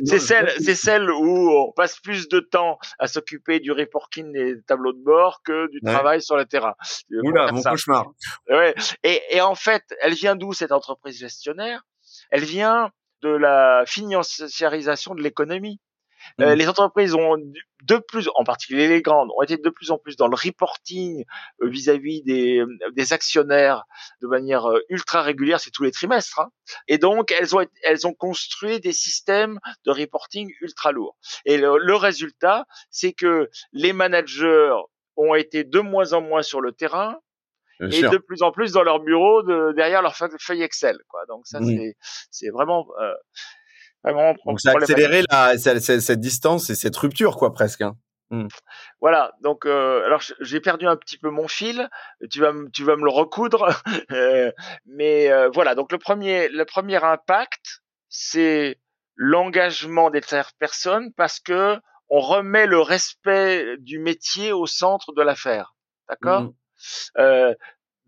c'est 0.06 0.20
celle, 0.20 0.52
c'est 0.60 0.76
celle, 0.76 1.10
où 1.10 1.52
on 1.52 1.72
passe 1.74 2.00
plus 2.00 2.30
de 2.30 2.40
temps 2.40 2.78
à 2.98 3.08
s'occuper 3.08 3.60
du 3.60 3.72
reporting 3.72 4.32
des 4.32 4.62
tableaux 4.68 4.94
de 4.94 5.04
bord 5.04 5.42
que 5.44 5.70
du 5.72 5.82
travail 5.82 6.22
sur 6.22 6.38
le 6.38 6.46
terrain. 6.46 6.76
Oula, 7.24 7.52
mon 7.52 7.62
cauchemar. 7.62 8.08
Ouais. 8.50 8.74
Et, 9.04 9.22
et 9.32 9.42
en 9.42 9.56
fait, 9.56 9.84
elle 10.02 10.14
vient 10.14 10.36
d'où 10.36 10.54
cette 10.54 10.72
entreprise 10.72 11.18
gestionnaire? 11.18 11.84
Elle 12.32 12.44
vient 12.44 12.92
de 13.22 13.30
la 13.30 13.84
financiarisation 13.86 15.16
de 15.16 15.22
l'économie. 15.22 15.80
Euh, 16.42 16.54
mm. 16.54 16.58
les 16.58 16.70
entreprises 16.70 17.14
ont 17.16 17.38
de 17.84 17.98
plus, 17.98 18.30
en 18.36 18.44
particulier 18.44 18.88
les 18.88 19.02
grandes, 19.02 19.30
ont 19.38 19.42
été 19.42 19.58
de 19.58 19.70
plus 19.70 19.92
en 19.92 19.98
plus 19.98 20.16
dans 20.18 20.28
le 20.28 20.36
reporting 20.36 21.24
euh, 21.62 21.70
vis-à-vis 21.70 22.22
des, 22.24 22.64
des 22.94 23.14
actionnaires 23.14 23.84
de 24.22 24.28
manière 24.28 24.68
ultra 24.90 25.22
régulière, 25.22 25.60
c'est 25.60 25.72
tous 25.72 25.84
les 25.84 25.92
trimestres. 25.92 26.40
Hein. 26.40 26.50
Et 26.88 26.98
donc 26.98 27.32
elles 27.32 27.56
ont 27.56 27.66
elles 27.84 28.06
ont 28.06 28.14
construit 28.14 28.80
des 28.80 28.94
systèmes 28.94 29.60
de 29.86 29.92
reporting 29.92 30.52
ultra 30.62 30.92
lourds. 30.92 31.18
Et 31.46 31.58
le, 31.58 31.78
le 31.78 31.96
résultat, 31.96 32.66
c'est 32.92 33.14
que 33.14 33.50
les 33.72 33.94
managers 33.94 34.74
ont 35.16 35.36
été 35.36 35.64
de 35.64 35.80
moins 35.80 36.14
en 36.14 36.22
moins 36.22 36.42
sur 36.42 36.62
le 36.62 36.72
terrain, 36.72 37.20
et 37.82 38.02
de 38.02 38.18
plus 38.18 38.42
en 38.42 38.52
plus 38.52 38.72
dans 38.74 38.84
leur 38.84 39.00
bureau 39.00 39.42
de, 39.44 39.72
derrière 39.74 40.02
leur 40.02 40.16
feuille 40.16 40.62
Excel 40.62 40.98
quoi 41.08 41.26
donc 41.28 41.48
ça 41.48 41.60
c'est 41.62 41.96
c'est 42.30 42.50
vraiment 42.50 42.86
euh, 43.02 43.14
vraiment 44.04 44.36
donc 44.46 44.60
ça 44.60 44.72
a 44.72 44.78
accéléré 44.78 45.24
la, 45.30 45.58
cette, 45.58 46.20
distance 46.20 46.70
et 46.70 46.76
cette 46.76 46.96
rupture 46.96 47.38
quoi 47.38 47.54
presque 47.54 47.82
hein. 47.82 47.96
Mmh. 48.32 48.48
Voilà, 49.02 49.34
donc 49.42 49.66
euh, 49.66 50.06
alors 50.06 50.22
j'ai 50.40 50.60
perdu 50.60 50.86
un 50.86 50.96
petit 50.96 51.18
peu 51.18 51.32
mon 51.32 51.48
fil. 51.48 51.90
Tu 52.30 52.40
vas 52.40 52.54
tu 52.72 52.84
vas 52.84 52.96
me 52.96 53.04
le 53.04 53.10
recoudre, 53.10 53.82
euh, 54.12 54.52
mais 54.86 55.32
euh, 55.32 55.50
voilà. 55.52 55.74
Donc 55.74 55.92
le 55.92 55.98
premier 55.98 56.48
le 56.50 56.64
premier 56.66 57.04
impact, 57.04 57.82
c'est 58.08 58.80
l'engagement 59.16 60.12
des 60.12 60.22
personnes 60.60 61.12
parce 61.14 61.40
que 61.40 61.80
on 62.10 62.20
remet 62.20 62.68
le 62.68 62.80
respect 62.80 63.78
du 63.80 64.00
métier 64.00 64.52
au 64.52 64.68
centre 64.68 65.12
de 65.14 65.22
l'affaire. 65.24 65.76
D'accord? 66.08 66.44
Mmh. 66.44 66.54
Euh, 67.18 67.54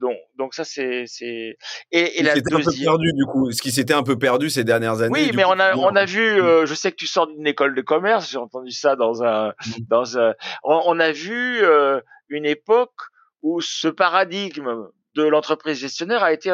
donc, 0.02 0.18
donc 0.36 0.54
ça 0.56 0.64
c'est 0.64 1.04
c'est 1.06 1.58
et, 1.91 2.20
et 2.20 2.24
la 2.24 2.34
deuxième. 2.34 2.60
un 2.60 2.64
peu 2.64 2.78
perdu 2.84 3.14
du 3.14 3.26
coup, 3.26 3.52
ce 3.52 3.62
qui 3.62 3.72
s'était 3.72 3.93
un 3.93 4.02
peu 4.02 4.18
perdu 4.18 4.49
ces 4.49 4.64
dernières 4.64 5.02
années. 5.02 5.12
Oui, 5.14 5.32
mais 5.36 5.45
on 5.45 5.60
a 5.60 5.76
on 5.76 5.95
a 5.95 6.06
vu. 6.06 6.41
Mmh. 6.41 6.45
Euh, 6.45 6.66
je 6.66 6.74
sais 6.74 6.91
que 6.91 6.95
tu 6.95 7.06
sors 7.06 7.28
d'une 7.28 7.45
école 7.45 7.76
de 7.76 7.82
commerce. 7.82 8.32
J'ai 8.32 8.39
entendu 8.39 8.72
ça 8.72 8.95
dans 8.95 9.24
un 9.24 9.49
mmh. 9.49 9.72
dans 9.89 10.18
un. 10.18 10.34
On, 10.64 10.99
a 10.99 11.12
vu 11.12 11.60
euh, 11.62 12.02
une 12.30 12.45
époque 12.45 12.99
où 13.43 13.62
ce 13.62 13.88
paradigme 13.88 14.88
de 15.14 15.24
l'entreprise 15.24 15.78
gestionnaire 15.78 16.24
a 16.24 16.34
été 16.34 16.52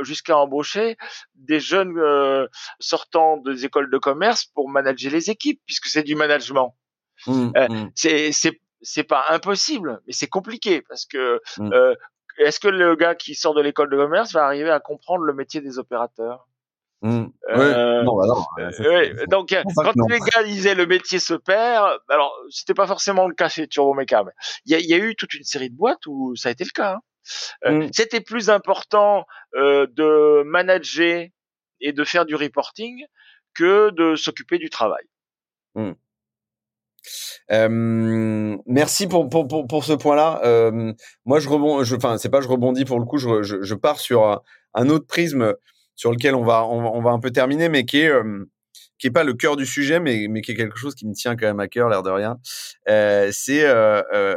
jusqu'à 0.00 0.38
embaucher 0.38 0.96
des 1.34 1.60
jeunes 1.60 1.98
euh, 1.98 2.46
sortant 2.80 3.36
des 3.36 3.66
écoles 3.66 3.90
de 3.90 3.98
commerce 3.98 4.46
pour 4.46 4.70
manager 4.70 5.12
les 5.12 5.30
équipes, 5.30 5.60
puisque 5.66 5.86
c'est 5.86 6.04
du 6.04 6.14
management. 6.14 6.74
Mmh, 7.26 7.50
c'est 7.94 8.32
c'est 8.32 8.60
c'est 8.80 9.04
pas 9.04 9.24
impossible, 9.28 10.00
mais 10.06 10.12
c'est 10.12 10.28
compliqué 10.28 10.82
parce 10.88 11.04
que 11.04 11.40
mmh. 11.58 11.72
euh, 11.72 11.94
est-ce 12.38 12.60
que 12.60 12.68
le 12.68 12.96
gars 12.96 13.14
qui 13.14 13.34
sort 13.34 13.54
de 13.54 13.60
l'école 13.60 13.90
de 13.90 13.96
commerce 13.96 14.32
va 14.32 14.44
arriver 14.44 14.70
à 14.70 14.80
comprendre 14.80 15.24
le 15.24 15.34
métier 15.34 15.60
des 15.60 15.78
opérateurs? 15.78 16.48
Mmh. 17.00 17.26
euh, 17.50 18.02
non, 18.02 18.16
bah 18.16 18.24
non, 18.26 18.44
euh, 18.58 19.26
donc 19.28 19.54
quand 19.76 19.92
les 20.08 20.18
gars 20.18 20.42
disaient 20.42 20.74
le 20.74 20.84
métier 20.84 21.20
se 21.20 21.34
perd, 21.34 22.00
alors 22.08 22.34
c'était 22.50 22.74
pas 22.74 22.88
forcément 22.88 23.28
le 23.28 23.36
cas 23.36 23.48
chez 23.48 23.68
Turbomeca, 23.68 24.24
mais 24.24 24.32
il 24.64 24.72
y 24.72 24.74
a, 24.74 24.80
y 24.80 25.00
a, 25.00 25.04
eu 25.04 25.14
toute 25.14 25.32
une 25.34 25.44
série 25.44 25.70
de 25.70 25.76
boîtes 25.76 26.06
où 26.08 26.34
ça 26.34 26.48
a 26.48 26.52
été 26.52 26.64
le 26.64 26.70
cas. 26.70 26.94
Hein. 26.94 27.00
Euh, 27.66 27.86
mmh. 27.86 27.90
C'était 27.92 28.20
plus 28.20 28.50
important 28.50 29.26
de 29.54 30.42
manager 30.42 31.28
et 31.80 31.92
de 31.92 32.04
faire 32.04 32.26
du 32.26 32.34
reporting 32.34 33.04
que 33.54 33.90
de 33.90 34.16
s'occuper 34.16 34.58
du 34.58 34.68
travail. 34.68 35.04
Euh, 37.50 38.56
merci 38.66 39.06
pour, 39.06 39.28
pour, 39.28 39.48
pour, 39.48 39.66
pour 39.66 39.84
ce 39.84 39.92
point-là. 39.92 40.40
Euh, 40.44 40.92
moi, 41.24 41.40
je 41.40 41.48
rebondis, 41.48 41.94
enfin, 41.94 42.18
c'est 42.18 42.28
pas 42.28 42.40
je 42.40 42.48
rebondis 42.48 42.84
pour 42.84 42.98
le 42.98 43.06
coup, 43.06 43.18
je, 43.18 43.42
je, 43.42 43.62
je, 43.62 43.74
pars 43.74 44.00
sur 44.00 44.42
un 44.74 44.88
autre 44.88 45.06
prisme 45.06 45.54
sur 45.94 46.12
lequel 46.12 46.34
on 46.34 46.44
va, 46.44 46.66
on, 46.66 47.00
va 47.00 47.10
un 47.10 47.18
peu 47.18 47.30
terminer, 47.30 47.68
mais 47.68 47.84
qui 47.84 47.98
est, 47.98 48.10
euh, 48.10 48.44
qui 48.98 49.06
est 49.06 49.10
pas 49.10 49.24
le 49.24 49.34
cœur 49.34 49.56
du 49.56 49.66
sujet, 49.66 50.00
mais, 50.00 50.26
mais 50.28 50.42
qui 50.42 50.52
est 50.52 50.56
quelque 50.56 50.76
chose 50.76 50.94
qui 50.94 51.06
me 51.06 51.14
tient 51.14 51.36
quand 51.36 51.46
même 51.46 51.60
à 51.60 51.68
cœur, 51.68 51.88
l'air 51.88 52.02
de 52.02 52.10
rien. 52.10 52.38
C'est, 52.86 53.64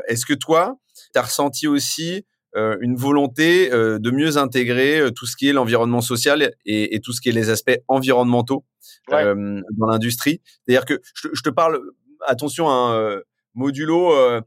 est-ce 0.08 0.26
que 0.26 0.34
toi, 0.34 0.78
tu 1.14 1.20
as 1.20 1.24
ressenti 1.24 1.68
aussi 1.68 2.26
une 2.56 2.96
volonté 2.96 3.70
de 3.70 4.12
mieux 4.12 4.38
intégrer 4.38 5.12
tout 5.16 5.26
ce 5.26 5.36
qui 5.36 5.50
est 5.50 5.54
l'environnement 5.54 6.02
social 6.02 6.54
et, 6.66 6.96
et, 6.96 7.00
tout 7.00 7.14
ce 7.14 7.22
qui 7.22 7.30
est 7.30 7.34
les 7.34 7.50
aspects 7.50 7.78
environnementaux 7.88 8.66
dans 9.10 9.88
l'industrie? 9.88 10.42
C'est-à-dire 10.66 10.86
que 10.86 11.00
je, 11.16 11.30
je, 11.34 11.42
te 11.44 11.50
parle 11.50 11.80
attention, 12.28 12.70
un 12.70 12.92
hein, 12.92 12.96
euh, 12.96 13.22
modulo 13.54 14.14
euh, 14.14 14.42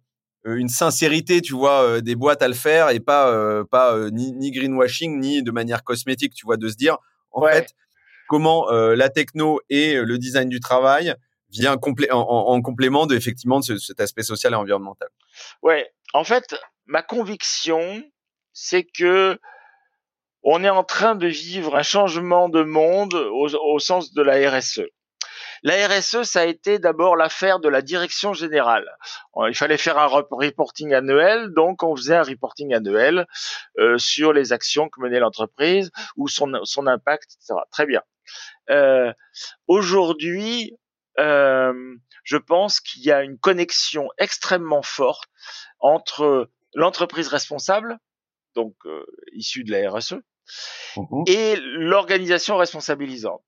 euh, 0.47 0.57
une 0.57 0.69
sincérité, 0.69 1.41
tu 1.41 1.55
vois, 1.55 2.01
des 2.01 2.15
boîtes 2.17 2.43
à 2.43 2.49
le 2.49 2.55
faire 2.55 2.91
et 2.91 3.01
pas 3.01 3.65
pas 3.71 4.11
ni, 4.11 4.33
ni, 4.33 4.51
greenwashing 4.51 5.19
ni 5.19 5.43
de 5.43 5.51
manière 5.51 5.85
cosmétique, 5.85 6.35
tu 6.35 6.45
vois, 6.45 6.57
de 6.57 6.69
se 6.69 6.77
dire 6.77 6.99
en 7.31 7.47
fait 7.47 7.75
comment 8.29 8.71
la 8.71 9.09
techno 9.09 9.61
et 9.71 9.95
le 9.95 10.19
design 10.19 10.49
du 10.49 10.61
travail 10.61 11.15
vient 11.51 11.77
en, 12.11 12.19
en, 12.19 12.63
complément 12.63 13.07
de 13.07 13.15
effectivement 13.15 13.61
de 13.61 13.77
cet 13.77 14.01
aspect 14.01 14.23
social 14.23 14.53
et 14.53 14.57
environnemental. 14.57 15.09
Ouais, 15.63 15.91
en 16.13 16.25
fait, 16.25 16.57
ma 16.87 17.03
conviction, 17.03 18.03
c'est 18.53 18.85
que 18.85 19.39
on 20.43 20.63
est 20.63 20.71
en 20.71 20.85
train 20.85 21.15
de 21.15 21.27
vivre 21.27 21.75
un 21.75 21.83
changement 21.83 22.49
de 22.51 22.63
monde 22.63 23.15
au, 23.15 23.49
au 23.49 23.79
sens 23.79 24.13
de 24.13 24.23
la 24.23 24.51
RSE. 24.51 24.83
La 25.65 25.89
RSE, 25.89 26.23
ça 26.23 26.43
a 26.43 26.45
été 26.45 26.79
d'abord 26.79 27.17
l'affaire 27.17 27.59
de 27.59 27.69
la 27.69 27.83
direction 27.83 28.33
générale. 28.35 28.87
Euh, 29.37 29.49
il 29.49 29.57
fallait 29.57 29.79
faire 29.79 29.99
un 29.99 30.07
reporting 30.07 30.93
annuel, 30.93 31.49
donc 31.55 31.83
on 31.83 31.97
faisait 31.97 32.17
un 32.17 32.23
reporting 32.23 32.75
annuel 32.75 33.27
euh, 33.79 33.99
sur 33.99 34.33
les 34.33 34.53
actions 34.53 34.89
que 34.89 35.01
menait 35.01 35.21
l'entreprise 35.21 35.91
ou 36.17 36.29
son, 36.29 36.53
son 36.65 36.87
impact, 36.87 37.37
etc. 37.41 37.59
Très 37.73 37.87
bien. 37.87 38.03
Euh, 38.71 39.13
Aujourd'hui, 39.67 40.79
euh, 41.19 41.97
je 42.25 42.37
pense 42.37 42.81
qu'il 42.81 43.03
y 43.03 43.13
a 43.13 43.23
une 43.23 43.39
connexion 43.39 44.09
extrêmement 44.19 44.83
forte 44.83 45.29
entre 45.81 46.51
l'entreprise 46.75 47.29
responsable, 47.29 47.99
donc 48.55 48.75
euh, 48.87 49.05
issue 49.33 49.65
de 49.65 49.73
la 49.73 49.91
RSE, 49.91 50.15
mmh 50.97 51.25
et 51.27 51.57
l'organisation 51.57 52.57
responsabilisante. 52.57 53.43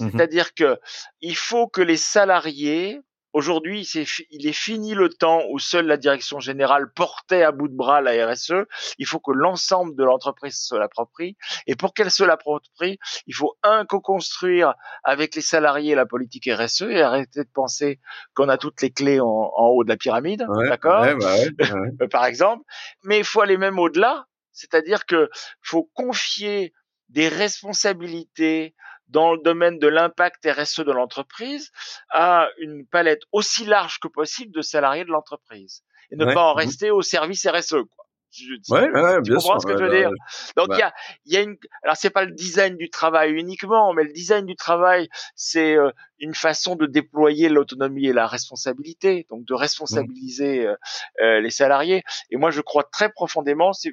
Mmh 0.00 0.10
C'est-à-dire 0.10 0.54
que 0.54 0.78
il 1.20 1.36
faut 1.36 1.68
que 1.68 1.82
les 1.82 1.96
salariés 1.96 3.00
Aujourd'hui, 3.32 3.88
il 4.30 4.46
est 4.46 4.52
fini 4.52 4.94
le 4.94 5.08
temps 5.08 5.42
où 5.50 5.58
seule 5.58 5.86
la 5.86 5.96
direction 5.96 6.38
générale 6.38 6.92
portait 6.92 7.42
à 7.42 7.50
bout 7.50 7.68
de 7.68 7.74
bras 7.74 8.02
la 8.02 8.26
RSE. 8.26 8.66
Il 8.98 9.06
faut 9.06 9.20
que 9.20 9.32
l'ensemble 9.32 9.96
de 9.96 10.04
l'entreprise 10.04 10.58
se 10.58 10.74
l'approprie. 10.74 11.36
Et 11.66 11.74
pour 11.74 11.94
qu'elle 11.94 12.10
se 12.10 12.24
l'approprie, 12.24 12.98
il 13.26 13.34
faut 13.34 13.54
un 13.62 13.86
co-construire 13.86 14.74
avec 15.02 15.34
les 15.34 15.40
salariés 15.40 15.94
la 15.94 16.04
politique 16.04 16.46
RSE 16.46 16.82
et 16.82 17.00
arrêter 17.00 17.44
de 17.44 17.48
penser 17.54 18.00
qu'on 18.34 18.50
a 18.50 18.58
toutes 18.58 18.82
les 18.82 18.90
clés 18.90 19.20
en, 19.20 19.26
haut 19.26 19.82
de 19.82 19.88
la 19.88 19.96
pyramide, 19.96 20.46
d'accord? 20.68 21.06
Par 22.10 22.26
exemple. 22.26 22.64
Mais 23.02 23.18
il 23.18 23.24
faut 23.24 23.40
aller 23.40 23.56
même 23.56 23.78
au-delà, 23.78 24.26
c'est-à-dire 24.52 25.06
que 25.06 25.30
faut 25.62 25.90
confier 25.94 26.74
des 27.08 27.28
responsabilités 27.28 28.74
dans 29.12 29.32
le 29.32 29.40
domaine 29.42 29.78
de 29.78 29.86
l'impact 29.86 30.46
RSE 30.46 30.80
de 30.80 30.92
l'entreprise 30.92 31.70
à 32.10 32.48
une 32.58 32.86
palette 32.86 33.22
aussi 33.30 33.64
large 33.64 34.00
que 34.00 34.08
possible 34.08 34.52
de 34.52 34.62
salariés 34.62 35.04
de 35.04 35.10
l'entreprise 35.10 35.84
et 36.10 36.16
ne 36.16 36.32
pas 36.32 36.44
en 36.44 36.54
mmh 36.54 36.58
rester 36.58 36.90
au 36.90 37.02
service 37.02 37.46
RSE. 37.46 37.84
Quoi. 37.94 38.06
Je, 38.32 38.54
ouais, 38.72 38.90
ouais, 38.90 39.22
tu 39.22 39.34
comprends 39.34 39.58
ce 39.60 39.66
que 39.66 39.76
je 39.76 39.84
veux 39.84 39.90
dire? 39.90 40.10
Donc 40.56 40.68
il 40.70 40.78
y 40.78 40.82
a, 40.82 40.94
y 41.26 41.36
a 41.36 41.42
une. 41.42 41.56
Alors 41.82 41.96
c'est 41.96 42.10
pas 42.10 42.24
le 42.24 42.32
design 42.32 42.76
du 42.76 42.88
travail 42.88 43.32
uniquement, 43.32 43.92
mais 43.92 44.04
le 44.04 44.12
design 44.12 44.46
du 44.46 44.56
travail, 44.56 45.08
c'est 45.36 45.76
euh, 45.76 45.90
une 46.18 46.34
façon 46.34 46.74
de 46.74 46.86
déployer 46.86 47.50
l'autonomie 47.50 48.06
et 48.06 48.14
la 48.14 48.26
responsabilité, 48.26 49.26
donc 49.28 49.44
de 49.44 49.52
responsabiliser 49.52 50.66
euh, 50.66 50.74
euh, 51.20 51.40
les 51.40 51.50
salariés. 51.50 52.02
Et 52.30 52.36
moi, 52.36 52.50
je 52.50 52.62
crois 52.62 52.84
très 52.84 53.10
profondément. 53.10 53.72
Je 53.72 53.90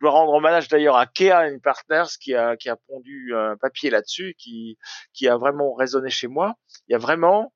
dois 0.00 0.12
rendre 0.12 0.32
hommage 0.34 0.68
d'ailleurs 0.68 0.96
à 0.96 1.06
Kea, 1.06 1.32
une 1.32 1.60
partners 1.60 2.16
qui 2.20 2.34
a 2.34 2.56
qui 2.56 2.68
a 2.68 2.76
pondu 2.76 3.34
un 3.34 3.56
papier 3.56 3.90
là-dessus, 3.90 4.36
qui 4.38 4.78
qui 5.12 5.26
a 5.26 5.36
vraiment 5.36 5.74
résonné 5.74 6.10
chez 6.10 6.28
moi. 6.28 6.54
Il 6.86 6.92
y 6.92 6.94
a 6.94 6.98
vraiment 6.98 7.52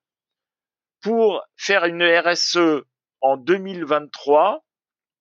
pour 1.00 1.44
faire 1.56 1.84
une 1.84 2.02
RSE 2.02 2.82
en 3.20 3.36
2023 3.36 4.64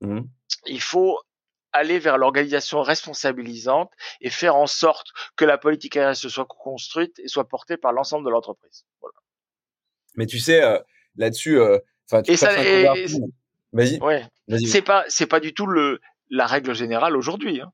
il 0.02 0.82
faut 0.82 1.20
aller 1.74 2.00
vers 2.00 2.18
l'organisation 2.18 2.82
responsabilisante 2.82 3.91
et 4.22 4.30
faire 4.30 4.56
en 4.56 4.68
sorte 4.68 5.08
que 5.36 5.45
la 5.45 5.58
politique 5.58 5.98
RSE 6.00 6.28
soit 6.28 6.45
construite 6.45 7.20
et 7.20 7.28
soit 7.28 7.48
portée 7.48 7.78
par 7.78 7.93
l'ensemble 7.93 8.26
de 8.26 8.32
l'entreprise. 8.32 8.86
Voilà. 9.02 9.16
Mais 10.16 10.26
tu 10.26 10.39
sais, 10.39 10.64
euh, 10.64 10.80
là-dessus, 11.16 11.60
euh, 11.60 11.78
enfin, 12.10 12.24
et 12.28 12.38
ça, 12.38 12.52
vas-y. 13.74 14.00
Ouais. 14.00 14.26
c'est 14.66 14.82
pas, 14.82 15.06
c'est 15.08 15.28
pas 15.28 15.39
du 15.39 15.54
tout 15.54 15.68
le 15.68 16.00
la 16.30 16.45
règle 16.45 16.74
générale 16.74 17.16
aujourd'hui. 17.16 17.62
Hein. 17.62 17.72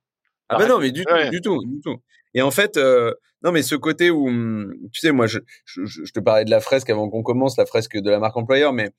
Ah 0.49 0.57
ben 0.57 0.67
non, 0.67 0.79
mais 0.79 0.91
du 0.91 1.03
tout, 1.05 1.29
du 1.31 1.41
tout, 1.41 1.63
du 1.65 1.81
tout. 1.81 1.97
Et 2.33 2.41
en 2.41 2.51
fait, 2.51 2.77
euh, 2.77 3.13
non, 3.43 3.51
mais 3.51 3.63
ce 3.63 3.75
côté 3.75 4.11
où, 4.11 4.27
hum, 4.27 4.73
tu 4.91 4.99
sais, 4.99 5.11
moi, 5.11 5.27
je, 5.27 5.39
je, 5.65 5.85
je, 5.85 6.11
te 6.11 6.19
parlais 6.19 6.45
de 6.45 6.49
la 6.49 6.59
fresque 6.59 6.89
avant 6.89 7.09
qu'on 7.09 7.23
commence, 7.23 7.57
la 7.57 7.65
fresque 7.65 7.97
de 7.97 8.09
la 8.09 8.19
marque 8.19 8.37
employeur, 8.37 8.73
mais 8.73 8.91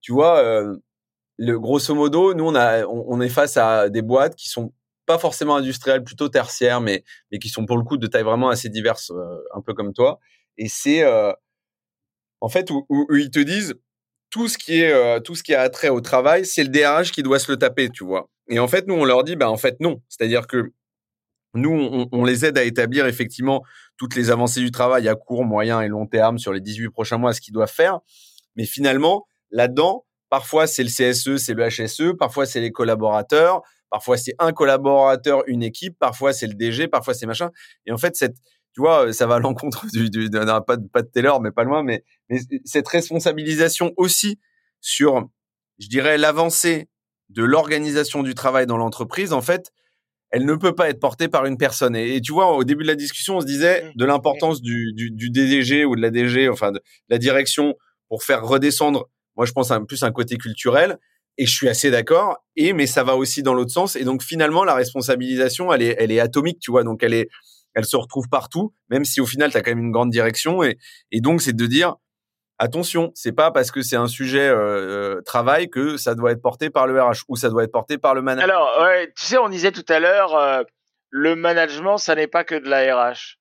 tu 0.00 0.12
vois, 0.12 0.38
euh, 0.38 0.76
le 1.36 1.58
grosso 1.58 1.94
modo, 1.94 2.34
nous 2.34 2.44
on 2.46 3.20
est 3.20 3.28
face 3.28 3.56
à 3.56 3.88
des 3.88 4.02
boîtes 4.02 4.36
qui 4.36 4.48
sont 4.48 4.72
pas 5.06 5.18
forcément 5.18 5.56
industrielles, 5.56 6.04
plutôt 6.04 6.28
tertiaires, 6.28 6.80
mais 6.80 7.04
mais 7.30 7.38
qui 7.38 7.48
sont 7.48 7.66
pour 7.66 7.76
le 7.76 7.84
coup 7.84 7.96
de 7.96 8.06
taille 8.06 8.22
vraiment 8.22 8.48
assez 8.48 8.68
diverse, 8.68 9.10
euh, 9.10 9.38
un 9.54 9.60
peu 9.60 9.74
comme 9.74 9.92
toi. 9.92 10.18
Et 10.56 10.68
c'est 10.68 11.02
euh, 11.02 11.32
en 12.40 12.48
fait, 12.48 12.70
où, 12.70 12.86
ils 13.10 13.30
te 13.30 13.40
disent 13.40 13.74
tout 14.30 14.48
ce 14.48 14.58
qui 14.58 14.80
est 14.80 14.92
euh, 14.92 15.20
tout 15.20 15.34
ce 15.34 15.42
qui 15.42 15.54
a 15.54 15.62
attrait 15.62 15.88
au 15.88 16.00
travail, 16.00 16.46
c'est 16.46 16.64
le 16.64 16.70
DRH 16.70 17.12
qui 17.12 17.22
doit 17.22 17.38
se 17.38 17.50
le 17.50 17.58
taper, 17.58 17.90
tu 17.90 18.04
vois. 18.04 18.28
Et 18.48 18.58
en 18.58 18.68
fait, 18.68 18.86
nous, 18.86 18.94
on 18.94 19.04
leur 19.04 19.24
dit, 19.24 19.36
ben 19.36 19.48
en 19.48 19.56
fait 19.56 19.76
non. 19.80 20.02
C'est-à-dire 20.08 20.46
que 20.46 20.72
nous, 21.54 21.70
on, 21.70 22.08
on, 22.12 22.24
les 22.24 22.44
aide 22.44 22.58
à 22.58 22.64
établir 22.64 23.06
effectivement 23.06 23.62
toutes 23.96 24.16
les 24.16 24.30
avancées 24.30 24.60
du 24.60 24.72
travail 24.72 25.08
à 25.08 25.14
court, 25.14 25.44
moyen 25.44 25.80
et 25.82 25.88
long 25.88 26.06
terme 26.06 26.38
sur 26.38 26.52
les 26.52 26.60
18 26.60 26.90
prochains 26.90 27.18
mois, 27.18 27.32
ce 27.32 27.40
qu'ils 27.40 27.54
doivent 27.54 27.70
faire. 27.70 28.00
Mais 28.56 28.64
finalement, 28.66 29.26
là-dedans, 29.50 30.04
parfois 30.34 30.66
c'est 30.66 30.82
le 30.82 30.88
CSE, 30.88 31.36
c'est 31.36 31.54
le 31.54 31.68
HSE, 31.68 32.16
parfois 32.18 32.44
c'est 32.44 32.60
les 32.60 32.72
collaborateurs, 32.72 33.62
parfois 33.88 34.16
c'est 34.16 34.34
un 34.40 34.50
collaborateur, 34.50 35.44
une 35.46 35.62
équipe, 35.62 35.96
parfois 35.96 36.32
c'est 36.32 36.48
le 36.48 36.54
DG, 36.54 36.88
parfois 36.88 37.14
c'est 37.14 37.24
machin. 37.24 37.52
Et 37.86 37.92
en 37.92 37.98
fait, 37.98 38.16
cette, 38.16 38.34
tu 38.72 38.80
vois, 38.80 39.12
ça 39.12 39.28
va 39.28 39.36
à 39.36 39.38
l'encontre 39.38 39.86
du, 39.92 40.10
du 40.10 40.28
pas, 40.28 40.76
de, 40.76 40.88
pas 40.88 41.02
de 41.02 41.06
Taylor, 41.06 41.40
mais 41.40 41.52
pas 41.52 41.62
loin, 41.62 41.84
mais, 41.84 42.02
mais 42.28 42.40
cette 42.64 42.88
responsabilisation 42.88 43.92
aussi 43.96 44.40
sur, 44.80 45.28
je 45.78 45.86
dirais, 45.86 46.18
l'avancée 46.18 46.88
de 47.28 47.44
l'organisation 47.44 48.24
du 48.24 48.34
travail 48.34 48.66
dans 48.66 48.76
l'entreprise, 48.76 49.32
en 49.32 49.40
fait, 49.40 49.70
elle 50.32 50.46
ne 50.46 50.56
peut 50.56 50.74
pas 50.74 50.88
être 50.88 50.98
portée 50.98 51.28
par 51.28 51.46
une 51.46 51.58
personne. 51.58 51.94
Et, 51.94 52.20
tu 52.20 52.32
vois, 52.32 52.56
au 52.56 52.64
début 52.64 52.82
de 52.82 52.88
la 52.88 52.96
discussion, 52.96 53.36
on 53.36 53.40
se 53.40 53.46
disait 53.46 53.84
mmh. 53.84 53.92
de 53.94 54.04
l'importance 54.04 54.60
du, 54.60 54.94
du, 54.94 55.12
du, 55.12 55.30
DDG 55.30 55.84
ou 55.84 55.94
de 55.94 56.00
la 56.00 56.10
DG, 56.10 56.48
enfin 56.48 56.72
de, 56.72 56.80
la 57.08 57.18
direction, 57.18 57.76
pour 58.08 58.24
faire 58.24 58.44
redescendre. 58.44 59.08
Moi, 59.36 59.46
je 59.46 59.52
pense 59.52 59.70
un 59.70 59.84
plus 59.84 60.02
un 60.02 60.12
côté 60.12 60.36
culturel. 60.36 60.98
Et 61.36 61.46
je 61.46 61.52
suis 61.52 61.68
assez 61.68 61.90
d'accord. 61.90 62.36
Et 62.54 62.72
mais 62.72 62.86
ça 62.86 63.02
va 63.02 63.16
aussi 63.16 63.42
dans 63.42 63.54
l'autre 63.54 63.72
sens. 63.72 63.96
Et 63.96 64.04
donc 64.04 64.22
finalement, 64.22 64.62
la 64.62 64.74
responsabilisation, 64.74 65.72
elle 65.72 65.82
est, 65.82 65.96
elle 65.98 66.12
est 66.12 66.20
atomique, 66.20 66.60
tu 66.60 66.70
vois. 66.70 66.84
Donc 66.84 67.02
elle 67.02 67.12
est, 67.12 67.28
elle 67.74 67.84
se 67.84 67.96
retrouve 67.96 68.28
partout, 68.28 68.72
même 68.88 69.04
si 69.04 69.20
au 69.20 69.26
final, 69.26 69.50
tu 69.50 69.56
as 69.56 69.62
quand 69.62 69.72
même 69.72 69.84
une 69.84 69.90
grande 69.90 70.10
direction. 70.10 70.62
Et, 70.62 70.78
et 71.10 71.20
donc, 71.20 71.42
c'est 71.42 71.54
de 71.54 71.66
dire, 71.66 71.96
attention, 72.58 73.10
c'est 73.14 73.32
pas 73.32 73.50
parce 73.50 73.70
que 73.70 73.82
c'est 73.82 73.96
un 73.96 74.06
sujet 74.06 74.48
euh, 74.48 75.16
euh, 75.16 75.22
travail 75.22 75.68
que 75.68 75.96
ça 75.96 76.14
doit 76.14 76.32
être 76.32 76.42
porté 76.42 76.70
par 76.70 76.86
le 76.86 77.02
RH 77.02 77.24
ou 77.28 77.36
ça 77.36 77.50
doit 77.50 77.64
être 77.64 77.72
porté 77.72 77.98
par 77.98 78.14
le 78.14 78.22
manager. 78.22 78.48
Alors, 78.48 78.82
ouais, 78.82 79.12
tu 79.16 79.24
sais, 79.24 79.38
on 79.38 79.48
disait 79.48 79.72
tout 79.72 79.84
à 79.88 79.98
l'heure, 79.98 80.36
euh, 80.36 80.62
le 81.10 81.34
management, 81.34 81.98
ça 81.98 82.14
n'est 82.14 82.28
pas 82.28 82.44
que 82.44 82.54
de 82.54 82.68
la 82.68 82.94
RH. 82.94 83.38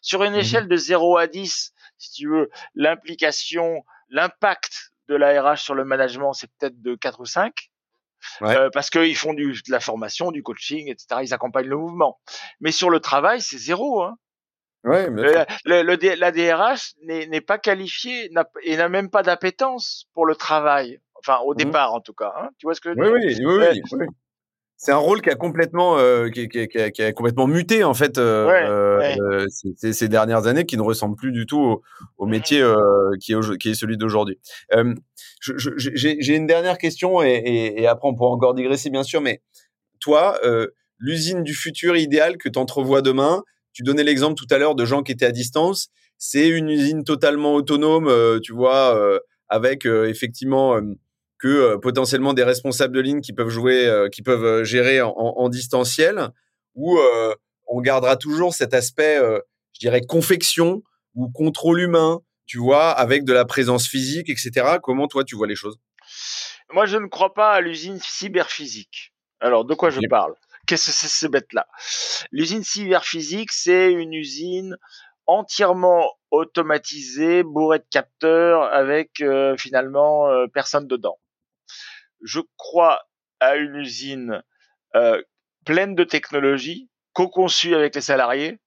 Sur 0.00 0.22
une 0.22 0.34
mmh 0.34 0.36
échelle 0.36 0.68
de 0.68 0.76
0 0.76 1.16
à 1.16 1.26
10, 1.26 1.72
si 1.98 2.12
tu 2.12 2.28
veux, 2.28 2.50
l'implication, 2.74 3.82
l'impact 4.10 4.91
de 5.08 5.14
la 5.14 5.42
RH 5.42 5.58
sur 5.58 5.74
le 5.74 5.84
management, 5.84 6.32
c'est 6.32 6.50
peut-être 6.58 6.80
de 6.80 6.94
4 6.94 7.20
ou 7.20 7.26
5. 7.26 7.52
Ouais. 8.40 8.70
parce 8.72 8.88
qu'ils 8.88 9.16
font 9.16 9.34
du, 9.34 9.52
de 9.52 9.72
la 9.72 9.80
formation, 9.80 10.30
du 10.30 10.44
coaching, 10.44 10.88
etc. 10.88 11.22
Ils 11.24 11.34
accompagnent 11.34 11.66
le 11.66 11.76
mouvement. 11.76 12.20
Mais 12.60 12.70
sur 12.70 12.88
le 12.88 13.00
travail, 13.00 13.40
c'est 13.40 13.58
zéro. 13.58 14.02
Hein. 14.02 14.16
Ouais, 14.84 15.08
le, 15.10 15.82
le, 15.82 16.14
la 16.16 16.30
DRH 16.30 16.94
n'est 17.02 17.40
pas 17.40 17.58
qualifiée 17.58 18.30
et 18.62 18.76
n'a 18.76 18.88
même 18.88 19.10
pas 19.10 19.22
d'appétence 19.22 20.06
pour 20.14 20.26
le 20.26 20.36
travail. 20.36 21.00
Enfin, 21.16 21.38
au 21.44 21.54
mmh 21.54 21.56
départ, 21.56 21.94
en 21.94 22.00
tout 22.00 22.14
cas. 22.14 22.32
Hein. 22.36 22.50
Tu 22.58 22.66
vois 22.66 22.74
ce 22.74 22.80
que 22.80 22.92
je 22.92 22.98
veux 22.98 23.12
oui, 23.12 23.34
dire? 23.34 23.48
oui, 23.48 23.54
oui, 23.58 23.82
oui, 23.92 24.06
C'est 24.84 24.90
un 24.90 24.96
rôle 24.96 25.22
qui 25.22 25.30
a 25.30 25.36
complètement, 25.36 25.96
euh, 25.96 26.28
qui, 26.28 26.48
qui, 26.48 26.66
qui, 26.66 26.90
qui, 26.90 27.02
a 27.04 27.12
complètement 27.12 27.46
muté 27.46 27.84
en 27.84 27.94
fait 27.94 28.18
euh, 28.18 28.48
ouais, 28.48 29.16
euh, 29.20 29.46
ces, 29.48 29.92
ces, 29.92 30.08
dernières 30.08 30.48
années, 30.48 30.66
qui 30.66 30.76
ne 30.76 30.82
ressemble 30.82 31.14
plus 31.14 31.30
du 31.30 31.46
tout 31.46 31.60
au, 31.60 31.82
au 32.18 32.26
mmh 32.26 32.30
métier 32.30 32.64
qui, 33.20 33.32
est, 33.32 33.58
qui 33.58 33.70
est 33.70 33.74
celui 33.74 33.96
d'aujourd'hui. 33.96 34.40
J'ai 35.40 36.34
une 36.34 36.48
dernière 36.48 36.78
question 36.78 37.22
et, 37.22 37.30
et, 37.30 37.82
et, 37.82 37.86
après 37.86 38.08
on 38.08 38.16
pourra 38.16 38.30
encore 38.30 38.54
digresser 38.54 38.90
bien 38.90 39.04
sûr, 39.04 39.20
mais 39.20 39.40
toi, 40.00 40.40
l'usine 40.98 41.44
du 41.44 41.54
futur 41.54 41.96
idéal 41.96 42.36
que 42.36 42.48
tu 42.48 42.58
entrevois 42.58 43.02
demain, 43.02 43.44
tu 43.72 43.84
donnais 43.84 44.02
l'exemple 44.02 44.34
tout 44.34 44.52
à 44.52 44.58
l'heure 44.58 44.74
de 44.74 44.84
gens 44.84 45.04
qui 45.04 45.12
étaient 45.12 45.26
à 45.26 45.30
distance. 45.30 45.90
C'est 46.18 46.48
une 46.48 46.68
usine 46.68 47.04
totalement 47.04 47.54
autonome, 47.54 48.12
tu 48.42 48.52
vois, 48.52 49.00
avec 49.48 49.86
effectivement 49.86 50.80
que 51.42 51.76
potentiellement 51.76 52.34
des 52.34 52.44
responsables 52.44 52.94
de 52.94 53.00
ligne 53.00 53.20
qui 53.20 53.32
peuvent 53.32 53.48
jouer, 53.48 53.90
qui 54.12 54.22
peuvent 54.22 54.62
gérer 54.62 55.02
en, 55.02 55.12
en 55.16 55.48
distanciel, 55.48 56.28
où 56.74 56.98
on 57.66 57.80
gardera 57.80 58.16
toujours 58.16 58.54
cet 58.54 58.74
aspect, 58.74 59.18
je 59.72 59.80
dirais, 59.80 60.02
confection 60.02 60.82
ou 61.14 61.28
contrôle 61.30 61.80
humain, 61.80 62.20
tu 62.46 62.58
vois, 62.58 62.90
avec 62.90 63.24
de 63.24 63.32
la 63.32 63.44
présence 63.44 63.88
physique, 63.88 64.28
etc. 64.28 64.78
Comment 64.82 65.08
toi 65.08 65.24
tu 65.24 65.36
vois 65.36 65.46
les 65.46 65.56
choses? 65.56 65.78
Moi, 66.72 66.86
je 66.86 66.96
ne 66.96 67.06
crois 67.06 67.34
pas 67.34 67.52
à 67.52 67.60
l'usine 67.60 67.98
cyberphysique. 68.00 69.12
Alors, 69.40 69.64
de 69.64 69.74
quoi 69.74 69.90
je 69.90 70.00
parle? 70.08 70.34
Qu'est-ce 70.66 70.86
que 70.86 70.92
c'est 70.92 71.08
ces 71.08 71.28
bêtes-là? 71.28 71.66
L'usine 72.30 72.62
cyberphysique, 72.62 73.52
c'est 73.52 73.92
une 73.92 74.14
usine 74.14 74.76
entièrement 75.26 76.08
automatisée, 76.30 77.42
bourrée 77.42 77.80
de 77.80 77.86
capteurs, 77.90 78.62
avec 78.72 79.20
euh, 79.20 79.56
finalement 79.56 80.28
euh, 80.28 80.46
personne 80.52 80.86
dedans. 80.86 81.18
Je 82.22 82.40
crois 82.56 83.02
à 83.40 83.56
une 83.56 83.76
usine 83.76 84.42
euh, 84.94 85.22
pleine 85.64 85.94
de 85.94 86.04
technologie, 86.04 86.90
co-conçue 87.12 87.74
avec 87.74 87.94
les 87.94 88.00
salariés, 88.00 88.58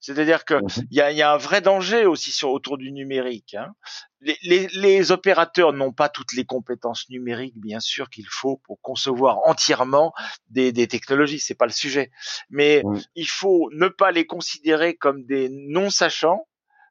c'est-à-dire 0.00 0.44
que 0.44 0.54
mmh 0.54 0.86
il 0.90 0.96
y 0.96 1.00
a, 1.00 1.12
y 1.12 1.22
a, 1.22 1.32
un 1.32 1.36
vrai 1.36 1.60
danger 1.60 2.06
aussi 2.06 2.30
sur 2.30 2.50
autour 2.50 2.78
du 2.78 2.92
numérique. 2.92 3.54
Hein. 3.54 3.74
Les, 4.20 4.36
les, 4.42 4.68
les, 4.72 5.12
opérateurs 5.12 5.72
n'ont 5.72 5.92
pas 5.92 6.08
toutes 6.08 6.32
les 6.32 6.44
compétences 6.44 7.08
numériques, 7.08 7.58
bien 7.58 7.80
sûr, 7.80 8.08
qu'il 8.10 8.26
faut 8.28 8.58
pour 8.64 8.80
concevoir 8.80 9.38
entièrement 9.46 10.12
des, 10.50 10.72
des 10.72 10.86
technologies. 10.86 11.40
C'est 11.40 11.54
pas 11.54 11.66
le 11.66 11.72
sujet, 11.72 12.10
mais 12.50 12.82
il 13.14 13.28
faut 13.28 13.70
ne 13.72 13.88
pas 13.88 14.10
les 14.10 14.26
considérer 14.26 14.94
comme 14.96 15.24
des 15.24 15.48
non 15.50 15.90
sachants 15.90 16.47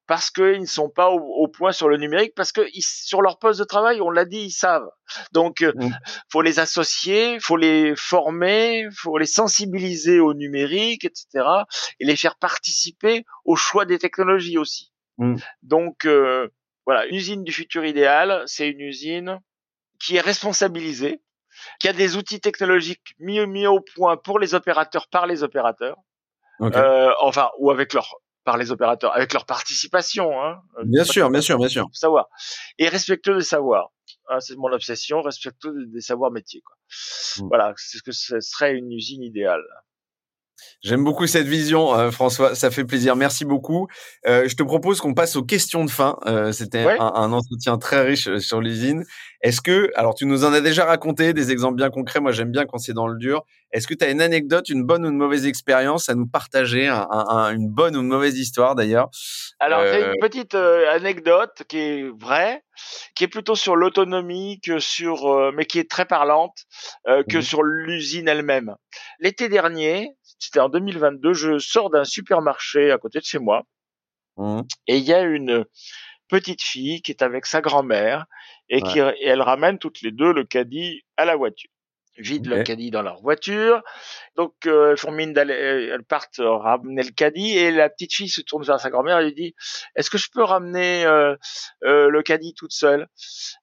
parce 0.07 0.31
qu'ils 0.31 0.61
ne 0.61 0.65
sont 0.65 0.89
pas 0.89 1.09
au, 1.09 1.47
point 1.49 1.73
sur 1.73 1.89
le 1.89 1.97
numérique, 1.97 2.33
parce 2.35 2.53
que 2.53 2.61
sur 2.79 3.21
leur 3.21 3.39
poste 3.39 3.59
de 3.59 3.65
travail, 3.65 3.99
on 4.01 4.09
l'a 4.09 4.23
dit, 4.23 4.39
ils 4.39 4.51
savent. 4.51 4.89
Donc, 5.33 5.61
mmh. 5.61 5.89
faut 6.31 6.41
les 6.41 6.59
associer, 6.59 7.39
faut 7.41 7.57
les 7.57 7.93
former, 7.97 8.87
faut 8.95 9.17
les 9.17 9.25
sensibiliser 9.25 10.19
au 10.19 10.33
numérique, 10.33 11.03
etc., 11.03 11.45
et 11.99 12.05
les 12.05 12.15
faire 12.15 12.37
participer 12.37 13.25
au 13.43 13.55
choix 13.57 13.85
des 13.85 13.99
technologies 13.99 14.57
aussi. 14.57 14.93
Mmh. 15.17 15.35
Donc, 15.61 16.05
euh, 16.05 16.47
voilà, 16.85 17.05
une 17.07 17.15
usine 17.15 17.43
du 17.43 17.51
futur 17.51 17.85
idéal, 17.85 18.43
c'est 18.45 18.69
une 18.69 18.81
usine 18.81 19.39
qui 19.99 20.15
est 20.15 20.21
responsabilisée, 20.21 21.21
qui 21.81 21.89
a 21.89 21.93
des 21.93 22.15
outils 22.15 22.39
technologiques 22.39 23.13
mis, 23.19 23.45
mis 23.45 23.67
au 23.67 23.81
point 23.81 24.15
pour 24.15 24.39
les 24.39 24.55
opérateurs 24.55 25.09
par 25.09 25.27
les 25.27 25.43
opérateurs, 25.43 25.97
euh, 26.61 27.11
enfin, 27.19 27.49
ou 27.59 27.71
avec 27.71 27.93
leur 27.93 28.15
par 28.47 28.55
les 28.55 28.71
opérateurs, 28.71 29.13
avec 29.13 29.33
leur 29.33 29.45
participation. 29.45 30.41
Hein, 30.41 30.61
euh, 30.77 30.83
bien 30.85 31.03
sûr, 31.03 31.29
bien 31.29 31.41
sûr, 31.41 31.57
bien 31.57 31.67
sûr. 31.67 31.85
Savoir. 31.91 32.29
Et 32.79 32.87
respectueux 32.87 33.35
des 33.35 33.43
savoirs. 33.43 33.91
Hein, 34.29 34.39
c'est 34.39 34.55
mon 34.55 34.71
obsession, 34.71 35.21
respectueux 35.21 35.73
des 35.87 35.99
savoirs 35.99 36.31
métiers. 36.31 36.61
Quoi. 36.61 36.77
Mm. 37.39 37.47
Voilà, 37.49 37.73
c'est 37.75 37.97
ce 37.97 38.03
que 38.03 38.13
ce 38.13 38.39
serait 38.39 38.73
une 38.73 38.89
usine 38.93 39.21
idéale. 39.21 39.65
J'aime 40.81 41.03
beaucoup 41.03 41.27
cette 41.27 41.47
vision, 41.47 41.93
euh, 41.95 42.11
François. 42.11 42.55
Ça 42.55 42.69
fait 42.69 42.85
plaisir. 42.85 43.15
Merci 43.15 43.45
beaucoup. 43.45 43.87
Euh, 44.27 44.47
je 44.47 44.55
te 44.55 44.63
propose 44.63 45.01
qu'on 45.01 45.13
passe 45.13 45.35
aux 45.35 45.43
questions 45.43 45.83
de 45.83 45.89
fin. 45.89 46.17
Euh, 46.25 46.51
C'était 46.51 46.85
un, 46.99 47.11
un, 47.15 47.31
entretien 47.33 47.77
très 47.77 48.01
riche 48.01 48.37
sur 48.37 48.61
l'usine. 48.61 49.03
Est-ce 49.41 49.61
que, 49.61 49.91
alors 49.95 50.15
tu 50.15 50.25
nous 50.25 50.45
en 50.45 50.53
as 50.53 50.61
déjà 50.61 50.85
raconté 50.85 51.33
des 51.33 51.51
exemples 51.51 51.77
bien 51.77 51.89
concrets. 51.89 52.19
Moi, 52.19 52.31
j'aime 52.31 52.51
bien 52.51 52.65
quand 52.65 52.77
c'est 52.77 52.93
dans 52.93 53.07
le 53.07 53.17
dur. 53.17 53.43
Est-ce 53.71 53.87
que 53.87 53.93
tu 53.93 54.05
as 54.05 54.09
une 54.09 54.21
anecdote, 54.21 54.69
une 54.69 54.83
bonne 54.83 55.05
ou 55.05 55.09
une 55.09 55.17
mauvaise 55.17 55.45
expérience 55.45 56.09
à 56.09 56.15
nous 56.15 56.27
partager, 56.27 56.87
un, 56.87 57.07
un, 57.09 57.51
une 57.53 57.69
bonne 57.69 57.95
ou 57.95 58.01
une 58.01 58.07
mauvaise 58.07 58.37
histoire 58.37 58.75
d'ailleurs? 58.75 59.09
Alors, 59.59 59.81
j'ai 59.85 60.03
une 60.03 60.19
petite 60.21 60.55
anecdote 60.55 61.63
qui 61.67 61.77
est 61.77 62.05
vraie, 62.19 62.63
qui 63.15 63.23
est 63.23 63.27
plutôt 63.27 63.55
sur 63.55 63.75
l'autonomie 63.75 64.59
que 64.63 64.79
sur, 64.79 65.51
mais 65.53 65.65
qui 65.65 65.79
est 65.79 65.89
très 65.89 66.05
parlante, 66.05 66.57
que 67.05 67.37
mmh 67.37 67.41
sur 67.41 67.63
l'usine 67.63 68.27
elle-même. 68.27 68.75
L'été 69.19 69.49
dernier, 69.49 70.15
c'était 70.39 70.59
en 70.59 70.69
2022, 70.69 71.33
je 71.33 71.59
sors 71.59 71.89
d'un 71.89 72.03
supermarché 72.03 72.91
à 72.91 72.97
côté 72.97 73.19
de 73.19 73.25
chez 73.25 73.39
moi, 73.39 73.63
mmh. 74.37 74.61
et 74.87 74.97
il 74.97 75.03
y 75.03 75.13
a 75.13 75.21
une 75.21 75.65
petite 76.29 76.61
fille 76.61 77.01
qui 77.01 77.11
est 77.11 77.21
avec 77.21 77.45
sa 77.45 77.61
grand-mère, 77.61 78.25
et 78.69 78.81
qui 78.81 78.99
elle 78.99 79.41
ramène 79.41 79.79
toutes 79.79 80.01
les 80.01 80.11
deux 80.11 80.33
le 80.33 80.43
caddie 80.43 81.03
à 81.15 81.23
la 81.23 81.35
voiture 81.37 81.71
vide 82.17 82.47
le 82.47 82.63
caddie 82.63 82.91
dans 82.91 83.01
leur 83.01 83.21
voiture. 83.21 83.81
Donc, 84.35 84.53
euh, 84.65 84.91
elles 84.91 84.97
font 84.97 85.11
mine 85.11 85.33
d'aller, 85.33 85.53
elles 85.53 86.03
partent 86.03 86.39
ramener 86.39 87.03
le 87.03 87.11
caddie 87.11 87.57
et 87.57 87.71
la 87.71 87.89
petite 87.89 88.13
fille 88.13 88.29
se 88.29 88.41
tourne 88.41 88.63
vers 88.63 88.79
sa 88.79 88.89
grand-mère 88.89 89.19
et 89.19 89.25
lui 89.25 89.33
dit 89.33 89.55
Est-ce 89.95 90.09
que 90.09 90.17
je 90.17 90.29
peux 90.33 90.43
ramener 90.43 91.05
euh, 91.05 91.35
euh, 91.83 92.09
le 92.09 92.21
caddie 92.21 92.53
toute 92.53 92.73
seule? 92.73 93.07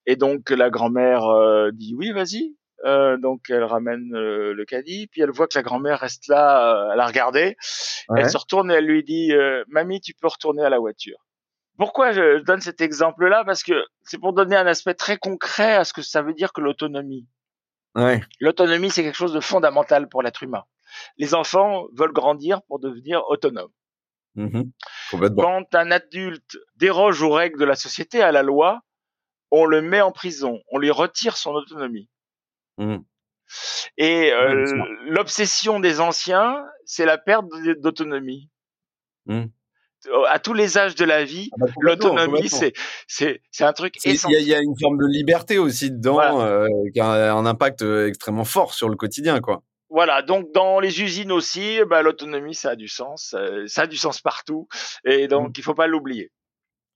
Et 0.07 0.17
donc 0.17 0.51
la 0.51 0.71
grand-mère 0.71 1.25
euh, 1.27 1.71
dit 1.73 1.95
Oui, 1.97 2.13
vas-y. 2.13 2.55
Euh, 2.85 3.17
donc 3.17 3.49
elle 3.49 3.65
ramène 3.65 4.15
euh, 4.15 4.53
le 4.53 4.65
caddie, 4.65 5.07
puis 5.07 5.23
elle 5.23 5.31
voit 5.31 5.47
que 5.47 5.57
la 5.57 5.63
grand-mère 5.63 6.01
reste 6.01 6.29
là, 6.29 6.75
euh, 6.75 6.91
à 6.91 6.97
la 6.97 7.07
regarder. 7.07 7.57
Elle 8.15 8.29
se 8.29 8.37
retourne 8.37 8.71
et 8.71 8.75
elle 8.75 8.87
lui 8.87 9.05
dit 9.05 9.33
"Mamie, 9.69 10.01
tu 10.01 10.15
peux 10.15 10.29
retourner 10.29 10.63
à 10.63 10.71
la 10.71 10.79
voiture." 10.79 11.19
Pourquoi 11.77 12.13
je 12.13 12.39
donne 12.41 12.61
cet 12.61 12.81
exemple-là? 12.81 13.45
Parce 13.45 13.65
que 13.65 13.85
c'est 14.03 14.19
pour 14.19 14.33
donner 14.33 14.55
un 14.57 14.67
aspect 14.67 14.95
très 14.95 15.17
concret 15.17 15.75
à 15.75 15.85
ce 15.85 15.93
que 15.93 16.03
ça 16.03 16.23
veut 16.23 16.35
dire 16.35 16.53
que 16.53 16.61
l'autonomie. 16.61 17.27
Ouais. 17.97 18.23
L'autonomie, 18.41 18.91
c'est 18.91 19.03
quelque 19.03 19.17
chose 19.17 19.33
de 19.33 19.41
fondamental 19.41 20.09
pour 20.09 20.23
l'être 20.23 20.43
humain. 20.43 20.65
Les 21.17 21.35
enfants 21.35 21.87
veulent 21.97 22.13
grandir 22.13 22.63
pour 22.63 22.79
devenir 22.79 23.23
autonomes. 23.29 23.73
Mmh 24.37 24.63
Quand 25.37 25.75
un 25.75 25.91
adulte 25.93 26.59
déroge 26.77 27.23
aux 27.23 27.31
règles 27.31 27.59
de 27.59 27.65
la 27.65 27.77
société, 27.77 28.21
à 28.21 28.33
la 28.33 28.43
loi, 28.43 28.81
on 29.51 29.65
le 29.65 29.81
met 29.81 30.01
en 30.01 30.11
prison, 30.11 30.61
on 30.73 30.79
lui 30.79 30.91
retire 30.91 31.37
son 31.37 31.53
autonomie. 31.53 32.09
Mmh. 32.79 32.97
Et 33.99 34.33
euh, 34.33 34.65
l'obsession 35.07 35.81
des 35.81 36.01
anciens, 36.01 36.65
c'est 36.85 37.05
la 37.05 37.19
perte 37.19 37.47
d'autonomie. 37.79 38.51
Mmh. 39.27 39.45
À 40.29 40.39
tous 40.39 40.53
les 40.53 40.77
âges 40.77 40.95
de 40.97 41.05
la 41.05 41.25
vie, 41.25 41.49
ah 41.53 41.57
bah, 41.61 41.73
l'autonomie, 41.81 42.49
c'est 42.49 42.75
c'est 43.07 43.41
un 43.61 43.73
truc 43.73 43.97
essentiel. 44.05 44.43
Il 44.43 44.49
y, 44.49 44.55
a 44.55 44.61
une 44.61 44.79
forme 44.79 44.99
de 44.99 45.07
liberté 45.07 45.59
aussi 45.59 45.91
dedans, 45.91 46.43
euh, 46.43 46.67
qui 46.93 47.01
a 47.01 47.35
un 47.35 47.47
impact 47.47 47.83
extrêmement 47.83 48.45
fort 48.45 48.75
sur 48.75 48.91
le 48.91 48.97
quotidien, 48.97 49.41
quoi. 49.41 49.63
Voilà, 49.89 50.23
donc 50.23 50.53
dans 50.53 50.81
les 50.81 51.01
usines 51.01 51.33
aussi, 51.33 51.79
bah, 51.89 52.03
l'autonomie, 52.03 52.55
ça 52.55 52.71
a 52.71 52.77
du 52.77 52.89
sens, 52.89 53.35
ça 53.67 53.83
a 53.83 53.87
du 53.87 53.97
sens 53.97 54.21
partout, 54.21 54.69
et 55.05 55.27
donc 55.29 55.51
mmh. 55.51 55.53
il 55.59 55.63
faut 55.63 55.75
pas 55.75 55.87
l'oublier. 55.87 56.33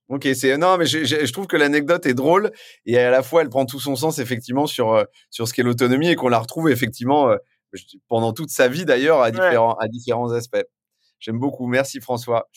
Ok, 0.09 0.27
c'est 0.33 0.57
non, 0.57 0.77
mais 0.77 0.87
je, 0.87 1.05
je, 1.05 1.31
trouve 1.31 1.45
que 1.45 1.55
l'anecdote 1.55 2.07
est 2.07 2.15
drôle 2.15 2.51
et 2.87 2.97
à 2.97 3.11
la 3.11 3.21
fois 3.21 3.43
elle 3.43 3.49
prend 3.49 3.67
tout 3.67 3.79
son 3.79 3.95
sens 3.95 4.17
effectivement 4.17 4.65
sur 4.65 4.93
euh, 4.93 5.03
sur 5.29 5.47
ce 5.47 5.53
qu'est 5.53 5.61
l'autonomie 5.61 6.09
et 6.09 6.15
qu'on 6.15 6.29
la 6.29 6.39
retrouve 6.39 6.71
effectivement 6.71 7.29
euh, 7.29 7.37
pendant 8.07 8.33
toute 8.33 8.49
sa 8.49 8.67
vie 8.67 8.85
d'ailleurs 8.85 9.21
à 9.21 9.29
différents 9.29 9.75
à 9.75 9.87
différents 9.87 10.31
aspects. 10.31 10.65
J'aime 11.19 11.37
beaucoup, 11.37 11.67
merci 11.67 11.99
François. 11.99 12.49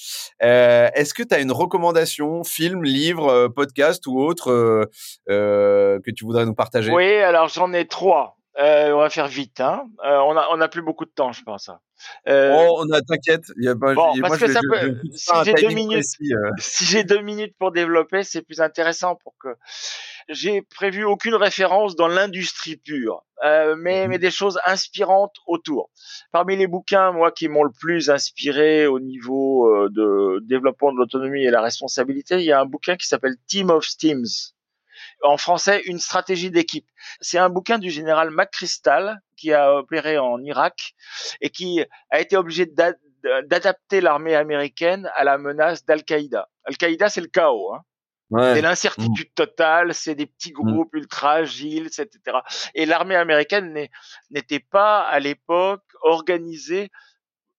Euh, 0.42 0.88
Est-ce 0.94 1.12
que 1.12 1.22
tu 1.22 1.34
as 1.34 1.40
une 1.40 1.53
recommandation, 1.53 2.42
film, 2.42 2.84
livre, 2.84 3.28
euh, 3.28 3.48
podcast 3.48 4.07
ou 4.07 4.18
autre 4.20 4.88
que 5.26 6.11
tu 6.11 6.24
voudrais 6.24 6.46
nous 6.46 6.55
partager? 6.55 6.90
Oui, 6.90 7.16
alors 7.16 7.48
j'en 7.48 7.72
ai 7.74 7.86
trois. 7.86 8.38
On 8.59 8.98
va 8.98 9.11
faire 9.11 9.28
vite. 9.28 9.61
Hein. 9.61 9.84
on 10.03 10.36
a 10.36 10.48
on 10.50 10.61
a 10.61 10.68
plus 10.68 10.82
beaucoup 10.82 11.05
de 11.05 11.11
temps, 11.11 11.32
je 11.32 11.42
pense. 11.42 11.68
Hein. 11.68 11.78
Euh, 12.28 12.53
oh, 12.55 12.84
on 12.84 12.90
a, 12.92 13.00
t'inquiète. 13.00 13.44
bon, 13.76 13.94
parce 14.20 14.38
que 14.38 14.50
ça 14.50 14.61
peut, 14.68 14.98
si 15.14 15.30
j'ai 15.44 15.55
deux 15.55 15.74
minutes, 15.74 16.05
euh. 16.22 16.50
si 16.59 16.84
j'ai 16.84 17.05
deux 17.05 17.20
minutes 17.20 17.55
pour 17.59 17.72
développer, 17.72 18.22
c'est 18.22 18.42
plus 18.42 18.61
intéressant 18.61 19.16
pour 19.16 19.34
que 19.38 19.48
j'ai 20.28 20.62
prévu 20.62 21.05
aucune 21.05 21.34
référence 21.34 21.96
dans 21.96 22.09
l'industrie 22.09 22.76
pure, 22.76 23.24
euh, 23.44 23.74
mais, 23.76 24.07
mmh 24.07 24.11
mais 24.11 24.18
des 24.18 24.30
choses 24.30 24.59
inspirantes 24.66 25.34
autour. 25.46 25.90
Parmi 26.32 26.57
les 26.57 26.66
bouquins, 26.66 27.12
moi, 27.12 27.32
qui 27.32 27.48
m'ont 27.48 27.64
le 27.64 27.72
plus 27.72 28.11
inspiré 28.11 28.86
au 28.86 29.00
niveau 29.00 29.66
euh, 29.66 29.88
de 29.90 30.40
développement 30.46 30.92
de 30.92 30.98
l'autonomie 30.98 31.44
et 31.44 31.50
la 31.50 31.62
responsabilité, 31.62 32.36
il 32.36 32.44
y 32.44 32.53
a 32.53 32.61
un 32.61 32.66
bouquin 32.66 32.96
qui 32.96 33.07
s'appelle 33.07 33.36
Team 33.46 33.70
of 33.70 33.86
Teams 33.98 34.26
en 35.23 35.37
français 35.37 35.83
une 35.87 35.99
stratégie 35.99 36.51
d'équipe. 36.51 36.87
C'est 37.20 37.39
un 37.39 37.49
bouquin 37.49 37.79
du 37.79 37.91
général 37.91 38.31
McChrystal 38.31 39.20
qui 39.37 39.53
a 39.53 39.75
opéré 39.77 40.18
en 40.18 40.43
Irak 40.43 40.95
et 41.41 41.51
qui 41.51 41.85
a 42.11 42.20
été 42.20 42.37
obligé 42.37 42.66
d'adapter 42.66 44.01
l'armée 44.01 44.35
américaine 44.35 45.11
à 45.14 45.25
la 45.25 45.39
menace 45.39 45.85
d'Al-Qaïda. 45.85 46.49
Al-Qaïda, 46.64 47.09
c'est 47.09 47.20
le 47.20 47.29
chaos. 47.29 47.75
Hein. 47.75 47.83
C'est 48.55 48.62
l'incertitude 48.62 49.29
mmh. 49.29 49.35
totale, 49.35 49.95
c'est 49.95 50.14
des 50.14 50.27
petits 50.27 50.53
mmh. 50.53 50.73
groupes 50.73 50.95
ultra 50.95 51.33
agiles, 51.33 51.87
etc. 51.87 52.39
Et 52.75 52.87
l'armée 52.87 53.16
américaine 53.16 53.89
n'était 54.31 54.61
pas 54.61 55.03
à 55.03 55.20
l'époque 55.20 55.85
organisée 56.03 56.91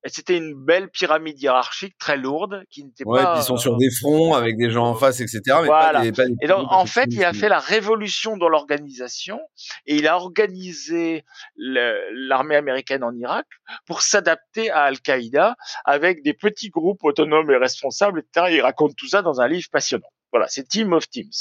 c'était 0.10 0.38
une 0.38 0.54
belle 0.54 0.90
pyramide 0.90 1.42
hiérarchique 1.42 1.98
très 1.98 2.18
lourde 2.18 2.64
qui 2.70 2.84
n'était 2.84 3.06
ouais, 3.06 3.24
pas. 3.24 3.36
ils 3.38 3.44
sont 3.44 3.58
sur 3.58 3.78
des 3.78 3.90
fronts 3.90 4.34
avec 4.34 4.58
des 4.58 4.70
gens 4.70 4.86
en 4.86 4.96
face, 4.96 5.22
etc. 5.22 5.42
Mais 5.62 5.68
voilà. 5.68 6.04
et 6.06 6.48
donc, 6.48 6.68
en 6.70 6.86
fait, 6.86 7.08
il 7.12 7.24
a 7.24 7.34
fait 7.34 7.50
la 7.50 7.60
révolution 7.60 8.36
dans 8.36 8.50
l'organisation 8.50 9.40
et 9.86 9.96
il 9.96 10.08
a 10.08 10.18
organisé 10.18 11.24
l'armée 11.58 12.56
américaine 12.56 13.04
en 13.04 13.16
Irak 13.16 13.46
pour 13.86 14.02
s'adapter 14.02 14.70
à 14.70 14.84
Al-Qaïda 14.84 15.56
avec 15.86 16.22
des 16.24 16.34
petits 16.34 16.70
groupes 16.70 17.04
autonomes 17.04 17.50
et 17.52 17.58
responsables, 17.58 18.20
etc. 18.20 18.48
il 18.52 18.62
raconte 18.62 18.96
tout 18.96 19.08
ça 19.08 19.22
dans 19.22 19.40
un 19.40 19.48
livre 19.48 19.68
passionnant. 19.72 20.10
Voilà, 20.32 20.48
c'est 20.50 20.68
Team 20.68 20.94
of 20.94 21.08
Teams, 21.10 21.32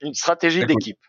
une 0.00 0.14
stratégie 0.14 0.64
d'équipe. 0.64 1.00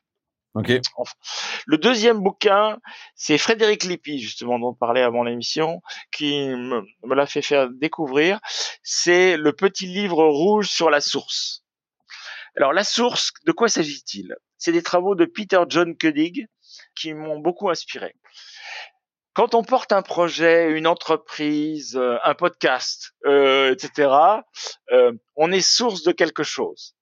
Le 1.65 1.77
deuxième 1.77 2.21
bouquin, 2.21 2.77
c'est 3.15 3.37
Frédéric 3.37 3.83
Lippi, 3.83 4.19
justement, 4.19 4.59
dont 4.59 4.69
on 4.69 4.73
parlait 4.73 5.01
avant 5.01 5.23
l'émission, 5.23 5.81
qui 6.11 6.47
me, 6.49 6.83
l'a 7.13 7.25
fait 7.25 7.41
faire 7.41 7.69
découvrir. 7.69 8.39
C'est 8.83 9.37
le 9.37 9.53
petit 9.53 9.87
livre 9.87 10.25
rouge 10.25 10.69
sur 10.69 10.89
la 10.89 11.01
source. 11.01 11.63
Alors, 12.55 12.73
la 12.73 12.83
source, 12.83 13.31
de 13.45 13.51
quoi 13.51 13.69
s'agit-il? 13.69 14.35
C'est 14.57 14.71
des 14.71 14.81
travaux 14.81 15.15
de 15.15 15.25
Peter 15.25 15.59
John 15.67 15.95
Koenig 15.95 16.47
qui 16.95 17.13
m'ont 17.13 17.39
beaucoup 17.39 17.69
inspiré. 17.69 18.15
Quand 19.33 19.53
on 19.53 19.63
porte 19.63 19.91
un 19.91 20.01
projet, 20.01 20.71
une 20.71 20.87
entreprise, 20.87 21.95
euh, 21.95 22.17
un 22.23 22.33
podcast, 22.33 23.13
euh, 23.27 23.71
etc., 23.71 24.09
euh, 24.91 25.11
on 25.35 25.51
est 25.51 25.61
source 25.61 26.01
de 26.01 26.11
quelque 26.11 26.41
chose. 26.41 26.95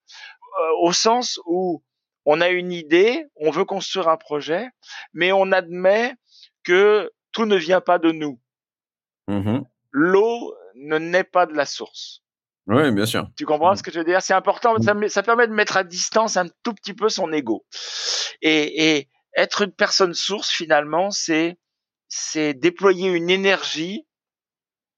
au 0.81 0.91
sens 0.93 1.39
où 1.45 1.81
on 2.25 2.41
a 2.41 2.49
une 2.49 2.71
idée, 2.71 3.25
on 3.35 3.51
veut 3.51 3.65
construire 3.65 4.09
un 4.09 4.17
projet, 4.17 4.67
mais 5.13 5.31
on 5.31 5.51
admet 5.51 6.13
que 6.63 7.11
tout 7.31 7.45
ne 7.45 7.55
vient 7.55 7.81
pas 7.81 7.99
de 7.99 8.11
nous. 8.11 8.39
Mmh 9.27 9.61
L'eau 9.97 10.53
ne 10.75 10.97
naît 10.97 11.23
pas 11.23 11.45
de 11.45 11.53
la 11.53 11.65
source. 11.65 12.21
Oui, 12.67 12.91
bien 12.91 13.05
sûr. 13.05 13.29
Tu 13.37 13.45
comprends 13.45 13.71
mmh. 13.71 13.77
ce 13.77 13.83
que 13.83 13.91
je 13.91 13.99
veux 13.99 14.05
dire? 14.05 14.21
C'est 14.21 14.33
important, 14.33 14.75
mmh. 14.77 15.07
ça, 15.07 15.23
permet 15.23 15.47
de 15.47 15.53
mettre 15.53 15.77
à 15.77 15.85
distance 15.85 16.35
un 16.35 16.47
tout 16.63 16.73
petit 16.73 16.93
peu 16.93 17.07
son 17.07 17.31
ego. 17.31 17.65
Et, 18.41 19.07
être 19.37 19.63
une 19.63 19.71
personne 19.71 20.13
source, 20.13 20.49
finalement, 20.49 21.11
c'est 21.11 21.57
c'est 22.07 22.53
déployer 22.53 23.09
une 23.09 23.29
énergie. 23.29 24.05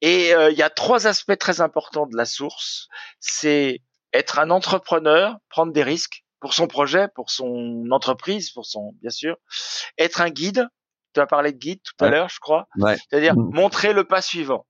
Et 0.01 0.33
euh, 0.35 0.51
il 0.51 0.57
y 0.57 0.61
a 0.61 0.69
trois 0.69 1.07
aspects 1.07 1.37
très 1.37 1.59
importants 1.59 2.05
de 2.05 2.15
la 2.15 2.25
source. 2.25 2.87
C'est 3.19 3.81
être 4.13 4.37
un 4.37 4.51
entrepreneur, 4.51 5.37
prendre 5.49 5.73
des 5.73 5.81
risques 5.81 6.23
pour 6.39 6.53
son 6.53 6.67
projet, 6.67 7.07
pour 7.15 7.29
son 7.31 7.89
entreprise, 7.91 8.51
pour 8.51 8.65
son, 8.65 8.93
bien 9.01 9.09
sûr, 9.09 9.37
être 9.97 10.21
un 10.21 10.29
guide. 10.29 10.67
Tu 11.13 11.21
as 11.21 11.27
parlé 11.27 11.51
de 11.51 11.57
guide 11.57 11.81
tout 11.83 12.03
à 12.03 12.09
l'heure, 12.09 12.29
je 12.29 12.39
crois. 12.39 12.67
C'est-à-dire 12.79 13.35
mmh. 13.35 13.49
montrer 13.53 13.93
le 13.93 14.03
pas 14.03 14.21
suivant 14.21 14.65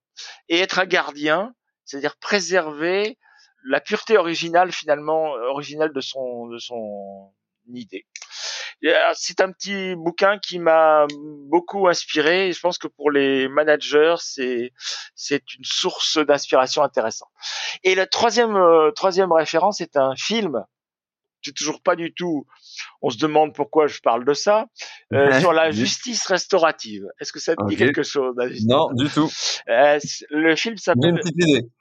et 0.49 0.59
être 0.59 0.79
un 0.79 0.85
gardien, 0.85 1.53
c'est-à-dire 1.85 2.15
préserver 2.17 3.17
la 3.65 3.81
pureté 3.81 4.17
originale 4.17 4.71
finalement 4.71 5.31
originale 5.31 5.91
de 5.93 6.01
son 6.01 6.47
de 6.47 6.57
son 6.57 7.33
idée. 7.73 8.05
C'est 9.13 9.41
un 9.41 9.51
petit 9.51 9.95
bouquin 9.95 10.37
qui 10.37 10.59
m'a 10.59 11.07
beaucoup 11.49 11.87
inspiré. 11.87 12.49
Et 12.49 12.53
je 12.53 12.59
pense 12.59 12.77
que 12.77 12.87
pour 12.87 13.11
les 13.11 13.47
managers, 13.47 14.15
c'est 14.19 14.71
c'est 15.15 15.43
une 15.55 15.63
source 15.63 16.17
d'inspiration 16.19 16.83
intéressante. 16.83 17.29
Et 17.83 17.95
la 17.95 18.05
troisième 18.05 18.55
euh, 18.55 18.91
troisième 18.91 19.31
référence 19.31 19.81
est 19.81 19.97
un 19.97 20.15
film 20.15 20.63
toujours 21.55 21.81
pas 21.81 21.95
du 21.95 22.13
tout. 22.13 22.45
On 23.01 23.09
se 23.09 23.17
demande 23.17 23.53
pourquoi 23.53 23.87
je 23.87 23.99
parle 23.99 24.25
de 24.25 24.33
ça 24.33 24.67
euh, 25.13 25.39
sur 25.39 25.53
la 25.53 25.71
justice 25.71 26.25
restaurative. 26.25 27.05
Est-ce 27.19 27.31
que 27.31 27.39
ça 27.39 27.55
te 27.55 27.65
dit 27.67 27.75
quelque 27.75 28.03
chose 28.03 28.35
Non, 28.65 28.89
du 28.93 29.09
tout. 29.09 29.29
Euh, 29.69 29.99
le 30.29 30.55
film 30.55 30.77
s'appelle. 30.77 31.19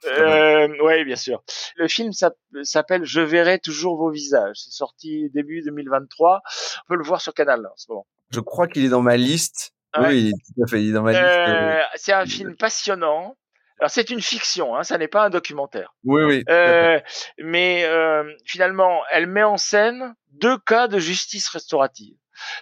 Euh, 0.05 0.67
oui, 0.83 1.05
bien 1.05 1.15
sûr. 1.15 1.43
Le 1.75 1.87
film 1.87 2.11
s'appelle 2.11 3.03
Je 3.03 3.21
verrai 3.21 3.59
toujours 3.59 3.97
vos 3.97 4.11
visages. 4.11 4.55
C'est 4.55 4.71
sorti 4.71 5.29
début 5.33 5.61
2023. 5.63 6.41
On 6.45 6.87
peut 6.87 6.97
le 6.97 7.03
voir 7.03 7.21
sur 7.21 7.33
Canal 7.33 7.65
en 7.65 7.75
ce 7.75 7.85
moment. 7.89 8.07
Je 8.31 8.39
crois 8.39 8.67
qu'il 8.67 8.85
est 8.85 8.89
dans 8.89 9.01
ma 9.01 9.17
liste. 9.17 9.73
Oui, 9.99 10.31
tout 10.31 10.63
à 10.63 10.67
fait. 10.67 10.83
Il 10.83 10.89
est 10.89 10.93
dans 10.93 11.01
ma 11.01 11.11
liste. 11.11 11.23
Euh, 11.23 11.81
c'est 11.95 12.13
un 12.13 12.25
film 12.25 12.55
passionnant 12.55 13.35
alors 13.79 13.91
c'est 13.91 14.09
une 14.09 14.21
fiction, 14.21 14.75
hein, 14.75 14.83
ça 14.83 14.97
n'est 14.97 15.07
pas 15.07 15.25
un 15.25 15.29
documentaire. 15.29 15.93
Oui, 16.03 16.23
oui. 16.23 16.43
Euh, 16.49 16.99
mais 17.37 17.83
euh, 17.85 18.23
finalement, 18.45 19.01
elle 19.11 19.27
met 19.27 19.43
en 19.43 19.57
scène 19.57 20.15
deux 20.31 20.57
cas 20.57 20.87
de 20.87 20.97
justice 20.97 21.47
restaurative. 21.49 22.15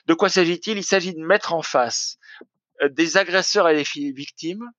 De 0.07 0.13
quoi 0.13 0.29
s'agit-il? 0.29 0.77
Il 0.77 0.83
s'agit 0.83 1.13
de 1.13 1.23
mettre 1.23 1.53
en 1.53 1.61
face 1.61 2.17
euh, 2.81 2.89
des 2.89 3.17
agresseurs 3.17 3.69
et 3.69 3.75
des 3.75 4.11
victimes 4.11 4.69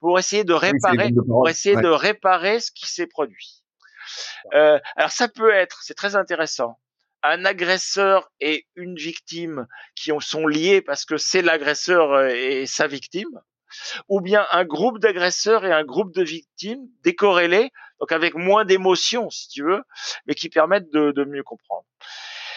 pour 0.00 0.18
essayer 0.18 0.44
de 0.44 0.52
réparer, 0.52 1.10
pour 1.26 1.48
essayer 1.48 1.76
de 1.76 1.88
réparer 1.88 2.60
ce 2.60 2.70
qui 2.72 2.88
s'est 2.88 3.06
produit. 3.06 3.62
Euh, 4.54 4.78
alors 4.96 5.10
ça 5.10 5.28
peut 5.28 5.52
être, 5.52 5.82
c'est 5.82 5.94
très 5.94 6.16
intéressant, 6.16 6.78
un 7.22 7.44
agresseur 7.44 8.30
et 8.40 8.66
une 8.74 8.96
victime 8.96 9.66
qui 9.94 10.12
sont 10.20 10.46
liés 10.46 10.80
parce 10.80 11.04
que 11.04 11.16
c'est 11.16 11.42
l'agresseur 11.42 12.26
et 12.26 12.66
sa 12.66 12.86
victime 12.86 13.40
ou 14.08 14.20
bien 14.20 14.46
un 14.52 14.64
groupe 14.64 14.98
d'agresseurs 14.98 15.64
et 15.64 15.72
un 15.72 15.84
groupe 15.84 16.14
de 16.14 16.22
victimes 16.22 16.86
décorrélés, 17.02 17.70
donc 18.00 18.12
avec 18.12 18.34
moins 18.34 18.64
d'émotions, 18.64 19.30
si 19.30 19.48
tu 19.48 19.62
veux, 19.62 19.82
mais 20.26 20.34
qui 20.34 20.48
permettent 20.48 20.90
de, 20.90 21.24
mieux 21.24 21.42
comprendre. 21.42 21.86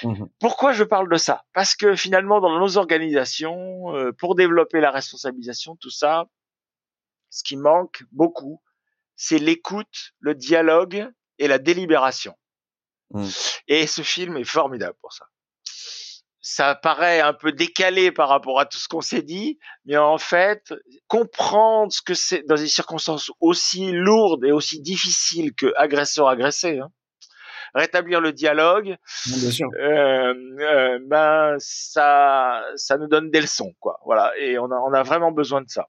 Mmh 0.04 0.26
Pourquoi 0.40 0.72
je 0.72 0.84
parle 0.84 1.10
de 1.10 1.18
ça? 1.18 1.44
Parce 1.54 1.76
que 1.76 1.96
finalement, 1.96 2.40
dans 2.40 2.58
nos 2.58 2.78
organisations, 2.78 3.96
euh, 3.96 4.12
pour 4.14 4.36
développer 4.36 4.80
la 4.80 4.92
responsabilisation, 4.92 5.76
tout 5.76 5.90
ça, 5.90 6.26
ce 7.30 7.44
qui 7.44 7.58
manque 7.58 8.04
beaucoup, 8.12 8.62
c'est 9.16 9.40
l'écoute, 9.40 10.14
le 10.20 10.36
dialogue 10.36 11.10
et 11.38 11.48
la 11.48 11.60
délibération. 11.60 12.36
Mmh. 13.12 13.26
Et 13.68 13.88
ce 13.88 14.02
film 14.02 14.38
est 14.38 14.46
formidable 14.46 14.96
pour 15.02 15.12
ça 15.12 15.26
ça 16.60 16.76
paraît 16.76 17.22
un 17.22 17.32
peu 17.32 17.54
décalé 17.54 18.12
par 18.12 18.28
rapport 18.28 18.60
à 18.60 18.66
tout 18.66 18.80
ce 18.80 18.90
qu'on 18.90 19.00
s'est 19.00 19.22
dit, 19.22 19.58
mais 19.86 19.96
en 19.96 20.18
fait, 20.18 20.74
comprendre 21.08 21.90
ce 21.94 22.02
que 22.02 22.14
c'est 22.14 22.46
dans 22.50 22.56
des 22.56 22.68
circonstances 22.68 23.32
aussi 23.40 23.94
lourdes 23.94 24.44
et 24.44 24.52
aussi 24.52 24.82
difficiles 24.82 25.54
que 25.56 25.72
agresseur-agressé, 25.78 26.80
hein, 26.80 26.90
rétablir 27.74 28.20
le 28.20 28.34
dialogue, 28.34 28.98
Bien 29.26 29.52
sûr. 29.52 29.70
euh, 29.80 30.34
euh, 30.60 31.00
ben 31.08 31.56
ça, 31.60 32.62
ça 32.76 32.98
nous 32.98 33.08
donne 33.08 33.32
des 33.32 33.40
leçons, 33.40 33.72
quoi. 33.80 34.02
Voilà, 34.04 34.34
et 34.38 34.60
on 34.60 34.66
a, 34.66 34.76
on 34.76 34.92
a 34.92 35.04
vraiment 35.04 35.32
besoin 35.32 35.62
de 35.62 35.70
ça. 35.70 35.88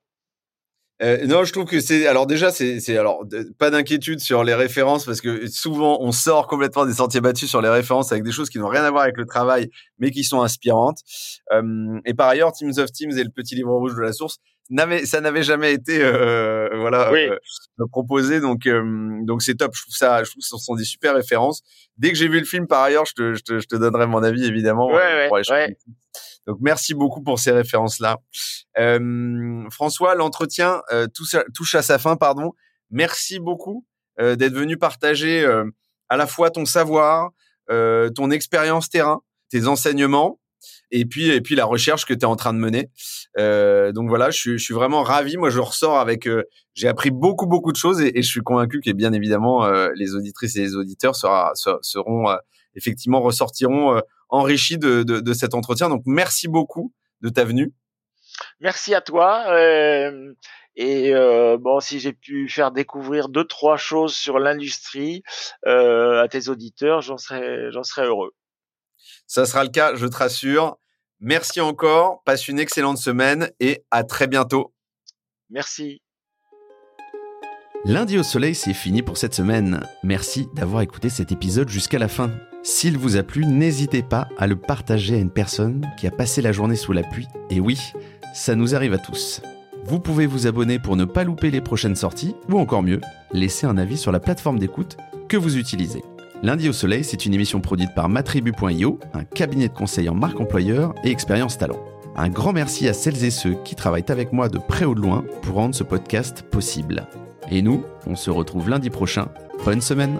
Euh, 1.03 1.27
non, 1.27 1.45
je 1.45 1.53
trouve 1.53 1.65
que 1.65 1.81
c'est 1.81 2.07
alors 2.07 2.27
déjà 2.27 2.51
c'est 2.51 2.97
alors 2.97 3.25
pas 3.59 3.71
d'inquiétude 3.71 4.21
sur 4.21 4.45
les 4.45 4.55
références 4.55 5.07
parce 5.07 5.23
que 5.23 5.47
souvent 5.47 5.99
on 6.01 6.13
sort 6.13 6.47
complètement 6.47 6.85
des 6.85 6.93
sentiers 6.95 7.23
battus 7.23 7.49
sur 7.49 7.63
les 7.63 7.71
références 7.71 8.13
avec 8.13 8.23
des 8.23 8.33
choses 8.33 8.51
qui 8.51 8.59
n'ont 8.59 8.69
rien 8.69 8.85
à 8.85 8.91
voir 8.91 9.05
avec 9.05 9.17
le 9.17 9.25
travail 9.25 9.71
mais 9.99 10.11
qui 10.11 10.25
sont 10.25 10.43
inspirantes. 10.43 10.99
Euh, 11.53 11.99
et 12.05 12.13
par 12.13 12.29
ailleurs, 12.29 12.53
Teams 12.53 12.75
of 12.79 12.93
Teams 12.93 13.13
et 13.17 13.25
le 13.25 13.31
petit 13.31 13.55
livre 13.55 13.73
rouge 13.75 13.95
de 13.95 14.01
la 14.03 14.13
source 14.13 14.37
n'avait 14.69 15.05
ça 15.07 15.21
n'avait 15.21 15.43
jamais 15.43 15.73
été 15.73 16.03
euh, 16.03 16.69
voilà 16.77 17.11
Oui. 17.13 17.29
euh, 17.29 17.37
proposé 17.91 18.41
donc 18.41 18.67
euh, 18.67 18.83
donc 19.25 19.43
c'est 19.43 19.55
top. 19.55 19.73
Je 19.75 19.83
trouve 19.83 19.95
ça 19.97 20.23
je 20.23 20.31
trouve 20.31 20.43
que 20.43 20.47
ce 20.47 20.57
sont 20.59 20.75
des 20.75 20.85
super 20.85 21.15
références. 21.15 21.63
Dès 21.97 22.11
que 22.11 22.17
j'ai 22.17 22.29
vu 22.29 22.39
le 22.41 22.45
film 22.47 22.67
par 22.67 22.83
ailleurs, 22.83 23.07
je 23.07 23.15
te 23.15 23.35
je 23.35 23.43
te, 23.43 23.59
je 23.59 23.67
te 23.67 23.77
donnerai 23.77 24.07
mon 24.07 24.23
avis 24.23 24.45
évidemment. 24.45 24.87
Ouais, 24.89 25.29
ouais, 25.31 25.43
ouais. 25.51 25.77
Donc 26.47 26.59
merci 26.61 26.95
beaucoup 26.95 27.23
pour 27.23 27.39
ces 27.39 27.51
références 27.51 28.01
là. 28.01 28.19
Euh, 28.79 29.69
François, 29.71 30.15
l'entretien 30.15 30.83
euh, 30.93 31.07
touche, 31.07 31.75
à, 31.75 31.83
sa 31.83 31.99
fin, 31.99 32.17
pardon. 32.17 32.53
Merci 32.91 33.39
beaucoup 33.39 33.87
euh, 34.21 34.37
d'être 34.37 34.55
venu 34.55 34.77
partager 34.77 35.45
euh, 35.45 35.65
à 36.09 36.17
la 36.17 36.27
fois 36.27 36.51
ton 36.51 36.65
savoir, 36.65 37.31
euh, 37.71 38.11
ton 38.11 38.31
expérience 38.31 38.89
terrain, 38.89 39.21
tes 39.49 39.67
enseignements, 39.67 40.41
et 40.91 41.05
puis 41.07 41.31
et 41.31 41.41
puis 41.41 41.55
la 41.55 41.65
recherche 41.65 42.05
que 42.05 42.15
tu 42.15 42.21
es 42.21 42.25
en 42.25 42.37
train 42.37 42.53
de 42.53 42.59
mener. 42.59 42.91
Euh, 43.39 43.93
donc 43.93 44.09
voilà, 44.09 44.31
je 44.31 44.39
suis, 44.39 44.59
je 44.59 44.65
suis 44.65 44.75
vraiment 44.75 45.03
ravi. 45.03 45.37
Moi, 45.37 45.51
je 45.51 45.61
ressors 45.61 45.99
avec, 45.99 46.27
euh, 46.27 46.45
j'ai 46.75 46.89
appris 46.89 47.11
beaucoup 47.11 47.47
beaucoup 47.47 47.73
de 47.73 47.77
choses 47.77 48.01
et, 48.01 48.12
je 48.15 48.29
suis 48.29 48.41
convaincu 48.41 48.81
que 48.81 48.91
bien 48.93 49.12
évidemment 49.12 49.65
euh, 49.65 49.91
les 49.95 50.15
auditrices 50.15 50.57
et 50.57 50.61
les 50.61 50.77
auditeurs 50.77 51.17
seront 51.17 52.29
euh, 52.29 52.37
effectivement 52.75 53.21
ressortiront 53.21 54.01
enrichis 54.31 54.78
de, 54.78 55.02
de, 55.02 55.20
de 55.20 55.32
cet 55.32 55.55
entretien. 55.55 55.89
Donc 55.89 56.02
merci 56.07 56.48
beaucoup 56.48 56.93
de 57.20 57.28
ta 57.28 57.44
venue. 57.44 57.73
Merci 58.61 58.94
à 58.94 59.01
toi. 59.01 59.44
euh, 59.48 60.32
et 60.77 61.15
euh, 61.15 61.59
bon, 61.59 61.81
si 61.81 62.01
j'ai 62.01 62.12
pu 62.12 62.48
faire 62.48 62.70
découvrir 62.70 63.28
deux 63.28 63.44
trois 63.44 63.77
choses 63.77 64.15
sur 64.15 64.39
l'industrie 64.39 65.23
euh, 65.66 66.23
à 66.23 66.28
tes 66.28 66.48
auditeurs, 66.48 67.02
j'en 67.02 67.19
serais 67.19 67.70
j'en 67.73 67.82
serais 67.82 68.07
heureux. 68.07 68.32
Ça 69.27 69.47
sera 69.47 69.65
le 69.65 69.70
cas, 69.70 69.94
je 69.94 70.07
te 70.07 70.16
rassure. 70.16 70.78
Merci 71.20 71.61
encore, 71.61 72.23
passe 72.24 72.48
une 72.48 72.59
excellente 72.59 72.98
semaine 72.98 73.51
et 73.61 73.85
à 73.90 74.05
très 74.05 74.27
bientôt. 74.27 74.73
Merci. 75.51 76.02
Lundi 77.85 78.19
au 78.19 78.23
soleil, 78.23 78.55
c'est 78.55 78.74
fini 78.74 79.02
pour 79.02 79.16
cette 79.16 79.35
semaine. 79.35 79.86
Merci 80.02 80.48
d'avoir 80.55 80.82
écouté 80.82 81.09
cet 81.09 81.32
épisode 81.32 81.69
jusqu'à 81.69 81.98
la 81.98 82.09
fin. 82.09 82.31
S'il 82.62 82.99
vous 82.99 83.16
a 83.16 83.23
plu, 83.23 83.47
n'hésitez 83.47 84.03
pas 84.03 84.28
à 84.37 84.47
le 84.47 84.57
partager 84.57 85.15
à 85.15 85.19
une 85.19 85.31
personne 85.31 85.87
qui 85.99 86.07
a 86.07 86.11
passé 86.11 86.43
la 86.43 86.53
journée 86.53 86.77
sous 86.77 86.93
la 86.93 87.03
pluie. 87.03 87.27
Et 87.49 87.59
oui, 87.59 87.81
ça 88.35 88.55
nous 88.55 88.74
arrive 88.74 88.93
à 88.93 88.99
tous. 88.99 89.41
Vous 89.85 89.99
pouvez 89.99 90.27
vous 90.27 90.47
abonner 90.47 90.78
pour 90.78 90.95
ne 90.95 91.07
pas 91.07 91.24
louper 91.24 91.51
les 91.51 91.62
prochaines 91.62 91.97
sorties, 91.97 92.35
ou 92.51 92.59
encore 92.59 92.82
mieux, 92.82 93.01
laisser 93.32 93.66
un 93.66 93.78
avis 93.78 93.97
sur 93.97 94.12
la 94.12 94.20
plateforme 94.20 94.59
d'écoute 94.59 94.99
que 95.28 95.39
vous 95.39 95.57
utilisez. 95.57 96.05
Lundi 96.43 96.69
au 96.69 96.74
soleil, 96.74 97.03
c'est 97.03 97.24
une 97.24 97.32
émission 97.32 97.61
produite 97.61 97.95
par 97.95 98.11
matribu.io, 98.11 98.99
un 99.15 99.24
cabinet 99.24 99.69
de 99.69 99.74
conseil 99.74 100.11
en 100.11 100.15
marque 100.15 100.41
employeur 100.41 100.95
et 101.03 101.11
expérience 101.11 101.57
talent. 101.57 101.81
Un 102.15 102.28
grand 102.28 102.53
merci 102.53 102.89
à 102.89 102.93
celles 102.93 103.24
et 103.24 103.31
ceux 103.31 103.55
qui 103.65 103.74
travaillent 103.74 104.05
avec 104.09 104.35
moi 104.35 104.51
de 104.51 104.59
près 104.59 104.85
ou 104.85 104.95
de 104.95 105.01
loin 105.01 105.24
pour 105.43 105.57
rendre 105.57 105.74
ce 105.74 105.85
podcast 105.85 106.43
possible. 106.43 107.07
Et 107.51 107.62
nous, 107.62 107.85
on 108.07 108.16
se 108.16 108.31
retrouve 108.31 108.69
lundi 108.69 108.91
prochain. 108.91 109.28
Bonne 109.65 109.81
semaine 109.81 110.19